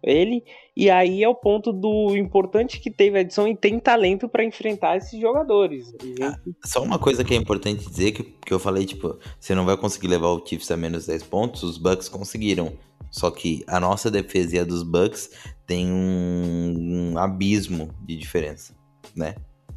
ele, 0.02 0.44
e 0.76 0.88
aí 0.88 1.24
é 1.24 1.28
o 1.28 1.34
ponto 1.34 1.72
do 1.72 2.16
importante 2.16 2.78
que 2.78 2.90
teve 2.92 3.18
a 3.18 3.22
edição 3.22 3.48
e 3.48 3.56
tem 3.56 3.80
talento 3.80 4.28
para 4.28 4.44
enfrentar 4.44 4.96
esses 4.98 5.20
jogadores. 5.20 5.92
A 6.00 6.04
gente- 6.04 6.56
Só 6.64 6.80
uma 6.80 6.98
coisa 6.98 7.24
que 7.24 7.34
é 7.34 7.36
importante 7.36 7.84
dizer, 7.88 8.12
que, 8.12 8.22
que 8.22 8.54
eu 8.54 8.58
falei, 8.60 8.86
tipo, 8.86 9.18
você 9.40 9.52
não 9.52 9.64
vai 9.66 9.76
conseguir 9.76 10.06
levar 10.06 10.28
o 10.28 10.46
Chiefs 10.46 10.70
a 10.70 10.76
menos 10.76 11.06
10 11.06 11.24
pontos, 11.24 11.62
os 11.64 11.76
Bucks 11.76 12.08
conseguiram. 12.08 12.72
Só 13.10 13.30
que 13.32 13.64
a 13.66 13.80
nossa 13.80 14.08
defesa 14.10 14.56
e 14.56 14.58
a 14.60 14.64
dos 14.64 14.82
Bucks 14.84 15.30
tem 15.66 15.90
um, 15.90 17.12
um 17.14 17.18
abismo 17.18 17.90
de 18.04 18.16
diferença, 18.16 18.75
né? 19.16 19.34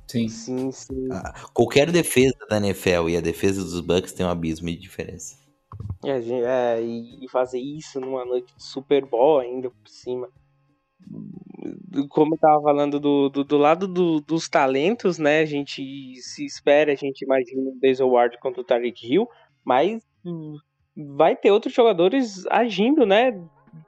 Sim. 0.08 0.28
Sim, 0.28 0.72
sim. 0.72 1.08
Ah, 1.12 1.34
Qualquer 1.54 1.92
defesa 1.92 2.36
da 2.50 2.58
NFL 2.58 3.10
e 3.10 3.18
a 3.18 3.22
defesa 3.22 3.62
dos 3.64 3.80
Bucks 3.82 4.12
tem 4.12 4.26
um 4.26 4.30
abismo 4.30 4.68
de 4.68 4.76
diferença. 4.78 5.38
É, 6.04 6.18
é, 6.78 6.82
e 6.82 7.28
fazer 7.30 7.60
isso 7.60 8.00
numa 8.00 8.26
noite 8.26 8.54
de 8.56 8.64
Super 8.64 9.06
Bowl 9.06 9.40
ainda 9.40 9.70
por 9.70 9.88
cima. 9.88 10.30
Como 12.10 12.36
eu 12.36 12.40
tava 12.40 12.62
falando 12.62 13.00
do, 13.00 13.30
do, 13.30 13.44
do 13.44 13.58
lado 13.58 13.88
do- 13.88 14.22
dos 14.22 14.48
talentos, 14.50 15.18
né? 15.18 15.40
A 15.42 15.46
gente 15.46 16.16
se 16.22 16.46
espera, 16.46 16.92
a 16.92 16.96
gente 16.96 17.24
imagina 17.24 17.62
o 17.62 17.78
Denzel 17.80 18.10
Ward 18.10 18.38
contra 18.40 18.62
o 18.62 18.64
Tariq 18.64 19.06
Hill, 19.06 19.28
mas 19.64 20.02
vai 20.96 21.36
ter 21.36 21.52
outros 21.52 21.74
jogadores 21.74 22.46
agindo, 22.48 23.06
né? 23.06 23.32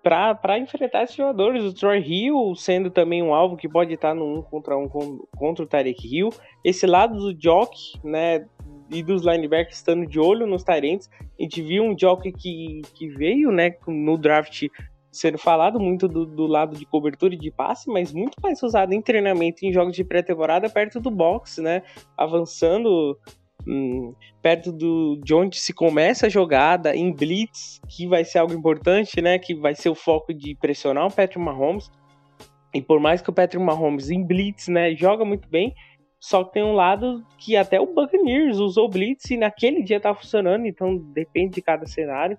Pra 0.04 0.58
enfrentar 0.60 1.04
esses 1.04 1.16
jogadores. 1.16 1.64
O 1.64 1.74
Troy 1.74 2.00
Hill 2.00 2.54
sendo 2.56 2.90
também 2.90 3.22
um 3.22 3.34
alvo 3.34 3.58
que 3.58 3.70
pode 3.70 3.94
estar 3.94 4.14
no 4.14 4.40
um 4.40 4.42
contra 4.42 4.78
um 4.78 4.88
com- 4.88 5.26
contra 5.38 5.64
o 5.64 5.68
Tariq 5.68 6.08
Hill. 6.08 6.30
Esse 6.64 6.86
lado 6.86 7.18
do 7.18 7.34
Jock, 7.40 7.76
né? 8.04 8.46
E 8.90 9.02
dos 9.02 9.26
linebackers 9.26 9.78
estando 9.78 10.06
de 10.06 10.20
olho 10.20 10.46
nos 10.46 10.64
Tyrants. 10.64 11.10
A 11.40 11.44
gente 11.44 11.62
viu 11.62 11.84
um 11.84 11.98
jockey 11.98 12.32
que, 12.34 12.82
que 12.94 13.08
veio, 13.08 13.50
né, 13.50 13.74
no 13.88 14.18
draft 14.18 14.68
sendo 15.12 15.38
falado 15.38 15.80
muito 15.80 16.08
do, 16.08 16.26
do 16.26 16.48
lado 16.48 16.76
de 16.76 16.86
cobertura 16.86 17.34
e 17.34 17.38
de 17.38 17.52
passe, 17.52 17.90
mas 17.90 18.14
muito 18.14 18.36
mais 18.42 18.62
usado 18.64 18.94
em 18.94 19.02
treinamento 19.02 19.66
em 19.66 19.74
jogos 19.74 19.96
de 19.96 20.04
pré-temporada 20.04 20.70
perto 20.70 21.00
do 21.00 21.12
box, 21.12 21.62
né, 21.62 21.84
avançando 22.18 23.18
hum, 23.68 24.14
perto 24.42 24.72
do, 24.72 25.20
de 25.24 25.34
onde 25.34 25.60
se 25.60 25.74
começa 25.74 26.28
a 26.28 26.30
jogada, 26.30 26.96
em 26.96 27.12
blitz, 27.14 27.80
que 27.88 28.08
vai 28.08 28.24
ser 28.24 28.40
algo 28.40 28.54
importante, 28.54 29.22
né, 29.22 29.38
que 29.40 29.54
vai 29.56 29.76
ser 29.76 29.90
o 29.90 29.96
foco 29.96 30.34
de 30.34 30.56
pressionar 30.56 31.08
o 31.08 31.12
Patrick 31.12 31.40
Mahomes. 31.40 31.90
E 32.74 32.82
por 32.82 33.00
mais 33.00 33.22
que 33.22 33.30
o 33.30 33.34
Patrick 33.34 33.64
Mahomes 33.64 34.10
em 34.10 34.26
blitz, 34.26 34.68
né, 34.68 34.96
joga 34.96 35.26
muito 35.26 35.48
bem, 35.50 35.74
só 36.22 36.44
que 36.44 36.54
tem 36.54 36.64
um 36.64 36.74
lado 36.74 37.26
que 37.40 37.58
até 37.58 37.82
o 37.82 37.88
Buccaneers 37.88 38.60
usou 38.60 38.88
blitz 38.88 39.32
e 39.32 39.38
naquele 39.38 39.82
dia 39.82 40.00
tá 40.00 40.14
funcionando, 40.14 40.68
então 40.68 40.96
depende 40.96 41.56
de 41.56 41.62
cada 41.64 41.88
cenário. 41.88 42.38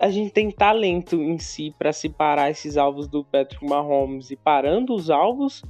A 0.00 0.10
gente 0.10 0.32
tem 0.32 0.50
talento 0.50 1.22
em 1.22 1.38
si 1.38 1.72
para 1.78 1.92
se 1.92 2.08
parar 2.08 2.50
esses 2.50 2.76
alvos 2.76 3.06
do 3.06 3.24
Patrick 3.24 3.64
Mahomes 3.64 4.32
e 4.32 4.36
parando 4.36 4.92
os 4.92 5.10
alvos, 5.10 5.62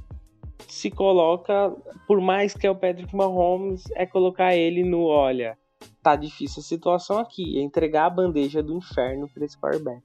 se 0.67 0.89
coloca, 0.89 1.75
por 2.07 2.19
mais 2.21 2.53
que 2.53 2.65
é 2.65 2.71
o 2.71 2.75
Patrick 2.75 3.15
Mahomes, 3.15 3.83
é 3.95 4.05
colocar 4.05 4.55
ele 4.55 4.83
no, 4.83 5.05
olha, 5.05 5.57
tá 6.01 6.15
difícil 6.15 6.61
a 6.61 6.63
situação 6.63 7.17
aqui, 7.17 7.59
é 7.59 7.61
entregar 7.61 8.05
a 8.05 8.09
bandeja 8.09 8.61
do 8.61 8.75
inferno 8.77 9.27
para 9.33 9.45
esse 9.45 9.59
quarterback. 9.59 10.01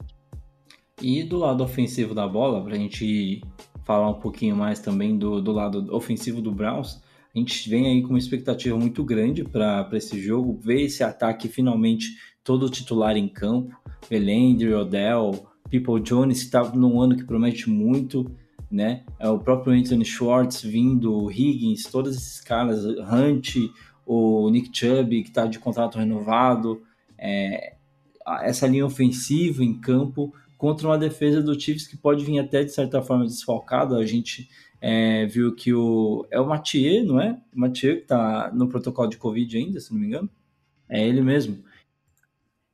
E 1.02 1.22
do 1.22 1.38
lado 1.38 1.64
ofensivo 1.64 2.14
da 2.14 2.28
bola, 2.28 2.62
para 2.62 2.74
a 2.74 2.78
gente 2.78 3.42
falar 3.84 4.08
um 4.08 4.20
pouquinho 4.20 4.54
mais 4.54 4.80
também 4.80 5.16
do, 5.16 5.40
do 5.40 5.52
lado 5.52 5.94
ofensivo 5.94 6.42
do 6.42 6.52
Browns, 6.52 7.02
a 7.34 7.38
gente 7.38 7.68
vem 7.70 7.86
aí 7.86 8.02
com 8.02 8.10
uma 8.10 8.18
expectativa 8.18 8.76
muito 8.76 9.04
grande 9.04 9.44
para 9.44 9.88
esse 9.92 10.20
jogo, 10.20 10.58
ver 10.60 10.82
esse 10.82 11.02
ataque 11.02 11.48
finalmente 11.48 12.16
todo 12.42 12.68
titular 12.68 13.16
em 13.16 13.28
campo, 13.28 13.74
Belendry, 14.08 14.74
Odell, 14.74 15.46
People 15.70 16.00
Jones, 16.00 16.40
que 16.40 16.44
está 16.46 16.64
num 16.74 17.00
ano 17.00 17.16
que 17.16 17.24
promete 17.24 17.70
muito, 17.70 18.30
né? 18.70 19.02
É 19.18 19.28
o 19.28 19.38
próprio 19.38 19.72
Anthony 19.72 20.04
Schwartz 20.04 20.62
vindo, 20.62 21.30
Higgins, 21.30 21.84
todos 21.84 22.16
esses 22.16 22.40
caras, 22.40 22.84
Hunt, 22.84 23.56
o 24.06 24.48
Nick 24.50 24.70
Chubb, 24.72 25.22
que 25.22 25.28
está 25.28 25.46
de 25.46 25.58
contrato 25.58 25.98
renovado, 25.98 26.82
é, 27.18 27.74
essa 28.42 28.66
linha 28.66 28.86
ofensiva 28.86 29.64
em 29.64 29.74
campo 29.74 30.32
contra 30.56 30.86
uma 30.86 30.98
defesa 30.98 31.42
do 31.42 31.58
Chiefs 31.58 31.86
que 31.86 31.96
pode 31.96 32.24
vir 32.24 32.38
até 32.38 32.62
de 32.62 32.72
certa 32.72 33.02
forma 33.02 33.24
desfalcada. 33.24 33.96
A 33.96 34.06
gente 34.06 34.48
é, 34.80 35.26
viu 35.26 35.54
que 35.54 35.72
o 35.72 36.26
é 36.30 36.40
o 36.40 36.46
Mathieu, 36.46 37.04
não 37.04 37.20
é? 37.20 37.38
O 37.54 37.60
Mathieu 37.60 37.96
que 37.96 38.02
está 38.02 38.50
no 38.52 38.68
protocolo 38.68 39.08
de 39.08 39.16
Covid 39.16 39.56
ainda, 39.56 39.80
se 39.80 39.92
não 39.92 40.00
me 40.00 40.06
engano. 40.06 40.30
É 40.88 41.06
ele 41.06 41.20
mesmo. 41.22 41.62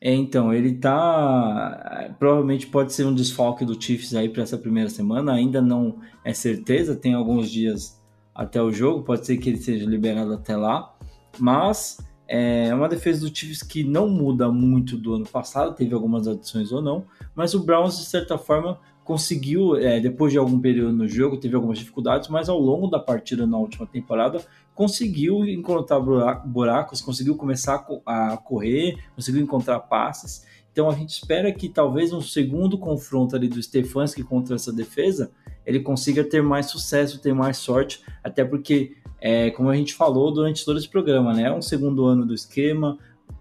É, 0.01 0.13
então, 0.15 0.53
ele 0.53 0.75
tá. 0.75 2.15
Provavelmente 2.19 2.67
pode 2.67 2.93
ser 2.93 3.05
um 3.07 3.15
desfalque 3.15 3.65
do 3.65 3.81
Chiefs 3.81 4.15
aí 4.15 4.29
para 4.29 4.43
essa 4.43 4.59
primeira 4.59 4.91
semana. 4.91 5.33
Ainda 5.33 5.63
não 5.63 5.99
é 6.25 6.33
certeza, 6.33 6.95
tem 6.95 7.15
alguns 7.15 7.51
dias 7.51 8.03
até 8.35 8.61
o 8.61 8.71
jogo, 8.71 9.03
pode 9.03 9.25
ser 9.25 9.39
que 9.39 9.49
ele 9.49 9.59
seja 9.59 9.87
liberado 9.87 10.35
até 10.35 10.57
lá. 10.57 10.95
Mas 11.39 11.99
é 12.29 12.75
uma 12.75 12.89
defesa 12.89 13.27
do 13.27 13.35
Chiefs 13.35 13.63
que 13.63 13.83
não 13.85 14.09
muda 14.09 14.51
muito 14.51 14.97
do 14.97 15.15
ano 15.15 15.27
passado, 15.27 15.75
teve 15.75 15.95
algumas 15.95 16.27
adições 16.27 16.73
ou 16.73 16.83
não, 16.83 17.05
mas 17.35 17.55
o 17.55 17.61
Browns, 17.61 17.99
de 17.99 18.05
certa 18.05 18.37
forma, 18.37 18.79
conseguiu, 19.05 19.77
é, 19.77 20.01
depois 20.01 20.33
de 20.33 20.39
algum 20.39 20.61
período 20.61 20.93
no 20.93 21.09
jogo, 21.09 21.37
teve 21.37 21.55
algumas 21.55 21.79
dificuldades, 21.79 22.29
mas 22.29 22.49
ao 22.49 22.59
longo 22.59 22.89
da 22.89 22.99
partida 22.99 23.47
na 23.47 23.57
última 23.57 23.87
temporada, 23.87 24.45
conseguiu 24.77 25.47
encontrar 25.47 25.99
buracos, 25.99 27.01
conseguiu 27.01 27.35
começar 27.35 27.87
a 28.05 28.37
correr, 28.37 28.99
conseguiu 29.15 29.43
encontrar 29.43 29.81
passes. 29.81 30.45
Então 30.71 30.91
a 30.91 30.95
gente 30.95 31.09
espera 31.09 31.51
que 31.51 31.67
talvez 31.71 32.13
um 32.13 32.21
segundo 32.21 32.77
confronto 32.77 33.35
ali 33.35 33.49
do 33.49 33.61
Stefanski 33.61 34.23
contra 34.23 34.55
essa 34.55 34.71
defesa, 34.71 35.33
ele 35.65 35.81
consiga 35.81 36.23
ter 36.23 36.43
mais 36.43 36.67
sucesso, 36.67 37.23
ter 37.23 37.33
mais 37.33 37.57
sorte, 37.57 38.05
até 38.23 38.45
porque, 38.45 38.95
é, 39.19 39.51
como 39.51 39.71
a 39.71 39.75
gente 39.75 39.95
falou 39.95 40.31
durante 40.31 40.63
todo 40.63 40.79
esse 40.79 40.89
programa, 40.89 41.33
né, 41.33 41.45
é 41.45 41.53
um 41.53 41.63
segundo 41.63 42.05
ano 42.05 42.27
do 42.27 42.35
esquema, 42.35 42.99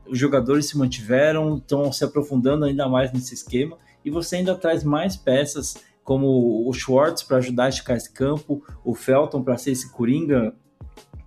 os 0.08 0.18
jogadores 0.18 0.68
se 0.68 0.78
mantiveram, 0.78 1.58
estão 1.58 1.92
se 1.92 2.06
aprofundando 2.06 2.64
ainda 2.64 2.88
mais 2.88 3.12
nesse 3.12 3.34
esquema, 3.34 3.78
e 4.06 4.10
você 4.10 4.38
ainda 4.38 4.56
traz 4.56 4.86
mais 4.86 5.18
peças 5.18 5.76
como 6.02 6.66
o 6.66 6.72
Schwartz 6.72 7.24
para 7.24 7.38
ajudar 7.38 7.66
a 7.66 7.70
esticar 7.70 7.98
esse 7.98 8.14
campo, 8.14 8.64
o 8.86 8.96
Felton 8.96 9.44
para 9.44 9.58
ser 9.58 9.72
esse 9.72 9.92
coringa, 9.92 10.56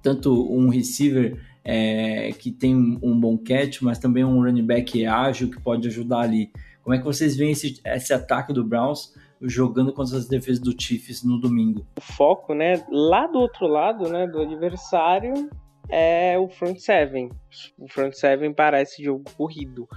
tanto 0.02 0.52
um 0.52 0.68
receiver 0.68 1.40
é, 1.64 2.32
que 2.32 2.50
tem 2.50 2.74
um, 2.74 3.18
bom 3.18 3.36
catch, 3.36 3.82
mas 3.82 3.98
também 3.98 4.24
um 4.24 4.42
running 4.42 4.64
back 4.64 5.04
ágil 5.04 5.50
que 5.50 5.60
pode 5.60 5.86
ajudar 5.88 6.20
ali. 6.20 6.50
Como 6.82 6.94
é 6.94 6.98
que 6.98 7.04
vocês 7.04 7.36
veem 7.36 7.52
esse, 7.52 7.80
esse 7.84 8.14
ataque 8.14 8.52
do 8.52 8.64
Browns 8.64 9.12
jogando 9.42 9.92
contra 9.92 10.16
as 10.16 10.26
defesas 10.26 10.60
do 10.60 10.74
Chiefs 10.80 11.22
no 11.22 11.38
domingo? 11.38 11.86
O 11.98 12.00
foco, 12.00 12.54
né, 12.54 12.82
lá 12.90 13.26
do 13.26 13.38
outro 13.38 13.66
lado, 13.66 14.08
né, 14.08 14.26
do 14.26 14.40
adversário 14.40 15.50
é 15.88 16.38
o 16.38 16.48
front 16.48 16.78
seven. 16.78 17.30
O 17.78 17.88
front 17.88 18.12
seven 18.12 18.52
parece 18.52 19.02
jogo 19.02 19.24
corrido. 19.36 19.88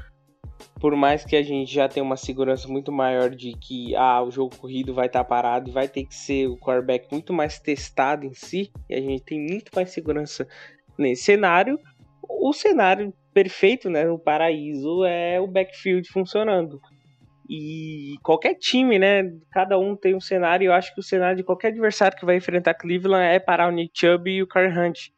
Por 0.82 0.96
mais 0.96 1.24
que 1.24 1.36
a 1.36 1.44
gente 1.44 1.72
já 1.72 1.88
tenha 1.88 2.04
uma 2.04 2.18
segurança 2.18 2.68
muito 2.68 2.92
maior 2.92 3.30
de 3.30 3.54
que 3.54 3.96
ah, 3.96 4.24
o 4.24 4.32
jogo 4.32 4.58
corrido 4.58 4.96
vai 4.96 5.06
estar 5.06 5.24
parado 5.24 5.70
e 5.70 5.72
vai 5.72 5.88
ter 5.88 6.04
que 6.06 6.16
ser 6.16 6.48
o 6.48 6.58
quarterback 6.58 7.08
muito 7.12 7.32
mais 7.32 7.60
testado 7.60 8.26
em 8.26 8.34
si, 8.34 8.72
e 8.90 8.96
a 8.96 9.00
gente 9.00 9.24
tem 9.24 9.40
muito 9.40 9.72
mais 9.76 9.92
segurança 9.92 10.48
nesse 10.98 11.22
cenário. 11.22 11.80
O 12.28 12.52
cenário 12.52 13.14
perfeito, 13.32 13.92
né, 13.92 14.06
no 14.06 14.18
paraíso 14.18 15.06
é 15.06 15.40
o 15.40 15.46
backfield 15.46 16.10
funcionando. 16.10 16.82
E 17.48 18.16
qualquer 18.24 18.56
time, 18.56 18.98
né, 18.98 19.22
cada 19.52 19.78
um 19.78 19.96
tem 19.96 20.16
um 20.16 20.20
cenário, 20.20 20.66
eu 20.66 20.74
acho 20.74 20.92
que 20.96 21.00
o 21.00 21.04
cenário 21.04 21.38
de 21.38 21.44
qualquer 21.44 21.68
adversário 21.68 22.18
que 22.18 22.26
vai 22.26 22.38
enfrentar 22.38 22.74
Cleveland 22.74 23.36
é 23.36 23.40
parar 23.40 23.68
o 23.68 23.72
Nick 23.72 23.92
Chubb 23.94 24.32
e 24.32 24.42
o 24.42 24.48
Karen 24.48 24.88
Hunt. 24.88 25.12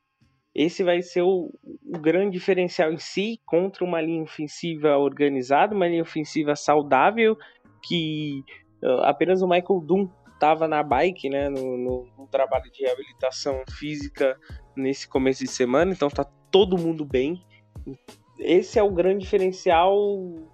Esse 0.55 0.83
vai 0.83 1.01
ser 1.01 1.23
o, 1.23 1.51
o, 1.63 1.99
grande 1.99 2.37
diferencial 2.37 2.91
em 2.91 2.97
si 2.97 3.39
contra 3.45 3.83
uma 3.83 3.99
linha 3.99 4.21
ofensiva 4.21 4.97
organizada, 4.97 5.75
uma 5.75 5.87
linha 5.87 6.03
ofensiva 6.03 6.55
saudável, 6.55 7.35
que 7.81 8.43
uh, 8.83 9.01
apenas 9.01 9.41
o 9.41 9.47
Michael 9.47 9.81
Doom 9.81 10.07
estava 10.33 10.67
na 10.67 10.83
bike, 10.83 11.27
né, 11.27 11.49
no, 11.49 11.77
no, 11.77 12.07
no, 12.17 12.27
trabalho 12.27 12.69
de 12.71 12.83
reabilitação 12.83 13.63
física 13.79 14.37
nesse 14.75 15.07
começo 15.07 15.43
de 15.43 15.49
semana, 15.49 15.91
então 15.91 16.07
tá 16.09 16.23
todo 16.51 16.77
mundo 16.77 17.03
bem. 17.03 17.41
Esse 18.37 18.77
é 18.77 18.83
o 18.83 18.91
grande 18.91 19.23
diferencial 19.23 19.95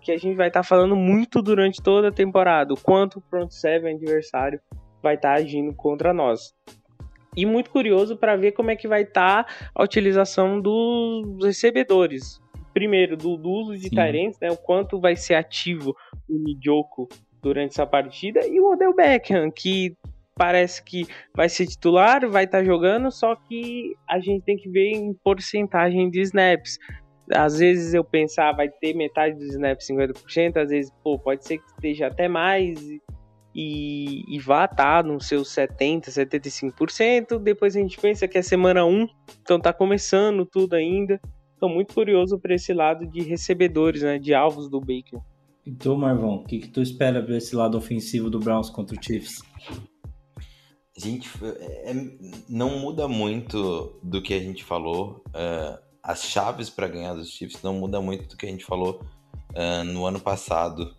que 0.01 0.11
a 0.11 0.17
gente 0.17 0.35
vai 0.35 0.47
estar 0.47 0.61
tá 0.61 0.67
falando 0.67 0.95
muito 0.95 1.41
durante 1.41 1.81
toda 1.81 2.07
a 2.07 2.13
temporada, 2.13 2.73
o 2.73 2.79
quanto 2.79 3.19
o 3.19 3.21
front 3.29 3.51
seven 3.51 3.95
adversário 3.95 4.61
vai 5.01 5.15
estar 5.15 5.35
tá 5.35 5.41
agindo 5.41 5.73
contra 5.73 6.13
nós 6.13 6.53
e 7.41 7.45
muito 7.45 7.69
curioso 7.69 8.17
para 8.17 8.35
ver 8.35 8.51
como 8.51 8.71
é 8.71 8.75
que 8.75 8.87
vai 8.87 9.03
estar 9.03 9.43
tá 9.43 9.53
a 9.73 9.83
utilização 9.83 10.59
dos 10.59 11.45
recebedores. 11.45 12.41
Primeiro, 12.73 13.15
do, 13.17 13.37
do 13.37 13.49
uso 13.49 13.77
de 13.77 13.89
Tyrants, 13.89 14.39
né, 14.39 14.51
o 14.51 14.57
quanto 14.57 14.99
vai 14.99 15.15
ser 15.15 15.35
ativo 15.35 15.95
o 16.29 16.33
Njoku 16.37 17.07
durante 17.41 17.71
essa 17.71 17.85
partida, 17.85 18.45
e 18.45 18.59
o 18.59 18.71
Odell 18.71 18.93
Beckham, 18.93 19.49
que 19.49 19.95
parece 20.37 20.83
que 20.83 21.05
vai 21.35 21.49
ser 21.49 21.67
titular, 21.67 22.27
vai 22.29 22.45
estar 22.45 22.59
tá 22.59 22.63
jogando, 22.63 23.11
só 23.11 23.35
que 23.35 23.93
a 24.07 24.19
gente 24.19 24.43
tem 24.43 24.55
que 24.55 24.69
ver 24.69 24.91
em 24.91 25.13
porcentagem 25.23 26.09
de 26.09 26.21
snaps. 26.21 26.77
Às 27.31 27.59
vezes 27.59 27.93
eu 27.93 28.03
pensar, 28.03 28.51
vai 28.53 28.69
ter 28.69 28.93
metade 28.93 29.35
dos 29.35 29.49
snaps 29.49 29.87
50%, 29.87 30.57
às 30.57 30.69
vezes, 30.69 30.91
pô, 31.03 31.19
pode 31.19 31.45
ser 31.45 31.57
que 31.57 31.65
esteja 31.65 32.07
até 32.07 32.27
mais, 32.27 32.79
e, 33.53 34.23
e 34.27 34.39
vá 34.39 34.65
estar 34.65 35.03
tá 35.03 35.07
nos 35.07 35.27
seus 35.27 35.49
70, 35.49 36.11
75%. 36.11 37.39
Depois 37.39 37.75
a 37.75 37.79
gente 37.79 37.99
pensa 37.99 38.27
que 38.27 38.37
é 38.37 38.41
semana 38.41 38.85
1, 38.85 39.07
então 39.41 39.59
tá 39.59 39.73
começando 39.73 40.45
tudo 40.45 40.75
ainda. 40.75 41.19
Estou 41.53 41.69
muito 41.69 41.93
curioso 41.93 42.39
para 42.39 42.55
esse 42.55 42.73
lado 42.73 43.05
de 43.05 43.21
recebedores, 43.21 44.01
né, 44.01 44.17
de 44.17 44.33
alvos 44.33 44.69
do 44.69 44.79
Baker. 44.79 45.19
Então, 45.65 45.95
Marvão, 45.95 46.35
o 46.35 46.43
que, 46.45 46.59
que 46.59 46.69
tu 46.69 46.81
espera 46.81 47.21
para 47.21 47.35
esse 47.35 47.55
lado 47.55 47.77
ofensivo 47.77 48.29
do 48.29 48.39
Browns 48.39 48.69
contra 48.69 48.97
o 48.97 49.03
Chiefs? 49.03 49.41
Gente, 50.97 51.29
é, 51.43 51.93
não 52.47 52.79
muda 52.79 53.07
muito 53.07 53.99
do 54.01 54.21
que 54.21 54.33
a 54.33 54.39
gente 54.39 54.63
falou. 54.63 55.23
Uh, 55.27 55.77
as 56.01 56.23
chaves 56.23 56.69
para 56.69 56.87
ganhar 56.87 57.13
dos 57.13 57.29
Chiefs 57.29 57.61
não 57.61 57.73
muda 57.73 58.01
muito 58.01 58.29
do 58.29 58.37
que 58.37 58.45
a 58.45 58.49
gente 58.49 58.65
falou 58.65 59.01
uh, 59.51 59.83
no 59.83 60.05
ano 60.05 60.19
passado 60.19 60.95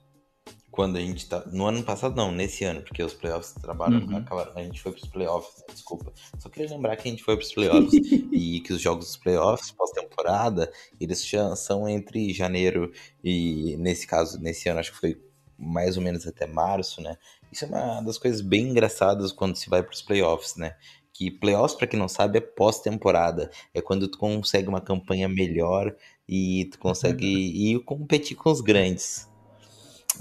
quando 0.70 0.96
a 0.96 1.00
gente 1.00 1.28
tá. 1.28 1.42
No 1.52 1.66
ano 1.66 1.82
passado, 1.82 2.14
não, 2.14 2.30
nesse 2.30 2.64
ano, 2.64 2.82
porque 2.82 3.02
os 3.02 3.12
playoffs 3.12 3.52
trabalham, 3.54 4.00
uhum. 4.00 4.16
acabaram. 4.18 4.52
A 4.54 4.62
gente 4.62 4.80
foi 4.80 4.92
pros 4.92 5.08
playoffs, 5.08 5.64
desculpa. 5.72 6.12
Só 6.38 6.48
queria 6.48 6.70
lembrar 6.70 6.96
que 6.96 7.08
a 7.08 7.10
gente 7.10 7.24
foi 7.24 7.36
pros 7.36 7.52
playoffs 7.52 7.92
e 8.32 8.60
que 8.60 8.72
os 8.72 8.80
jogos 8.80 9.06
dos 9.06 9.16
playoffs, 9.16 9.72
pós-temporada, 9.72 10.72
eles 11.00 11.26
já 11.26 11.54
são 11.56 11.88
entre 11.88 12.32
janeiro 12.32 12.92
e, 13.22 13.76
nesse 13.78 14.06
caso, 14.06 14.40
nesse 14.40 14.68
ano, 14.68 14.80
acho 14.80 14.92
que 14.92 14.98
foi 14.98 15.20
mais 15.58 15.96
ou 15.96 16.02
menos 16.02 16.26
até 16.26 16.46
março, 16.46 17.02
né? 17.02 17.16
Isso 17.52 17.64
é 17.64 17.68
uma 17.68 18.00
das 18.00 18.16
coisas 18.16 18.40
bem 18.40 18.68
engraçadas 18.68 19.32
quando 19.32 19.56
se 19.56 19.68
vai 19.68 19.82
pros 19.82 20.00
playoffs, 20.00 20.56
né? 20.56 20.76
Que 21.12 21.30
playoffs, 21.30 21.76
para 21.76 21.86
quem 21.86 21.98
não 21.98 22.08
sabe, 22.08 22.38
é 22.38 22.40
pós-temporada. 22.40 23.50
É 23.74 23.82
quando 23.82 24.08
tu 24.08 24.16
consegue 24.16 24.68
uma 24.68 24.80
campanha 24.80 25.28
melhor 25.28 25.94
e 26.28 26.66
tu 26.72 26.78
consegue 26.78 27.26
uhum. 27.26 27.32
ir 27.32 27.84
competir 27.84 28.36
com 28.36 28.50
os 28.50 28.60
grandes. 28.60 29.29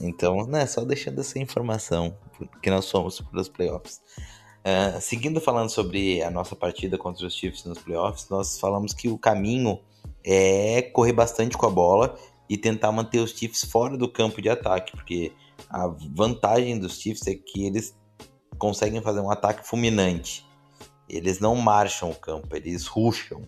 Então, 0.02 0.46
né, 0.46 0.66
só 0.66 0.84
deixando 0.84 1.20
essa 1.20 1.40
informação, 1.40 2.16
que 2.62 2.70
nós 2.70 2.86
somos 2.86 3.20
para 3.22 3.40
os 3.40 3.50
playoffs. 3.50 4.02
Uh, 4.60 5.00
seguindo 5.00 5.40
falando 5.40 5.70
sobre 5.70 6.22
a 6.22 6.30
nossa 6.30 6.56
partida 6.56 6.98
contra 6.98 7.26
os 7.26 7.34
Chiefs 7.34 7.64
nos 7.64 7.80
playoffs, 7.80 8.28
nós 8.30 8.60
falamos 8.60 8.94
que 8.94 9.08
o 9.08 9.18
caminho 9.18 9.80
é 10.24 10.82
correr 10.82 11.14
bastante 11.14 11.58
com 11.58 11.66
a 11.66 11.70
bola 11.70 12.18
e 12.50 12.58
tentar 12.58 12.92
manter 12.92 13.20
os 13.20 13.32
Chiefs 13.32 13.64
fora 13.64 13.98
do 13.98 14.12
campo 14.12 14.42
de 14.42 14.50
ataque, 14.50 14.92
porque 14.92 15.32
a 15.70 15.88
vantagem 15.88 16.78
dos 16.78 17.00
Chiefs 17.00 17.26
é 17.28 17.36
que 17.36 17.66
eles 17.66 17.98
conseguem 18.58 19.02
fazer 19.02 19.22
um 19.22 19.32
ataque 19.32 19.68
fulminante. 19.68 20.46
Eles 21.08 21.40
não 21.40 21.56
marcham 21.56 22.10
o 22.10 22.16
campo, 22.16 22.56
eles 22.56 22.86
ruxam 22.86 23.42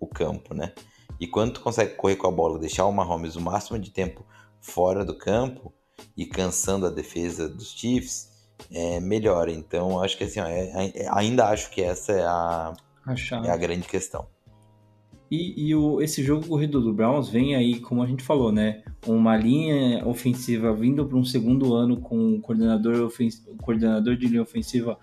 o 0.00 0.06
campo, 0.06 0.54
né? 0.54 0.72
E 1.20 1.26
quando 1.26 1.54
tu 1.54 1.60
consegue 1.60 1.94
correr 1.94 2.16
com 2.16 2.26
a 2.26 2.30
bola, 2.30 2.58
deixar 2.58 2.86
o 2.86 2.92
Mahomes 2.92 3.36
o 3.36 3.40
máximo 3.40 3.78
de 3.78 3.90
tempo 3.90 4.24
fora 4.60 5.04
do 5.04 5.16
campo, 5.16 5.72
e 6.16 6.26
cansando 6.26 6.86
a 6.86 6.90
defesa 6.90 7.48
dos 7.48 7.72
Chiefs, 7.72 8.30
é, 8.70 9.00
melhora. 9.00 9.50
Então, 9.50 10.00
acho 10.00 10.16
que 10.16 10.24
assim, 10.24 10.40
ó, 10.40 10.46
é, 10.46 10.92
é, 10.94 11.08
ainda 11.12 11.46
acho 11.48 11.70
que 11.70 11.82
essa 11.82 12.12
é 12.12 12.24
a, 12.24 12.72
a, 13.06 13.46
é 13.46 13.50
a 13.50 13.56
grande 13.56 13.86
questão. 13.86 14.26
E, 15.30 15.68
e 15.68 15.74
o, 15.74 16.00
esse 16.00 16.22
jogo 16.22 16.46
corrido 16.46 16.80
do 16.80 16.92
Browns 16.92 17.28
vem 17.28 17.56
aí, 17.56 17.80
como 17.80 18.02
a 18.02 18.06
gente 18.06 18.22
falou, 18.22 18.52
né? 18.52 18.82
Uma 19.06 19.36
linha 19.36 20.06
ofensiva 20.06 20.72
vindo 20.72 21.04
para 21.06 21.16
um 21.16 21.24
segundo 21.24 21.74
ano 21.74 21.96
com 21.96 22.34
o 22.34 22.40
coordenador, 22.40 23.06
ofens, 23.06 23.44
coordenador 23.60 24.16
de 24.16 24.26
linha 24.26 24.42
ofensiva 24.42 24.98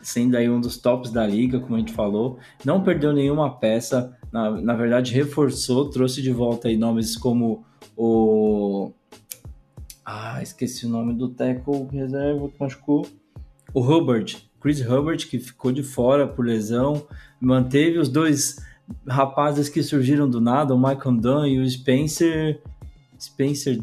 sendo 0.00 0.36
aí 0.36 0.48
um 0.48 0.60
dos 0.60 0.76
tops 0.76 1.10
da 1.10 1.26
liga, 1.26 1.60
como 1.60 1.76
a 1.76 1.78
gente 1.78 1.92
falou. 1.92 2.38
Não 2.64 2.82
perdeu 2.82 3.12
nenhuma 3.12 3.50
peça, 3.58 4.16
na, 4.32 4.50
na 4.50 4.74
verdade 4.74 5.12
reforçou, 5.12 5.90
trouxe 5.90 6.22
de 6.22 6.32
volta 6.32 6.68
aí 6.68 6.76
nomes 6.76 7.16
como 7.16 7.64
o 7.96 8.92
ah, 10.10 10.42
esqueci 10.42 10.86
o 10.86 10.88
nome 10.88 11.12
do 11.12 11.28
tackle 11.28 11.86
reserva 11.92 12.48
que 12.48 12.58
machucou. 12.58 13.06
O 13.74 13.82
Hubbard, 13.82 14.50
Chris 14.58 14.80
Hubbard, 14.80 15.26
que 15.26 15.38
ficou 15.38 15.70
de 15.70 15.82
fora 15.82 16.26
por 16.26 16.46
lesão. 16.46 17.06
Manteve 17.38 17.98
os 17.98 18.08
dois 18.08 18.56
rapazes 19.06 19.68
que 19.68 19.82
surgiram 19.82 20.26
do 20.26 20.40
nada, 20.40 20.74
o 20.74 20.78
Michael 20.78 21.20
Dunn 21.20 21.46
e 21.46 21.58
o 21.58 21.70
Spencer. 21.70 22.58
Spencer 23.20 23.82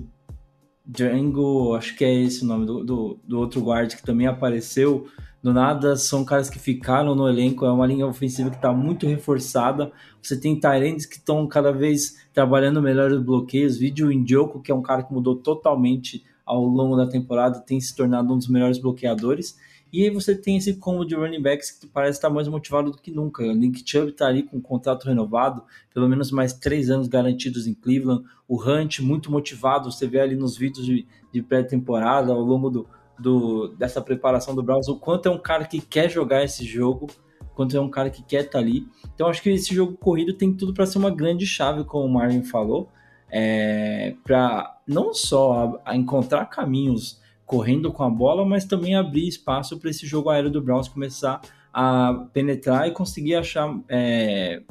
Django, 0.83 1.75
acho 1.75 1.95
que 1.95 2.03
é 2.03 2.13
esse 2.23 2.43
o 2.43 2.47
nome 2.47 2.65
do, 2.65 2.83
do, 2.83 3.19
do 3.23 3.39
outro 3.39 3.61
guard 3.61 3.93
que 3.93 4.03
também 4.03 4.25
apareceu 4.25 5.07
do 5.43 5.53
nada, 5.53 5.95
são 5.95 6.25
caras 6.25 6.49
que 6.49 6.57
ficaram 6.57 7.13
no 7.13 7.29
elenco, 7.29 7.67
é 7.67 7.71
uma 7.71 7.85
linha 7.85 8.07
ofensiva 8.07 8.49
que 8.49 8.55
está 8.55 8.73
muito 8.73 9.05
reforçada. 9.05 9.91
Você 10.19 10.35
tem 10.35 10.59
Tyrands 10.59 11.05
que 11.05 11.17
estão 11.17 11.45
cada 11.45 11.71
vez 11.71 12.24
trabalhando 12.35 12.81
melhor 12.81 13.11
os 13.11 13.23
bloqueios. 13.23 13.77
Vídeo 13.77 14.11
Indioco, 14.11 14.61
que 14.61 14.71
é 14.71 14.75
um 14.75 14.81
cara 14.81 15.01
que 15.01 15.13
mudou 15.13 15.37
totalmente 15.37 16.23
ao 16.45 16.63
longo 16.63 16.97
da 16.97 17.07
temporada, 17.07 17.61
tem 17.61 17.79
se 17.79 17.95
tornado 17.95 18.31
um 18.33 18.37
dos 18.37 18.49
melhores 18.49 18.77
bloqueadores. 18.77 19.57
E 19.91 20.03
aí 20.03 20.09
você 20.09 20.35
tem 20.35 20.57
esse 20.57 20.75
combo 20.75 21.05
de 21.05 21.15
running 21.15 21.41
backs 21.41 21.71
que 21.71 21.87
parece 21.87 22.17
estar 22.17 22.29
mais 22.29 22.49
motivado 22.49 22.91
do 22.91 22.97
que 22.97 23.09
nunca. 23.09 23.41
O 23.41 23.53
Link 23.53 23.81
Chubb 23.85 24.09
está 24.09 24.27
ali 24.27 24.43
com 24.43 24.57
um 24.57 24.61
contrato 24.61 25.05
renovado, 25.05 25.63
pelo 25.93 26.09
menos 26.09 26.29
mais 26.29 26.51
três 26.51 26.89
anos 26.89 27.07
garantidos 27.07 27.65
em 27.65 27.73
Cleveland. 27.73 28.25
O 28.47 28.61
Hunt 28.61 28.99
muito 28.99 29.31
motivado, 29.31 29.89
você 29.89 30.05
vê 30.05 30.19
ali 30.19 30.35
nos 30.35 30.57
vídeos 30.57 30.85
de, 30.85 31.07
de 31.31 31.41
pré-temporada 31.41 32.33
ao 32.33 32.41
longo 32.41 32.69
do, 32.69 32.87
do, 33.17 33.69
dessa 33.69 34.01
preparação 34.01 34.53
do 34.53 34.61
Browns, 34.61 34.89
o 34.89 34.99
quanto 34.99 35.29
é 35.29 35.31
um 35.31 35.37
cara 35.37 35.63
que 35.63 35.79
quer 35.79 36.09
jogar 36.09 36.43
esse 36.43 36.65
jogo, 36.65 37.07
o 37.55 37.57
quanto 37.57 37.75
é 37.75 37.79
um 37.79 37.89
cara 37.89 38.09
que 38.09 38.21
quer 38.21 38.41
estar 38.41 38.53
tá 38.53 38.59
ali. 38.59 38.85
Então 39.13 39.27
acho 39.27 39.41
que 39.41 39.49
esse 39.49 39.73
jogo 39.73 39.97
corrido 39.97 40.33
tem 40.33 40.53
tudo 40.53 40.73
para 40.73 40.85
ser 40.85 40.97
uma 40.97 41.09
grande 41.09 41.47
chave, 41.47 41.85
como 41.85 42.05
o 42.05 42.09
Marvin 42.09 42.43
falou, 42.43 42.89
é, 43.31 44.15
para 44.23 44.79
não 44.85 45.13
só 45.13 45.81
a, 45.85 45.91
a 45.91 45.95
encontrar 45.95 46.45
caminhos 46.47 47.21
correndo 47.45 47.91
com 47.91 48.03
a 48.03 48.09
bola, 48.09 48.45
mas 48.45 48.65
também 48.65 48.95
abrir 48.95 49.27
espaço 49.27 49.79
para 49.79 49.89
esse 49.89 50.05
jogo 50.05 50.29
aéreo 50.29 50.51
do 50.51 50.61
Browns 50.61 50.87
começar 50.87 51.41
a 51.73 52.27
penetrar 52.33 52.87
e 52.87 52.91
conseguir 52.91 53.35
achar 53.35 53.77
é, 53.87 54.61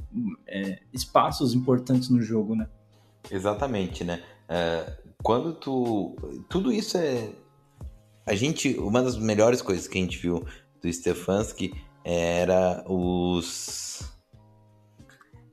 é, 0.46 0.78
espaços 0.92 1.54
importantes 1.54 2.08
no 2.08 2.20
jogo, 2.20 2.54
né? 2.54 2.66
Exatamente, 3.30 4.04
né? 4.04 4.22
É, 4.48 4.92
quando 5.22 5.52
tu. 5.54 6.16
Tudo 6.48 6.72
isso 6.72 6.98
é. 6.98 7.30
A 8.26 8.34
gente. 8.34 8.76
Uma 8.78 9.02
das 9.02 9.16
melhores 9.16 9.62
coisas 9.62 9.86
que 9.86 9.98
a 9.98 10.00
gente 10.00 10.18
viu 10.18 10.44
do 10.82 10.92
Stefanski 10.92 11.74
era 12.04 12.84
os. 12.86 14.02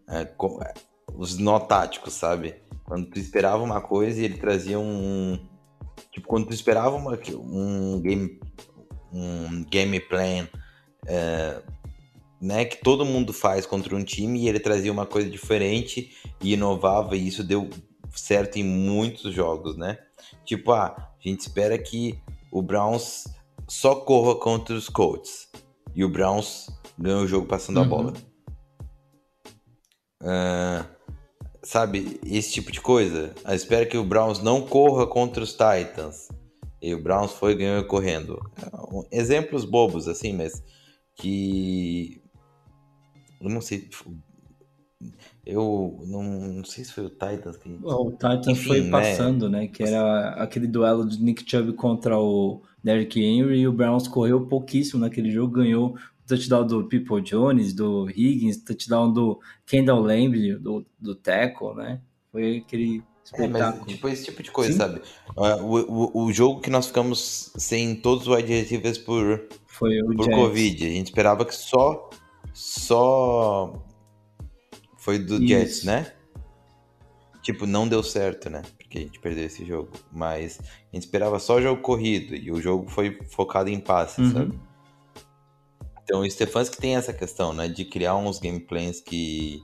é, 0.10 0.22
é, 0.22 0.74
os 1.16 1.38
nó 1.38 1.60
táticos, 1.60 2.14
sabe? 2.14 2.56
Quando 2.84 3.10
tu 3.10 3.18
esperava 3.18 3.64
uma 3.64 3.80
coisa 3.80 4.22
e 4.22 4.26
ele 4.26 4.38
trazia 4.38 4.78
um. 4.78 5.40
Tipo, 6.12 6.28
quando 6.28 6.48
tu 6.48 6.54
esperava 6.54 6.96
uma, 6.96 7.18
um 7.36 8.02
game. 8.02 8.40
Um 9.14 9.64
game 9.64 10.00
plan. 10.02 10.48
é, 11.08 11.62
né, 12.42 12.66
que 12.66 12.78
todo 12.78 13.06
mundo 13.06 13.32
faz 13.32 13.68
contra 13.68 13.96
um 13.96 14.04
time 14.04 14.42
e 14.42 14.50
ele 14.50 14.60
trazia 14.60 14.92
uma 14.92 15.06
coisa 15.06 15.30
diferente 15.30 16.12
e 16.42 16.54
inovava 16.54 17.16
e 17.16 17.28
isso 17.28 17.44
deu 17.44 17.70
certo 18.16 18.58
em 18.58 18.64
muitos 18.64 19.32
jogos, 19.32 19.78
né? 19.78 20.00
Tipo, 20.44 20.72
ah, 20.72 20.96
a 20.98 21.30
gente 21.30 21.42
espera 21.42 21.78
que 21.78 22.20
o 22.52 22.64
Browns 22.64 23.26
só 23.68 23.94
corra 23.96 24.36
contra 24.36 24.74
os 24.74 24.90
Colts 24.90 25.52
e 25.96 26.04
o 26.04 26.10
Browns 26.10 26.68
ganha 26.98 27.18
o 27.18 27.28
jogo 27.28 27.48
passando 27.48 27.80
a 27.80 27.84
Uhum. 27.84 27.90
bola. 27.90 28.14
Ah, 30.24 30.86
sabe, 31.64 32.20
esse 32.26 32.52
tipo 32.54 32.72
de 32.72 32.82
coisa. 32.82 33.34
A 33.44 33.56
espera 33.56 33.86
que 33.86 33.98
o 33.98 34.04
Browns 34.04 34.42
não 34.42 34.62
corra 34.66 35.08
contra 35.08 35.44
os 35.44 35.52
Titans. 35.52 36.28
E 36.82 36.94
o 36.96 37.02
Browns 37.02 37.32
foi 37.34 37.56
ganhou 37.56 37.84
correndo. 37.86 38.40
Exemplos 39.12 39.66
bobos, 39.66 40.08
assim, 40.08 40.34
mas 40.34 40.64
que. 41.16 42.22
Eu 43.40 43.50
não 43.50 43.62
sei. 43.62 43.88
Eu 45.46 46.00
não, 46.08 46.24
não 46.24 46.64
sei 46.64 46.84
se 46.84 46.92
foi 46.94 47.06
o 47.06 47.10
Titans 47.10 47.58
que. 47.58 47.70
O 47.84 48.12
Titans 48.12 48.48
Enfim, 48.48 48.68
foi 48.68 48.82
né? 48.82 48.92
passando, 48.92 49.50
né? 49.50 49.68
Que 49.68 49.84
era 49.84 50.30
aquele 50.42 50.68
duelo 50.68 51.08
de 51.08 51.22
Nick 51.22 51.48
Chubb 51.50 51.74
contra 51.74 52.18
o 52.20 52.64
Derrick 52.84 53.20
Henry 53.22 53.60
e 53.62 53.68
o 53.68 53.74
Browns 53.74 54.08
correu 54.08 54.46
pouquíssimo 54.48 55.00
naquele 55.02 55.30
jogo, 55.32 55.54
ganhou 55.54 55.90
o 55.96 56.28
touchdown 56.28 56.66
do 56.66 56.88
People 56.88 57.22
Jones, 57.22 57.74
do 57.74 58.10
Higgins, 58.10 58.58
touchdown 58.64 59.12
do 59.14 59.40
Kendall 59.66 60.02
Lamb, 60.02 60.56
do, 60.56 60.86
do 61.00 61.14
Tackle, 61.16 61.76
né? 61.76 62.02
Foi 62.32 62.58
aquele 62.58 63.04
É, 63.34 63.46
espetáculo. 63.46 63.86
tipo 63.86 64.08
esse 64.10 64.26
tipo 64.26 64.42
de 64.44 64.52
coisa, 64.52 64.72
Sim. 64.72 64.78
sabe? 64.78 65.02
Ah, 65.38 65.58
O, 65.58 66.10
o, 66.20 66.26
o 66.26 66.34
jogo 66.34 66.60
que 66.62 66.70
nós 66.70 66.88
ficamos 66.88 67.52
sem 67.56 67.96
todos 67.96 68.28
os 68.28 68.36
wide 68.36 68.52
receivers 68.52 68.98
por, 68.98 69.48
Foi 69.68 70.02
o 70.02 70.16
por 70.16 70.26
Jets. 70.26 70.36
Covid. 70.38 70.86
A 70.86 70.90
gente 70.90 71.06
esperava 71.08 71.46
que 71.46 71.56
só. 71.56 72.10
Só. 72.54 73.74
Foi 74.98 75.18
do 75.20 75.36
Isso. 75.36 75.48
Jets, 75.48 75.84
né? 75.84 76.12
Tipo, 77.42 77.66
não 77.66 77.88
deu 77.88 78.04
certo, 78.04 78.50
né? 78.50 78.62
Porque 78.92 78.98
a 78.98 79.02
gente 79.04 79.20
perdeu 79.22 79.46
esse 79.46 79.64
jogo. 79.66 79.90
Mas 80.12 80.60
a 80.60 80.96
gente 80.96 81.04
esperava 81.06 81.40
só 81.40 81.62
jogo 81.62 81.82
corrido. 81.82 82.36
E 82.36 82.52
o 82.52 82.62
jogo 82.62 82.90
foi 82.90 83.18
focado 83.30 83.70
em 83.70 83.80
passes, 83.80 84.18
Uhum. 84.18 84.34
sabe? 84.34 84.60
Então 86.04 86.20
o 86.20 86.30
Stefanski 86.30 86.76
tem 86.78 86.98
essa 86.98 87.14
questão, 87.14 87.54
né? 87.54 87.70
De 87.70 87.86
criar 87.86 88.18
uns 88.18 88.38
gameplays 88.38 89.00
que. 89.00 89.64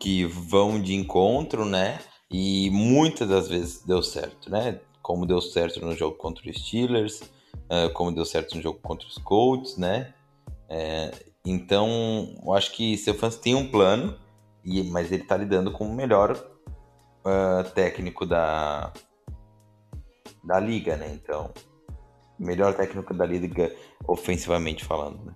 que 0.00 0.24
vão 0.24 0.80
de 0.80 0.94
encontro, 0.94 1.66
né? 1.66 2.00
E 2.30 2.70
muitas 2.70 3.28
das 3.28 3.46
vezes 3.46 3.84
deu 3.84 4.02
certo, 4.02 4.50
né? 4.50 4.80
Como 5.02 5.26
deu 5.26 5.42
certo 5.42 5.84
no 5.84 5.94
jogo 5.94 6.16
contra 6.16 6.48
os 6.48 6.56
Steelers, 6.56 7.22
como 7.92 8.10
deu 8.10 8.24
certo 8.24 8.56
no 8.56 8.62
jogo 8.62 8.78
contra 8.80 9.06
os 9.06 9.18
Colts, 9.18 9.76
né? 9.76 10.14
É, 10.66 11.12
então, 11.44 12.34
eu 12.42 12.54
acho 12.54 12.72
que 12.72 12.96
Stefanski 12.96 13.42
tem 13.42 13.54
um 13.54 13.68
plano, 13.68 14.16
e, 14.64 14.82
mas 14.84 15.12
ele 15.12 15.24
tá 15.24 15.36
lidando 15.36 15.70
com 15.72 15.84
o 15.86 15.94
melhor 15.94 16.51
ah, 17.24 17.64
técnico 17.74 18.26
da, 18.26 18.92
da 20.44 20.58
liga, 20.58 20.96
né? 20.96 21.10
Então, 21.12 21.52
melhor 22.38 22.74
técnico 22.74 23.14
da 23.14 23.24
liga 23.24 23.74
ofensivamente 24.06 24.84
falando, 24.84 25.24
né? 25.24 25.34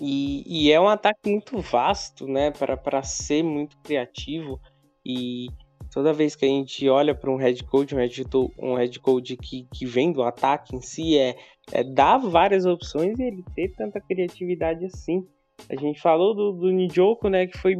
E, 0.00 0.44
e 0.46 0.72
é 0.72 0.80
um 0.80 0.88
ataque 0.88 1.28
muito 1.28 1.58
vasto, 1.60 2.26
né, 2.28 2.52
para 2.52 3.02
ser 3.02 3.42
muito 3.42 3.76
criativo. 3.78 4.60
E 5.04 5.48
toda 5.90 6.12
vez 6.12 6.36
que 6.36 6.44
a 6.44 6.48
gente 6.48 6.88
olha 6.88 7.14
para 7.14 7.30
um 7.30 7.36
head 7.36 7.64
coach, 7.64 7.94
um 7.94 7.98
head, 7.98 8.24
um 8.58 8.74
head 8.74 9.00
coach 9.00 9.36
que, 9.36 9.66
que 9.74 9.84
vem 9.84 10.12
do 10.12 10.22
ataque 10.22 10.76
em 10.76 10.80
si, 10.80 11.18
é, 11.18 11.36
é 11.72 11.82
dar 11.82 12.18
várias 12.18 12.64
opções 12.64 13.18
e 13.18 13.22
ele 13.22 13.44
ter 13.56 13.74
tanta 13.74 14.00
criatividade 14.00 14.84
assim. 14.84 15.26
A 15.68 15.74
gente 15.74 16.00
falou 16.00 16.32
do, 16.34 16.52
do 16.52 16.70
Njoku, 16.70 17.28
né, 17.28 17.48
que 17.48 17.58
foi 17.58 17.74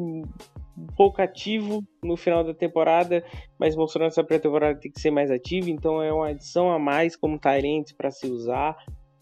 um 0.83 0.87
pouco 0.95 1.21
ativo 1.23 1.83
no 2.03 2.17
final 2.17 2.45
da 2.45 2.55
temporada, 2.55 3.25
mas 3.59 3.77
mostrou 3.77 4.05
nessa 4.05 4.23
pré-temporada 4.25 4.79
tem 4.79 4.91
que 4.91 5.01
ser 5.01 5.11
mais 5.11 5.31
ativo, 5.31 5.69
então 5.71 6.03
é 6.03 6.13
uma 6.13 6.29
adição 6.29 6.71
a 6.71 6.79
mais 6.79 7.17
como 7.17 7.39
Tyrants 7.39 7.93
para 7.93 8.11
se 8.11 8.27
usar. 8.27 8.77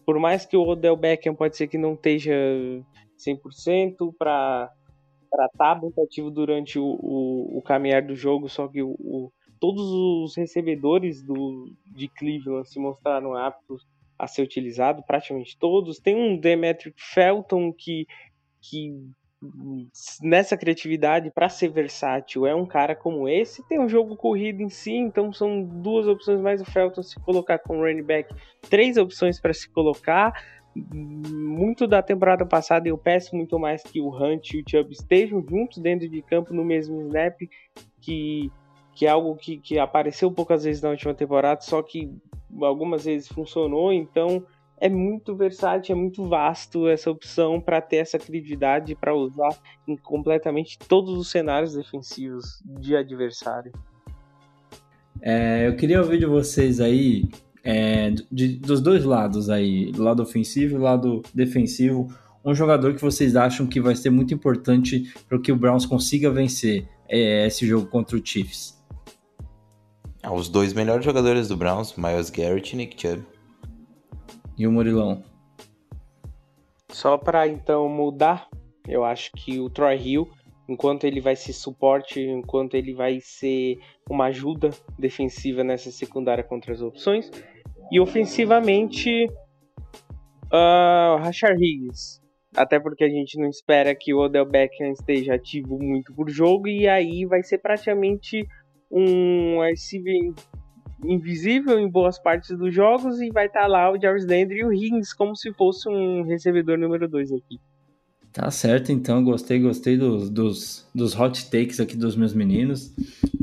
Por 0.05 0.19
mais 0.19 0.45
que 0.45 0.55
o 0.55 0.61
Odell 0.67 0.95
Beckham 0.95 1.35
pode 1.35 1.57
ser 1.57 1.67
que 1.67 1.77
não 1.77 1.93
esteja 1.93 2.33
100% 3.17 4.13
para 4.17 4.71
estar 5.51 5.79
muito 5.81 6.01
ativo 6.01 6.29
durante 6.31 6.79
o, 6.79 6.85
o, 6.85 7.57
o 7.57 7.61
caminhar 7.61 8.01
do 8.01 8.15
jogo, 8.15 8.47
só 8.47 8.67
que 8.67 8.81
o, 8.81 8.91
o- 8.99 9.31
todos 9.59 9.83
os 9.91 10.35
recebedores 10.37 11.23
do, 11.23 11.71
de 11.95 12.07
Cleveland 12.07 12.69
se 12.69 12.79
mostraram 12.79 13.35
aptos 13.35 13.81
a 14.19 14.27
ser 14.27 14.43
utilizado, 14.43 15.03
praticamente 15.05 15.57
todos. 15.59 15.99
Tem 15.99 16.15
um 16.15 16.39
Demetric 16.39 16.95
Felton 17.13 17.73
que, 17.73 18.05
que 18.61 18.93
nessa 20.21 20.57
criatividade, 20.57 21.29
para 21.29 21.47
ser 21.47 21.69
versátil, 21.69 22.45
é 22.45 22.55
um 22.55 22.65
cara 22.65 22.95
como 22.95 23.29
esse. 23.29 23.67
Tem 23.67 23.79
um 23.79 23.87
jogo 23.87 24.15
corrido 24.15 24.61
em 24.61 24.69
si, 24.69 24.93
então 24.93 25.31
são 25.31 25.63
duas 25.63 26.07
opções 26.07 26.41
mais 26.41 26.61
o 26.61 26.65
Felton 26.65 27.03
se 27.03 27.19
colocar 27.19 27.59
com 27.59 27.77
running 27.77 28.03
back, 28.03 28.33
três 28.69 28.97
opções 28.97 29.39
para 29.39 29.53
se 29.53 29.69
colocar. 29.69 30.33
Muito 30.75 31.87
da 31.87 32.01
temporada 32.01 32.45
passada 32.45 32.87
eu 32.87 32.97
peço 32.97 33.35
muito 33.35 33.57
mais 33.57 33.81
que 33.83 33.99
o 33.99 34.09
Hunt 34.09 34.53
e 34.53 34.61
o 34.61 34.63
Chubb 34.67 34.91
estejam 34.91 35.43
juntos 35.47 35.79
dentro 35.79 36.07
de 36.07 36.21
campo 36.21 36.53
no 36.53 36.63
mesmo 36.63 37.01
snap, 37.01 37.39
que, 38.01 38.51
que 38.93 39.05
é 39.05 39.09
algo 39.09 39.35
que, 39.35 39.57
que 39.57 39.79
apareceu 39.79 40.31
poucas 40.31 40.63
vezes 40.63 40.81
na 40.81 40.89
última 40.89 41.13
temporada, 41.13 41.61
só 41.61 41.81
que 41.81 42.11
algumas 42.61 43.05
vezes 43.05 43.27
funcionou, 43.27 43.91
então 43.91 44.43
é 44.79 44.87
muito 44.89 45.35
versátil, 45.35 45.95
é 45.95 45.99
muito 45.99 46.25
vasto 46.27 46.87
essa 46.87 47.09
opção 47.09 47.59
para 47.59 47.81
ter 47.81 47.97
essa 47.97 48.19
criatividade 48.19 48.95
para 48.95 49.13
usar 49.15 49.55
em 49.87 49.97
completamente 49.97 50.77
todos 50.77 51.17
os 51.17 51.29
cenários 51.29 51.73
defensivos 51.73 52.61
de 52.63 52.95
adversário. 52.95 53.71
É, 55.21 55.67
eu 55.67 55.75
queria 55.75 55.99
ouvir 55.99 56.19
de 56.19 56.25
vocês 56.27 56.79
aí, 56.79 57.27
é, 57.63 58.11
de- 58.31 58.57
dos 58.57 58.79
dois 58.79 59.03
lados 59.03 59.49
aí, 59.49 59.91
do 59.91 60.03
lado 60.03 60.21
ofensivo 60.21 60.75
e 60.75 60.77
do 60.77 60.83
lado 60.83 61.21
defensivo, 61.33 62.07
um 62.45 62.53
jogador 62.53 62.93
que 62.93 63.01
vocês 63.01 63.35
acham 63.35 63.65
que 63.65 63.81
vai 63.81 63.95
ser 63.95 64.09
muito 64.11 64.33
importante 64.33 65.11
para 65.27 65.39
que 65.39 65.51
o 65.51 65.55
Browns 65.55 65.85
consiga 65.85 66.29
vencer 66.31 66.87
é, 67.09 67.47
esse 67.47 67.65
jogo 67.65 67.87
contra 67.87 68.15
o 68.15 68.21
Chiefs. 68.23 68.77
Ah, 70.21 70.33
os 70.33 70.49
dois 70.49 70.73
melhores 70.73 71.03
jogadores 71.03 71.47
do 71.47 71.57
Browns, 71.57 71.95
Miles 71.95 72.29
Garrett 72.29 72.73
e 72.73 72.77
Nick 72.77 73.01
Chubb. 73.01 73.23
E 74.57 74.65
o 74.65 74.71
Murilão? 74.71 75.23
Só 76.89 77.17
para 77.17 77.47
então 77.47 77.87
mudar, 77.87 78.49
eu 78.87 79.03
acho 79.03 79.31
que 79.33 79.59
o 79.59 79.69
Troy 79.69 79.95
Hill, 79.95 80.27
enquanto 80.67 81.03
ele 81.03 81.21
vai 81.21 81.35
ser 81.35 81.53
suporte, 81.53 82.19
enquanto 82.19 82.73
ele 82.73 82.93
vai 82.93 83.19
ser 83.21 83.77
uma 84.09 84.25
ajuda 84.25 84.71
defensiva 84.97 85.63
nessa 85.63 85.91
secundária 85.91 86.43
contra 86.43 86.73
as 86.73 86.81
opções, 86.81 87.29
e 87.91 87.99
ofensivamente, 87.99 89.27
uh, 90.45 91.17
Rashard 91.19 91.63
Higgins. 91.63 92.19
Até 92.55 92.79
porque 92.79 93.03
a 93.03 93.09
gente 93.09 93.39
não 93.39 93.47
espera 93.47 93.93
que 93.93 94.13
o 94.13 94.19
Odell 94.19 94.45
Beckham 94.45 94.91
esteja 94.91 95.35
ativo 95.35 95.77
muito 95.77 96.13
por 96.15 96.29
jogo, 96.29 96.67
e 96.67 96.87
aí 96.87 97.25
vai 97.25 97.43
ser 97.43 97.59
praticamente 97.59 98.43
um 98.89 99.59
receiver 99.61 100.33
invisível 101.03 101.79
em 101.79 101.89
boas 101.89 102.17
partes 102.19 102.57
dos 102.57 102.73
jogos 102.73 103.19
e 103.21 103.29
vai 103.29 103.47
estar 103.47 103.67
lá 103.67 103.91
o 103.91 103.99
Jarvis 103.99 104.25
Landry 104.25 104.59
e 104.59 104.65
o 104.65 104.73
Higgins 104.73 105.13
como 105.13 105.35
se 105.35 105.53
fosse 105.53 105.87
um 105.89 106.23
recebedor 106.23 106.77
número 106.77 107.07
2 107.07 107.31
aqui. 107.33 107.59
Tá 108.33 108.51
certo, 108.51 108.91
então, 108.91 109.23
gostei, 109.23 109.59
gostei 109.59 109.97
dos, 109.97 110.29
dos, 110.29 110.87
dos 110.93 111.19
hot 111.19 111.49
takes 111.49 111.79
aqui 111.79 111.95
dos 111.97 112.15
meus 112.15 112.33
meninos. 112.33 112.93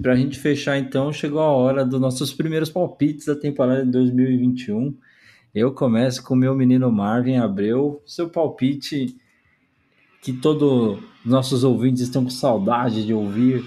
Pra 0.00 0.14
gente 0.14 0.38
fechar, 0.38 0.78
então, 0.78 1.12
chegou 1.12 1.40
a 1.40 1.50
hora 1.50 1.84
dos 1.84 2.00
nossos 2.00 2.32
primeiros 2.32 2.70
palpites 2.70 3.26
da 3.26 3.34
temporada 3.34 3.84
de 3.84 3.90
2021. 3.90 4.96
Eu 5.52 5.72
começo 5.72 6.22
com 6.22 6.34
o 6.34 6.36
meu 6.36 6.54
menino 6.54 6.92
Marvin 6.92 7.36
Abreu. 7.36 8.02
Seu 8.06 8.28
palpite 8.28 9.16
que 10.22 10.32
todos 10.32 10.98
os 11.24 11.30
nossos 11.30 11.64
ouvintes 11.64 12.02
estão 12.02 12.24
com 12.24 12.30
saudade 12.30 13.04
de 13.04 13.12
ouvir 13.12 13.64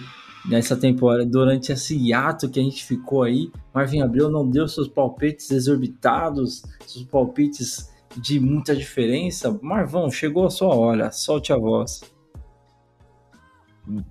nessa 0.48 0.76
temporada, 0.76 1.26
durante 1.26 1.72
esse 1.72 1.96
hiato 1.96 2.50
que 2.50 2.60
a 2.60 2.64
gente 2.64 2.86
ficou 2.86 3.24
aí. 3.24 3.52
Marvin 3.74 4.02
Abreu 4.02 4.30
não 4.30 4.50
deu 4.50 4.68
seus 4.68 4.88
palpites 4.88 5.52
exorbitados, 5.52 6.64
seus 6.86 7.06
palpites 7.06 7.90
de 8.16 8.40
muita 8.40 8.76
diferença. 8.76 9.58
Marvão, 9.62 10.10
chegou 10.10 10.46
a 10.46 10.50
sua 10.50 10.74
hora, 10.74 11.12
solte 11.12 11.52
a 11.52 11.58
voz. 11.58 12.02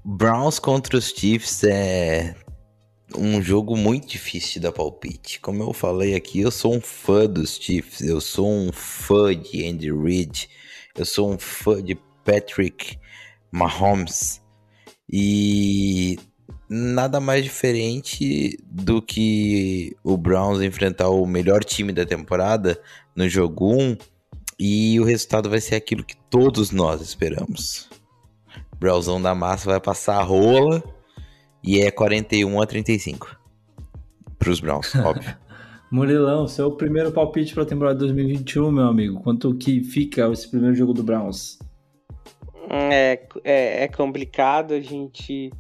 Browns 0.05 0.59
contra 0.59 0.97
os 0.97 1.11
Chiefs 1.11 1.65
é 1.65 2.35
um 3.15 3.43
jogo 3.43 3.77
muito 3.77 4.07
difícil 4.07 4.55
de 4.55 4.61
dar 4.61 4.73
palpite. 4.73 5.41
Como 5.41 5.63
eu 5.63 5.73
falei 5.73 6.15
aqui, 6.15 6.41
eu 6.41 6.51
sou 6.51 6.75
um 6.75 6.81
fã 6.81 7.27
dos 7.27 7.57
Chiefs, 7.57 8.01
eu 8.01 8.21
sou 8.21 8.49
um 8.49 8.73
fã 8.73 9.37
de 9.37 9.67
Andy 9.69 9.93
Reid, 9.93 10.49
eu 10.97 11.05
sou 11.05 11.33
um 11.33 11.39
fã 11.39 11.83
de 11.83 11.95
Patrick 12.25 12.99
Mahomes 13.53 14.43
e 15.11 16.19
nada 16.69 17.21
mais 17.21 17.45
diferente 17.45 18.59
do 18.65 19.01
que 19.01 19.97
o 20.03 20.17
Browns 20.17 20.61
enfrentar 20.61 21.09
o 21.09 21.27
melhor 21.27 21.63
time 21.63 21.93
da 21.93 22.05
temporada 22.05 22.81
no 23.15 23.29
jogo 23.29 23.73
1 23.73 23.97
e 24.59 24.99
o 24.99 25.05
resultado 25.05 25.49
vai 25.49 25.61
ser 25.61 25.77
aquilo 25.77 26.05
que 26.05 26.17
todos 26.31 26.71
nós 26.71 27.01
esperamos. 27.01 27.89
Brownsão 28.79 29.21
da 29.21 29.35
massa 29.35 29.71
vai 29.71 29.81
passar 29.81 30.19
a 30.19 30.23
rola 30.23 30.83
e 31.63 31.81
é 31.81 31.91
41 31.91 32.61
a 32.61 32.67
35 32.67 33.37
pros 34.39 34.61
Browns, 34.61 34.95
óbvio. 34.97 35.37
Murilão, 35.91 36.49
seu 36.49 36.73
primeiro 36.73 37.13
palpite 37.13 37.55
para 37.55 37.63
a 37.63 37.67
temporada 37.67 37.99
2021, 38.01 38.71
meu 38.73 38.87
amigo. 38.87 39.21
Quanto 39.23 39.55
que 39.55 39.83
fica 39.83 40.29
esse 40.33 40.51
primeiro 40.51 40.75
jogo 40.75 40.93
do 40.93 41.03
Browns? 41.03 41.59
É, 42.69 43.27
é, 43.45 43.85
é 43.85 43.89
complicado 43.89 44.75
a 44.75 44.81
gente 44.81 45.51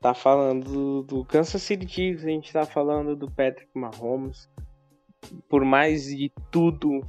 tá 0.00 0.14
falando 0.14 1.02
do, 1.02 1.24
Kansas 1.24 1.62
City 1.62 1.86
Chiefs, 1.86 2.24
a 2.24 2.28
gente 2.28 2.52
tá 2.52 2.64
falando 2.64 3.14
do 3.14 3.30
Patrick 3.30 3.70
Mahomes. 3.74 4.48
Por 5.48 5.64
mais 5.64 6.04
de 6.06 6.32
tudo, 6.50 7.04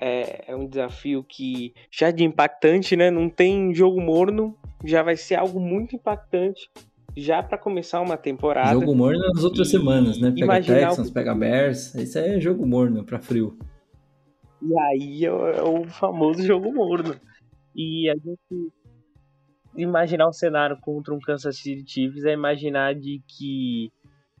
é, 0.00 0.50
é 0.50 0.56
um 0.56 0.66
desafio 0.66 1.22
que 1.22 1.74
já 1.90 2.10
de 2.10 2.24
impactante, 2.24 2.96
né? 2.96 3.10
Não 3.10 3.28
tem 3.28 3.74
jogo 3.74 4.00
morno, 4.00 4.56
já 4.84 5.02
vai 5.02 5.16
ser 5.16 5.34
algo 5.34 5.60
muito 5.60 5.94
impactante 5.94 6.70
já 7.16 7.42
para 7.42 7.58
começar 7.58 8.00
uma 8.00 8.16
temporada. 8.16 8.72
Jogo 8.72 8.94
morno 8.94 9.20
nas 9.34 9.44
outras 9.44 9.68
E 9.68 9.70
semanas, 9.72 10.18
né? 10.18 10.30
Pega 10.30 10.44
imaginar 10.44 10.88
Texans, 10.88 11.10
pega 11.10 11.34
Bears. 11.34 11.94
Isso 11.94 12.18
aí 12.18 12.36
é 12.36 12.40
jogo 12.40 12.66
morno 12.66 13.04
pra 13.04 13.18
frio. 13.18 13.58
E 14.62 14.78
aí 14.78 15.24
é 15.24 15.28
é 15.28 15.62
o 15.62 15.84
famoso 15.84 16.42
jogo 16.42 16.72
morno. 16.72 17.14
E 17.74 18.08
a 18.08 18.14
gente 18.14 18.72
imaginar 19.74 20.28
um 20.28 20.32
cenário 20.32 20.76
contra 20.80 21.14
um 21.14 21.20
Kansas 21.20 21.56
City 21.56 21.84
Chiefs 21.86 22.24
é 22.24 22.32
imaginar 22.32 22.94
de 22.94 23.22
que 23.26 23.92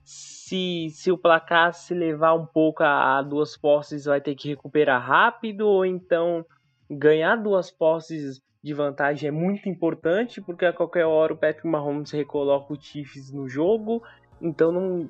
se, 0.02 0.88
se 0.90 1.12
o 1.12 1.18
placar 1.18 1.72
se 1.72 1.94
levar 1.94 2.34
um 2.34 2.46
pouco 2.46 2.82
a, 2.82 3.18
a 3.18 3.22
duas 3.22 3.56
posses 3.56 4.06
vai 4.06 4.20
ter 4.20 4.34
que 4.34 4.48
recuperar 4.48 5.00
rápido 5.00 5.68
ou 5.68 5.86
então 5.86 6.44
ganhar 6.90 7.36
duas 7.36 7.70
posses 7.70 8.42
de 8.62 8.74
vantagem 8.74 9.28
é 9.28 9.30
muito 9.30 9.68
importante 9.68 10.40
porque 10.40 10.66
a 10.66 10.72
qualquer 10.72 11.06
hora 11.06 11.32
o 11.32 11.36
Patrick 11.36 11.66
Mahomes 11.66 12.10
recoloca 12.10 12.72
o 12.72 12.80
Chiefs 12.80 13.32
no 13.32 13.48
jogo. 13.48 14.02
Então 14.40 14.72
não, 14.72 15.08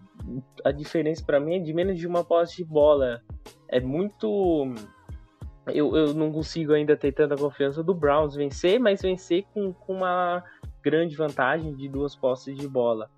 a 0.65 0.71
diferença 0.71 1.25
para 1.25 1.41
mim 1.41 1.57
é 1.57 1.59
de 1.59 1.73
menos 1.73 1.99
de 1.99 2.07
uma 2.07 2.25
posse 2.25 2.59
de 2.59 2.65
bola. 2.65 3.23
É 3.69 3.81
muito 3.81 4.73
eu, 5.67 5.97
eu 5.97 6.15
não 6.15 6.33
consigo 6.33 6.73
ainda 6.73 6.97
ter 6.97 7.13
tanta 7.13 7.37
confiança 7.37 7.83
do 7.83 7.95
Browns 7.95 8.35
vencer, 8.35 8.79
mas 8.81 9.03
vencer 9.03 9.45
com, 9.53 9.73
com 9.73 9.95
uma 9.95 10.43
grande 10.83 11.17
vantagem 11.17 11.75
de 11.75 11.89
duas 11.89 12.17
posses 12.17 12.57
de 12.57 12.69
bola. 12.69 13.09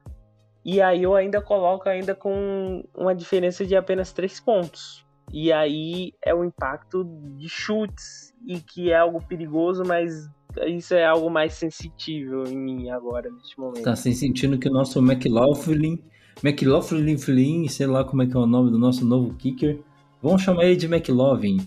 E 0.65 0.81
aí 0.81 1.03
eu 1.03 1.15
ainda 1.15 1.41
coloco 1.41 1.89
ainda 1.89 2.15
com 2.15 2.85
uma 2.95 3.15
diferença 3.15 3.65
de 3.65 3.75
apenas 3.75 4.13
três 4.13 4.39
pontos. 4.39 5.05
E 5.33 5.53
aí 5.53 6.13
é 6.23 6.35
o 6.35 6.45
impacto 6.45 7.05
de 7.37 7.49
chutes, 7.49 8.33
e 8.47 8.61
que 8.61 8.91
é 8.91 8.99
algo 8.99 9.23
perigoso, 9.27 9.83
mas 9.87 10.29
isso 10.67 10.95
é 10.95 11.05
algo 11.05 11.31
mais 11.31 11.55
sensível 11.55 12.45
em 12.45 12.57
mim 12.57 12.91
agora, 12.91 13.31
neste 13.31 13.59
momento. 13.59 13.83
Tá 13.83 13.97
sem 13.97 14.13
sentindo 14.13 14.59
que 14.59 14.69
o 14.69 14.73
nosso 14.73 14.99
McLaughlin, 14.99 16.03
McLaughlin 16.43 17.69
sei 17.69 17.87
lá 17.87 18.05
como 18.05 18.23
é 18.23 18.27
que 18.27 18.37
é 18.37 18.41
o 18.41 18.47
nome 18.47 18.71
do 18.71 18.79
nosso 18.79 19.05
novo 19.07 19.35
kicker. 19.35 19.81
Vamos 20.23 20.43
chamar 20.43 20.65
ele 20.65 20.77
de 20.77 20.87
McLaughlin. 20.87 21.59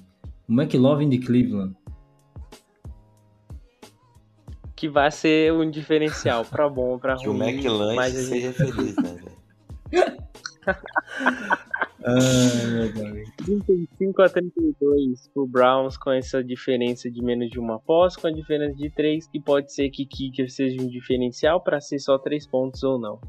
O 0.47 0.53
McLaughlin 0.53 1.09
de 1.09 1.19
Cleveland. 1.19 1.75
Que 4.75 4.89
vai 4.89 5.09
ser 5.09 5.53
um 5.53 5.69
diferencial 5.69 6.43
pra 6.45 6.69
bom 6.69 6.89
ou 6.89 6.99
pra 6.99 7.15
Que 7.15 7.29
o 7.29 7.31
ruim. 7.31 7.55
McLanche 7.55 7.95
mas 7.95 8.15
a 8.15 8.21
gente 8.21 8.53
seja 8.53 8.53
feliz, 8.53 8.95
né, 8.97 9.13
velho? 9.13 10.25
Ai, 12.07 12.67
meu 12.71 12.93
Deus. 12.93 13.29
35 13.37 14.21
a 14.21 14.29
32 14.29 15.27
pro 15.33 15.47
Browns 15.47 15.97
com 15.97 16.11
essa 16.11 16.43
diferença 16.43 17.09
de 17.09 17.19
menos 17.23 17.49
de 17.49 17.59
uma 17.59 17.79
posse, 17.79 18.19
com 18.19 18.27
a 18.27 18.31
diferença 18.31 18.75
de 18.75 18.91
3, 18.91 19.27
que 19.27 19.39
pode 19.39 19.73
ser 19.73 19.89
que 19.89 20.05
kicker 20.05 20.51
seja 20.51 20.79
um 20.81 20.87
diferencial 20.87 21.61
para 21.61 21.81
ser 21.81 21.97
só 21.97 22.19
3 22.19 22.45
pontos 22.45 22.83
ou 22.83 22.99
não. 22.99 23.19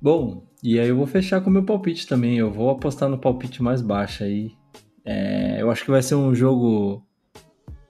Bom, 0.00 0.46
e 0.62 0.78
aí 0.78 0.88
eu 0.88 0.96
vou 0.96 1.06
fechar 1.06 1.42
com 1.42 1.50
o 1.50 1.52
meu 1.52 1.64
palpite 1.64 2.06
também. 2.06 2.38
Eu 2.38 2.50
vou 2.50 2.70
apostar 2.70 3.08
no 3.08 3.18
palpite 3.18 3.62
mais 3.62 3.82
baixo 3.82 4.24
aí. 4.24 4.52
É, 5.10 5.62
eu 5.62 5.70
acho 5.70 5.86
que 5.86 5.90
vai 5.90 6.02
ser 6.02 6.16
um 6.16 6.34
jogo 6.34 7.02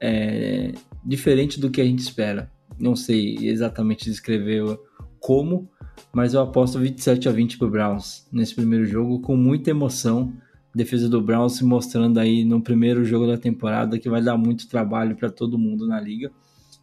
é, 0.01 0.70
diferente 1.05 1.59
do 1.59 1.69
que 1.69 1.81
a 1.81 1.85
gente 1.85 1.99
espera. 1.99 2.49
Não 2.78 2.95
sei 2.95 3.36
exatamente 3.40 4.05
descrever 4.05 4.62
como, 5.19 5.69
mas 6.12 6.35
eu 6.35 6.40
aposto 6.40 6.78
27 6.78 7.28
a 7.28 7.32
20 7.32 7.59
pro 7.59 7.69
Browns 7.69 8.28
nesse 8.31 8.55
primeiro 8.55 8.86
jogo 8.86 9.20
com 9.20 9.36
muita 9.36 9.70
emoção. 9.70 10.32
Defesa 10.73 11.09
do 11.09 11.20
Browns 11.20 11.55
se 11.57 11.65
mostrando 11.65 12.20
aí 12.20 12.45
no 12.45 12.62
primeiro 12.62 13.05
jogo 13.05 13.27
da 13.27 13.36
temporada 13.36 13.99
que 13.99 14.09
vai 14.09 14.23
dar 14.23 14.36
muito 14.36 14.69
trabalho 14.69 15.16
para 15.16 15.28
todo 15.28 15.59
mundo 15.59 15.89
na 15.89 16.01
liga. 16.01 16.31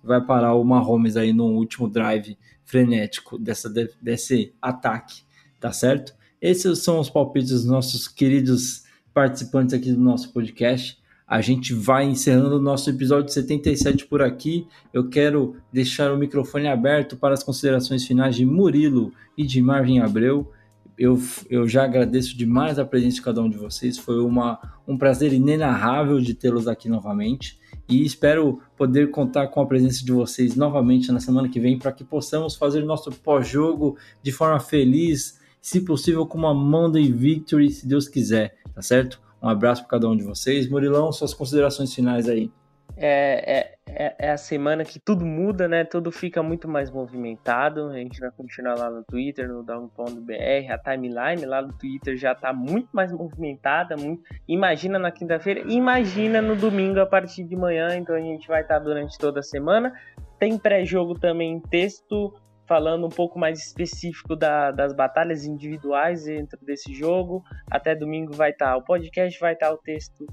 Vai 0.04 0.20
parar 0.20 0.54
o 0.56 0.66
Mahomes 0.66 1.16
aí 1.16 1.32
no 1.32 1.46
último 1.46 1.88
drive 1.88 2.38
frenético 2.66 3.40
dessa, 3.40 3.70
desse 4.02 4.54
ataque, 4.62 5.22
tá 5.62 5.72
certo? 5.72 6.14
Esses 6.42 6.80
são 6.80 7.00
os 7.00 7.10
palpites 7.10 7.52
dos 7.52 7.66
nossos 7.66 8.06
queridos 8.06 8.85
participantes 9.16 9.74
aqui 9.74 9.94
do 9.94 10.00
nosso 10.00 10.34
podcast. 10.34 11.00
A 11.26 11.40
gente 11.40 11.74
vai 11.74 12.04
encerrando 12.04 12.58
o 12.58 12.62
nosso 12.62 12.90
episódio 12.90 13.32
77 13.32 14.06
por 14.08 14.22
aqui. 14.22 14.68
Eu 14.94 15.08
quero 15.08 15.56
deixar 15.72 16.12
o 16.12 16.18
microfone 16.18 16.68
aberto 16.68 17.16
para 17.16 17.34
as 17.34 17.42
considerações 17.42 18.06
finais 18.06 18.36
de 18.36 18.46
Murilo 18.46 19.14
e 19.38 19.46
de 19.46 19.62
Marvin 19.62 20.00
Abreu. 20.00 20.52
Eu, 20.98 21.20
eu 21.50 21.66
já 21.66 21.86
agradeço 21.86 22.38
demais 22.38 22.78
a 22.78 22.86
presença 22.86 23.16
de 23.16 23.22
cada 23.22 23.42
um 23.42 23.50
de 23.50 23.58
vocês. 23.58 23.98
Foi 23.98 24.20
uma, 24.20 24.60
um 24.86 24.98
prazer 24.98 25.32
inenarrável 25.32 26.20
de 26.20 26.34
tê-los 26.34 26.68
aqui 26.68 26.90
novamente. 26.90 27.58
E 27.88 28.04
espero 28.04 28.62
poder 28.76 29.12
contar 29.12 29.48
com 29.48 29.62
a 29.62 29.66
presença 29.66 30.04
de 30.04 30.12
vocês 30.12 30.58
novamente 30.58 31.10
na 31.12 31.22
semana 31.22 31.48
que 31.48 31.60
vem 31.60 31.80
para 31.80 31.94
que 31.94 32.04
possamos 32.04 32.56
fazer 32.56 32.84
nosso 32.84 33.10
pós-jogo 33.12 33.98
de 34.22 34.32
forma 34.34 34.60
feliz, 34.60 35.40
se 35.66 35.82
possível 35.82 36.28
com 36.28 36.38
uma 36.38 36.54
Monday 36.54 37.12
Victory, 37.12 37.72
se 37.72 37.88
Deus 37.88 38.08
quiser, 38.08 38.56
tá 38.76 38.84
certo? 38.84 39.20
Um 39.42 39.50
abraço 39.50 39.82
para 39.82 39.90
cada 39.90 40.08
um 40.08 40.16
de 40.16 40.24
vocês. 40.24 40.70
Murilão, 40.70 41.12
suas 41.12 41.34
considerações 41.34 41.92
finais 41.92 42.30
aí. 42.30 42.52
É, 42.96 43.58
é, 43.58 43.76
é, 43.88 44.16
é 44.28 44.32
a 44.32 44.38
semana 44.38 44.86
que 44.86 45.00
tudo 45.00 45.26
muda, 45.26 45.68
né? 45.68 45.84
Tudo 45.84 46.12
fica 46.12 46.44
muito 46.44 46.68
mais 46.68 46.92
movimentado. 46.92 47.90
A 47.90 47.98
gente 47.98 48.20
vai 48.20 48.30
continuar 48.30 48.76
lá 48.76 48.92
no 48.92 49.04
Twitter, 49.04 49.50
no 49.50 49.64
Down.br. 49.64 50.72
A 50.72 50.78
timeline 50.78 51.48
lá 51.48 51.64
no 51.64 51.74
Twitter 51.74 52.16
já 52.16 52.36
tá 52.36 52.54
muito 52.54 52.90
mais 52.94 53.12
movimentada. 53.12 53.98
Muito... 53.98 54.22
Imagina 54.48 55.00
na 55.00 55.10
quinta-feira, 55.10 55.62
imagina 55.66 56.44
no 56.44 56.56
domingo 56.56 57.00
a 57.00 57.08
partir 57.08 57.44
de 57.44 57.56
manhã. 57.56 57.98
Então 57.98 58.16
a 58.16 58.22
gente 58.22 58.48
vai 58.48 58.62
estar 58.62 58.78
durante 58.78 59.18
toda 59.18 59.40
a 59.40 59.44
semana. 59.44 59.92
Tem 60.38 60.60
pré-jogo 60.60 61.18
também 61.18 61.54
em 61.54 61.60
texto, 61.60 62.32
falando 62.68 63.06
um 63.06 63.10
pouco 63.10 63.38
mais 63.38 63.60
específico 63.60 64.36
da- 64.36 64.72
das 64.72 64.94
batalhas 64.94 65.46
individuais 65.46 66.26
dentro 66.26 66.60
desse 66.66 66.94
jogo. 66.94 67.44
Até 67.70 67.96
domingo 67.96 68.34
vai 68.34 68.52
estar 68.52 68.76
o 68.78 68.84
podcast, 68.84 69.40
vai 69.40 69.54
estar 69.54 69.72
o 69.72 69.78
texto 69.78 70.26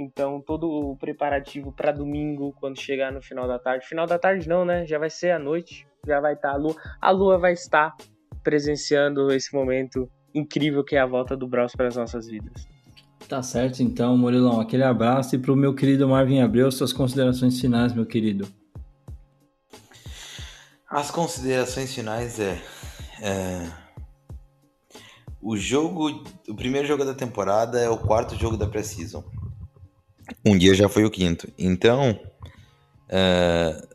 então, 0.00 0.40
todo 0.40 0.70
o 0.70 0.96
preparativo 0.96 1.72
para 1.72 1.90
domingo, 1.90 2.54
quando 2.60 2.80
chegar 2.80 3.10
no 3.10 3.20
final 3.20 3.48
da 3.48 3.58
tarde. 3.58 3.84
Final 3.84 4.06
da 4.06 4.16
tarde 4.16 4.48
não, 4.48 4.64
né? 4.64 4.86
Já 4.86 4.96
vai 4.96 5.10
ser 5.10 5.32
à 5.32 5.40
noite. 5.40 5.88
Já 6.06 6.20
vai 6.20 6.34
estar 6.34 6.52
a 6.52 6.56
lua. 6.56 6.76
A 7.00 7.10
lua 7.10 7.36
vai 7.36 7.52
estar 7.52 7.96
presenciando 8.44 9.32
esse 9.32 9.52
momento 9.52 10.08
incrível 10.32 10.84
que 10.84 10.94
é 10.94 11.00
a 11.00 11.06
volta 11.06 11.36
do 11.36 11.48
Braus 11.48 11.72
para 11.74 11.88
as 11.88 11.96
nossas 11.96 12.28
vidas. 12.28 12.68
Tá 13.28 13.42
certo, 13.42 13.82
então, 13.82 14.16
Murilão. 14.16 14.60
Aquele 14.60 14.84
abraço 14.84 15.34
e 15.34 15.38
pro 15.38 15.56
meu 15.56 15.74
querido 15.74 16.08
Marvin 16.08 16.40
Abreu, 16.42 16.70
suas 16.70 16.92
considerações 16.92 17.60
finais, 17.60 17.92
meu 17.92 18.06
querido. 18.06 18.46
As 20.88 21.10
considerações 21.10 21.92
finais 21.92 22.40
é, 22.40 22.58
é, 23.20 23.70
o 25.40 25.54
jogo, 25.54 26.24
o 26.48 26.54
primeiro 26.54 26.88
jogo 26.88 27.04
da 27.04 27.12
temporada 27.12 27.78
é 27.78 27.90
o 27.90 27.98
quarto 27.98 28.34
jogo 28.36 28.56
da 28.56 28.66
pré-season. 28.66 29.22
Um 30.44 30.56
dia 30.56 30.74
já 30.74 30.88
foi 30.88 31.04
o 31.04 31.10
quinto. 31.10 31.46
Então, 31.58 32.18
é, 33.06 33.86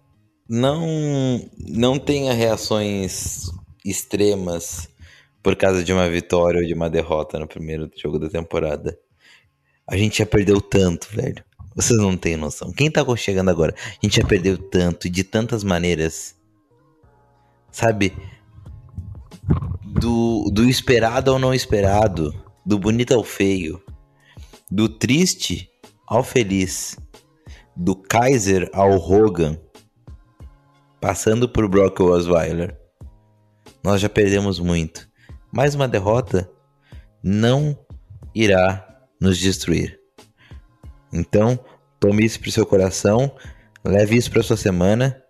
não 0.47 1.41
não 1.57 1.97
tenha 1.97 2.31
reações 2.31 3.49
extremas 3.83 4.87
por 5.41 5.55
causa 5.55 5.83
de 5.83 5.91
uma 5.91 6.07
vitória 6.07 6.61
ou 6.61 6.67
de 6.67 6.75
uma 6.75 6.91
derrota 6.91 7.39
no 7.39 7.47
primeiro 7.47 7.89
jogo 7.97 8.19
da 8.19 8.29
temporada. 8.29 8.95
A 9.89 9.97
gente 9.97 10.19
já 10.19 10.27
perdeu 10.27 10.61
tanto, 10.61 11.09
velho. 11.11 11.43
Vocês 11.75 11.99
não 11.99 12.15
têm 12.15 12.37
noção. 12.37 12.71
Quem 12.71 12.91
tá 12.91 13.03
chegando 13.17 13.49
agora? 13.49 13.73
A 13.77 14.05
gente 14.05 14.17
já 14.17 14.27
perdeu 14.27 14.57
tanto 14.57 15.09
de 15.09 15.23
tantas 15.23 15.63
maneiras 15.63 16.35
sabe? 17.73 18.15
Do, 19.83 20.49
do 20.53 20.69
esperado 20.69 21.31
ao 21.31 21.39
não 21.39 21.53
esperado, 21.53 22.33
do 22.65 22.79
bonito 22.79 23.13
ao 23.13 23.23
feio, 23.23 23.81
do 24.71 24.87
triste 24.87 25.69
ao 26.07 26.23
feliz, 26.23 26.97
do 27.75 27.95
Kaiser 27.95 28.69
ao 28.73 28.91
Hogan, 28.91 29.57
passando 31.01 31.49
por 31.49 31.67
Brock 31.67 31.99
Osweiler. 31.99 32.77
Nós 33.83 33.99
já 33.99 34.07
perdemos 34.07 34.59
muito. 34.59 35.09
Mais 35.51 35.75
uma 35.75 35.87
derrota 35.87 36.49
não 37.21 37.77
irá 38.33 38.87
nos 39.19 39.37
destruir. 39.37 39.99
Então, 41.11 41.59
tome 41.99 42.25
isso 42.25 42.39
para 42.39 42.51
seu 42.51 42.65
coração, 42.65 43.35
leve 43.83 44.15
isso 44.15 44.31
para 44.31 44.43
sua 44.43 44.57
semana. 44.57 45.22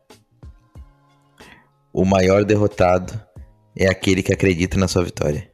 O 1.93 2.03
maior 2.03 2.43
derrotado 2.43 3.13
é 3.75 3.87
aquele 3.87 4.23
que 4.23 4.33
acredita 4.33 4.79
na 4.79 4.87
sua 4.87 5.03
vitória. 5.03 5.47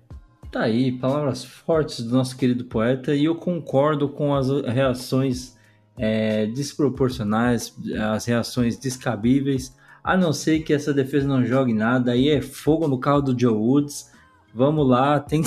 Tá 0.50 0.62
aí, 0.62 0.92
palavras 0.94 1.44
fortes 1.44 2.02
do 2.02 2.16
nosso 2.16 2.38
querido 2.38 2.64
poeta, 2.64 3.14
e 3.14 3.26
eu 3.26 3.36
concordo 3.36 4.08
com 4.08 4.34
as 4.34 4.48
reações 4.66 5.58
é, 5.98 6.46
desproporcionais, 6.46 7.76
as 8.14 8.24
reações 8.24 8.78
descabíveis, 8.78 9.76
a 10.02 10.16
não 10.16 10.32
ser 10.32 10.62
que 10.62 10.74
essa 10.74 10.94
defesa 10.94 11.28
não 11.28 11.46
jogue 11.46 11.74
nada, 11.74 12.14
aí 12.14 12.30
é 12.30 12.42
fogo 12.42 12.88
no 12.88 13.00
carro 13.00 13.22
do 13.22 13.40
Joe 13.40 13.54
Woods. 13.54 14.10
Vamos 14.54 14.88
lá, 14.88 15.20
tem. 15.20 15.44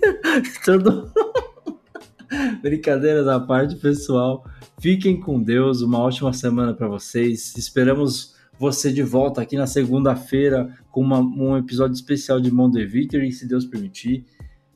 Todo... 0.64 1.10
Brincadeiras 2.60 3.26
à 3.26 3.40
parte, 3.40 3.76
pessoal. 3.76 4.44
Fiquem 4.78 5.18
com 5.18 5.42
Deus, 5.42 5.80
uma 5.80 5.98
ótima 5.98 6.32
semana 6.34 6.74
para 6.74 6.86
vocês. 6.86 7.56
Esperamos 7.56 8.35
você 8.58 8.92
de 8.92 9.02
volta 9.02 9.42
aqui 9.42 9.56
na 9.56 9.66
segunda-feira 9.66 10.68
com 10.90 11.00
uma- 11.00 11.20
um 11.20 11.56
episódio 11.56 11.94
especial 11.94 12.40
de 12.40 12.50
Monday 12.50 12.86
Victory, 12.86 13.30
se 13.32 13.46
Deus 13.46 13.64
permitir, 13.66 14.24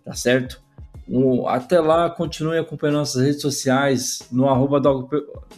tá 0.05 0.12
certo? 0.12 0.61
Um- 1.09 1.48
até 1.48 1.81
lá, 1.81 2.09
continue 2.09 2.57
acompanhando 2.57 2.98
nossas 2.98 3.23
redes 3.24 3.40
sociais 3.43 4.28
no 4.31 4.48
arroba, 4.48 4.78
dog, 4.81 5.09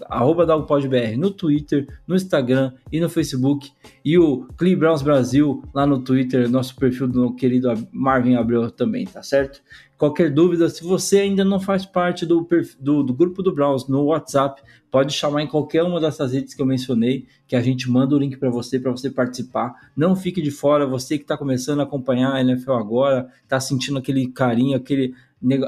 arroba 0.08 0.46
dogpodbr, 0.46 1.14
no 1.18 1.30
Twitter, 1.30 1.86
no 2.06 2.14
Instagram 2.16 2.72
e 2.90 2.98
no 3.00 3.08
Facebook. 3.10 3.70
E 4.02 4.18
o 4.18 4.46
Clee 4.56 4.74
Browns 4.74 5.02
Brasil 5.02 5.62
lá 5.74 5.84
no 5.84 5.98
Twitter, 6.02 6.48
nosso 6.48 6.74
perfil 6.76 7.06
do 7.06 7.34
querido 7.34 7.68
Marvin 7.92 8.36
Abreu 8.36 8.70
também, 8.70 9.04
tá 9.04 9.22
certo? 9.22 9.60
Qualquer 9.98 10.32
dúvida, 10.32 10.68
se 10.70 10.82
você 10.82 11.18
ainda 11.18 11.44
não 11.44 11.60
faz 11.60 11.84
parte 11.84 12.24
do, 12.24 12.48
do, 12.80 13.02
do 13.02 13.12
grupo 13.14 13.42
do 13.42 13.54
Browns 13.54 13.86
no 13.86 14.04
WhatsApp, 14.04 14.60
pode 14.92 15.14
chamar 15.14 15.42
em 15.42 15.46
qualquer 15.46 15.82
uma 15.82 15.98
dessas 15.98 16.34
redes 16.34 16.52
que 16.52 16.60
eu 16.60 16.66
mencionei, 16.66 17.26
que 17.48 17.56
a 17.56 17.62
gente 17.62 17.90
manda 17.90 18.14
o 18.14 18.18
link 18.18 18.36
para 18.36 18.50
você, 18.50 18.78
para 18.78 18.90
você 18.90 19.08
participar. 19.08 19.88
Não 19.96 20.14
fique 20.14 20.42
de 20.42 20.50
fora, 20.50 20.86
você 20.86 21.16
que 21.16 21.24
está 21.24 21.34
começando 21.34 21.80
a 21.80 21.84
acompanhar 21.84 22.34
a 22.34 22.42
NFL 22.42 22.72
agora, 22.72 23.32
está 23.42 23.58
sentindo 23.58 23.98
aquele 23.98 24.28
carinho, 24.28 24.76
aquele, 24.76 25.14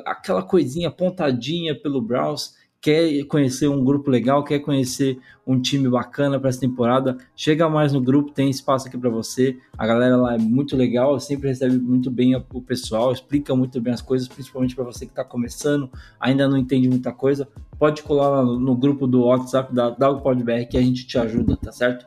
aquela 0.04 0.42
coisinha 0.42 0.90
pontadinha 0.90 1.74
pelo 1.74 2.02
Browns, 2.02 2.54
quer 2.84 3.24
conhecer 3.24 3.66
um 3.66 3.82
grupo 3.82 4.10
legal, 4.10 4.44
quer 4.44 4.58
conhecer 4.58 5.18
um 5.46 5.58
time 5.58 5.88
bacana 5.88 6.38
para 6.38 6.50
essa 6.50 6.60
temporada, 6.60 7.16
chega 7.34 7.66
mais 7.66 7.94
no 7.94 8.00
grupo, 8.00 8.30
tem 8.30 8.50
espaço 8.50 8.86
aqui 8.86 8.98
para 8.98 9.08
você. 9.08 9.56
A 9.78 9.86
galera 9.86 10.18
lá 10.18 10.34
é 10.34 10.38
muito 10.38 10.76
legal, 10.76 11.18
sempre 11.18 11.48
recebe 11.48 11.78
muito 11.78 12.10
bem 12.10 12.36
o 12.36 12.60
pessoal, 12.60 13.10
explica 13.10 13.56
muito 13.56 13.80
bem 13.80 13.94
as 13.94 14.02
coisas, 14.02 14.28
principalmente 14.28 14.74
para 14.74 14.84
você 14.84 15.06
que 15.06 15.12
está 15.12 15.24
começando, 15.24 15.90
ainda 16.20 16.46
não 16.46 16.58
entende 16.58 16.86
muita 16.86 17.10
coisa. 17.10 17.48
Pode 17.78 18.02
colar 18.02 18.28
lá 18.28 18.42
no, 18.42 18.60
no 18.60 18.76
grupo 18.76 19.06
do 19.06 19.22
WhatsApp 19.22 19.74
da 19.74 19.88
DalPodBR 19.88 20.66
que 20.66 20.76
a 20.76 20.82
gente 20.82 21.06
te 21.06 21.16
ajuda, 21.16 21.56
tá 21.56 21.72
certo? 21.72 22.04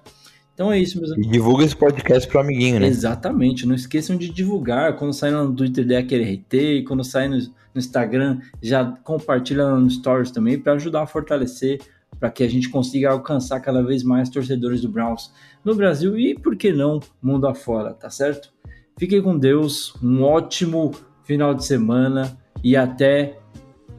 Então 0.58 0.72
é 0.72 0.80
isso, 0.80 1.00
meus 1.00 1.16
E 1.16 1.22
divulga 1.22 1.64
esse 1.64 1.76
podcast 1.76 2.28
pro 2.28 2.40
amiguinho, 2.40 2.80
né? 2.80 2.88
Exatamente, 2.88 3.68
não 3.68 3.76
esqueçam 3.76 4.18
de 4.18 4.28
divulgar. 4.28 4.96
Quando 4.96 5.14
sair 5.14 5.30
no 5.30 5.54
Twitter, 5.54 5.86
dê 5.86 5.96
aquele 5.96 6.24
RT. 6.24 6.84
Quando 6.88 7.04
sair 7.04 7.30
no, 7.30 7.38
no 7.38 7.76
Instagram, 7.76 8.40
já 8.60 8.84
compartilha 9.04 9.70
no 9.70 9.88
Stories 9.88 10.32
também 10.32 10.58
para 10.58 10.74
ajudar 10.74 11.04
a 11.04 11.06
fortalecer, 11.06 11.80
para 12.20 12.32
que 12.32 12.44
a 12.44 12.50
gente 12.50 12.70
consiga 12.70 13.12
alcançar 13.12 13.60
cada 13.60 13.84
vez 13.84 14.02
mais 14.02 14.30
torcedores 14.30 14.82
do 14.82 14.90
Browns 14.90 15.32
no 15.64 15.76
Brasil 15.76 16.18
e, 16.18 16.34
por 16.34 16.56
que 16.56 16.74
não, 16.74 17.00
mundo 17.22 17.46
afora, 17.46 17.94
tá 17.94 18.10
certo? 18.10 18.52
Fiquem 18.98 19.22
com 19.22 19.38
Deus, 19.38 19.94
um 20.02 20.24
ótimo 20.24 20.92
final 21.24 21.54
de 21.54 21.64
semana 21.68 22.36
e 22.64 22.76
até 22.76 23.38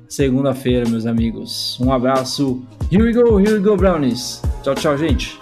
segunda-feira, 0.09 0.89
meus 0.89 1.07
amigos. 1.07 1.79
Um 1.79 1.93
abraço. 1.93 2.67
Here 2.91 3.05
we 3.05 3.13
go, 3.13 3.39
here 3.39 3.53
we 3.53 3.61
go, 3.61 3.77
Brownies. 3.77 4.43
Tchau, 4.65 4.75
tchau, 4.75 4.99
gente. 4.99 5.39